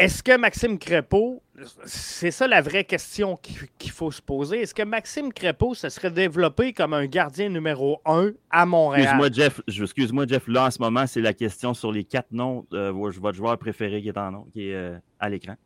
est-ce 0.00 0.22
que 0.22 0.36
Maxime 0.36 0.78
Crépeau, 0.78 1.42
c'est 1.84 2.30
ça 2.30 2.46
la 2.46 2.60
vraie 2.62 2.84
question 2.84 3.36
qu'il 3.36 3.90
faut 3.90 4.10
se 4.10 4.22
poser, 4.22 4.62
est-ce 4.62 4.74
que 4.74 4.82
Maxime 4.82 5.32
Crépeau 5.32 5.74
se 5.74 5.88
serait 5.88 6.10
développé 6.10 6.72
comme 6.72 6.94
un 6.94 7.06
gardien 7.06 7.48
numéro 7.48 8.00
un 8.04 8.32
à 8.50 8.66
Montréal? 8.66 9.02
Excuse-moi, 9.02 9.30
Jeff, 9.32 9.60
excuse-moi, 9.66 10.26
Jeff, 10.26 10.46
là, 10.48 10.66
en 10.66 10.70
ce 10.70 10.78
moment, 10.78 11.06
c'est 11.06 11.20
la 11.20 11.32
question 11.34 11.74
sur 11.74 11.92
les 11.92 12.04
quatre 12.04 12.32
noms 12.32 12.66
de 12.70 12.78
euh, 12.78 12.90
votre 12.92 13.36
joueur 13.36 13.58
préféré 13.58 14.02
qui 14.02 14.08
est 14.08 14.18
en 14.18 14.44
qui 14.52 14.68
est 14.68 14.74
euh, 14.74 14.98
à 15.18 15.28
l'écran. 15.28 15.56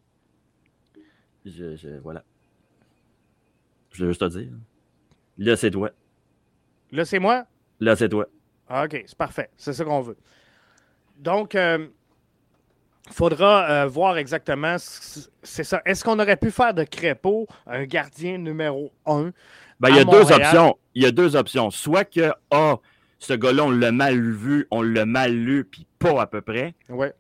Je, 1.45 1.99
voilà. 2.03 2.25
Je 3.93 4.05
veux 4.05 4.11
juste 4.11 4.21
te 4.21 4.39
dire. 4.39 4.51
Là, 5.39 5.57
c'est 5.57 5.71
toi. 5.71 5.91
Là, 6.91 7.05
c'est 7.05 7.19
moi? 7.19 7.45
Là, 7.81 7.97
c'est 7.97 8.09
toi. 8.09 8.27
OK, 8.71 9.05
c'est 9.07 9.19
parfait. 9.19 9.51
C'est 9.57 9.73
ça 9.73 9.85
qu'on 9.85 10.01
veut. 10.01 10.17
Donc, 11.19 11.55
euh, 11.55 11.87
faudra 13.11 13.87
voir 13.87 14.17
exactement. 14.19 14.77
C'est 14.79 15.65
ça. 15.65 15.83
Est-ce 15.85 16.05
qu'on 16.05 16.19
aurait 16.19 16.37
pu 16.37 16.51
faire 16.51 16.75
de 16.75 16.85
Crépeau 16.85 17.47
un 17.67 17.85
gardien 17.85 18.39
numéro 18.39 18.93
un? 19.07 19.33
Ben, 19.81 19.91
il 19.91 19.97
y 19.97 20.01
a 20.01 20.05
deux 20.05 20.33
options. 20.33 20.79
Il 20.95 21.03
y 21.03 21.07
a 21.07 21.11
deux 21.11 21.37
options. 21.37 21.71
Soit 21.71 22.05
que 22.05 22.31
A, 22.51 22.77
ce 23.19 23.35
gars-là, 23.35 23.65
on 23.65 23.71
l'a 23.71 23.93
mal 23.93 24.21
vu, 24.21 24.67
on 24.71 24.83
l'a 24.83 25.07
mal 25.07 25.33
lu, 25.35 25.65
puis 25.65 25.87
pas 25.99 26.23
à 26.23 26.27
peu 26.27 26.41
près. 26.41 26.75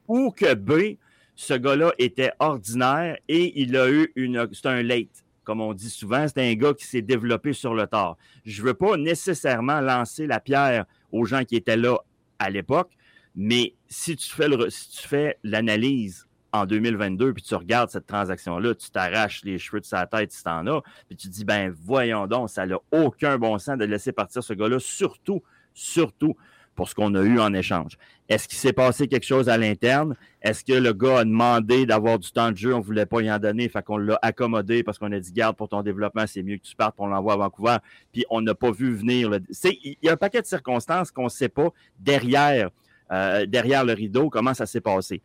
Ou 0.08 0.30
que 0.30 0.54
B, 0.54 0.96
ce 1.34 1.54
gars-là 1.54 1.92
était 1.98 2.32
ordinaire 2.38 3.16
et 3.28 3.60
il 3.60 3.76
a 3.76 3.90
eu 3.90 4.12
une. 4.14 4.48
C'est 4.52 4.66
un 4.66 4.82
late, 4.82 5.24
comme 5.42 5.60
on 5.60 5.74
dit 5.74 5.90
souvent. 5.90 6.26
C'est 6.28 6.40
un 6.40 6.54
gars 6.54 6.74
qui 6.74 6.84
s'est 6.84 7.02
développé 7.02 7.52
sur 7.52 7.74
le 7.74 7.86
tard. 7.86 8.16
Je 8.44 8.62
ne 8.62 8.68
veux 8.68 8.74
pas 8.74 8.96
nécessairement 8.96 9.80
lancer 9.80 10.26
la 10.26 10.40
pierre 10.40 10.84
aux 11.10 11.24
gens 11.24 11.44
qui 11.44 11.56
étaient 11.56 11.76
là 11.76 11.96
à 12.38 12.50
l'époque, 12.50 12.90
mais 13.34 13.74
si 13.88 14.16
tu 14.16 14.30
fais, 14.30 14.48
si 14.68 14.90
tu 14.90 15.08
fais 15.08 15.38
l'analyse 15.42 16.26
en 16.52 16.66
2022, 16.66 17.34
puis 17.34 17.42
tu 17.42 17.54
regardes 17.54 17.90
cette 17.90 18.06
transaction-là, 18.06 18.74
tu 18.74 18.90
t'arraches 18.90 19.42
les 19.44 19.58
cheveux 19.58 19.80
de 19.80 19.86
sa 19.86 20.06
tête 20.06 20.30
si 20.32 20.42
en 20.46 20.66
as, 20.68 20.82
puis 21.08 21.16
tu 21.16 21.28
te 21.28 21.32
dis, 21.32 21.44
ben 21.44 21.74
voyons 21.84 22.26
donc, 22.26 22.48
ça 22.50 22.64
n'a 22.64 22.76
aucun 22.92 23.38
bon 23.38 23.58
sens 23.58 23.76
de 23.76 23.84
laisser 23.84 24.12
partir 24.12 24.42
ce 24.42 24.52
gars-là, 24.52 24.78
surtout, 24.78 25.42
surtout 25.72 26.36
pour 26.74 26.88
ce 26.88 26.94
qu'on 26.94 27.14
a 27.14 27.22
eu 27.22 27.38
en 27.40 27.52
échange. 27.54 27.96
Est-ce 28.28 28.48
qu'il 28.48 28.58
s'est 28.58 28.72
passé 28.72 29.06
quelque 29.06 29.26
chose 29.26 29.48
à 29.48 29.56
l'interne? 29.56 30.16
Est-ce 30.42 30.64
que 30.64 30.72
le 30.72 30.92
gars 30.92 31.18
a 31.20 31.24
demandé 31.24 31.86
d'avoir 31.86 32.18
du 32.18 32.30
temps 32.30 32.50
de 32.50 32.56
jeu? 32.56 32.74
On 32.74 32.78
ne 32.78 32.82
voulait 32.82 33.06
pas 33.06 33.20
y 33.20 33.30
en 33.30 33.38
donner, 33.38 33.68
fait 33.68 33.82
qu'on 33.84 33.98
l'a 33.98 34.18
accommodé 34.22 34.82
parce 34.82 34.98
qu'on 34.98 35.12
a 35.12 35.20
dit, 35.20 35.32
garde 35.32 35.56
pour 35.56 35.68
ton 35.68 35.82
développement, 35.82 36.26
c'est 36.26 36.42
mieux 36.42 36.56
que 36.56 36.62
tu 36.62 36.74
partes, 36.74 36.96
pour 36.96 37.06
l'envoi 37.06 37.34
à 37.34 37.36
Vancouver. 37.36 37.76
Puis 38.12 38.24
on 38.30 38.40
n'a 38.40 38.54
pas 38.54 38.70
vu 38.70 38.94
venir. 38.94 39.38
Il 39.64 39.96
y 40.02 40.08
a 40.08 40.12
un 40.12 40.16
paquet 40.16 40.40
de 40.40 40.46
circonstances 40.46 41.10
qu'on 41.10 41.24
ne 41.24 41.28
sait 41.28 41.48
pas 41.48 41.68
derrière, 41.98 42.70
euh, 43.12 43.46
derrière 43.46 43.84
le 43.84 43.92
rideau 43.92 44.30
comment 44.30 44.54
ça 44.54 44.66
s'est 44.66 44.80
passé? 44.80 45.22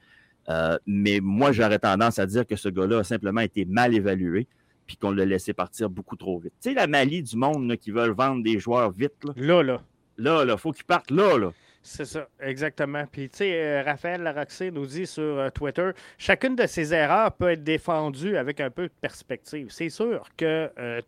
Euh, 0.50 0.78
mais 0.86 1.20
moi, 1.22 1.52
j'aurais 1.52 1.80
tendance 1.80 2.20
à 2.20 2.26
dire 2.26 2.46
que 2.46 2.56
ce 2.56 2.70
gars-là 2.70 3.00
a 3.00 3.04
simplement 3.04 3.42
été 3.42 3.66
mal 3.66 3.94
évalué 3.94 4.48
puis 4.88 4.98
qu'on 4.98 5.12
l'a 5.12 5.26
laissé 5.26 5.54
partir 5.54 5.90
beaucoup 5.90 6.16
trop 6.16 6.40
vite. 6.40 6.54
Tu 6.62 6.70
sais, 6.70 6.74
la 6.76 6.88
Mali 6.88 7.22
du 7.22 7.36
monde 7.36 7.78
qui 7.78 7.92
veulent 7.92 8.16
vendre 8.16 8.44
des 8.44 8.58
joueurs 8.58 8.90
vite. 8.90 9.14
Là, 9.36 9.62
là. 9.62 9.82
Là, 10.18 10.44
là, 10.44 10.58
faut 10.58 10.72
qu'ils 10.72 10.86
partent 10.86 11.12
là, 11.12 11.38
là. 11.38 11.52
C'est 11.82 12.06
ça, 12.06 12.28
exactement. 12.42 13.06
Puis, 13.10 13.30
tu 13.30 13.38
sais, 13.38 13.64
euh, 13.64 13.84
Raphaël 13.84 14.22
Laroxé 14.22 14.70
nous 14.70 14.86
dit 14.86 15.08
sur 15.08 15.24
euh, 15.24 15.50
Twitter 15.50 15.92
chacune 16.18 16.56
de 16.56 16.68
ces 16.68 16.94
erreurs 16.94 17.32
peut 17.32 17.52
être 17.52 17.64
défendue 17.64 18.36
avec 18.36 18.60
un 18.60 18.70
peu 18.70 18.84
de 18.84 18.94
perspective. 19.00 19.68
C'est 19.70 19.90
sûr 19.90 20.28
que 20.36 20.70
euh, 20.78 21.02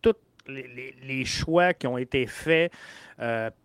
les, 0.48 1.26
choix 1.26 1.74
qui 1.74 1.88
ont 1.88 1.98
été 1.98 2.28
faits 2.28 2.72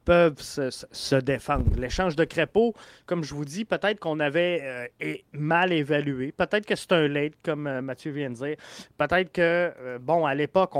peuvent 0.04 0.40
se, 0.40 1.16
défendre. 1.16 1.64
L'échange 1.78 2.16
de 2.16 2.24
Crépeau, 2.24 2.74
comme 3.06 3.24
je 3.24 3.34
vous 3.34 3.44
dis, 3.44 3.64
peut-être 3.64 3.98
qu'on 4.00 4.20
avait 4.20 4.92
mal 5.32 5.72
évalué. 5.72 6.32
Peut-être 6.32 6.66
que 6.66 6.74
c'est 6.74 6.92
un 6.92 7.08
late, 7.08 7.34
comme 7.42 7.80
Mathieu 7.80 8.12
vient 8.12 8.30
de 8.30 8.34
dire. 8.34 8.56
Peut-être 8.98 9.32
que, 9.32 9.98
bon, 9.98 10.26
à 10.26 10.34
l'époque, 10.34 10.72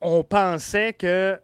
on, 0.00 0.24
pensait 0.24 0.92
que 0.92 1.38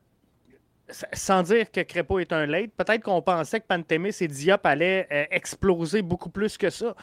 sans 1.12 1.42
dire 1.42 1.70
que 1.70 1.80
Crépeau 1.80 2.18
est 2.18 2.32
un 2.32 2.46
late, 2.46 2.70
peut-être 2.76 3.02
qu'on 3.02 3.22
pensait 3.22 3.60
que 3.60 3.66
Pantémis 3.66 4.16
et 4.20 4.28
Diop 4.28 4.64
allaient 4.64 5.06
euh, 5.10 5.24
exploser 5.30 6.02
beaucoup 6.02 6.30
plus 6.30 6.56
que 6.56 6.70
ça. 6.70 6.94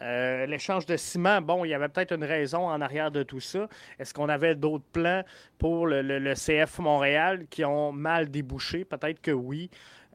Euh, 0.00 0.46
l'échange 0.46 0.86
de 0.86 0.96
ciment, 0.96 1.42
bon, 1.42 1.64
il 1.64 1.68
y 1.68 1.74
avait 1.74 1.88
peut-être 1.88 2.12
une 2.12 2.24
raison 2.24 2.68
en 2.68 2.80
arrière 2.80 3.10
de 3.10 3.22
tout 3.22 3.40
ça. 3.40 3.68
Est-ce 3.98 4.14
qu'on 4.14 4.28
avait 4.28 4.54
d'autres 4.54 4.84
plans 4.92 5.24
pour 5.58 5.86
le, 5.86 6.34
CF 6.34 6.78
Montréal 6.78 7.46
qui 7.50 7.64
ont 7.64 7.92
mal 7.92 8.30
débouché? 8.30 8.84
Peut-être 8.84 9.20
que 9.20 9.32
oui. 9.32 9.70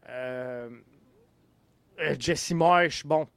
Euh, 0.10 0.69
Jesse 2.19 2.52
Marsh, 2.52 3.06
bon, 3.06 3.27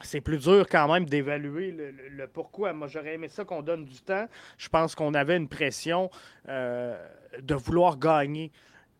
c'est 0.00 0.20
plus 0.20 0.38
dur 0.38 0.66
quand 0.68 0.90
même 0.92 1.04
d'évaluer 1.04 1.70
le, 1.70 2.26
pourquoi. 2.26 2.72
Moi, 2.72 2.88
j'aurais 2.88 3.14
aimé 3.14 3.28
ça 3.28 3.44
qu'on 3.44 3.62
donne 3.62 3.84
du 3.84 4.00
temps. 4.00 4.26
Je 4.58 4.68
pense 4.68 4.94
qu'on 4.94 5.14
avait 5.14 5.36
une 5.36 5.48
pression 5.48 6.10
euh, 6.48 6.96
de 7.40 7.54
vouloir 7.54 7.98
gagner 7.98 8.50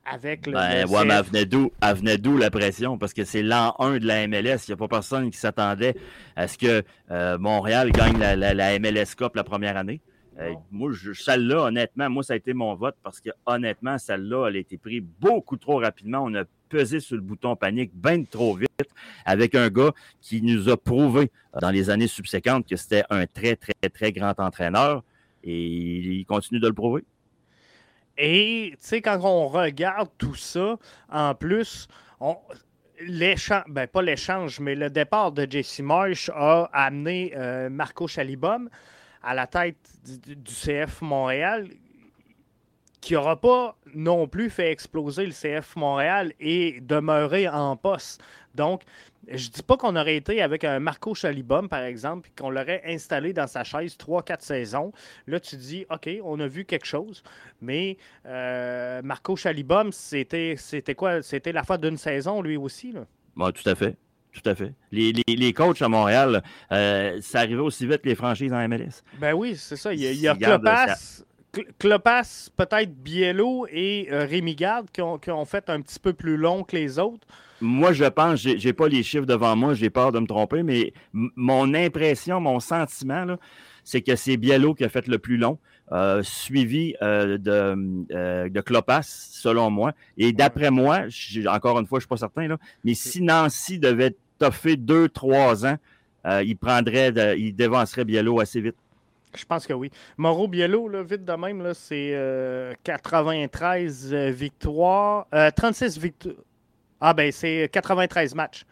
avec 0.05 0.47
le. 0.47 0.53
Ben, 0.53 0.87
ouais, 0.89 1.05
mais 1.05 1.15
elle 1.15 1.95
venait 1.95 2.19
d'où 2.19 2.37
la 2.37 2.51
pression? 2.51 2.99
Parce 2.99 3.13
que 3.13 3.25
c'est 3.25 3.43
l'an 3.43 3.75
1 3.79 3.99
de 3.99 4.07
la 4.07 4.27
MLS. 4.27 4.67
Il 4.67 4.71
n'y 4.71 4.75
a 4.75 4.77
pas 4.77 4.89
personne 4.89 5.31
qui 5.31 5.39
s'attendait 5.39 5.95
à 6.37 6.49
ce 6.49 6.59
que 6.59 6.83
euh, 7.11 7.39
Montréal 7.39 7.91
gagne 7.93 8.19
la, 8.19 8.79
MLS 8.79 9.15
Cup 9.17 9.35
la 9.35 9.45
première 9.45 9.77
année. 9.77 10.01
Euh, 10.39 10.53
moi, 10.71 10.91
celle-là, 11.15 11.65
honnêtement, 11.65 12.09
moi, 12.09 12.23
ça 12.23 12.33
a 12.33 12.37
été 12.37 12.55
mon 12.55 12.75
vote 12.75 12.97
parce 13.03 13.21
que, 13.21 13.31
honnêtement, 13.45 13.99
celle-là, 13.99 14.49
elle 14.49 14.57
a 14.57 14.59
été 14.61 14.79
prise 14.79 15.03
beaucoup 15.21 15.57
trop 15.57 15.79
rapidement. 15.79 16.25
On 16.25 16.35
a 16.35 16.45
pesé 16.71 17.01
sur 17.01 17.17
le 17.17 17.23
bouton 17.23 17.55
panique 17.55 17.91
bien 17.95 18.25
trop 18.25 18.57
vite 18.57 18.71
avec 19.27 19.55
un 19.55 19.69
gars 19.69 19.93
qui 20.23 20.41
nous 20.41 20.71
a 20.71 20.77
prouvé 20.77 21.31
dans 21.61 21.71
les 21.71 21.91
années 21.91 22.07
subséquentes 22.07 22.67
que 22.67 22.77
c'était 22.77 23.05
un 23.11 23.27
très, 23.27 23.57
très, 23.57 23.91
très 23.93 24.11
grand 24.11 24.39
entraîneur 24.41 25.05
et 25.45 25.67
il 25.67 26.25
continue 26.25 26.61
de 26.61 26.69
le 26.69 26.73
prouver. 26.73 27.05
Et, 28.19 28.73
tu 28.73 28.77
sais, 28.81 29.03
quand 29.03 29.21
on 29.23 29.49
regarde 29.49 30.11
tout 30.19 30.35
ça, 30.35 30.77
en 31.11 31.35
plus, 31.35 31.89
l'échange, 33.01 33.65
ben 33.69 33.87
pas 33.87 34.03
l'échange, 34.03 34.61
mais 34.61 34.75
le 34.75 34.91
départ 34.91 35.33
de 35.33 35.47
JC 35.49 35.81
Marsh 35.81 36.31
a 36.35 36.69
amené 36.73 37.33
euh, 37.37 37.71
Marco 37.71 38.07
Chalibom 38.07 38.69
à 39.23 39.35
la 39.35 39.47
tête 39.47 39.77
du, 40.27 40.37
CF 40.53 41.01
Montréal, 41.01 41.69
qui 43.01 43.15
n'aura 43.15 43.41
pas 43.41 43.77
non 43.95 44.29
plus 44.29 44.51
fait 44.51 44.71
exploser 44.71 45.27
le 45.27 45.33
CF 45.33 45.77
Montréal 45.77 46.33
et 46.41 46.81
demeurer 46.81 47.49
en 47.49 47.77
poste. 47.77 48.23
Donc, 48.55 48.83
je 49.29 49.49
dis 49.49 49.63
pas 49.63 49.77
qu'on 49.77 49.95
aurait 49.97 50.17
été 50.17 50.43
avec 50.43 50.65
un 50.65 50.81
Marco 50.81 51.15
Chalibom, 51.15 51.69
par 51.69 51.83
exemple, 51.83 52.29
et 52.29 52.41
qu'on 52.41 52.51
l'aurait 52.51 52.83
installé 52.87 53.33
dans 53.33 53.47
sa 53.47 53.65
chaise 53.65 53.97
3-4 53.97 54.41
saisons. 54.41 54.93
Là, 55.27 55.39
tu 55.41 55.57
dis, 55.57 55.87
OK, 55.91 56.09
on 56.25 56.41
a 56.41 56.47
vu 56.47 56.65
quelque 56.65 56.87
chose, 56.87 57.23
mais 57.61 57.97
euh, 58.27 59.01
Marco 59.03 59.37
Chalibom, 59.37 59.93
c'était 59.93 60.57
quoi? 60.97 61.23
C'était 61.23 61.53
la 61.53 61.63
fin 61.63 61.79
d'une 61.79 61.97
saison, 61.97 62.43
lui 62.43 62.57
aussi. 62.57 62.93
Là? 62.93 63.53
tout 63.53 63.69
à 63.69 63.75
fait. 63.75 63.97
Tout 64.33 64.49
à 64.49 64.55
fait. 64.55 64.73
Les, 64.91 65.53
coachs 65.53 65.83
à 65.83 65.89
Montréal, 65.89 66.43
euh, 66.73 67.21
ça 67.21 67.41
arrivait 67.41 67.61
aussi 67.61 67.87
vite 67.87 68.01
que 68.01 68.09
les 68.09 68.15
franchises 68.15 68.53
en 68.53 68.67
MLS. 68.67 69.03
Ben 69.21 69.35
oui, 69.35 69.57
c'est 69.57 69.77
ça. 69.77 69.93
Il 69.93 70.01
y 70.01 70.27
a, 70.27 70.35
Klopas, 70.35 71.23
peut-être 71.53 72.95
Biello 72.95 73.67
et 73.71 74.09
euh, 74.11 74.25
Rémi 74.25 74.55
Garde 74.55 74.89
qui 74.91 75.03
ont, 75.03 75.19
qui 75.19 75.31
ont, 75.31 75.45
fait 75.45 75.69
un 75.69 75.81
petit 75.81 75.99
peu 75.99 76.13
plus 76.13 76.37
long 76.37 76.65
que 76.65 76.77
les 76.77 76.99
autres. 76.99 77.27
Moi, 77.61 77.93
je 77.93 78.05
pense, 78.05 78.41
j'ai, 78.41 78.57
n'ai 78.57 78.73
pas 78.73 78.89
les 78.89 79.03
chiffres 79.03 79.27
devant 79.27 79.55
moi, 79.55 79.75
j'ai 79.75 79.91
peur 79.91 80.13
de 80.13 80.19
me 80.19 80.27
tromper, 80.27 80.63
mais 80.63 80.93
mon 81.13 81.75
impression, 81.75 82.41
mon 82.41 82.59
sentiment, 82.59 83.37
c'est 83.85 84.01
que 84.01 84.17
c'est 84.17 84.37
Biello 84.37 84.75
qui 84.75 84.85
a 84.85 84.89
fait 84.89 85.07
le 85.07 85.19
plus 85.19 85.37
long. 85.37 85.59
Euh, 85.93 86.23
suivi 86.23 86.95
euh, 87.03 87.37
de, 87.37 88.07
euh, 88.13 88.49
de 88.49 88.61
Clopas, 88.63 89.03
selon 89.03 89.69
moi. 89.69 89.93
Et 90.17 90.33
d'après 90.33 90.71
moi, 90.71 91.01
encore 91.49 91.79
une 91.79 91.87
fois, 91.87 91.99
je 91.99 92.05
ne 92.05 92.07
suis 92.07 92.09
pas 92.09 92.17
certain, 92.17 92.49
là, 92.49 92.57
mais 92.83 92.95
si 92.95 93.21
Nancy 93.21 93.79
devait 93.79 94.17
toffer 94.39 94.77
deux, 94.77 95.11
trois 95.11 95.67
ans, 95.67 95.77
il 96.25 96.57
prendrait, 96.57 97.13
il 97.37 97.53
dévancerait 97.55 98.07
Biello 98.07 98.41
assez 98.41 98.63
vite. 98.63 98.77
Je 99.35 99.45
pense 99.45 99.67
que 99.67 99.73
oui. 99.73 99.91
Mauro 100.17 100.49
Biello, 100.49 100.89
là, 100.89 101.03
vite 101.03 101.25
de 101.25 101.33
même, 101.33 101.63
là, 101.63 101.75
c'est 101.75 102.77
93 102.85 104.15
victoires, 104.15 105.27
36 105.57 105.99
victoires. 105.99 106.37
Ah 107.05 107.15
ben 107.15 107.33
c'est 107.33 107.69
93 107.73 108.35
matchs. 108.37 108.65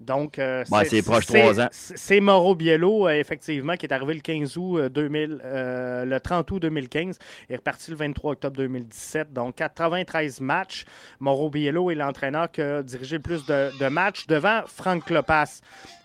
Donc, 0.00 0.38
euh, 0.38 0.64
c'est 0.88 1.02
proche 1.02 1.26
trois 1.26 1.60
ans. 1.60 1.68
C'est 1.72 2.20
Mauro 2.20 2.54
Biello, 2.54 3.06
euh, 3.06 3.12
effectivement, 3.12 3.76
qui 3.76 3.84
est 3.84 3.92
arrivé 3.92 4.14
le 4.14 4.20
15 4.20 4.56
août 4.56 4.80
2000, 4.88 5.40
euh, 5.44 6.04
le 6.06 6.20
30 6.20 6.50
août 6.50 6.58
2015 6.58 7.18
et 7.48 7.52
est 7.52 7.56
reparti 7.56 7.90
le 7.90 7.98
23 7.98 8.32
octobre 8.32 8.56
2017. 8.56 9.32
Donc, 9.34 9.56
93 9.56 10.40
matchs. 10.40 10.86
Mauro 11.18 11.50
Biello 11.50 11.90
est 11.90 11.94
l'entraîneur 11.94 12.50
qui 12.50 12.62
a 12.62 12.82
dirigé 12.82 13.16
le 13.16 13.22
plus 13.22 13.44
de, 13.44 13.70
de 13.78 13.88
matchs 13.88 14.26
devant 14.26 14.62
Franck 14.66 15.10
Lopas. 15.10 15.60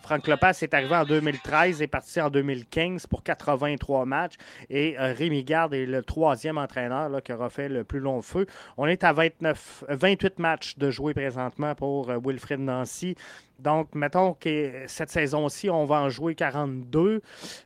Franck 0.05 0.27
Lopez 0.27 0.51
est 0.61 0.71
arrivé 0.75 0.95
en 0.95 1.03
2013 1.03 1.81
et 1.81 1.87
parti 1.87 2.21
en 2.21 2.29
2015 2.29 3.07
pour 3.07 3.23
83 3.23 4.05
matchs. 4.05 4.35
Et 4.69 4.99
euh, 4.99 5.13
Rémi 5.17 5.43
Garde 5.43 5.73
est 5.73 5.87
le 5.87 6.03
troisième 6.03 6.59
entraîneur 6.59 7.09
là, 7.09 7.21
qui 7.21 7.33
aura 7.33 7.49
fait 7.49 7.69
le 7.69 7.83
plus 7.83 7.99
long 7.99 8.21
feu. 8.21 8.45
On 8.77 8.85
est 8.85 9.03
à 9.03 9.13
29, 9.13 9.85
28 9.89 10.37
matchs 10.37 10.77
de 10.77 10.91
jouer 10.91 11.15
présentement 11.15 11.73
pour 11.73 12.11
euh, 12.11 12.19
Wilfred 12.23 12.59
Nancy. 12.59 13.15
Donc, 13.57 13.95
mettons 13.95 14.35
que 14.35 14.83
cette 14.85 15.09
saison-ci, 15.09 15.71
on 15.71 15.85
va 15.85 16.01
en 16.01 16.09
jouer 16.09 16.35
42. 16.35 17.23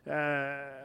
Euh, 0.08 0.79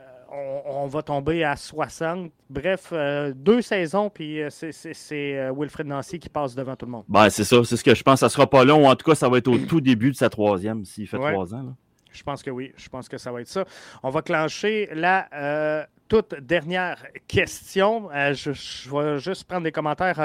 on, 0.66 0.86
va 0.86 1.02
tomber 1.02 1.44
à 1.44 1.56
60. 1.56 2.31
Bref, 2.51 2.90
euh, 2.93 3.32
deux 3.35 3.62
saisons, 3.62 4.11
puis 4.11 4.43
euh, 4.43 4.48
c'est 4.51 5.39
euh, 5.39 5.52
Wilfred 5.56 5.86
Nancy 5.86 6.19
qui 6.19 6.28
passe 6.28 6.55
devant 6.55 6.77
tout 6.77 6.86
le 6.86 6.93
monde. 6.93 7.05
Ben, 7.09 7.31
c'est 7.31 7.44
ça, 7.44 7.62
c'est 7.65 7.77
ce 7.77 7.85
que 7.85 7.94
je 7.94 8.02
pense. 8.02 8.20
Ça 8.20 8.28
sera 8.28 8.48
pas 8.48 8.65
long. 8.65 8.89
En 8.89 8.97
tout 8.97 9.09
cas, 9.09 9.15
ça 9.15 9.28
va 9.28 9.39
être 9.39 9.48
au 9.48 9.59
tout 9.59 9.81
début 9.81 10.11
de 10.11 10.16
sa 10.16 10.31
troisième, 10.31 10.85
s'il 10.85 11.06
fait 11.06 11.19
trois 11.19 11.55
ans. 11.55 11.74
Je 12.12 12.23
pense 12.23 12.43
que 12.43 12.51
oui. 12.51 12.73
Je 12.77 12.89
pense 12.89 13.09
que 13.09 13.19
ça 13.19 13.32
va 13.32 13.40
être 13.40 13.48
ça. 13.48 13.65
On 14.02 14.11
va 14.11 14.23
clencher 14.23 14.89
la 14.93 15.86
toute 16.09 16.35
dernière 16.35 17.05
question. 17.26 18.09
je, 18.12 18.90
vais 18.90 19.18
juste 19.18 19.44
prendre 19.44 19.64
des 19.64 19.72
commentaires 19.72 20.16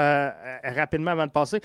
rapidement 0.62 1.12
avant 1.12 1.26
de 1.26 1.32
passer. 1.32 1.60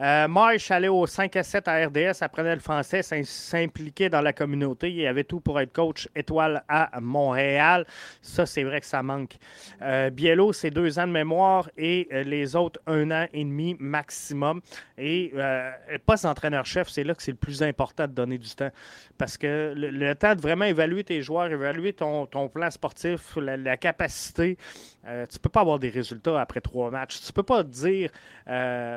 Euh, 0.00 0.28
Marsh 0.28 0.70
allait 0.70 0.88
au 0.88 1.06
5 1.06 1.36
à 1.36 1.42
7 1.42 1.68
à 1.68 1.86
RDS, 1.86 2.22
apprenait 2.22 2.54
le 2.54 2.60
français, 2.60 3.02
s'impliquait 3.02 4.08
dans 4.08 4.22
la 4.22 4.32
communauté. 4.32 4.90
Il 4.90 5.06
avait 5.06 5.24
tout 5.24 5.40
pour 5.40 5.60
être 5.60 5.74
coach 5.74 6.08
étoile 6.16 6.64
à 6.68 7.00
Montréal. 7.00 7.84
Ça, 8.22 8.46
c'est 8.46 8.62
vrai 8.62 8.80
que 8.80 8.86
ça 8.86 9.02
manque. 9.02 9.36
Euh, 9.82 10.08
Biello, 10.08 10.54
c'est 10.54 10.70
deux 10.70 10.98
ans 10.98 11.06
de 11.06 11.12
mémoire 11.12 11.68
et 11.76 12.08
euh, 12.12 12.22
les 12.22 12.56
autres, 12.56 12.80
un 12.86 13.10
an 13.10 13.26
et 13.34 13.44
demi 13.44 13.76
maximum. 13.78 14.62
Et 14.96 15.32
euh, 15.34 15.70
pas 16.06 16.26
entraîneur-chef, 16.26 16.88
c'est 16.88 17.04
là 17.04 17.14
que 17.14 17.22
c'est 17.22 17.32
le 17.32 17.36
plus 17.36 17.62
important 17.62 18.06
de 18.06 18.12
donner 18.12 18.38
du 18.38 18.48
temps. 18.54 18.70
Parce 19.18 19.36
que 19.36 19.74
le, 19.76 20.14
temps 20.14 20.34
de 20.34 20.40
vraiment 20.40 20.64
évaluer 20.64 21.04
tes 21.04 21.20
joueurs, 21.20 21.48
évaluer 21.48 21.92
ton, 21.92 22.26
plan 22.48 22.70
sportif, 22.70 23.36
la, 23.36 23.58
capacité, 23.76 24.56
tu 25.04 25.10
ne 25.10 25.38
peux 25.42 25.48
pas 25.48 25.60
avoir 25.60 25.78
des 25.78 25.90
résultats 25.90 26.40
après 26.40 26.60
trois 26.60 26.90
matchs. 26.90 27.20
Tu 27.20 27.28
ne 27.28 27.32
peux 27.32 27.42
pas 27.42 27.62
dire, 27.62 28.10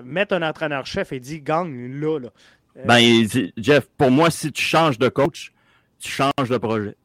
mettre 0.03 0.35
un 0.35 0.41
entraîneur-chef 0.41 1.09
chef 1.09 1.13
et 1.13 1.19
dit 1.19 1.41
gagne 1.41 1.99
là. 1.99 2.19
là. 2.19 2.29
Euh, 2.77 2.85
ben, 2.85 3.27
Jeff, 3.57 3.87
pour 3.97 4.11
moi, 4.11 4.29
si 4.31 4.51
tu 4.51 4.63
changes 4.63 4.97
de 4.97 5.09
coach, 5.09 5.53
tu 5.99 6.09
changes 6.09 6.49
de 6.49 6.57
projet. 6.57 6.95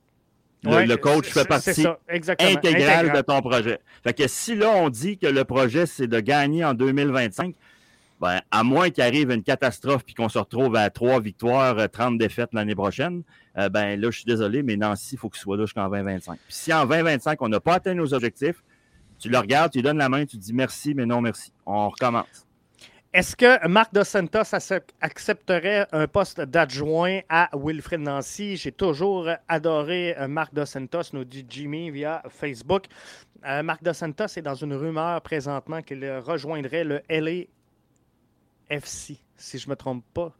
Le, 0.64 0.96
coach 0.96 1.28
fait 1.28 1.46
partie 1.46 1.86
intégrale 2.08 3.12
de 3.12 3.20
ton 3.20 3.40
projet. 3.40 3.78
Fait 4.02 4.12
que 4.12 4.26
si 4.26 4.56
là, 4.56 4.70
on 4.70 4.88
dit 4.88 5.16
que 5.16 5.26
le 5.26 5.44
projet, 5.44 5.86
c'est 5.86 6.08
de 6.08 6.18
gagner 6.18 6.64
en 6.64 6.74
2025, 6.74 7.54
ben, 8.20 8.40
à 8.50 8.64
moins 8.64 8.90
qu'il 8.90 9.04
arrive 9.04 9.30
une 9.30 9.42
catastrophe 9.42 10.02
et 10.08 10.12
qu'on 10.12 10.28
se 10.28 10.38
retrouve 10.38 10.74
à 10.74 10.90
trois 10.90 11.20
victoires, 11.20 11.88
30 11.88 12.14
euh, 12.14 12.18
défaites 12.18 12.52
l'année 12.52 12.74
prochaine, 12.74 13.22
euh, 13.56 13.68
ben 13.68 13.98
là, 14.00 14.10
je 14.10 14.16
suis 14.16 14.24
désolé, 14.24 14.62
mais 14.62 14.76
Nancy, 14.76 15.14
il 15.14 15.18
faut 15.18 15.28
qu'il 15.28 15.40
soit 15.40 15.56
là 15.56 15.64
jusqu'en 15.64 15.88
2025. 15.88 16.38
Puis 16.46 16.54
si 16.54 16.72
en 16.72 16.84
2025, 16.84 17.40
on 17.42 17.48
n'a 17.48 17.60
pas 17.60 17.74
atteint 17.74 17.94
nos 17.94 18.12
objectifs, 18.12 18.64
tu 19.20 19.28
le 19.28 19.38
regardes, 19.38 19.72
tu 19.72 19.78
lui 19.78 19.82
donnes 19.82 19.98
la 19.98 20.08
main, 20.08 20.26
tu 20.26 20.36
dis 20.36 20.52
merci, 20.52 20.94
mais 20.94 21.06
non 21.06 21.20
merci. 21.20 21.52
On 21.64 21.88
recommence. 21.88 22.46
Est-ce 23.12 23.36
que 23.36 23.66
Marc 23.66 23.94
Dos 23.94 24.04
Santos 24.04 24.54
accepterait 25.00 25.86
un 25.92 26.06
poste 26.06 26.40
d'adjoint 26.40 27.20
à 27.28 27.48
Wilfred 27.54 28.00
Nancy? 28.00 28.56
J'ai 28.56 28.72
toujours 28.72 29.28
adoré 29.48 30.16
euh, 30.18 30.28
Marc 30.28 30.52
Dos 30.52 30.66
Santos, 30.66 31.02
nous 31.12 31.24
dit 31.24 31.46
Jimmy 31.48 31.90
via 31.90 32.22
Facebook. 32.28 32.84
Marc 33.62 33.84
Dos 33.84 33.92
Santos 33.92 34.26
est 34.36 34.42
dans 34.42 34.56
une 34.56 34.74
rumeur 34.74 35.22
présentement 35.22 35.80
qu'il 35.80 36.04
rejoindrait 36.18 36.82
le 36.82 37.02
LAFC, 38.70 39.18
si 39.36 39.58
je 39.58 39.66
ne 39.66 39.70
me 39.70 39.76
trompe 39.76 40.04
pas. 40.12 40.32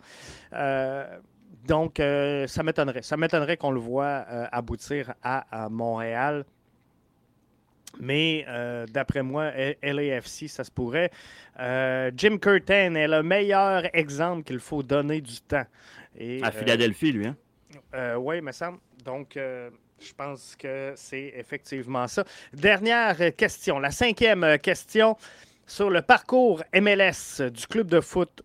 Euh, 0.52 1.18
donc, 1.66 2.00
ça 2.46 2.62
m'étonnerait. 2.62 3.02
Ça 3.02 3.16
m'étonnerait 3.16 3.56
qu'on 3.56 3.70
le 3.70 3.80
voit 3.80 4.24
aboutir 4.52 5.14
à 5.22 5.68
Montréal. 5.68 6.44
Mais 8.00 8.44
euh, 8.48 8.86
d'après 8.86 9.22
moi, 9.22 9.50
LAFC, 9.82 10.48
ça 10.48 10.64
se 10.64 10.70
pourrait. 10.70 11.10
Euh, 11.58 12.10
Jim 12.16 12.38
Curtin 12.38 12.94
est 12.94 13.08
le 13.08 13.22
meilleur 13.22 13.84
exemple 13.94 14.44
qu'il 14.44 14.60
faut 14.60 14.82
donner 14.82 15.20
du 15.20 15.40
temps. 15.40 15.66
Et, 16.16 16.42
à 16.42 16.50
Philadelphie, 16.50 17.12
lui. 17.12 17.26
Hein? 17.26 18.16
oui, 18.18 18.38
il 18.38 18.42
me 18.42 18.52
semble. 18.52 18.78
Donc, 19.04 19.34
je 19.36 20.12
pense 20.16 20.54
que 20.56 20.92
c'est 20.96 21.32
effectivement 21.36 22.06
ça. 22.06 22.24
Dernière 22.52 23.34
question, 23.36 23.78
la 23.78 23.90
cinquième 23.90 24.58
question 24.58 25.16
sur 25.68 25.90
le 25.90 26.02
parcours 26.02 26.64
MLS 26.74 27.40
du 27.52 27.66
club 27.68 27.88
de 27.88 28.00
foot. 28.00 28.42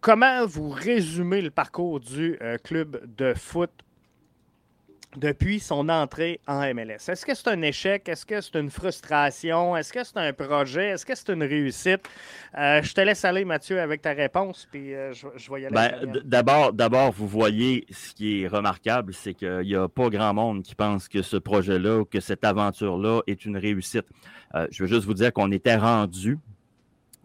comment 0.00 0.46
vous 0.46 0.70
résumez 0.70 1.40
le 1.40 1.50
parcours 1.50 2.00
du 2.00 2.36
club 2.64 3.00
de 3.16 3.34
foot? 3.34 3.70
Depuis 5.16 5.58
son 5.58 5.88
entrée 5.88 6.40
en 6.46 6.60
MLS. 6.74 7.08
Est-ce 7.08 7.26
que 7.26 7.34
c'est 7.34 7.48
un 7.48 7.62
échec? 7.62 8.08
Est-ce 8.08 8.24
que 8.24 8.40
c'est 8.40 8.58
une 8.58 8.70
frustration? 8.70 9.76
Est-ce 9.76 9.92
que 9.92 10.04
c'est 10.04 10.16
un 10.16 10.32
projet? 10.32 10.90
Est-ce 10.90 11.04
que 11.04 11.14
c'est 11.14 11.30
une 11.30 11.42
réussite? 11.42 12.00
Euh, 12.56 12.80
je 12.82 12.94
te 12.94 13.00
laisse 13.00 13.24
aller, 13.24 13.44
Mathieu, 13.44 13.80
avec 13.80 14.02
ta 14.02 14.12
réponse, 14.12 14.68
puis 14.70 14.94
euh, 14.94 15.12
je, 15.12 15.26
je, 15.36 15.52
vais 15.52 15.62
y 15.62 15.66
aller. 15.66 15.74
Ben, 15.74 16.22
d'abord, 16.24 16.72
d'abord, 16.72 17.10
vous 17.12 17.26
voyez, 17.26 17.86
ce 17.90 18.14
qui 18.14 18.42
est 18.42 18.48
remarquable, 18.48 19.12
c'est 19.12 19.34
qu'il 19.34 19.62
n'y 19.62 19.74
a 19.74 19.88
pas 19.88 20.08
grand 20.10 20.32
monde 20.32 20.62
qui 20.62 20.74
pense 20.74 21.08
que 21.08 21.22
ce 21.22 21.36
projet-là, 21.36 22.04
que 22.04 22.20
cette 22.20 22.44
aventure-là 22.44 23.22
est 23.26 23.44
une 23.44 23.56
réussite. 23.56 24.06
Euh, 24.54 24.66
je 24.70 24.84
veux 24.84 24.88
juste 24.88 25.06
vous 25.06 25.14
dire 25.14 25.32
qu'on 25.32 25.50
était 25.52 25.76
rendu 25.76 26.38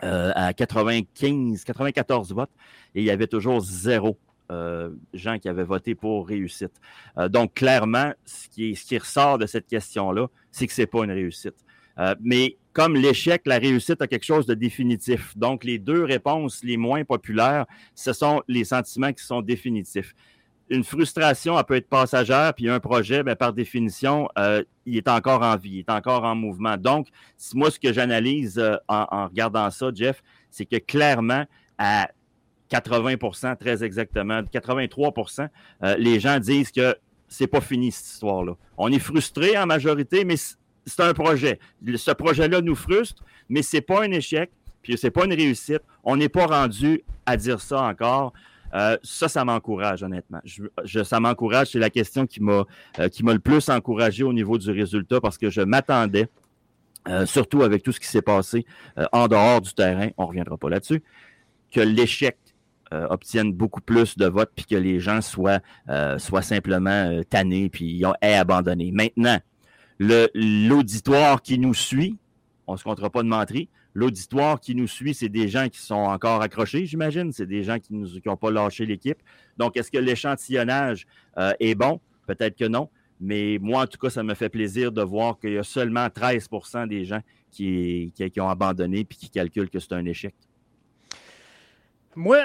à 0.01 0.53
95, 0.53 1.63
94 1.63 2.33
votes 2.33 2.49
et 2.93 2.99
il 2.99 3.05
y 3.05 3.09
avait 3.09 3.27
toujours 3.27 3.61
zéro 3.61 4.17
euh, 4.51 4.91
gens 5.13 5.39
qui 5.39 5.49
avaient 5.49 5.63
voté 5.63 5.95
pour 5.95 6.27
réussite. 6.27 6.73
Euh, 7.17 7.29
donc, 7.29 7.53
clairement, 7.55 8.13
ce 8.25 8.47
qui, 8.49 8.97
ressort 8.97 9.37
de 9.37 9.45
cette 9.45 9.67
question-là, 9.67 10.27
c'est 10.51 10.67
que 10.67 10.73
ce 10.73 10.81
n'est 10.81 10.87
pas 10.87 11.03
une 11.03 11.11
réussite. 11.11 11.55
Euh, 11.97 12.13
mais 12.21 12.57
comme 12.73 12.95
l'échec, 12.95 13.41
la 13.45 13.57
réussite 13.57 14.01
a 14.01 14.07
quelque 14.07 14.25
chose 14.25 14.45
de 14.45 14.53
définitif. 14.53 15.35
Donc, 15.37 15.63
les 15.63 15.79
deux 15.79 16.03
réponses 16.03 16.63
les 16.63 16.77
moins 16.77 17.03
populaires, 17.05 17.65
ce 17.95 18.13
sont 18.13 18.43
les 18.47 18.65
sentiments 18.65 19.13
qui 19.13 19.23
sont 19.23 19.41
définitifs. 19.41 20.13
Une 20.69 20.83
frustration, 20.83 21.57
elle 21.57 21.65
peut 21.65 21.75
être 21.75 21.89
passagère, 21.89 22.53
puis 22.53 22.69
un 22.69 22.79
projet, 22.79 23.23
bien, 23.23 23.35
par 23.35 23.53
définition, 23.53 24.27
il 24.85 24.97
est 24.97 25.07
encore 25.07 25.43
en 25.43 25.55
vie, 25.57 25.75
il 25.75 25.79
est 25.79 25.91
encore 25.91 26.23
en 26.23 26.35
mouvement. 26.35 26.75
Donc, 26.75 27.07
moi, 27.53 27.69
ce 27.69 27.79
que 27.79 27.93
j'analyse 27.93 28.59
en, 28.87 29.07
en 29.11 29.27
regardant 29.27 29.69
ça, 29.69 29.91
Jeff, 29.93 30.23
c'est 30.49 30.65
que 30.65 30.77
clairement, 30.77 31.45
à 31.77 32.09
80% 32.71 33.57
très 33.57 33.83
exactement, 33.83 34.41
83% 34.41 35.47
euh, 35.83 35.95
les 35.97 36.19
gens 36.19 36.39
disent 36.39 36.71
que 36.71 36.95
c'est 37.27 37.47
pas 37.47 37.61
fini 37.61 37.91
cette 37.91 38.07
histoire-là. 38.07 38.53
On 38.77 38.91
est 38.91 38.99
frustré 38.99 39.57
en 39.57 39.65
majorité, 39.65 40.25
mais 40.25 40.35
c'est 40.37 40.99
un 40.99 41.13
projet. 41.13 41.59
Ce 41.95 42.11
projet-là 42.11 42.61
nous 42.61 42.75
frustre, 42.75 43.23
mais 43.49 43.61
c'est 43.61 43.81
pas 43.81 44.03
un 44.03 44.11
échec, 44.11 44.51
puis 44.81 44.97
c'est 44.97 45.11
pas 45.11 45.25
une 45.25 45.33
réussite. 45.33 45.81
On 46.03 46.17
n'est 46.17 46.29
pas 46.29 46.45
rendu 46.45 47.03
à 47.25 47.37
dire 47.37 47.61
ça 47.61 47.81
encore. 47.83 48.33
Euh, 48.73 48.97
ça, 49.03 49.27
ça 49.27 49.45
m'encourage, 49.45 50.03
honnêtement. 50.03 50.41
Ça 51.03 51.19
m'encourage. 51.19 51.71
C'est 51.71 51.79
la 51.79 51.89
question 51.89 52.27
euh, 52.39 53.09
qui 53.09 53.23
m'a 53.23 53.33
le 53.33 53.39
plus 53.39 53.69
encouragé 53.69 54.23
au 54.23 54.33
niveau 54.33 54.57
du 54.57 54.69
résultat 54.71 55.21
parce 55.21 55.37
que 55.37 55.49
je 55.49 55.61
m'attendais, 55.61 56.27
surtout 57.25 57.61
avec 57.61 57.83
tout 57.83 57.91
ce 57.91 57.99
qui 57.99 58.07
s'est 58.07 58.23
passé 58.23 58.65
en 59.11 59.27
dehors 59.27 59.61
du 59.61 59.73
terrain, 59.73 60.09
on 60.17 60.23
ne 60.23 60.27
reviendra 60.29 60.57
pas 60.57 60.69
là-dessus, 60.69 61.03
que 61.71 61.79
l'échec 61.79 62.35
euh, 62.93 63.07
obtiennent 63.09 63.51
beaucoup 63.51 63.81
plus 63.81 64.15
de 64.15 64.27
votes 64.27 64.51
puis 64.55 64.65
que 64.65 64.75
les 64.75 64.99
gens 64.99 65.19
soient, 65.21 65.59
euh, 65.89 66.19
simplement 66.19 66.89
euh, 66.91 67.23
tannés 67.23 67.67
puis 67.69 68.03
aient 68.21 68.35
abandonné. 68.35 68.91
Maintenant, 68.91 69.39
l'auditoire 69.99 71.41
qui 71.41 71.57
nous 71.57 71.73
suit, 71.73 72.17
on 72.67 72.73
ne 72.73 72.77
se 72.77 72.83
comptera 72.83 73.09
pas 73.09 73.23
de 73.23 73.27
mentir, 73.27 73.65
l'auditoire 73.95 74.59
qui 74.59 74.75
nous 74.75 74.87
suit, 74.87 75.15
c'est 75.15 75.29
des 75.29 75.47
gens 75.47 75.67
qui 75.67 75.79
sont 75.79 75.95
encore 75.95 76.43
accrochés, 76.43 76.85
j'imagine. 76.85 77.31
C'est 77.31 77.47
des 77.47 77.63
gens 77.63 77.79
qui 77.79 77.93
n'ont 78.25 78.37
pas 78.37 78.51
lâché 78.51 78.85
l'équipe. 78.85 79.17
Donc, 79.57 79.77
est-ce 79.77 79.89
que 79.89 79.97
l'échantillonnage 79.97 81.07
est 81.59 81.75
bon? 81.75 81.99
Peut-être 82.27 82.55
que 82.55 82.65
non. 82.65 82.89
Mais 83.19 83.57
moi, 83.61 83.83
en 83.83 83.87
tout 83.87 83.97
cas, 83.97 84.09
ça 84.09 84.21
me 84.23 84.33
fait 84.33 84.49
plaisir 84.49 84.91
de 84.91 85.01
voir 85.01 85.39
qu'il 85.39 85.53
y 85.53 85.57
a 85.57 85.63
seulement 85.63 86.07
13% 86.07 86.87
des 86.87 87.05
gens 87.05 87.21
qui, 87.49 88.11
qui, 88.13 88.29
qui 88.29 88.41
ont 88.41 88.49
abandonné 88.49 88.99
et 88.99 89.05
qui 89.05 89.29
calculent 89.29 89.69
que 89.69 89.79
c'est 89.79 89.93
un 89.93 90.05
échec. 90.05 90.35
Moi, 92.15 92.37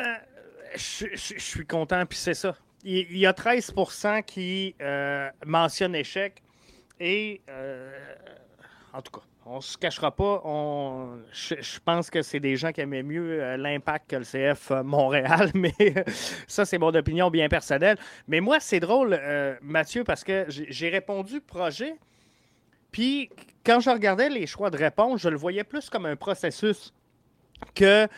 je, 0.74 1.38
suis 1.38 1.66
content, 1.66 2.04
puis 2.06 2.18
c'est 2.18 2.34
ça. 2.34 2.56
Il, 2.82 3.16
y 3.16 3.26
a 3.26 3.32
13% 3.32 4.24
qui 4.24 4.74
euh, 4.80 5.28
mentionnent 5.44 5.94
échec. 5.94 6.42
Et, 6.98 7.40
euh, 7.48 7.90
en 8.92 9.02
tout 9.02 9.12
cas, 9.12 9.24
on 9.44 9.60
se 9.60 9.76
cachera 9.76 10.14
pas. 10.14 10.42
On, 10.44 11.18
je, 11.32 11.78
pense 11.84 12.10
que 12.10 12.22
c'est 12.22 12.40
des 12.40 12.56
gens 12.56 12.72
qui 12.72 12.80
aimaient 12.80 13.02
mieux 13.02 13.42
euh, 13.42 13.56
l'impact 13.56 14.10
que 14.10 14.16
le 14.16 14.24
CF 14.24 14.70
Montréal, 14.84 15.50
mais 15.54 15.74
ça, 16.46 16.64
c'est 16.64 16.78
mon 16.78 16.94
opinion 16.94 17.30
bien 17.30 17.48
personnelle. 17.48 17.98
Mais 18.28 18.40
moi, 18.40 18.60
c'est 18.60 18.80
drôle, 18.80 19.20
Mathieu, 19.62 20.04
parce 20.04 20.24
que 20.24 20.46
j'ai 20.48 20.88
répondu 20.88 21.40
projet. 21.40 21.96
Puis, 22.92 23.30
quand 23.64 23.80
je 23.80 23.90
regardais 23.90 24.28
les 24.28 24.46
choix 24.46 24.70
de 24.70 24.76
réponse, 24.76 25.20
je 25.20 25.28
le 25.28 25.36
voyais 25.36 25.64
plus 25.64 25.90
comme 25.90 26.06
un 26.06 26.16
processus 26.16 26.92
que 27.74 28.08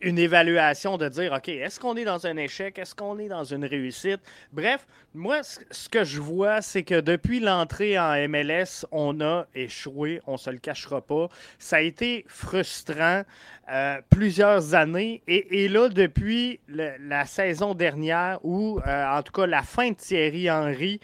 une 0.00 0.18
évaluation 0.18 0.96
de 0.96 1.08
dire, 1.08 1.32
OK, 1.32 1.48
est-ce 1.48 1.78
qu'on 1.78 1.96
est 1.96 2.04
dans 2.04 2.26
un 2.26 2.36
échec? 2.36 2.78
Est-ce 2.78 2.94
qu'on 2.94 3.18
est 3.18 3.28
dans 3.28 3.44
une 3.44 3.64
réussite? 3.64 4.20
Bref, 4.52 4.86
moi, 5.14 5.42
ce 5.42 5.88
que 5.88 6.04
je 6.04 6.20
vois, 6.20 6.62
c'est 6.62 6.82
que 6.82 7.00
depuis 7.00 7.40
l'entrée 7.40 7.98
en 7.98 8.28
MLS, 8.28 8.86
on 8.90 9.20
a 9.20 9.46
échoué, 9.54 10.20
on 10.26 10.32
ne 10.32 10.38
se 10.38 10.50
le 10.50 10.58
cachera 10.58 11.00
pas. 11.00 11.28
Ça 11.58 11.76
a 11.76 11.80
été 11.80 12.24
frustrant 12.28 13.22
euh, 13.70 14.00
plusieurs 14.08 14.74
années. 14.74 15.22
Et, 15.26 15.68
là, 15.68 15.88
depuis 15.88 16.60
la 16.68 17.26
saison 17.26 17.74
dernière, 17.74 18.38
ou 18.42 18.80
euh, 18.86 19.06
en 19.06 19.22
tout 19.22 19.32
cas 19.32 19.46
la 19.46 19.62
fin 19.62 19.90
de 19.90 19.96
Thierry 19.96 20.50
Henry, 20.50 21.00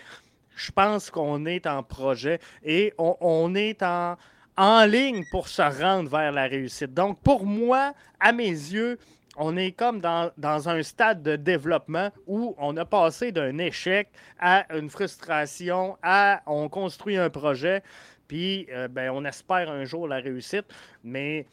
je 0.55 0.71
pense 0.71 1.11
qu'on 1.11 1.45
est 1.47 1.67
en 1.67 1.83
projet 1.83 2.39
et 2.63 2.93
on 2.99 3.55
est 3.55 3.83
en 3.83 4.17
en 4.57 4.85
ligne 4.85 5.25
pour 5.31 5.49
se 5.49 5.63
rendre 5.63 6.11
vers 6.11 6.33
la 6.33 6.47
réussite. 6.47 6.93
Donc, 6.95 7.19
pour 7.21 7.47
moi, 7.47 7.95
à 8.21 8.33
mes 8.33 8.49
yeux, 8.49 8.99
on 9.37 9.57
est 9.57 9.73
comme 9.73 10.01
dans, 10.01 10.69
un 10.69 10.83
stade 10.83 11.23
de 11.23 11.37
développement 11.37 12.11
où 12.27 12.55
on 12.59 12.77
a 12.77 12.85
passé 12.85 13.33
d'un 13.33 13.57
échec 13.59 14.09
à 14.39 14.67
une 14.77 14.91
frustration, 14.91 15.97
à 16.03 16.43
on 16.47 16.69
construit 16.69 17.17
un 17.17 17.31
projet, 17.31 17.83
puis 18.29 18.67
euh, 18.71 18.89
ben, 18.89 19.11
on 19.11 19.25
espère 19.25 19.71
un 19.71 19.85
jour 19.85 20.07
la 20.07 20.17
réussite, 20.17 20.67
mais 21.03 21.47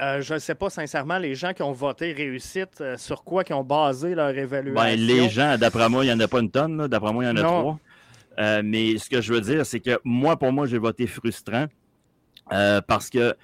euh, 0.00 0.20
je 0.20 0.34
ne 0.34 0.38
sais 0.38 0.54
pas 0.54 0.70
sincèrement 0.70 1.18
les 1.18 1.34
gens 1.34 1.52
qui 1.52 1.62
ont 1.62 1.72
voté 1.72 2.12
réussite, 2.12 2.80
euh, 2.80 2.96
sur 2.96 3.22
quoi 3.22 3.44
qui 3.44 3.52
ont 3.52 3.64
basé 3.64 4.14
leur 4.14 4.36
évaluation. 4.36 4.82
Ben, 4.82 4.98
les 4.98 5.28
gens, 5.28 5.56
d'après 5.58 5.88
moi, 5.88 6.04
il 6.04 6.08
n'y 6.08 6.14
en 6.14 6.20
a 6.20 6.28
pas 6.28 6.40
une 6.40 6.50
tonne, 6.50 6.88
d'après 6.88 7.12
moi, 7.12 7.24
il 7.24 7.28
y 7.28 7.30
en 7.30 7.36
a 7.36 7.42
trois. 7.42 7.78
Mais 8.64 8.98
ce 8.98 9.10
que 9.10 9.20
je 9.20 9.32
veux 9.32 9.40
dire, 9.40 9.66
c'est 9.66 9.80
que 9.80 9.98
moi, 10.04 10.38
pour 10.38 10.52
moi, 10.52 10.66
j'ai 10.66 10.78
voté 10.78 11.06
frustrant 11.06 11.66
parce 12.48 13.10
que 13.10 13.34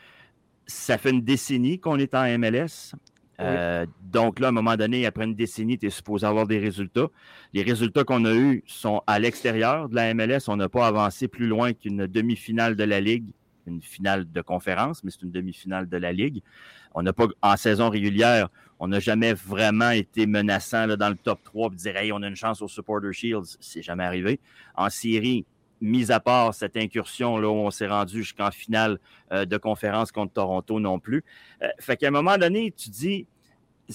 ça 0.67 0.99
fait 0.99 1.11
une 1.11 1.23
décennie 1.23 1.79
qu'on 1.79 1.99
est 1.99 2.15
en 2.15 2.39
MLS. 2.39 2.95
Euh, 3.41 3.87
donc 4.03 4.41
là, 4.41 4.49
à 4.49 4.51
un 4.51 4.53
moment 4.53 4.77
donné, 4.77 5.07
après 5.07 5.25
une 5.25 5.35
décennie, 5.35 5.79
tu 5.79 5.87
es 5.87 5.91
supposé 5.91 6.27
avoir 6.27 6.47
des 6.47 6.59
résultats. 6.59 7.09
Les 7.53 7.63
résultats 7.63 8.05
qu'on 8.05 8.25
a 8.25 8.35
eus 8.35 8.63
sont 8.67 9.03
à 9.07 9.19
l'extérieur 9.19 9.89
de 9.89 9.95
la 9.95 10.13
MLS. 10.15 10.49
On 10.49 10.57
n'a 10.57 10.69
pas 10.69 10.87
avancé 10.87 11.29
plus 11.29 11.47
loin 11.47 11.73
qu'une 11.73 12.07
demi-finale 12.07 12.77
de 12.77 12.85
la 12.85 13.01
Ligue, 13.01 13.27
une 13.67 13.83
finale 13.83 14.31
de 14.31 14.41
conférence, 14.41 15.05
mais 15.05 15.11
c'est 15.11 15.23
une 15.23 15.33
demi-finale 15.33 15.89
de 15.89 15.97
la 15.97 16.13
Ligue. 16.13 16.43
On 16.95 17.03
n'a 17.03 17.13
pas, 17.13 17.27
en 17.43 17.57
saison 17.57 17.91
régulière, 17.91 18.49
on 18.79 18.89
n'a 18.89 19.01
jamais 19.01 19.33
vraiment 19.33 19.91
été 19.91 20.27
menaçant 20.27 20.87
dans 20.87 21.09
le 21.09 21.17
top 21.17 21.43
3 21.45 21.71
et 21.73 21.77
dire, 21.77 21.97
hey, 21.97 22.13
on 22.13 22.23
a 22.23 22.29
une 22.29 22.37
chance 22.37 22.61
au 22.61 22.69
Supporter 22.69 23.13
Shields. 23.13 23.57
C'est 23.61 23.83
jamais 23.83 24.05
arrivé. 24.05 24.39
En 24.75 24.91
série, 24.91 25.47
mis 25.81 26.11
à 26.11 26.21
part 26.21 26.55
cette 26.55 26.77
incursion 26.77 27.39
là 27.39 27.49
où 27.49 27.55
on 27.55 27.71
s'est 27.71 27.87
rendu 27.87 28.19
jusqu'en 28.19 28.51
finale 28.51 28.99
euh, 29.33 29.45
de 29.45 29.57
conférence 29.57 30.13
contre 30.13 30.35
Toronto 30.35 30.81
non 30.81 30.99
plus. 30.99 31.25
Euh, 31.63 31.69
fait 31.79 31.97
qu'à 31.97 32.09
un 32.09 32.13
moment 32.13 32.37
donné, 32.39 32.73
tu 32.77 32.91
dis, 32.91 33.27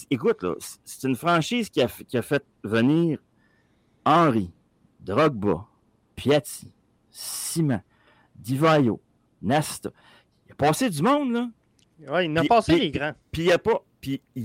écoute, 0.10 0.44
c'est 0.84 1.08
une 1.08 1.16
franchise 1.16 1.70
qui 1.70 1.82
a, 1.82 1.88
fait 1.88 2.44
venir 2.64 3.20
Henry, 4.06 4.52
Drogba, 4.99 5.68
Piatti, 6.16 6.74
Simon, 7.10 7.82
Divayo, 8.36 8.99
Nesta. 9.41 9.91
Il 10.48 10.53
a 10.53 10.56
passé 10.56 10.90
du 10.90 11.02
monde, 11.02 11.32
là. 11.34 11.49
Oui, 12.08 12.26
il 12.26 12.38
a 12.38 12.44
passé 12.45 12.80
les 12.80 12.91
grands. 12.91 13.14
Puis 13.32 13.44
il 13.44 13.45
n'y 13.45 13.52
a, 13.52 13.60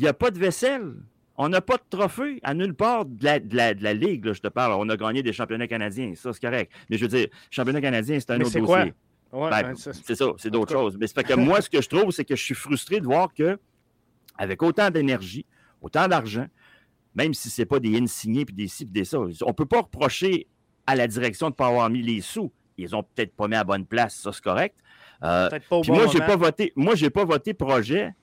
a 0.07 0.13
pas 0.13 0.31
de 0.31 0.39
vaisselle. 0.39 0.95
On 1.39 1.49
n'a 1.51 1.61
pas 1.61 1.77
de 1.77 1.83
trophée 1.91 2.41
à 2.43 2.55
nulle 2.55 2.75
part 2.75 3.05
de 3.05 3.25
la, 3.25 3.95
Ligue, 3.95 4.33
je 4.33 4.41
te 4.41 4.49
parle. 4.49 4.73
On 4.73 4.89
a 4.89 4.97
gagné 4.97 5.23
des 5.23 5.33
championnats 5.33 5.69
canadiens, 5.69 6.15
ça, 6.15 6.33
c'est 6.33 6.41
correct. 6.41 6.73
Mais 6.89 6.97
je 6.97 7.03
veux 7.03 7.09
dire, 7.09 7.29
championnat 7.51 7.81
canadien, 7.81 8.19
c'est 8.19 8.31
un 8.31 8.41
autre 8.41 8.59
dossier. 8.59 8.95
Ben, 9.33 9.51
ben, 9.51 9.75
c'est 9.77 10.15
ça, 10.15 10.27
c'est 10.39 10.51
d'autres 10.51 10.73
choses. 10.73 10.97
Mais 10.99 11.07
c'est 11.07 11.23
que 11.23 11.35
moi, 11.35 11.61
ce 11.61 11.69
que 11.69 11.83
je 11.83 11.89
trouve, 11.89 12.11
c'est 12.11 12.25
que 12.25 12.37
je 12.37 12.43
suis 12.43 12.55
frustré 12.55 13.01
de 13.01 13.05
voir 13.05 13.35
que, 13.35 13.59
avec 14.39 14.63
autant 14.63 14.91
d'énergie, 14.91 15.45
autant 15.83 16.09
d'argent, 16.09 16.47
même 17.15 17.35
si 17.35 17.51
ce 17.51 17.63
n'est 17.63 17.67
pas 17.67 17.81
des 17.81 17.99
insignés 17.99 18.45
puis 18.45 18.55
des 18.55 18.69
ci 18.69 18.85
et 18.85 18.87
des 18.87 19.05
ça, 19.05 19.19
on 19.19 19.27
ne 19.27 19.53
peut 19.53 19.67
pas 19.67 19.83
reprocher 19.83 20.47
à 20.87 20.95
la 20.95 21.07
direction 21.07 21.49
de 21.49 21.53
ne 21.53 21.57
pas 21.57 21.67
avoir 21.67 21.91
mis 21.91 22.03
les 22.03 22.21
sous. 22.21 22.53
Ils 22.79 22.95
ont 22.95 23.03
peut-être 23.03 23.35
pas 23.35 23.49
mis 23.49 23.57
à 23.57 23.65
bonne 23.65 23.87
place, 23.87 24.15
ça 24.17 24.33
c'est 24.33 24.45
correct. 24.45 24.77
Euh, 25.23 25.49
moi, 25.71 26.07
je 26.07 26.19
n'ai 26.19 26.27
pas 26.27 26.37
voté. 26.37 26.73
Moi, 26.77 26.95
j'ai 26.95 27.11
pas 27.11 27.25
voté 27.25 27.55
projet 27.55 28.15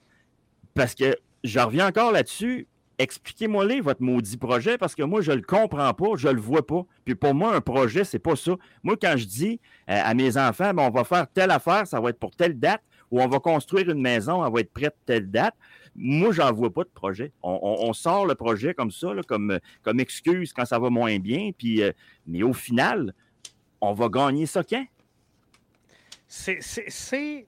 parce 0.74 0.96
que 0.96 1.16
je 1.44 1.60
reviens 1.60 1.88
encore 1.88 2.12
là-dessus 2.12 2.68
expliquez-moi 2.98 3.66
les 3.66 3.82
votre 3.82 4.02
maudit 4.02 4.38
projet 4.38 4.78
parce 4.78 4.96
que 4.96 5.04
moi, 5.04 5.22
je 5.22 5.32
ne 5.32 5.38
le 5.38 5.42
comprends 5.42 5.94
pas, 5.94 6.16
je 6.16 6.28
ne 6.28 6.34
le 6.34 6.42
vois 6.42 6.66
pas. 6.66 6.86
Puis 7.06 7.16
pour 7.16 7.34
moi, 7.34 7.56
un 7.56 7.62
projet, 7.62 8.04
c'est 8.04 8.20
pas 8.20 8.36
ça. 8.36 8.56
Moi, 8.84 8.96
quand 9.02 9.16
je 9.18 9.26
dis 9.26 9.60
euh, 9.90 10.00
à 10.04 10.14
mes 10.14 10.38
enfants, 10.38 10.74
ben, 10.74 10.84
on 10.84 10.90
va 10.90 11.04
faire 11.04 11.28
telle 11.28 11.52
affaire, 11.52 11.88
ça 11.88 12.00
va 12.00 12.10
être 12.10 12.20
pour 12.20 12.32
telle 12.36 12.60
date, 12.60 12.82
ou 13.12 13.22
on 13.22 13.28
va 13.28 13.40
construire 13.40 13.90
une 13.90 14.02
maison, 14.02 14.46
elle 14.46 14.52
va 14.52 14.60
être 14.62 14.72
prête 14.72 14.96
telle 15.06 15.30
date, 15.30 15.56
moi, 15.96 16.32
j'en 16.32 16.52
vois 16.52 16.74
pas 16.74 16.84
de 16.84 16.90
projet. 16.90 17.32
On, 17.44 17.94
sort 17.94 18.26
le 18.26 18.34
projet 18.34 18.74
comme 18.74 18.90
ça, 18.90 19.10
comme, 19.28 19.60
excuse 20.00 20.52
quand 20.52 20.66
ça 20.66 20.80
va 20.80 20.90
moins 20.90 21.20
bien, 21.20 21.52
puis, 21.56 21.84
euh, 21.84 21.92
mais 22.26 22.42
au 22.42 22.54
final, 22.54 23.14
on 23.80 23.94
va 23.94 24.10
gagner 24.10 24.48
ça 24.48 24.64
quand? 24.64 24.86
C'est 26.28 27.46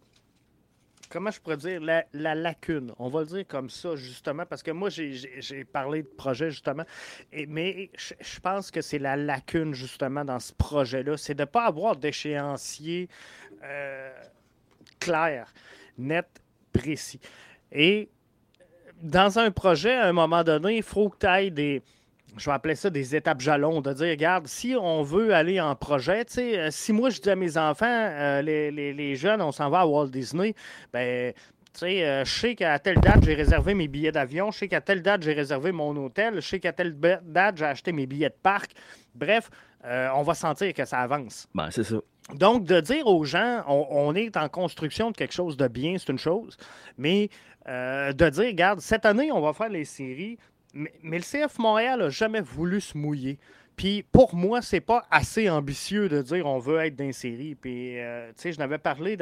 comment 1.15 1.31
je 1.31 1.39
pourrais 1.39 1.55
dire, 1.55 1.79
la, 1.81 2.35
lacune. 2.35 2.91
On 2.99 3.07
va 3.07 3.21
le 3.21 3.27
dire 3.27 3.47
comme 3.47 3.69
ça, 3.69 3.95
justement, 3.95 4.45
parce 4.45 4.61
que 4.61 4.71
moi, 4.71 4.89
j'ai 4.89 5.63
parlé 5.63 6.03
de 6.03 6.07
projet, 6.09 6.51
justement, 6.51 6.83
mais 7.47 7.89
je, 7.97 8.39
pense 8.41 8.69
que 8.69 8.81
c'est 8.81 8.99
la 8.99 9.15
lacune, 9.15 9.73
justement, 9.73 10.25
dans 10.25 10.41
ce 10.41 10.51
projet-là. 10.51 11.15
C'est 11.15 11.33
de 11.33 11.43
ne 11.43 11.45
pas 11.45 11.67
avoir 11.67 11.95
d'échéancier 11.95 13.07
euh, 13.63 14.11
clair, 14.99 15.53
net, 15.97 16.27
précis. 16.73 17.21
Et 17.71 18.09
dans 19.01 19.39
un 19.39 19.51
projet, 19.51 19.93
à 19.93 20.07
un 20.07 20.13
moment 20.13 20.43
donné, 20.43 20.75
il 20.75 20.83
faut 20.83 21.07
que 21.07 21.19
tu 21.19 21.27
ailles 21.27 21.51
des 21.51 21.81
je 22.37 22.45
vais 22.45 22.53
appeler 22.53 22.75
ça 22.75 22.89
des 22.89 23.15
étapes 23.15 23.41
jalons, 23.41 23.81
de 23.81 23.93
dire, 23.93 24.09
regarde, 24.09 24.47
si 24.47 24.75
on 24.79 25.03
veut 25.03 25.33
aller 25.33 25.61
en 25.61 25.75
projet, 25.75 26.25
tu 26.25 26.33
sais, 26.33 26.59
euh, 26.59 26.71
si 26.71 26.91
moi 26.91 27.09
je 27.09 27.21
dis 27.21 27.29
à 27.29 27.35
mes 27.35 27.57
enfants, 27.57 27.85
euh, 27.87 28.41
les, 28.41 29.15
jeunes, 29.15 29.41
on 29.41 29.51
s'en 29.51 29.69
va 29.69 29.81
à 29.81 29.85
Walt 29.85 30.07
Disney, 30.07 30.53
ben, 30.91 31.33
tu 31.73 31.79
sais, 31.79 32.05
euh, 32.05 32.25
je 32.25 32.33
sais 32.33 32.55
qu'à 32.55 32.77
telle 32.79 32.99
date, 32.99 33.23
j'ai 33.23 33.35
réservé 33.35 33.73
mes 33.73 33.87
billets 33.87 34.11
d'avion, 34.11 34.51
je 34.51 34.59
sais 34.59 34.67
qu'à 34.67 34.81
telle 34.81 35.01
date, 35.01 35.23
j'ai 35.23 35.33
réservé 35.33 35.71
mon 35.71 35.95
hôtel, 35.95 36.35
je 36.35 36.47
sais 36.47 36.59
qu'à 36.59 36.73
telle 36.73 36.97
date, 36.99 37.57
j'ai 37.57 37.65
acheté 37.65 37.91
mes 37.91 38.05
billets 38.05 38.29
de 38.29 38.37
parc. 38.41 38.71
Bref, 39.13 39.49
on 39.83 40.23
va 40.23 40.33
sentir 40.33 40.73
que 40.73 40.83
ça 40.83 40.99
avance. 40.99 41.47
Ben, 41.53 41.69
c'est 41.69 41.83
ça. 41.83 41.97
Donc, 42.33 42.65
de 42.65 42.79
dire 42.79 43.05
aux 43.05 43.23
gens, 43.23 43.63
on, 43.67 44.15
est 44.15 44.35
en 44.35 44.49
construction 44.49 45.11
de 45.11 45.15
quelque 45.15 45.33
chose 45.33 45.57
de 45.57 45.67
bien, 45.67 45.95
c'est 45.99 46.11
une 46.11 46.17
chose, 46.17 46.57
mais 46.97 47.29
de 47.67 48.29
dire, 48.29 48.45
regarde, 48.45 48.79
cette 48.79 49.05
année, 49.05 49.31
on 49.31 49.41
va 49.41 49.53
faire 49.53 49.69
les 49.69 49.85
séries, 49.85 50.37
mais, 50.75 50.91
le 51.17 51.23
CF 51.23 51.57
Montréal 51.57 51.99
n'a 51.99 52.09
jamais 52.09 52.41
voulu 52.41 52.81
se 52.81 52.97
mouiller. 52.97 53.39
Puis 53.75 54.03
pour 54.03 54.35
moi, 54.35 54.61
c'est 54.61 54.81
pas 54.81 55.05
assez 55.09 55.49
ambitieux 55.49 56.07
de 56.07 56.21
dire 56.21 56.45
on 56.45 56.59
veut 56.59 56.79
être 56.79 56.95
dans 56.95 57.11
série. 57.11 57.55
Puis, 57.55 57.99
euh, 57.99 58.29
tu 58.29 58.43
sais, 58.43 58.51
je 58.51 58.59
n'avais 58.59 58.77
parlé 58.77 59.17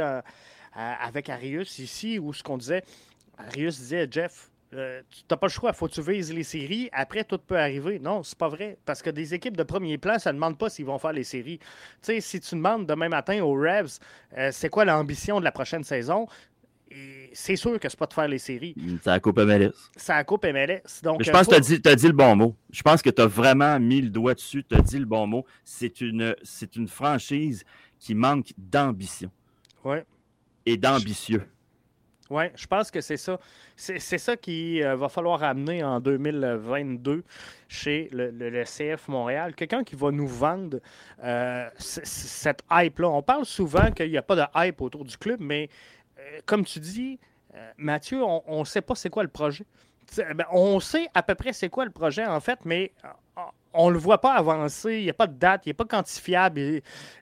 avec 0.75 1.29
Arius 1.29 1.79
ici 1.79 2.19
où 2.19 2.33
ce 2.33 2.43
qu'on 2.43 2.57
disait, 2.57 2.83
Arius 3.37 3.79
disait, 3.79 4.07
Jeff, 4.09 4.49
euh, 4.75 5.01
tu 5.09 5.21
n'as 5.29 5.37
pas 5.37 5.47
le 5.47 5.51
choix, 5.51 5.73
faut 5.73 5.87
que 5.87 5.93
tu 5.93 6.01
vises 6.01 6.33
les 6.33 6.43
séries. 6.43 6.89
Après, 6.91 7.23
tout 7.23 7.37
peut 7.37 7.57
arriver. 7.57 7.99
Non, 7.99 8.23
c'est 8.23 8.37
pas 8.37 8.47
vrai. 8.47 8.77
Parce 8.85 9.01
que 9.01 9.09
des 9.09 9.33
équipes 9.33 9.57
de 9.57 9.63
premier 9.63 9.97
plan, 9.97 10.19
ça 10.19 10.31
ne 10.31 10.37
demande 10.37 10.57
pas 10.57 10.69
s'ils 10.69 10.85
vont 10.85 10.97
faire 10.97 11.13
les 11.13 11.23
séries. 11.23 11.59
Tu 11.59 11.67
sais, 12.01 12.21
si 12.21 12.39
tu 12.39 12.55
demandes 12.55 12.85
demain 12.85 13.09
matin 13.09 13.41
aux 13.43 13.53
Revs, 13.53 13.99
euh, 14.37 14.49
c'est 14.51 14.69
quoi 14.69 14.85
l'ambition 14.85 15.39
de 15.39 15.45
la 15.45 15.51
prochaine 15.51 15.83
saison, 15.83 16.27
c'est 17.33 17.55
sûr 17.55 17.79
que 17.79 17.89
c'est 17.89 17.99
pas 17.99 18.05
de 18.05 18.13
faire 18.13 18.27
les 18.27 18.37
séries. 18.37 18.75
C'est 19.01 19.09
la 19.09 19.19
Coupe 19.19 19.39
MLS. 19.39 19.71
C'est 19.95 20.13
la 20.13 20.23
Coupe 20.23 20.45
MLS. 20.45 21.01
Donc, 21.01 21.23
je 21.23 21.31
pense 21.31 21.47
que 21.47 21.55
tu 21.55 21.89
as, 21.89 21.95
dit 21.95 22.07
le 22.07 22.13
bon 22.13 22.35
mot. 22.35 22.55
Je 22.71 22.81
pense 22.81 23.01
que 23.01 23.09
tu 23.09 23.21
as 23.21 23.27
vraiment 23.27 23.79
mis 23.79 24.01
le 24.01 24.09
doigt 24.09 24.33
dessus, 24.33 24.63
tu 24.63 24.75
as 24.75 24.81
dit 24.81 24.99
le 24.99 25.05
bon 25.05 25.27
mot. 25.27 25.45
C'est 25.63 26.01
une, 26.01 26.35
une 26.75 26.87
franchise 26.87 27.63
qui 27.99 28.15
manque 28.15 28.53
d'ambition. 28.57 29.31
Oui. 29.83 29.97
Et 30.65 30.77
d'ambitieux. 30.77 31.43
Oui, 32.29 32.45
je 32.55 32.65
pense 32.65 32.89
que 32.89 33.01
c'est 33.01 33.17
ça. 33.17 33.39
C'est 33.75 34.17
ça 34.17 34.37
qu'il 34.37 34.81
euh, 34.81 34.95
va 34.95 35.09
falloir 35.09 35.43
amener 35.43 35.83
en 35.83 35.99
2022 35.99 37.23
chez 37.67 38.09
le, 38.11 38.63
CF 38.63 39.07
Montréal. 39.07 39.53
Quelqu'un 39.55 39.83
qui 39.83 39.95
va 39.95 40.09
nous 40.09 40.27
vendre 40.27 40.79
euh, 41.23 41.69
cette 41.77 42.63
hype-là. 42.71 43.09
On 43.09 43.21
parle 43.21 43.45
souvent 43.45 43.91
qu'il 43.91 44.09
n'y 44.09 44.17
a 44.17 44.21
pas 44.21 44.35
de 44.35 44.43
hype 44.55 44.81
autour 44.81 45.05
du 45.05 45.17
club, 45.17 45.41
mais 45.41 45.69
euh, 45.69 46.02
comme 46.45 46.65
tu 46.65 46.79
dis, 46.79 47.19
euh, 47.55 47.71
Mathieu, 47.77 48.23
on 48.23 48.59
ne 48.59 48.65
sait 48.65 48.81
pas 48.81 48.95
c'est 48.95 49.09
quoi 49.09 49.23
le 49.23 49.29
projet. 49.29 49.65
Ben, 50.17 50.45
on 50.51 50.79
sait 50.79 51.07
à 51.13 51.23
peu 51.23 51.33
près 51.33 51.53
c'est 51.53 51.69
quoi 51.69 51.85
le 51.85 51.91
projet, 51.91 52.25
en 52.25 52.39
fait, 52.39 52.59
mais 52.65 52.91
euh, 53.03 53.41
on 53.73 53.87
ne 53.87 53.93
le 53.93 53.99
voit 53.99 54.21
pas 54.21 54.33
avancer. 54.33 54.97
Il 54.97 55.03
n'y 55.03 55.09
a 55.09 55.13
pas 55.13 55.27
de 55.27 55.33
date, 55.33 55.65
il 55.65 55.69
n'est 55.69 55.73
pas 55.73 55.85
quantifiable. 55.85 56.59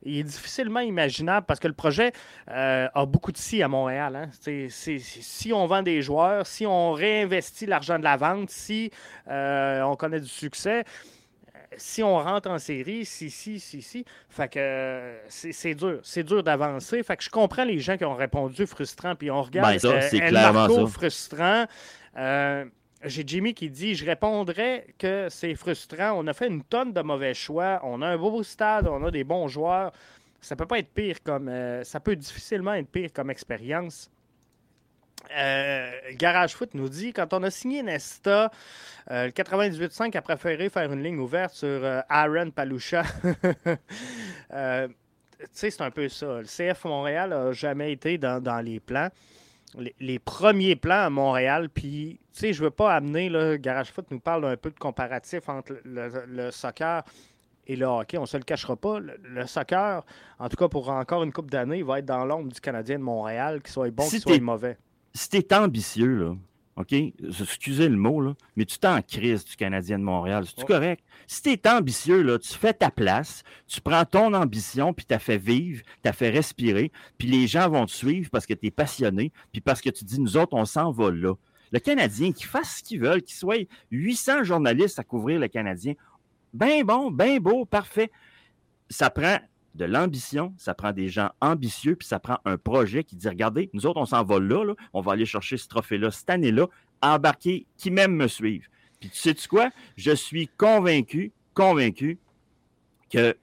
Il, 0.03 0.19
est 0.19 0.23
difficilement 0.23 0.82
imaginable 0.82 1.45
parce 1.45 1.60
que 1.60 1.68
le 1.68 1.73
projet 1.73 2.11
a 2.48 3.06
beaucoup 3.06 3.32
de 3.32 3.38
si 3.38 3.64
à 3.64 3.68
Montréal. 3.68 4.15
Hein. 4.15 4.30
si 4.40 5.53
on 5.53 5.68
vend 5.68 5.84
des 5.84 6.02
joueurs, 6.02 6.45
si 6.45 6.65
on 6.65 6.91
réinvestit 6.91 7.65
l'argent 7.65 7.98
de 7.98 8.03
la 8.03 8.18
vente, 8.18 8.49
si 8.49 8.91
on 9.28 9.95
connaît 9.98 10.19
du 10.19 10.28
succès, 10.28 10.84
si 11.77 12.03
on 12.03 12.18
rentre 12.18 12.49
en 12.49 12.60
série, 12.60 13.06
si, 13.06 13.30
si, 13.30 13.60
si, 13.60 13.81
si. 13.81 14.06
Fait 14.30 14.52
que 14.52 15.14
c'est 15.30 15.76
dur. 15.76 15.99
C'est 16.03 16.23
dur 16.23 16.43
d'avancer. 16.43 17.02
Fait 17.03 17.18
que 17.18 17.23
je 17.23 17.30
comprends 17.30 17.64
les 17.64 17.80
gens 17.80 17.98
qui 17.98 18.06
ont 18.06 18.15
répondu 18.15 18.65
frustrant, 18.68 19.15
puis 19.15 19.31
on 19.31 19.41
regarde. 19.41 19.73
Ben 19.73 19.80
ça, 19.80 20.02
c'est 20.02 20.19
clairement 20.19 20.69
ça. 20.69 20.88
frustrant. 20.88 21.65
Euh, 22.18 22.65
j'ai 23.06 23.23
Jimmy 23.26 23.53
qui 23.53 23.69
dit 23.69 23.95
Je 23.95 24.06
répondrais 24.06 24.88
que 24.98 25.27
c'est 25.30 25.56
frustrant. 25.56 26.14
On 26.18 26.27
a 26.27 26.34
fait 26.34 26.48
une 26.48 26.64
tonne 26.64 26.93
de 26.93 27.02
mauvais 27.02 27.34
choix. 27.34 27.80
On 27.84 28.02
a 28.02 28.07
un 28.07 28.18
beau 28.18 28.43
stade, 28.43 28.88
on 28.88 29.03
a 29.06 29.11
des 29.11 29.23
bons 29.23 29.48
joueurs. 29.48 29.91
Ça 30.41 30.56
peut 30.56 30.65
pas 30.65 30.80
être 30.80 30.93
pire 30.93 31.18
comme. 31.23 31.48
Euh, 31.48 31.84
ça 31.84 31.99
peut 31.99 32.15
difficilement 32.15 32.73
être 32.73 32.89
pire 32.89 33.14
comme 33.14 33.30
expérience. 33.30 34.10
Euh, 35.35 35.91
Garage 36.14 36.56
Foot 36.56 36.73
nous 36.73 36.89
dit 36.89 37.14
quand 37.14 37.34
on 37.34 37.43
a 37.43 37.52
signé 37.52 37.84
Nesta, 37.84 38.52
euh, 39.10 39.26
le 39.26 39.31
98.5 39.31 40.15
a 40.18 40.22
préféré 40.22 40.69
faire 40.69 40.91
une 40.91 41.03
ligne 41.03 41.19
ouverte 41.19 41.53
sur 41.53 41.68
euh, 41.68 42.02
Aaron 42.10 42.52
Paloucha. 42.52 43.03
tu 43.34 43.77
sais, 45.53 45.72
c'est 45.72 45.81
un 45.81 45.91
peu 45.91 46.10
ça. 46.10 46.41
Le 46.41 46.45
CF 46.45 46.85
Montréal 46.85 47.30
n'a 47.30 47.52
jamais 47.52 47.91
été 47.91 48.18
dans, 48.18 48.64
les 48.64 48.80
plans. 48.80 49.10
les, 49.99 50.19
premiers 50.19 50.76
plans 50.76 51.06
à 51.06 51.10
Montréal. 51.10 51.69
Puis, 51.69 52.19
tu 52.34 52.39
sais, 52.39 52.53
je 52.53 52.64
veux 52.64 52.72
pas 52.72 52.93
amener, 52.93 53.30
là, 53.30 53.57
Garage 53.57 53.91
Foot 53.91 54.06
nous 54.11 54.19
parle 54.19 54.45
un 54.45 54.57
peu 54.57 54.69
de 54.69 54.80
comparatif 54.80 55.48
entre 55.49 55.77
le, 55.85 56.52
soccer 56.52 57.03
et 57.68 57.76
le 57.76 57.85
hockey. 57.85 58.18
On 58.18 58.22
ne 58.22 58.27
se 58.27 58.38
le 58.38 58.43
cachera 58.43 58.76
pas. 58.76 58.99
Le, 58.99 59.48
soccer, 59.48 60.03
en 60.39 60.49
tout 60.49 60.57
cas 60.57 60.68
pour 60.68 60.89
encore 60.89 61.23
une 61.23 61.31
coupe 61.31 61.49
d'années, 61.49 61.77
il 61.77 61.85
va 61.85 61.99
être 61.99 62.06
dans 62.06 62.26
l'ombre 62.26 62.52
du 62.52 62.60
Canadien 62.60 62.99
de 62.99 63.03
Montréal, 63.03 63.61
qu'il 63.61 63.72
soit 63.72 63.91
bon, 63.91 64.07
qu'il 64.07 64.19
soit 64.19 64.39
mauvais. 64.39 64.77
Si 65.13 65.29
tu 65.29 65.38
es 65.38 65.53
ambitieux, 65.53 66.15
là, 66.15 66.35
OK? 66.77 66.93
Excusez 66.93 67.89
le 67.89 67.97
mot, 67.97 68.21
là, 68.21 68.33
mais 68.55 68.65
tu 68.65 68.79
t'es 68.79 68.88
en 68.88 69.01
crise 69.01 69.43
du 69.45 69.55
Canadien 69.55 69.99
de 69.99 70.03
Montréal. 70.03 70.45
C'est-tu 70.47 70.65
correct? 70.65 71.03
Si 71.27 71.41
tu 71.41 71.49
es 71.51 71.67
ambitieux, 71.67 72.21
là, 72.21 72.39
tu 72.39 72.53
fais 72.53 72.73
ta 72.73 72.89
place, 72.89 73.43
tu 73.67 73.81
prends 73.81 74.05
ton 74.05 74.33
ambition, 74.33 74.93
puis 74.93 75.05
tu 75.05 75.13
as 75.13 75.19
fait 75.19 75.38
vivre, 75.38 75.83
tu 76.01 76.09
as 76.09 76.13
fait 76.13 76.29
respirer, 76.29 76.91
puis 77.17 77.27
les 77.27 77.47
gens 77.47 77.69
vont 77.69 77.85
te 77.85 77.91
suivre 77.91 78.29
parce 78.29 78.45
que 78.45 78.53
tu 78.53 78.67
es 78.67 78.71
passionné, 78.71 79.31
puis 79.51 79.61
parce 79.61 79.81
que 79.81 79.89
tu 79.89 80.05
dis, 80.05 80.19
nous 80.19 80.38
autres, 80.38 80.53
on 80.53 80.65
s'en 80.65 80.91
va 80.91 81.11
là. 81.11 81.35
Le 81.71 81.79
Canadien, 81.79 82.31
qui 82.31 82.43
fasse 82.43 82.77
ce 82.77 82.83
qu'il 82.83 82.99
veut, 82.99 83.19
qu'il 83.19 83.35
soit 83.35 83.67
800 83.91 84.43
journalistes 84.43 84.99
à 84.99 85.03
couvrir 85.03 85.39
le 85.39 85.47
Canadien, 85.47 85.93
ben 86.53 86.83
bon, 86.83 87.11
ben 87.11 87.39
beau, 87.39 87.65
parfait. 87.65 88.11
Ça 88.89 89.09
prend 89.09 89.38
de 89.76 89.85
l'ambition, 89.85 90.53
ça 90.57 90.73
prend 90.73 90.91
des 90.91 91.07
gens 91.07 91.30
ambitieux, 91.39 91.95
puis 91.95 92.07
ça 92.07 92.19
prend 92.19 92.38
un 92.45 92.57
projet 92.57 93.03
qui 93.03 93.15
dit 93.15 93.27
regardez, 93.27 93.69
nous 93.73 93.85
autres, 93.85 93.99
on 93.99 94.06
s'en 94.06 94.23
va 94.23 94.39
là, 94.39 94.73
on 94.93 95.02
va 95.02 95.14
aller 95.14 95.26
chercher 95.26 95.57
ce 95.57 95.68
trophée-là 95.68 96.11
cette 96.11 96.30
année-là, 96.30 96.68
embarquer 97.02 97.65
qui 97.77 97.91
même 97.91 98.15
me 98.15 98.27
suivent. 98.27 98.68
Puis 98.99 99.10
tu 99.10 99.18
sais 99.18 99.31
-tu 99.31 99.48
quoi? 99.48 99.69
Je 99.95 100.11
suis 100.11 100.48
convaincu, 100.57 101.31
convaincu 101.53 102.19
que 103.10 103.35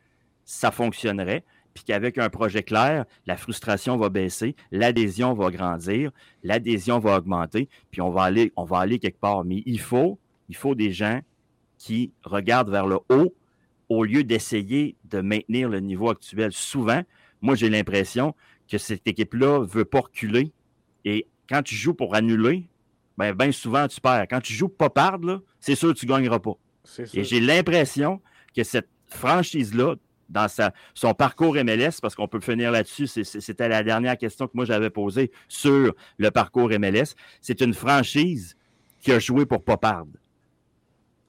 ça 0.44 0.70
fonctionnerait, 0.70 1.44
puis 1.74 1.84
qu'avec 1.84 2.18
un 2.18 2.28
projet 2.28 2.62
clair, 2.62 3.04
la 3.26 3.36
frustration 3.36 3.96
va 3.96 4.08
baisser, 4.08 4.56
l'adhésion 4.72 5.34
va 5.34 5.50
grandir, 5.50 6.10
l'adhésion 6.42 6.98
va 6.98 7.18
augmenter, 7.18 7.68
puis 7.90 8.00
on 8.00 8.10
va 8.10 8.22
aller, 8.24 8.52
on 8.56 8.64
va 8.64 8.78
aller 8.78 8.98
quelque 8.98 9.20
part. 9.20 9.44
Mais 9.44 9.62
il 9.64 9.80
faut, 9.80 10.18
il 10.48 10.56
faut 10.56 10.74
des 10.74 10.92
gens 10.92 11.20
qui 11.78 12.12
regardent 12.24 12.70
vers 12.70 12.86
le 12.86 12.98
haut 13.10 13.32
au 13.88 14.04
lieu 14.04 14.24
d'essayer 14.24 14.96
de 15.04 15.20
maintenir 15.20 15.68
le 15.68 15.80
niveau 15.80 16.10
actuel. 16.10 16.52
Souvent, 16.52 17.02
moi, 17.40 17.54
j'ai 17.54 17.70
l'impression 17.70 18.34
que 18.68 18.78
cette 18.78 19.06
équipe-là 19.06 19.60
ne 19.60 19.64
veut 19.64 19.84
pas 19.84 20.00
reculer. 20.00 20.52
Et 21.04 21.26
quand 21.48 21.62
tu 21.62 21.74
joues 21.74 21.94
pour 21.94 22.14
annuler, 22.14 22.68
bien 23.16 23.34
ben 23.34 23.52
souvent, 23.52 23.88
tu 23.88 24.00
perds. 24.00 24.26
Quand 24.28 24.40
tu 24.40 24.52
joues 24.52 24.68
pas 24.68 24.90
perdre, 24.90 25.42
c'est 25.60 25.74
sûr 25.74 25.94
que 25.94 25.98
tu 25.98 26.06
ne 26.06 26.10
gagneras 26.10 26.38
pas. 26.38 26.56
Et 27.14 27.24
j'ai 27.24 27.40
l'impression 27.40 28.20
que 28.54 28.64
cette 28.64 28.88
franchise-là, 29.06 29.96
dans 30.28 30.48
sa, 30.48 30.74
son 30.94 31.14
parcours 31.14 31.54
MLS, 31.54 32.00
parce 32.02 32.14
qu'on 32.14 32.28
peut 32.28 32.40
finir 32.40 32.70
là-dessus, 32.70 33.06
c'était 33.06 33.68
la 33.68 33.82
dernière 33.82 34.18
question 34.18 34.46
que 34.46 34.52
moi 34.54 34.66
j'avais 34.66 34.90
posée 34.90 35.30
sur 35.48 35.94
le 36.18 36.30
parcours 36.30 36.68
MLS, 36.68 37.14
c'est 37.40 37.62
une 37.62 37.72
franchise 37.72 38.54
qui 39.00 39.12
a 39.12 39.18
joué 39.18 39.46
pour 39.46 39.64
pas 39.64 39.78
perdre 39.78 40.12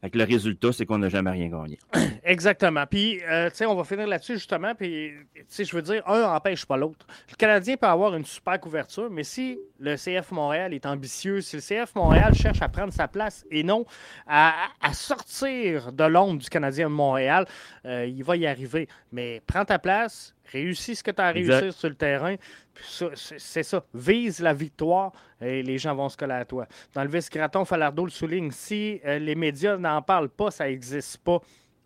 le 0.01 0.23
résultat, 0.23 0.71
c'est 0.71 0.85
qu'on 0.85 0.97
n'a 0.97 1.09
jamais 1.09 1.31
rien 1.31 1.49
gagné. 1.49 1.77
Exactement. 2.23 2.85
Puis, 2.85 3.21
euh, 3.29 3.49
tu 3.49 3.57
sais, 3.57 3.65
on 3.65 3.75
va 3.75 3.83
finir 3.83 4.07
là-dessus 4.07 4.35
justement. 4.35 4.73
Puis, 4.75 5.11
tu 5.35 5.43
sais, 5.47 5.65
je 5.65 5.75
veux 5.75 5.81
dire, 5.81 6.01
un 6.07 6.21
n'empêche 6.21 6.65
pas 6.65 6.77
l'autre. 6.77 7.05
Le 7.29 7.35
Canadien 7.35 7.75
peut 7.75 7.87
avoir 7.87 8.15
une 8.15 8.25
super 8.25 8.59
couverture, 8.59 9.09
mais 9.09 9.23
si 9.23 9.59
le 9.79 9.95
CF 9.95 10.31
Montréal 10.31 10.73
est 10.73 10.85
ambitieux, 10.85 11.41
si 11.41 11.57
le 11.57 11.61
CF 11.61 11.95
Montréal 11.95 12.33
cherche 12.33 12.61
à 12.61 12.69
prendre 12.69 12.93
sa 12.93 13.07
place 13.07 13.45
et 13.51 13.63
non 13.63 13.85
à, 14.27 14.69
sortir 14.93 15.91
de 15.91 16.03
l'ombre 16.03 16.39
du 16.39 16.49
Canadien 16.49 16.89
de 16.89 16.93
Montréal, 16.93 17.45
euh, 17.85 18.05
il 18.05 18.23
va 18.23 18.35
y 18.35 18.47
arriver. 18.47 18.87
Mais 19.11 19.41
prends 19.45 19.65
ta 19.65 19.79
place, 19.79 20.35
réussis 20.51 20.95
ce 20.95 21.03
que 21.03 21.11
tu 21.11 21.21
as 21.21 21.27
à 21.27 21.31
réussir 21.31 21.73
sur 21.73 21.89
le 21.89 21.95
terrain. 21.95 22.35
C'est 22.81 23.63
ça. 23.63 23.83
Vise 23.93 24.39
la 24.39 24.53
victoire 24.53 25.11
et 25.41 25.63
les 25.63 25.77
gens 25.77 25.95
vont 25.95 26.09
se 26.09 26.17
coller 26.17 26.33
à 26.33 26.45
toi. 26.45 26.67
Dans 26.93 27.03
le 27.03 27.09
vice-graton, 27.09 27.65
Falardeau 27.65 28.05
le 28.05 28.11
souligne. 28.11 28.51
Si 28.51 29.01
euh, 29.05 29.19
les 29.19 29.35
médias 29.35 29.77
n'en 29.77 30.01
parlent 30.01 30.29
pas, 30.29 30.51
ça 30.51 30.65
n'existe 30.65 31.17
pas. 31.17 31.39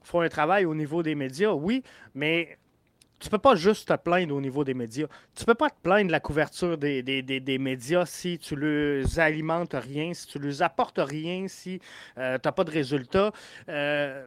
Il 0.03 0.07
faut 0.07 0.19
un 0.19 0.29
travail 0.29 0.65
au 0.65 0.75
niveau 0.75 1.01
des 1.01 1.15
médias, 1.15 1.51
oui, 1.51 1.81
mais 2.13 2.57
tu 3.23 3.29
peux 3.29 3.37
pas 3.37 3.55
juste 3.55 3.87
te 3.87 3.95
plaindre 3.95 4.35
au 4.35 4.41
niveau 4.41 4.65
des 4.65 4.73
médias. 4.73 5.07
Tu 5.33 5.45
peux 5.45 5.55
pas 5.55 5.69
te 5.69 5.79
plaindre 5.81 6.07
de 6.07 6.11
la 6.11 6.19
couverture 6.19 6.77
des, 6.77 7.01
des, 7.01 7.57
médias 7.57 8.05
si 8.05 8.37
tu 8.37 8.55
ne 8.57 9.03
alimentes 9.17 9.75
rien, 9.75 10.13
si 10.13 10.27
tu 10.27 10.39
ne 10.39 10.61
apportes 10.61 10.99
rien, 10.99 11.47
si 11.47 11.79
euh, 12.17 12.37
tu 12.37 12.47
n'as 12.47 12.51
pas 12.51 12.65
de 12.65 12.71
résultats. 12.71 13.31
Il 13.67 13.73
euh, 13.73 14.25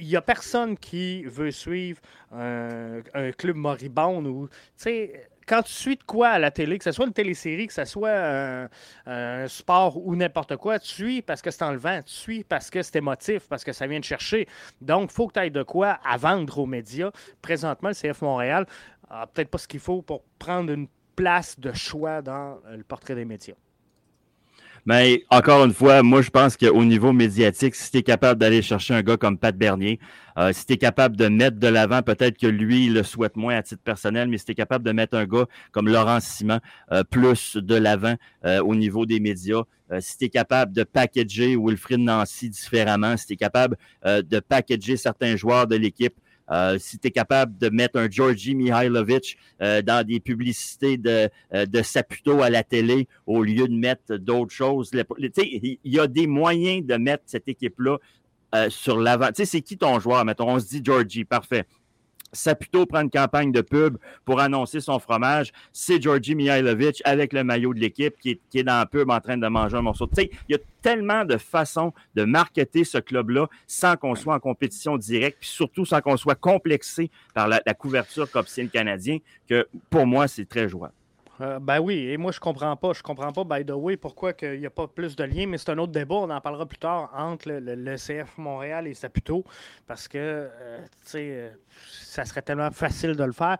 n'y 0.00 0.16
a 0.16 0.22
personne 0.22 0.78
qui 0.78 1.24
veut 1.24 1.50
suivre 1.50 2.00
un, 2.32 3.02
un 3.12 3.32
club 3.32 3.56
moribond 3.56 4.24
ou, 4.24 4.48
tu 4.48 4.54
sais, 4.76 5.28
quand 5.46 5.62
tu 5.62 5.72
suis 5.72 5.96
de 5.96 6.02
quoi 6.02 6.28
à 6.28 6.38
la 6.38 6.50
télé, 6.50 6.78
que 6.78 6.84
ce 6.84 6.92
soit 6.92 7.06
une 7.06 7.12
télésérie, 7.12 7.66
que 7.66 7.72
ce 7.72 7.84
soit 7.84 8.68
un, 9.06 9.48
sport 9.48 9.96
ou 9.96 10.16
n'importe 10.16 10.56
quoi, 10.56 10.78
tu 10.78 10.88
suis 10.88 11.22
parce 11.22 11.42
que 11.42 11.50
c'est 11.50 11.64
en 11.64 11.76
vent, 11.76 12.00
tu 12.04 12.12
suis 12.12 12.44
parce 12.44 12.70
que 12.70 12.82
c'est 12.82 12.96
émotif, 12.96 13.48
parce 13.48 13.64
que 13.64 13.72
ça 13.72 13.86
vient 13.86 14.00
de 14.00 14.04
chercher. 14.04 14.48
Donc, 14.80 15.10
il 15.10 15.14
faut 15.14 15.28
que 15.28 15.34
tu 15.34 15.40
aies 15.40 15.50
de 15.50 15.62
quoi 15.62 15.98
à 16.04 16.16
vendre 16.16 16.58
aux 16.58 16.66
médias. 16.66 17.10
Présentement, 17.42 17.90
le 17.90 17.94
CF 17.94 18.22
Montréal 18.22 18.66
n'a 19.10 19.26
peut-être 19.26 19.50
pas 19.50 19.58
ce 19.58 19.68
qu'il 19.68 19.80
faut 19.80 20.02
pour 20.02 20.22
prendre 20.38 20.72
une 20.72 20.88
place 21.16 21.58
de 21.58 21.72
choix 21.72 22.22
dans 22.22 22.58
le 22.70 22.82
portrait 22.82 23.14
des 23.14 23.24
médias. 23.24 23.54
Mais 24.86 25.24
encore 25.30 25.64
une 25.64 25.72
fois, 25.72 26.02
moi, 26.02 26.20
je 26.20 26.28
pense 26.28 26.56
qu'au 26.58 26.84
niveau 26.84 27.12
médiatique, 27.12 27.74
si 27.74 27.90
tu 27.90 27.98
es 27.98 28.02
capable 28.02 28.38
d'aller 28.38 28.60
chercher 28.60 28.92
un 28.92 29.02
gars 29.02 29.16
comme 29.16 29.38
Pat 29.38 29.56
Bernier, 29.56 29.98
euh, 30.36 30.52
si 30.52 30.66
tu 30.66 30.74
es 30.74 30.76
capable 30.76 31.16
de 31.16 31.28
mettre 31.28 31.58
de 31.58 31.68
l'avant, 31.68 32.02
peut-être 32.02 32.36
que 32.36 32.46
lui, 32.46 32.86
il 32.86 32.94
le 32.94 33.02
souhaite 33.02 33.36
moins 33.36 33.56
à 33.56 33.62
titre 33.62 33.82
personnel, 33.82 34.28
mais 34.28 34.36
si 34.36 34.44
tu 34.44 34.52
es 34.52 34.54
capable 34.54 34.84
de 34.84 34.92
mettre 34.92 35.16
un 35.16 35.24
gars 35.24 35.46
comme 35.72 35.88
Laurent 35.88 36.20
Simon 36.20 36.60
euh, 36.92 37.02
plus 37.02 37.56
de 37.56 37.74
l'avant 37.74 38.16
euh, 38.44 38.60
au 38.62 38.74
niveau 38.74 39.06
des 39.06 39.20
médias, 39.20 39.62
si 40.00 40.18
tu 40.18 40.24
es 40.24 40.28
capable 40.28 40.72
de 40.72 40.82
packager 40.82 41.56
Wilfrid 41.56 42.00
Nancy 42.00 42.48
différemment, 42.48 43.16
si 43.16 43.26
tu 43.26 43.32
es 43.34 43.36
capable 43.36 43.76
de 44.02 44.40
packager 44.40 44.96
certains 44.96 45.36
joueurs 45.36 45.66
de 45.66 45.76
l'équipe 45.76 46.14
euh, 46.50 46.78
si 46.78 46.98
tu 46.98 47.08
es 47.08 47.10
capable 47.10 47.56
de 47.58 47.68
mettre 47.70 47.98
un 47.98 48.08
Georgi 48.10 48.54
Mihailovic 48.54 49.38
euh, 49.62 49.82
dans 49.82 50.06
des 50.06 50.20
publicités 50.20 50.96
de, 50.96 51.30
euh, 51.54 51.66
de 51.66 51.82
Saputo 51.82 52.42
à 52.42 52.50
la 52.50 52.62
télé 52.62 53.08
au 53.26 53.42
lieu 53.42 53.66
de 53.66 53.74
mettre 53.74 54.16
d'autres 54.16 54.52
choses, 54.52 54.90
il 54.92 55.78
y 55.84 55.98
a 55.98 56.06
des 56.06 56.26
moyens 56.26 56.84
de 56.84 56.96
mettre 56.96 57.24
cette 57.26 57.48
équipe-là 57.48 57.98
sur 58.68 59.00
l'avant. 59.00 59.28
Tu 59.28 59.34
sais, 59.38 59.46
c'est 59.46 59.62
qui 59.62 59.76
ton 59.76 59.98
joueur? 59.98 60.24
Mettons, 60.24 60.48
on 60.48 60.60
se 60.60 60.68
dit 60.68 60.80
Georgie, 60.84 61.24
parfait. 61.24 61.64
Saputo 62.34 62.86
prend 62.86 63.00
une 63.00 63.10
campagne 63.10 63.52
de 63.52 63.60
pub 63.60 63.96
pour 64.24 64.40
annoncer 64.40 64.80
son 64.80 64.98
fromage. 64.98 65.52
C'est 65.72 66.02
Georgi 66.02 66.34
Mihailovic 66.34 67.00
avec 67.04 67.32
le 67.32 67.44
maillot 67.44 67.72
de 67.72 67.80
l'équipe 67.80 68.14
qui 68.18 68.40
est, 68.54 68.62
dans 68.62 68.78
la 68.78 68.86
pub 68.86 69.10
en 69.10 69.20
train 69.20 69.36
de 69.36 69.46
manger 69.46 69.76
un 69.76 69.82
morceau. 69.82 70.06
Tu 70.06 70.22
sais, 70.22 70.30
il 70.48 70.52
y 70.52 70.54
a 70.56 70.62
tellement 70.82 71.24
de 71.24 71.36
façons 71.36 71.92
de 72.14 72.24
marketer 72.24 72.84
ce 72.84 72.98
club-là 72.98 73.46
sans 73.66 73.96
qu'on 73.96 74.14
soit 74.14 74.34
en 74.34 74.40
compétition 74.40 74.96
directe, 74.96 75.38
puis 75.40 75.48
surtout 75.48 75.84
sans 75.84 76.00
qu'on 76.00 76.16
soit 76.16 76.34
complexé 76.34 77.10
par 77.32 77.48
la, 77.48 77.60
couverture 77.74 78.30
qu'obtient 78.30 78.66
Canadien, 78.66 79.18
que 79.48 79.66
pour 79.90 80.06
moi, 80.06 80.28
c'est 80.28 80.48
très 80.48 80.68
jouable. 80.68 80.94
Euh, 81.40 81.58
ben 81.58 81.80
oui, 81.80 82.08
et 82.10 82.16
moi 82.16 82.30
je 82.32 82.38
comprends 82.38 82.76
pas. 82.76 82.92
Je 82.92 83.02
comprends 83.02 83.32
pas, 83.32 83.44
by 83.44 83.64
the 83.64 83.72
way, 83.72 83.96
pourquoi 83.96 84.32
il 84.42 84.60
n'y 84.60 84.66
a 84.66 84.70
pas 84.70 84.86
plus 84.86 85.16
de 85.16 85.24
liens, 85.24 85.46
mais 85.46 85.58
c'est 85.58 85.70
un 85.70 85.78
autre 85.78 85.92
débat, 85.92 86.14
on 86.16 86.30
en 86.30 86.40
parlera 86.40 86.66
plus 86.66 86.78
tard, 86.78 87.10
entre 87.16 87.50
le, 87.50 87.96
CF 87.96 88.38
Montréal 88.38 88.86
et 88.86 88.94
Saputo, 88.94 89.44
parce 89.86 90.06
que, 90.06 90.18
euh, 90.18 90.80
euh, 91.14 91.50
ça 91.90 92.24
serait 92.24 92.42
tellement 92.42 92.70
facile 92.70 93.16
de 93.16 93.24
le 93.24 93.32
faire. 93.32 93.58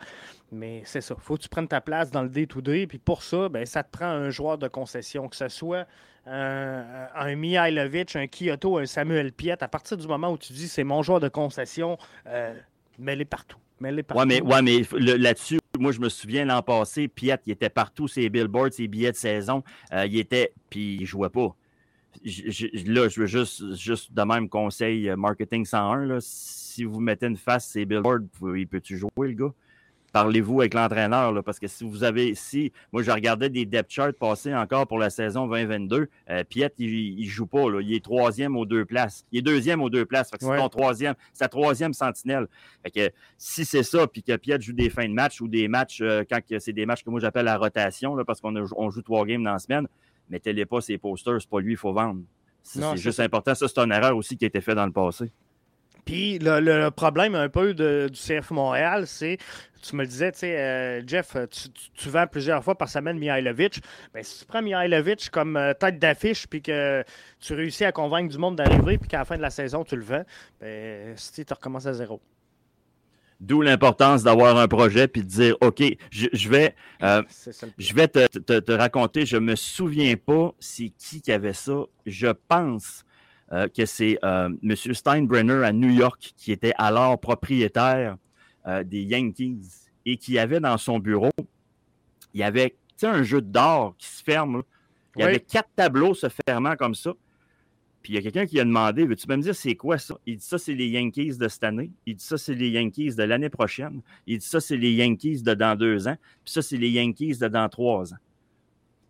Mais 0.52 0.82
c'est 0.84 1.00
ça, 1.00 1.16
faut 1.18 1.36
que 1.36 1.42
tu 1.42 1.48
prennes 1.48 1.66
ta 1.66 1.80
place 1.80 2.10
dans 2.10 2.22
le 2.22 2.28
day-to-day, 2.28 2.86
puis 2.86 2.98
pour 2.98 3.22
ça, 3.22 3.48
ben, 3.48 3.66
ça 3.66 3.82
te 3.82 3.90
prend 3.90 4.06
un 4.06 4.30
joueur 4.30 4.56
de 4.58 4.68
concession, 4.68 5.28
que 5.28 5.36
ce 5.36 5.48
soit 5.48 5.86
un, 6.26 7.08
un 7.14 7.34
Mihailovic, 7.34 8.14
un 8.14 8.28
Kyoto, 8.28 8.78
un 8.78 8.86
Samuel 8.86 9.32
Piet. 9.32 9.62
À 9.62 9.68
partir 9.68 9.96
du 9.96 10.06
moment 10.06 10.30
où 10.30 10.38
tu 10.38 10.52
dis 10.52 10.68
c'est 10.68 10.84
mon 10.84 11.02
joueur 11.02 11.20
de 11.20 11.28
concession, 11.28 11.98
mets-les 12.98 13.24
partout. 13.24 13.58
Oui, 14.16 14.24
mais, 14.26 14.40
ouais, 14.40 14.62
mais 14.62 14.82
là-dessus, 15.16 15.58
moi, 15.78 15.92
je 15.92 16.00
me 16.00 16.08
souviens 16.08 16.44
l'an 16.44 16.62
passé, 16.62 17.08
Piet, 17.08 17.38
il 17.46 17.52
était 17.52 17.68
partout, 17.68 18.08
ses 18.08 18.28
billboards, 18.28 18.72
ses 18.72 18.88
billets 18.88 19.12
de 19.12 19.16
saison. 19.16 19.62
Euh, 19.92 20.06
il 20.06 20.18
était, 20.18 20.52
puis 20.70 20.96
il 21.00 21.06
jouait 21.06 21.30
pas. 21.30 21.54
là, 22.24 23.08
je 23.08 23.20
veux 23.20 23.26
juste, 23.26 23.74
juste 23.74 24.12
de 24.12 24.22
même 24.22 24.48
conseil 24.48 25.08
euh, 25.08 25.16
marketing 25.16 25.64
101. 25.64 26.06
Là, 26.06 26.18
si 26.20 26.84
vous 26.84 27.00
mettez 27.00 27.26
une 27.26 27.36
face, 27.36 27.68
ses 27.68 27.84
billboards, 27.84 28.20
il 28.56 28.68
peut-tu 28.68 28.96
jouer, 28.96 29.28
le 29.28 29.32
gars? 29.32 29.52
Parlez-vous 30.14 30.60
avec 30.60 30.74
l'entraîneur, 30.74 31.42
parce 31.42 31.58
que 31.58 31.66
si 31.66 31.82
vous 31.82 32.04
avez, 32.04 32.36
si, 32.36 32.72
moi 32.92 33.02
je 33.02 33.10
regardais 33.10 33.50
des 33.50 33.66
depth 33.66 33.90
charts 33.90 34.14
passer 34.14 34.54
encore 34.54 34.86
pour 34.86 35.00
la 35.00 35.10
saison 35.10 35.48
2022, 35.48 36.08
euh, 36.30 36.44
Piet, 36.44 36.72
il, 36.78 37.18
ne 37.18 37.24
joue 37.24 37.48
pas, 37.48 37.68
là. 37.68 37.80
il 37.80 37.92
est 37.92 38.04
troisième 38.04 38.56
aux 38.56 38.64
deux 38.64 38.84
places. 38.84 39.26
Il 39.32 39.40
est 39.40 39.42
deuxième 39.42 39.82
aux 39.82 39.90
deux 39.90 40.06
places, 40.06 40.30
c'est 40.30 40.38
ton 40.38 40.68
troisième, 40.68 41.16
sa 41.32 41.48
troisième 41.48 41.92
sentinelle. 41.92 42.46
Fait 42.84 42.92
que 42.92 43.14
si 43.38 43.64
c'est 43.64 43.82
ça, 43.82 44.06
puis 44.06 44.22
que 44.22 44.36
Piet 44.36 44.60
joue 44.60 44.72
des 44.72 44.88
fins 44.88 45.08
de 45.08 45.12
match 45.12 45.40
ou 45.40 45.48
des 45.48 45.66
matchs, 45.66 46.00
euh, 46.00 46.22
quand 46.30 46.38
c'est 46.60 46.72
des 46.72 46.86
matchs 46.86 47.02
que 47.02 47.10
moi 47.10 47.18
j'appelle 47.18 47.46
la 47.46 47.58
rotation, 47.58 48.14
là, 48.14 48.24
parce 48.24 48.40
qu'on 48.40 48.54
on 48.76 48.90
joue 48.90 49.02
trois 49.02 49.26
games 49.26 49.42
dans 49.42 49.54
la 49.54 49.58
semaine, 49.58 49.88
mettez-les 50.30 50.64
pas 50.64 50.80
ces 50.80 50.96
posters, 50.96 51.40
c'est 51.40 51.50
pas 51.50 51.58
lui, 51.58 51.72
il 51.72 51.76
faut 51.76 51.92
vendre. 51.92 52.20
C'est 52.62 52.96
juste 52.98 53.18
important. 53.18 53.56
Ça, 53.56 53.66
c'est 53.66 53.80
une 53.80 53.90
erreur 53.90 54.16
aussi 54.16 54.36
qui 54.36 54.44
a 54.44 54.46
été 54.46 54.60
faite 54.60 54.76
dans 54.76 54.86
le 54.86 54.92
passé. 54.92 55.32
Puis 56.04 56.38
le, 56.38 56.88
problème 56.90 57.34
un 57.34 57.48
peu 57.48 57.74
du 57.74 58.12
CF 58.12 58.50
Montréal, 58.50 59.06
c'est, 59.06 59.38
tu 59.82 59.96
me 59.96 60.02
le 60.02 60.08
disais, 60.08 60.32
tu 60.32 60.40
sais, 60.40 60.58
euh, 60.58 61.06
Jeff, 61.06 61.36
tu, 61.94 62.08
vends 62.08 62.26
plusieurs 62.26 62.62
fois 62.62 62.76
par 62.76 62.88
semaine 62.88 63.18
Mihailovic. 63.18 63.80
Ben, 64.12 64.22
si 64.22 64.40
tu 64.40 64.44
prends 64.44 64.62
Mihailovic 64.62 65.30
comme 65.30 65.56
euh, 65.56 65.72
tête 65.74 65.98
d'affiche, 65.98 66.46
puis 66.46 66.62
que 66.62 67.04
tu 67.40 67.54
réussis 67.54 67.84
à 67.84 67.92
convaincre 67.92 68.30
du 68.30 68.38
monde 68.38 68.56
d'arriver, 68.56 68.98
puis 68.98 69.08
qu'à 69.08 69.18
la 69.18 69.24
fin 69.24 69.36
de 69.36 69.42
la 69.42 69.50
saison, 69.50 69.84
tu 69.84 69.96
le 69.96 70.02
vends, 70.02 70.24
ben, 70.60 71.14
tu 71.16 71.44
recommences 71.52 71.86
à 71.86 71.94
zéro. 71.94 72.20
D'où 73.40 73.62
l'importance 73.62 74.22
d'avoir 74.22 74.56
un 74.56 74.68
projet 74.68 75.08
puis 75.08 75.22
de 75.22 75.28
dire 75.28 75.56
OK, 75.60 75.82
je, 76.10 76.48
vais, 76.48 76.74
euh, 77.02 77.22
je 77.76 77.94
vais 77.94 78.08
te, 78.08 78.26
te, 78.38 78.72
raconter. 78.72 79.26
Je 79.26 79.36
me 79.36 79.56
souviens 79.56 80.14
pas 80.16 80.54
c'est 80.60 80.90
qui 80.96 81.20
qui 81.20 81.32
avait 81.32 81.52
ça. 81.52 81.84
Je 82.06 82.28
pense 82.48 83.04
euh, 83.54 83.68
que 83.68 83.86
c'est 83.86 84.18
euh, 84.24 84.48
M. 84.64 84.74
Steinbrenner 84.74 85.64
à 85.64 85.72
New 85.72 85.90
York 85.90 86.34
qui 86.36 86.50
était 86.50 86.72
alors 86.76 87.20
propriétaire 87.20 88.16
euh, 88.66 88.82
des 88.82 89.02
Yankees 89.02 89.60
et 90.04 90.16
qui 90.16 90.40
avait 90.40 90.58
dans 90.58 90.76
son 90.76 90.98
bureau, 90.98 91.30
il 92.32 92.40
y 92.40 92.42
avait 92.42 92.74
un 93.02 93.22
jeu 93.22 93.40
d'or 93.40 93.94
qui 93.96 94.08
se 94.08 94.24
ferme. 94.24 94.62
Il 95.14 95.20
y 95.20 95.24
avait 95.24 95.38
quatre 95.38 95.68
tableaux 95.76 96.14
se 96.14 96.26
fermant 96.48 96.74
comme 96.74 96.96
ça. 96.96 97.12
Puis 98.02 98.14
il 98.14 98.16
y 98.16 98.18
a 98.18 98.22
quelqu'un 98.22 98.46
qui 98.46 98.58
a 98.58 98.64
demandé 98.64 99.06
Veux-tu 99.06 99.28
me 99.28 99.36
dire 99.36 99.54
c'est 99.54 99.76
quoi 99.76 99.98
ça? 99.98 100.16
Il 100.26 100.38
dit 100.38 100.44
Ça, 100.44 100.58
c'est 100.58 100.74
les 100.74 100.88
Yankees 100.88 101.38
de 101.38 101.46
cette 101.46 101.64
année. 101.64 101.90
Il 102.06 102.16
dit 102.16 102.24
Ça, 102.24 102.36
c'est 102.36 102.54
les 102.54 102.70
Yankees 102.70 103.14
de 103.14 103.22
l'année 103.22 103.50
prochaine. 103.50 104.00
Il 104.26 104.38
dit 104.38 104.46
Ça, 104.46 104.60
c'est 104.60 104.76
les 104.76 104.92
Yankees 104.92 105.42
de 105.42 105.54
dans 105.54 105.76
deux 105.78 106.08
ans. 106.08 106.16
Puis 106.44 106.52
ça, 106.52 106.60
c'est 106.60 106.76
les 106.76 106.90
Yankees 106.90 107.38
de 107.38 107.46
dans 107.46 107.68
trois 107.68 108.12
ans 108.12 108.18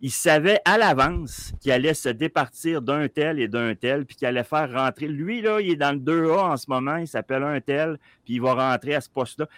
il 0.05 0.10
savait 0.10 0.60
à 0.66 0.76
l'avance 0.76 1.55
qu'il 1.62 1.72
allait 1.72 1.94
se 1.94 2.10
départir 2.10 2.82
d'un 2.82 3.09
tel 3.09 3.40
et 3.40 3.48
d'un 3.48 3.74
tel, 3.74 4.05
puis 4.05 4.16
qu'il 4.16 4.28
allait 4.28 4.44
faire 4.44 4.70
rentrer. 4.70 5.09
Lui, 5.09 5.40
là, 5.40 5.62
il 5.62 5.70
est 5.70 5.76
dans 5.76 5.93
le 5.93 5.98
2A 5.98 6.40
en 6.40 6.56
ce 6.59 6.66
moment, 6.68 6.97
il 6.97 7.09
s'appelle 7.09 7.43
un 7.43 7.59
tel, 7.62 7.98
puis 8.22 8.35
il 8.35 8.43
va 8.43 8.52
rentrer 8.52 8.94
à 8.94 9.01
ce 9.01 9.09
poste-là. 9.09 9.48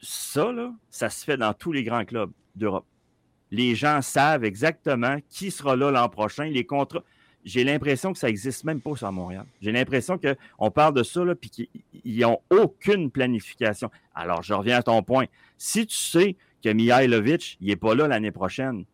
Ça, 0.00 0.50
là, 0.52 0.72
ça 0.88 1.10
se 1.10 1.22
fait 1.22 1.36
dans 1.36 1.52
tous 1.52 1.72
les 1.72 1.84
grands 1.84 2.06
clubs 2.06 2.30
d'Europe. 2.56 2.86
Les 3.50 3.74
gens 3.74 4.00
savent 4.00 4.42
exactement 4.42 5.18
qui 5.28 5.50
sera 5.50 5.76
là 5.76 5.90
l'an 5.90 6.08
prochain, 6.08 6.44
les 6.44 6.64
contrats. 6.64 7.04
J'ai 7.44 7.62
l'impression 7.62 8.14
que 8.14 8.18
ça 8.18 8.28
n'existe 8.28 8.64
même 8.64 8.80
pas 8.80 8.96
sur 8.96 9.12
Montréal. 9.12 9.44
J'ai 9.60 9.72
l'impression 9.72 10.18
qu'on 10.18 10.70
parle 10.70 10.94
de 10.94 11.02
ça, 11.02 11.22
là, 11.26 11.34
puis 11.34 11.50
qu'ils 11.50 12.20
n'ont 12.20 12.40
aucune 12.48 13.10
planification. 13.10 13.90
Alors, 14.14 14.42
je 14.42 14.54
reviens 14.54 14.78
à 14.78 14.82
ton 14.82 15.02
point. 15.02 15.26
Si 15.58 15.86
tu 15.86 15.94
sais 15.94 16.36
que 16.64 16.70
Mihailovic, 16.70 17.58
il 17.60 17.66
n'est 17.66 17.76
pas 17.76 17.94
là 17.94 18.08
l'année 18.08 18.32
prochaine, 18.32 18.86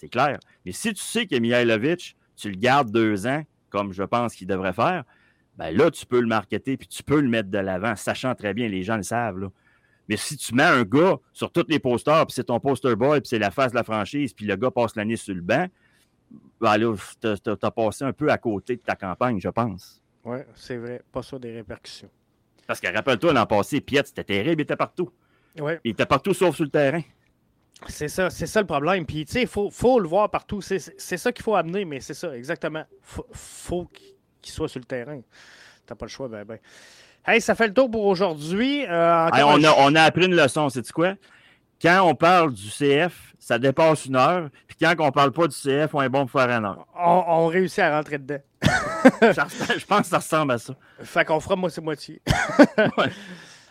c'est 0.00 0.08
clair. 0.08 0.38
Mais 0.64 0.72
si 0.72 0.94
tu 0.94 1.02
sais 1.02 1.26
que 1.26 1.36
Mihailovic, 1.36 2.16
tu 2.36 2.50
le 2.50 2.56
gardes 2.56 2.90
deux 2.90 3.26
ans, 3.26 3.44
comme 3.68 3.92
je 3.92 4.02
pense 4.02 4.34
qu'il 4.34 4.46
devrait 4.46 4.72
faire, 4.72 5.04
ben 5.56 5.76
là, 5.76 5.90
tu 5.90 6.06
peux 6.06 6.20
le 6.20 6.26
marketer 6.26 6.78
puis 6.78 6.88
tu 6.88 7.02
peux 7.02 7.20
le 7.20 7.28
mettre 7.28 7.50
de 7.50 7.58
l'avant, 7.58 7.94
sachant 7.96 8.34
très 8.34 8.54
bien, 8.54 8.66
les 8.68 8.82
gens 8.82 8.96
le 8.96 9.02
savent. 9.02 9.50
Mais 10.08 10.16
si 10.16 10.36
tu 10.36 10.54
mets 10.54 10.62
un 10.62 10.82
gars 10.82 11.18
sur 11.32 11.52
tous 11.52 11.66
les 11.68 11.78
posters, 11.78 12.26
puis 12.26 12.34
c'est 12.34 12.44
ton 12.44 12.58
poster 12.58 12.96
boy, 12.96 13.20
puis 13.20 13.28
c'est 13.28 13.38
la 13.38 13.50
face 13.50 13.72
de 13.72 13.76
la 13.76 13.84
franchise, 13.84 14.32
puis 14.32 14.46
le 14.46 14.56
gars 14.56 14.70
passe 14.70 14.96
l'année 14.96 15.16
sur 15.16 15.34
le 15.34 15.42
banc, 15.42 15.66
ben 16.60 16.78
là, 16.78 16.96
tu 17.20 17.50
as, 17.66 17.70
passé 17.70 18.04
un 18.04 18.12
peu 18.12 18.30
à 18.30 18.38
côté 18.38 18.76
de 18.76 18.80
ta 18.80 18.96
campagne, 18.96 19.38
je 19.38 19.48
pense. 19.50 20.02
Oui, 20.24 20.38
c'est 20.54 20.78
vrai. 20.78 21.02
Pas 21.12 21.22
ça 21.22 21.38
des 21.38 21.52
répercussions. 21.52 22.10
Parce 22.66 22.80
que 22.80 22.86
rappelle-toi, 22.92 23.32
l'an 23.32 23.46
passé, 23.46 23.80
Piet, 23.80 24.02
c'était 24.04 24.24
terrible, 24.24 24.60
il 24.60 24.64
était 24.64 24.76
partout. 24.76 25.10
Ouais. 25.58 25.80
Il 25.84 25.90
était 25.90 26.06
partout 26.06 26.32
sauf 26.32 26.54
sur 26.54 26.64
le 26.64 26.70
terrain. 26.70 27.02
C'est 27.88 28.08
ça, 28.08 28.30
c'est 28.30 28.46
ça 28.46 28.60
le 28.60 28.66
problème. 28.66 29.06
Puis, 29.06 29.24
tu 29.24 29.32
sais, 29.32 29.42
il 29.42 29.48
faut, 29.48 30.00
le 30.00 30.08
voir 30.08 30.30
partout. 30.30 30.60
C'est 30.60 31.16
ça 31.16 31.32
qu'il 31.32 31.42
faut 31.42 31.54
amener, 31.54 31.84
mais 31.84 32.00
c'est 32.00 32.14
ça, 32.14 32.36
exactement. 32.36 32.84
Faut, 33.02 33.26
faut 33.32 33.90
qu'il 34.40 34.52
soit 34.52 34.68
sur 34.68 34.80
le 34.80 34.84
terrain. 34.84 35.20
T'as 35.86 35.94
pas 35.94 36.06
le 36.06 36.10
choix, 36.10 36.28
ben, 36.28 36.44
ben. 36.44 36.58
Hey, 37.26 37.40
ça 37.40 37.54
fait 37.54 37.68
le 37.68 37.74
tour 37.74 37.90
pour 37.90 38.06
aujourd'hui. 38.06 38.86
Euh, 38.86 39.28
on, 39.32 39.64
a, 39.64 39.74
on 39.78 39.94
a 39.94 40.02
appris 40.02 40.26
une 40.26 40.34
leçon, 40.34 40.68
c'est 40.68 40.90
quoi? 40.92 41.14
Quand 41.80 42.02
on 42.02 42.14
parle 42.14 42.52
du 42.52 42.68
CF, 42.70 43.34
ça 43.38 43.58
dépasse 43.58 44.06
une 44.06 44.16
heure. 44.16 44.50
Puis 44.66 44.76
quand 44.80 44.94
on 44.98 45.10
parle 45.10 45.32
pas 45.32 45.48
du 45.48 45.56
CF, 45.56 45.94
on 45.94 46.02
est 46.02 46.08
bon 46.08 46.26
pour 46.26 46.40
faire 46.40 46.50
une 46.50 46.64
heure. 46.64 46.86
On, 46.94 47.46
réussit 47.46 47.80
à 47.80 47.96
rentrer 47.96 48.18
dedans. 48.18 48.40
je 48.62 49.84
pense 49.86 50.02
que 50.02 50.06
ça 50.06 50.18
ressemble 50.18 50.52
à 50.52 50.58
ça. 50.58 50.74
Fait 51.02 51.24
qu'on 51.24 51.40
fera 51.40 51.56
moitié-moitié. 51.56 52.20
ouais. 52.98 53.10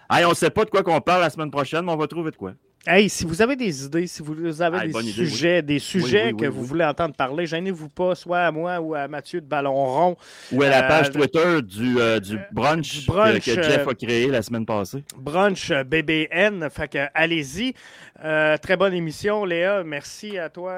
hey, 0.10 0.26
on 0.26 0.34
sait 0.34 0.50
pas 0.50 0.66
de 0.66 0.72
quoi 0.72 0.82
qu'on 0.82 1.02
parle 1.02 1.22
la 1.22 1.30
semaine 1.30 1.52
prochaine, 1.52 1.86
mais 1.86 1.92
on 1.92 1.98
va 1.98 2.08
trouver 2.08 2.32
de 2.32 2.36
quoi. 2.36 2.54
Hey, 2.88 3.10
si 3.10 3.26
vous 3.26 3.42
avez 3.42 3.58
des 3.58 3.86
idées, 3.86 4.08
si 4.08 4.22
vous 4.22 4.62
avez 4.62 4.88
des, 4.88 5.02
sujets, 5.02 5.62
des 5.62 5.80
sujets 5.80 6.32
que 6.32 6.46
vous 6.46 6.64
voulez 6.64 6.86
entendre 6.86 7.14
parler, 7.14 7.46
gênez-vous 7.46 7.90
pas, 7.90 8.16
soit 8.16 8.40
à 8.40 8.52
moi 8.52 8.80
ou 8.80 8.96
à 8.96 9.06
Mathieu 9.10 9.42
de 9.42 9.46
Ballon 9.46 9.74
Rond. 9.74 10.18
Ou 10.54 10.64
à 10.64 10.70
la 10.70 10.84
page 10.84 11.10
euh, 11.10 11.12
Twitter 11.12 11.62
du, 11.62 12.00
euh, 12.00 12.22
du 12.22 12.40
brunch, 12.54 13.06
que, 13.06 13.42
Jeff 13.42 13.86
a 13.86 13.94
créé 13.94 14.28
la 14.28 14.42
semaine 14.42 14.66
passée. 14.66 15.04
Brunch 15.18 15.72
euh, 15.72 15.84
BBN, 15.84 16.70
fait 16.70 16.88
que 16.88 17.06
allez-y. 17.14 17.74
très 18.16 18.78
bonne 18.78 18.94
émission, 18.94 19.44
Léa. 19.44 19.84
Merci 19.84 20.38
à 20.38 20.50
toi, 20.50 20.74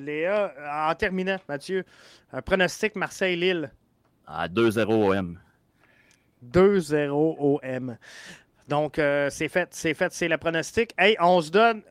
Léa. 0.00 0.52
En 0.88 0.94
terminant, 0.96 1.38
Mathieu, 1.48 1.84
un 2.32 2.42
pronostic 2.42 2.96
Marseille-Lille. 2.96 3.70
À 4.26 4.48
2-0 4.48 4.90
OM. 4.90 5.38
2-0 6.52 7.36
OM. 7.38 7.96
Donc, 8.68 8.98
euh, 8.98 9.28
c'est 9.30 9.48
fait, 9.48 9.68
c'est 9.72 9.94
fait, 9.94 10.12
c'est 10.12 10.28
le 10.28 10.38
pronostic. 10.38 10.92
Hey, 10.98 11.16
on 11.20 11.40
se 11.40 11.50
donne. 11.50 11.82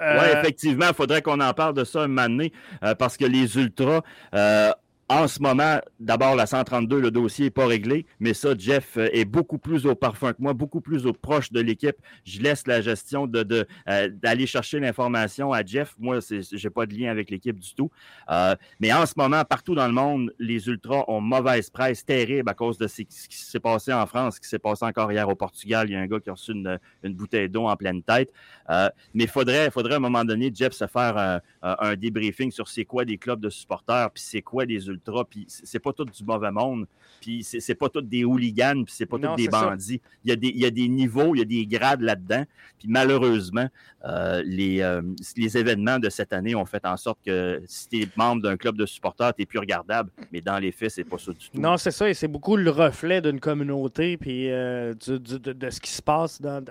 Oui, 0.00 0.26
effectivement, 0.32 0.86
il 0.88 0.94
faudrait 0.94 1.22
qu'on 1.22 1.38
en 1.38 1.54
parle 1.54 1.74
de 1.74 1.84
ça 1.84 2.02
un 2.02 2.08
moment 2.08 2.28
donné, 2.28 2.52
euh, 2.82 2.94
parce 2.96 3.16
que 3.16 3.24
les 3.24 3.56
Ultras 3.56 4.00
euh, 4.34 4.72
en 5.08 5.28
ce 5.28 5.42
moment, 5.42 5.78
d'abord, 6.00 6.36
la 6.36 6.46
132, 6.46 7.00
le 7.00 7.10
dossier 7.10 7.46
n'est 7.46 7.50
pas 7.50 7.66
réglé, 7.66 8.06
mais 8.18 8.34
ça, 8.34 8.54
Jeff 8.56 8.96
euh, 8.96 9.08
est 9.12 9.24
beaucoup 9.24 9.58
plus 9.58 9.84
au 9.84 9.94
parfum 9.94 10.32
que 10.32 10.40
moi, 10.40 10.54
beaucoup 10.54 10.80
plus 10.80 11.06
au 11.06 11.12
proche 11.12 11.52
de 11.52 11.60
l'équipe. 11.60 11.96
Je 12.24 12.40
laisse 12.40 12.66
la 12.66 12.80
gestion 12.80 13.26
de, 13.26 13.66
euh, 13.88 14.08
d'aller 14.08 14.46
chercher 14.46 14.80
l'information 14.80 15.52
à 15.52 15.64
Jeff. 15.64 15.94
Moi, 15.98 16.20
je 16.20 16.56
n'ai 16.56 16.70
pas 16.70 16.86
de 16.86 16.94
lien 16.94 17.10
avec 17.10 17.30
l'équipe 17.30 17.58
du 17.58 17.74
tout. 17.74 17.90
Euh, 18.30 18.54
mais 18.80 18.92
en 18.92 19.04
ce 19.04 19.12
moment, 19.16 19.44
partout 19.44 19.74
dans 19.74 19.86
le 19.86 19.92
monde, 19.92 20.32
les 20.38 20.66
Ultras 20.68 21.04
ont 21.08 21.20
mauvaise 21.20 21.68
presse 21.68 22.04
terrible 22.04 22.48
à 22.48 22.54
cause 22.54 22.78
de 22.78 22.86
ce 22.86 23.02
qui 23.02 23.36
s'est 23.36 23.60
passé 23.60 23.92
en 23.92 24.06
France, 24.06 24.36
ce 24.36 24.40
qui 24.40 24.48
s'est 24.48 24.58
passé 24.58 24.84
encore 24.84 25.12
hier 25.12 25.28
au 25.28 25.34
Portugal. 25.34 25.88
Il 25.90 25.92
y 25.92 25.96
a 25.96 26.00
un 26.00 26.06
gars 26.06 26.20
qui 26.20 26.30
a 26.30 26.32
reçu 26.32 26.52
une, 26.52 26.78
bouteille 27.04 27.50
d'eau 27.50 27.66
en 27.66 27.76
pleine 27.76 28.02
tête. 28.02 28.32
mais 28.68 29.24
il 29.24 29.28
faudrait, 29.28 29.70
faudrait 29.70 29.94
à 29.94 29.96
un 29.96 30.00
moment 30.00 30.24
donné, 30.24 30.50
Jeff, 30.54 30.72
se 30.72 30.86
faire 30.86 31.18
un, 31.18 31.40
un 31.62 31.96
débriefing 31.96 32.50
sur 32.50 32.68
c'est 32.68 32.84
quoi 32.84 33.04
des 33.04 33.18
clubs 33.18 33.40
de 33.40 33.50
supporters, 33.50 34.10
puis 34.10 34.22
c'est 34.22 34.42
quoi 34.42 34.64
des 34.64 34.88
Ultras 34.92 35.24
puis 35.28 35.46
c'est 35.48 35.78
pas 35.78 35.92
tout 35.92 36.04
du 36.04 36.24
mauvais 36.24 36.50
monde, 36.50 36.86
puis 37.20 37.44
c'est 37.44 37.74
pas 37.74 37.88
tout 37.88 38.00
des 38.00 38.24
hooligans, 38.24 38.84
puis 38.84 38.94
c'est 38.96 39.06
pas 39.06 39.18
tout 39.18 39.34
des 39.36 39.48
bandits. 39.48 40.00
Il 40.24 40.30
y, 40.30 40.32
a 40.32 40.36
des, 40.36 40.48
il 40.48 40.60
y, 40.60 40.66
a 40.66 40.70
des, 40.70 40.88
niveaux, 40.88 41.34
il 41.34 41.38
y 41.38 41.42
a 41.42 41.44
des 41.44 41.66
grades 41.66 42.00
là-dedans, 42.00 42.44
puis 42.78 42.88
malheureusement, 42.88 43.68
euh, 44.04 44.42
les, 44.44 44.80
euh, 44.80 45.02
les 45.36 45.56
événements 45.56 45.98
de 45.98 46.10
cette 46.10 46.32
année 46.32 46.54
ont 46.54 46.64
fait 46.64 46.84
en 46.84 46.96
sorte 46.96 47.18
que 47.24 47.62
si 47.66 47.88
tu 47.88 48.02
es 48.02 48.08
membre 48.16 48.42
d'un 48.42 48.56
club 48.56 48.76
de 48.76 48.86
supporters, 48.86 49.34
tu 49.34 49.42
es 49.42 49.46
plus 49.46 49.58
regardable, 49.58 50.10
mais 50.32 50.40
dans 50.40 50.58
les 50.58 50.72
faits, 50.72 50.90
c'est 50.90 51.04
pas 51.04 51.18
ça 51.18 51.32
du 51.32 51.48
tout. 51.48 51.60
Non, 51.60 51.76
c'est 51.76 51.90
ça, 51.90 52.08
et 52.08 52.14
c'est 52.14 52.28
beaucoup 52.28 52.56
le 52.56 52.70
reflet 52.70 53.20
d'une 53.20 53.40
communauté, 53.40 54.16
puis 54.16 54.50
euh, 54.50 54.94
de, 54.94 55.70
ce 55.70 55.80
qui 55.80 55.90
se 55.90 56.02
passe 56.02 56.40
dans, 56.40 56.64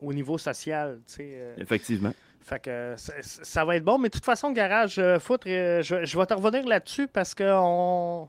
au 0.00 0.12
niveau 0.12 0.38
social. 0.38 1.00
Effectivement. 1.58 2.12
Fait 2.42 2.60
que 2.60 2.94
ça, 2.96 3.64
va 3.64 3.76
être 3.76 3.84
bon. 3.84 3.98
Mais 3.98 4.08
de 4.08 4.14
toute 4.14 4.24
façon, 4.24 4.50
Garage 4.50 4.98
euh, 4.98 5.18
Foot, 5.18 5.46
euh, 5.46 5.82
je, 5.82 6.18
vais 6.18 6.26
te 6.26 6.34
revenir 6.34 6.66
là-dessus 6.66 7.08
parce 7.08 7.34
qu'on. 7.34 8.28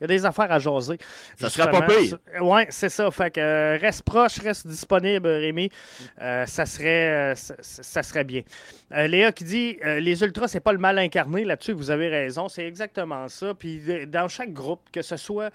Il 0.00 0.04
y 0.04 0.06
a 0.06 0.08
des 0.08 0.24
affaires 0.24 0.50
à 0.50 0.58
jaser. 0.58 0.96
Ça 1.38 1.50
sera 1.50 1.68
pas 1.68 1.82
pire. 1.82 2.16
Oui, 2.40 2.62
c'est 2.70 2.88
ça. 2.88 3.10
Fait 3.10 3.30
que 3.30 3.38
euh, 3.38 3.76
reste 3.78 4.02
proche, 4.02 4.38
reste 4.38 4.66
disponible, 4.66 5.28
Rémi. 5.28 5.70
ça, 6.18 6.64
serait, 6.64 7.34
ça, 7.36 8.02
serait 8.02 8.24
bien. 8.24 8.40
Léa 8.90 9.30
qui 9.30 9.44
dit 9.44 9.78
Les 9.82 10.22
Ultras, 10.22 10.48
c'est 10.48 10.60
pas 10.60 10.72
le 10.72 10.78
mal 10.78 10.98
incarné. 10.98 11.44
Là-dessus, 11.44 11.72
vous 11.72 11.90
avez 11.90 12.08
raison. 12.08 12.48
C'est 12.48 12.66
exactement 12.66 13.28
ça. 13.28 13.52
Puis 13.52 14.06
dans 14.06 14.26
chaque 14.28 14.54
groupe, 14.54 14.80
que 14.90 15.02
ce 15.02 15.18
soit 15.18 15.50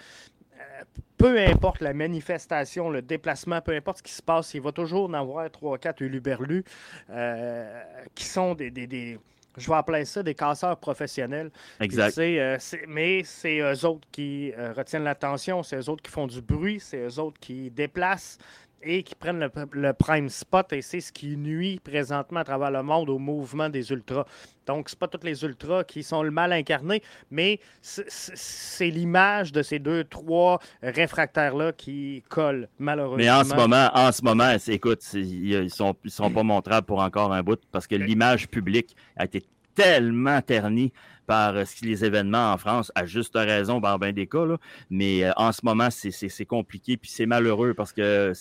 peu 1.18 1.40
importe 1.40 1.82
la 1.82 1.94
manifestation, 1.94 2.90
le 2.90 3.02
déplacement, 3.02 3.62
peu 3.62 3.74
importe 3.74 4.00
ce 4.00 4.04
qui 4.04 4.12
se 4.12 4.22
passe, 4.22 4.54
il 4.54 4.62
va 4.62 4.72
toujours 4.72 5.10
en 5.10 5.14
avoir 5.14 5.50
trois, 5.50 5.78
quatre 5.78 6.02
uluberlus 6.02 6.64
euh, 7.10 7.84
qui 8.14 8.26
sont 8.26 8.54
des, 8.54 9.18
je 9.58 9.70
vais 9.70 9.76
appeler 9.76 10.06
ça 10.06 10.22
des 10.24 10.36
casseurs 10.36 10.78
professionnels. 10.78 11.52
Exact. 11.80 12.18
Euh, 12.18 12.58
mais 12.88 13.24
c'est 13.24 13.60
eux 13.60 13.86
autres 13.86 14.08
qui 14.12 14.52
euh, 14.58 14.74
retiennent 14.74 15.04
l'attention, 15.04 15.64
c'est 15.64 15.78
eux 15.78 15.90
autres 15.90 16.04
qui 16.04 16.12
font 16.12 16.28
du 16.28 16.42
bruit, 16.42 16.80
c'est 16.80 17.00
eux 17.00 17.20
autres 17.20 17.40
qui 17.40 17.70
déplacent 17.72 18.38
et 18.86 19.04
qui 19.04 19.16
prennent 19.16 19.50
le, 19.72 19.94
prime 19.94 20.30
spot 20.30 20.72
et 20.72 20.82
c'est 20.82 21.02
ce 21.02 21.12
qui 21.12 21.36
nuit 21.36 21.80
présentement 21.84 22.42
à 22.42 22.44
travers 22.44 22.72
le 22.72 22.84
monde 22.84 23.10
au 23.10 23.18
mouvement 23.18 23.68
des 23.68 23.92
ultras. 23.92 24.26
Donc, 24.68 24.90
c'est 24.90 24.98
pas 24.98 25.08
tous 25.08 25.26
les 25.26 25.44
ultras 25.44 25.84
qui 25.84 26.04
sont 26.04 26.24
le 26.24 26.32
mal 26.32 26.54
incarné, 26.54 27.02
mais 27.32 27.60
c'est 27.82 28.90
l'image 28.90 29.52
de 29.52 29.64
ces 29.64 29.80
deux, 29.80 30.04
trois 30.04 30.60
réfractaires-là 30.82 31.74
qui 31.74 32.24
collent, 32.30 32.70
malheureusement. 32.80 33.18
Mais 33.18 33.30
en 33.30 33.44
ce 33.44 33.56
moment, 33.56 33.90
en 33.94 34.12
ce 34.12 34.24
moment, 34.24 34.56
écoute, 34.68 35.02
ils 35.14 35.70
sont, 35.70 35.96
ils 36.04 36.12
sont 36.12 36.32
pas 36.32 36.44
montrables 36.44 36.86
pour 36.86 37.00
encore 37.00 37.34
un 37.34 37.44
bout 37.44 37.60
parce 37.72 37.88
que 37.88 37.96
l'image 37.96 38.48
publique 38.48 38.96
a 39.18 39.26
été 39.26 39.44
tellement 39.76 40.42
terni 40.42 40.94
par 41.28 41.54
les 41.82 42.06
événements 42.06 42.54
en 42.54 42.58
France, 42.58 42.92
à 42.96 43.06
juste 43.06 43.36
raison, 43.36 43.80
dans 43.80 43.98
bien 43.98 44.14
des 44.14 44.28
cas. 44.28 44.46
Mais 44.90 45.24
en 45.36 45.52
ce 45.52 45.62
moment, 45.64 45.90
c'est 45.92 46.46
compliqué, 46.46 46.98
puis 46.98 47.10
c'est 47.10 47.26
malheureux 47.26 47.74
parce 47.74 47.92
que 47.92 48.32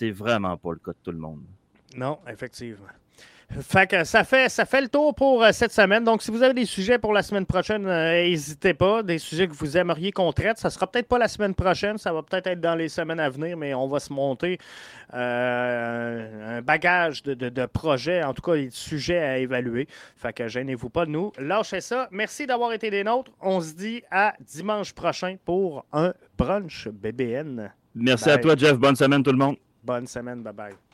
c'est 0.00 0.10
vraiment 0.12 0.56
pas 0.56 0.72
le 0.72 0.78
cas 0.78 0.92
de 0.92 0.96
tout 1.02 1.12
le 1.12 1.18
monde. 1.18 1.42
Non, 1.94 2.20
effectivement. 2.26 2.86
Fait 3.60 3.86
que 3.86 4.04
ça 4.04 4.24
fait, 4.24 4.48
ça 4.48 4.64
fait 4.64 4.80
le 4.80 4.88
tour 4.88 5.14
pour 5.14 5.42
euh, 5.42 5.50
cette 5.52 5.72
semaine. 5.72 6.04
Donc, 6.04 6.22
si 6.22 6.30
vous 6.30 6.42
avez 6.42 6.54
des 6.54 6.64
sujets 6.64 6.98
pour 6.98 7.12
la 7.12 7.22
semaine 7.22 7.44
prochaine, 7.44 7.84
euh, 7.86 8.12
n'hésitez 8.12 8.72
pas. 8.72 9.02
Des 9.02 9.18
sujets 9.18 9.46
que 9.46 9.52
vous 9.52 9.76
aimeriez 9.76 10.10
qu'on 10.10 10.32
traite. 10.32 10.56
Ça 10.56 10.70
sera 10.70 10.86
peut-être 10.86 11.08
pas 11.08 11.18
la 11.18 11.28
semaine 11.28 11.54
prochaine, 11.54 11.98
ça 11.98 12.14
va 12.14 12.22
peut-être 12.22 12.46
être 12.46 12.60
dans 12.60 12.76
les 12.76 12.88
semaines 12.88 13.20
à 13.20 13.28
venir, 13.28 13.58
mais 13.58 13.74
on 13.74 13.88
va 13.88 14.00
se 14.00 14.10
monter 14.10 14.56
euh, 15.12 16.58
un 16.58 16.62
bagage 16.62 17.22
de, 17.22 17.66
projets, 17.66 18.22
en 18.22 18.32
tout 18.32 18.42
cas 18.42 18.54
des 18.54 18.70
sujets 18.70 19.18
à 19.18 19.36
évaluer. 19.36 19.86
Fait 20.16 20.32
que 20.32 20.48
gênez-vous 20.48 20.88
pas 20.88 21.04
de 21.04 21.10
nous. 21.10 21.30
Lâchez 21.38 21.82
ça. 21.82 22.08
Merci 22.10 22.46
d'avoir 22.46 22.72
été 22.72 22.88
des 22.88 23.04
nôtres. 23.04 23.32
On 23.42 23.60
se 23.60 23.74
dit 23.74 24.02
à 24.10 24.32
dimanche 24.40 24.94
prochain 24.94 25.36
pour 25.44 25.84
un 25.92 26.14
brunch 26.38 26.88
BBN. 26.88 27.70
Merci 27.94 28.30
à 28.30 28.38
toi, 28.38 28.54
Jeff. 28.56 28.78
Bonne 28.78 28.96
semaine, 28.96 29.22
tout 29.22 29.32
le 29.32 29.38
monde. 29.38 29.56
Bonne 29.82 30.06
semaine. 30.06 30.42
Bye 30.42 30.52
bye. 30.52 30.89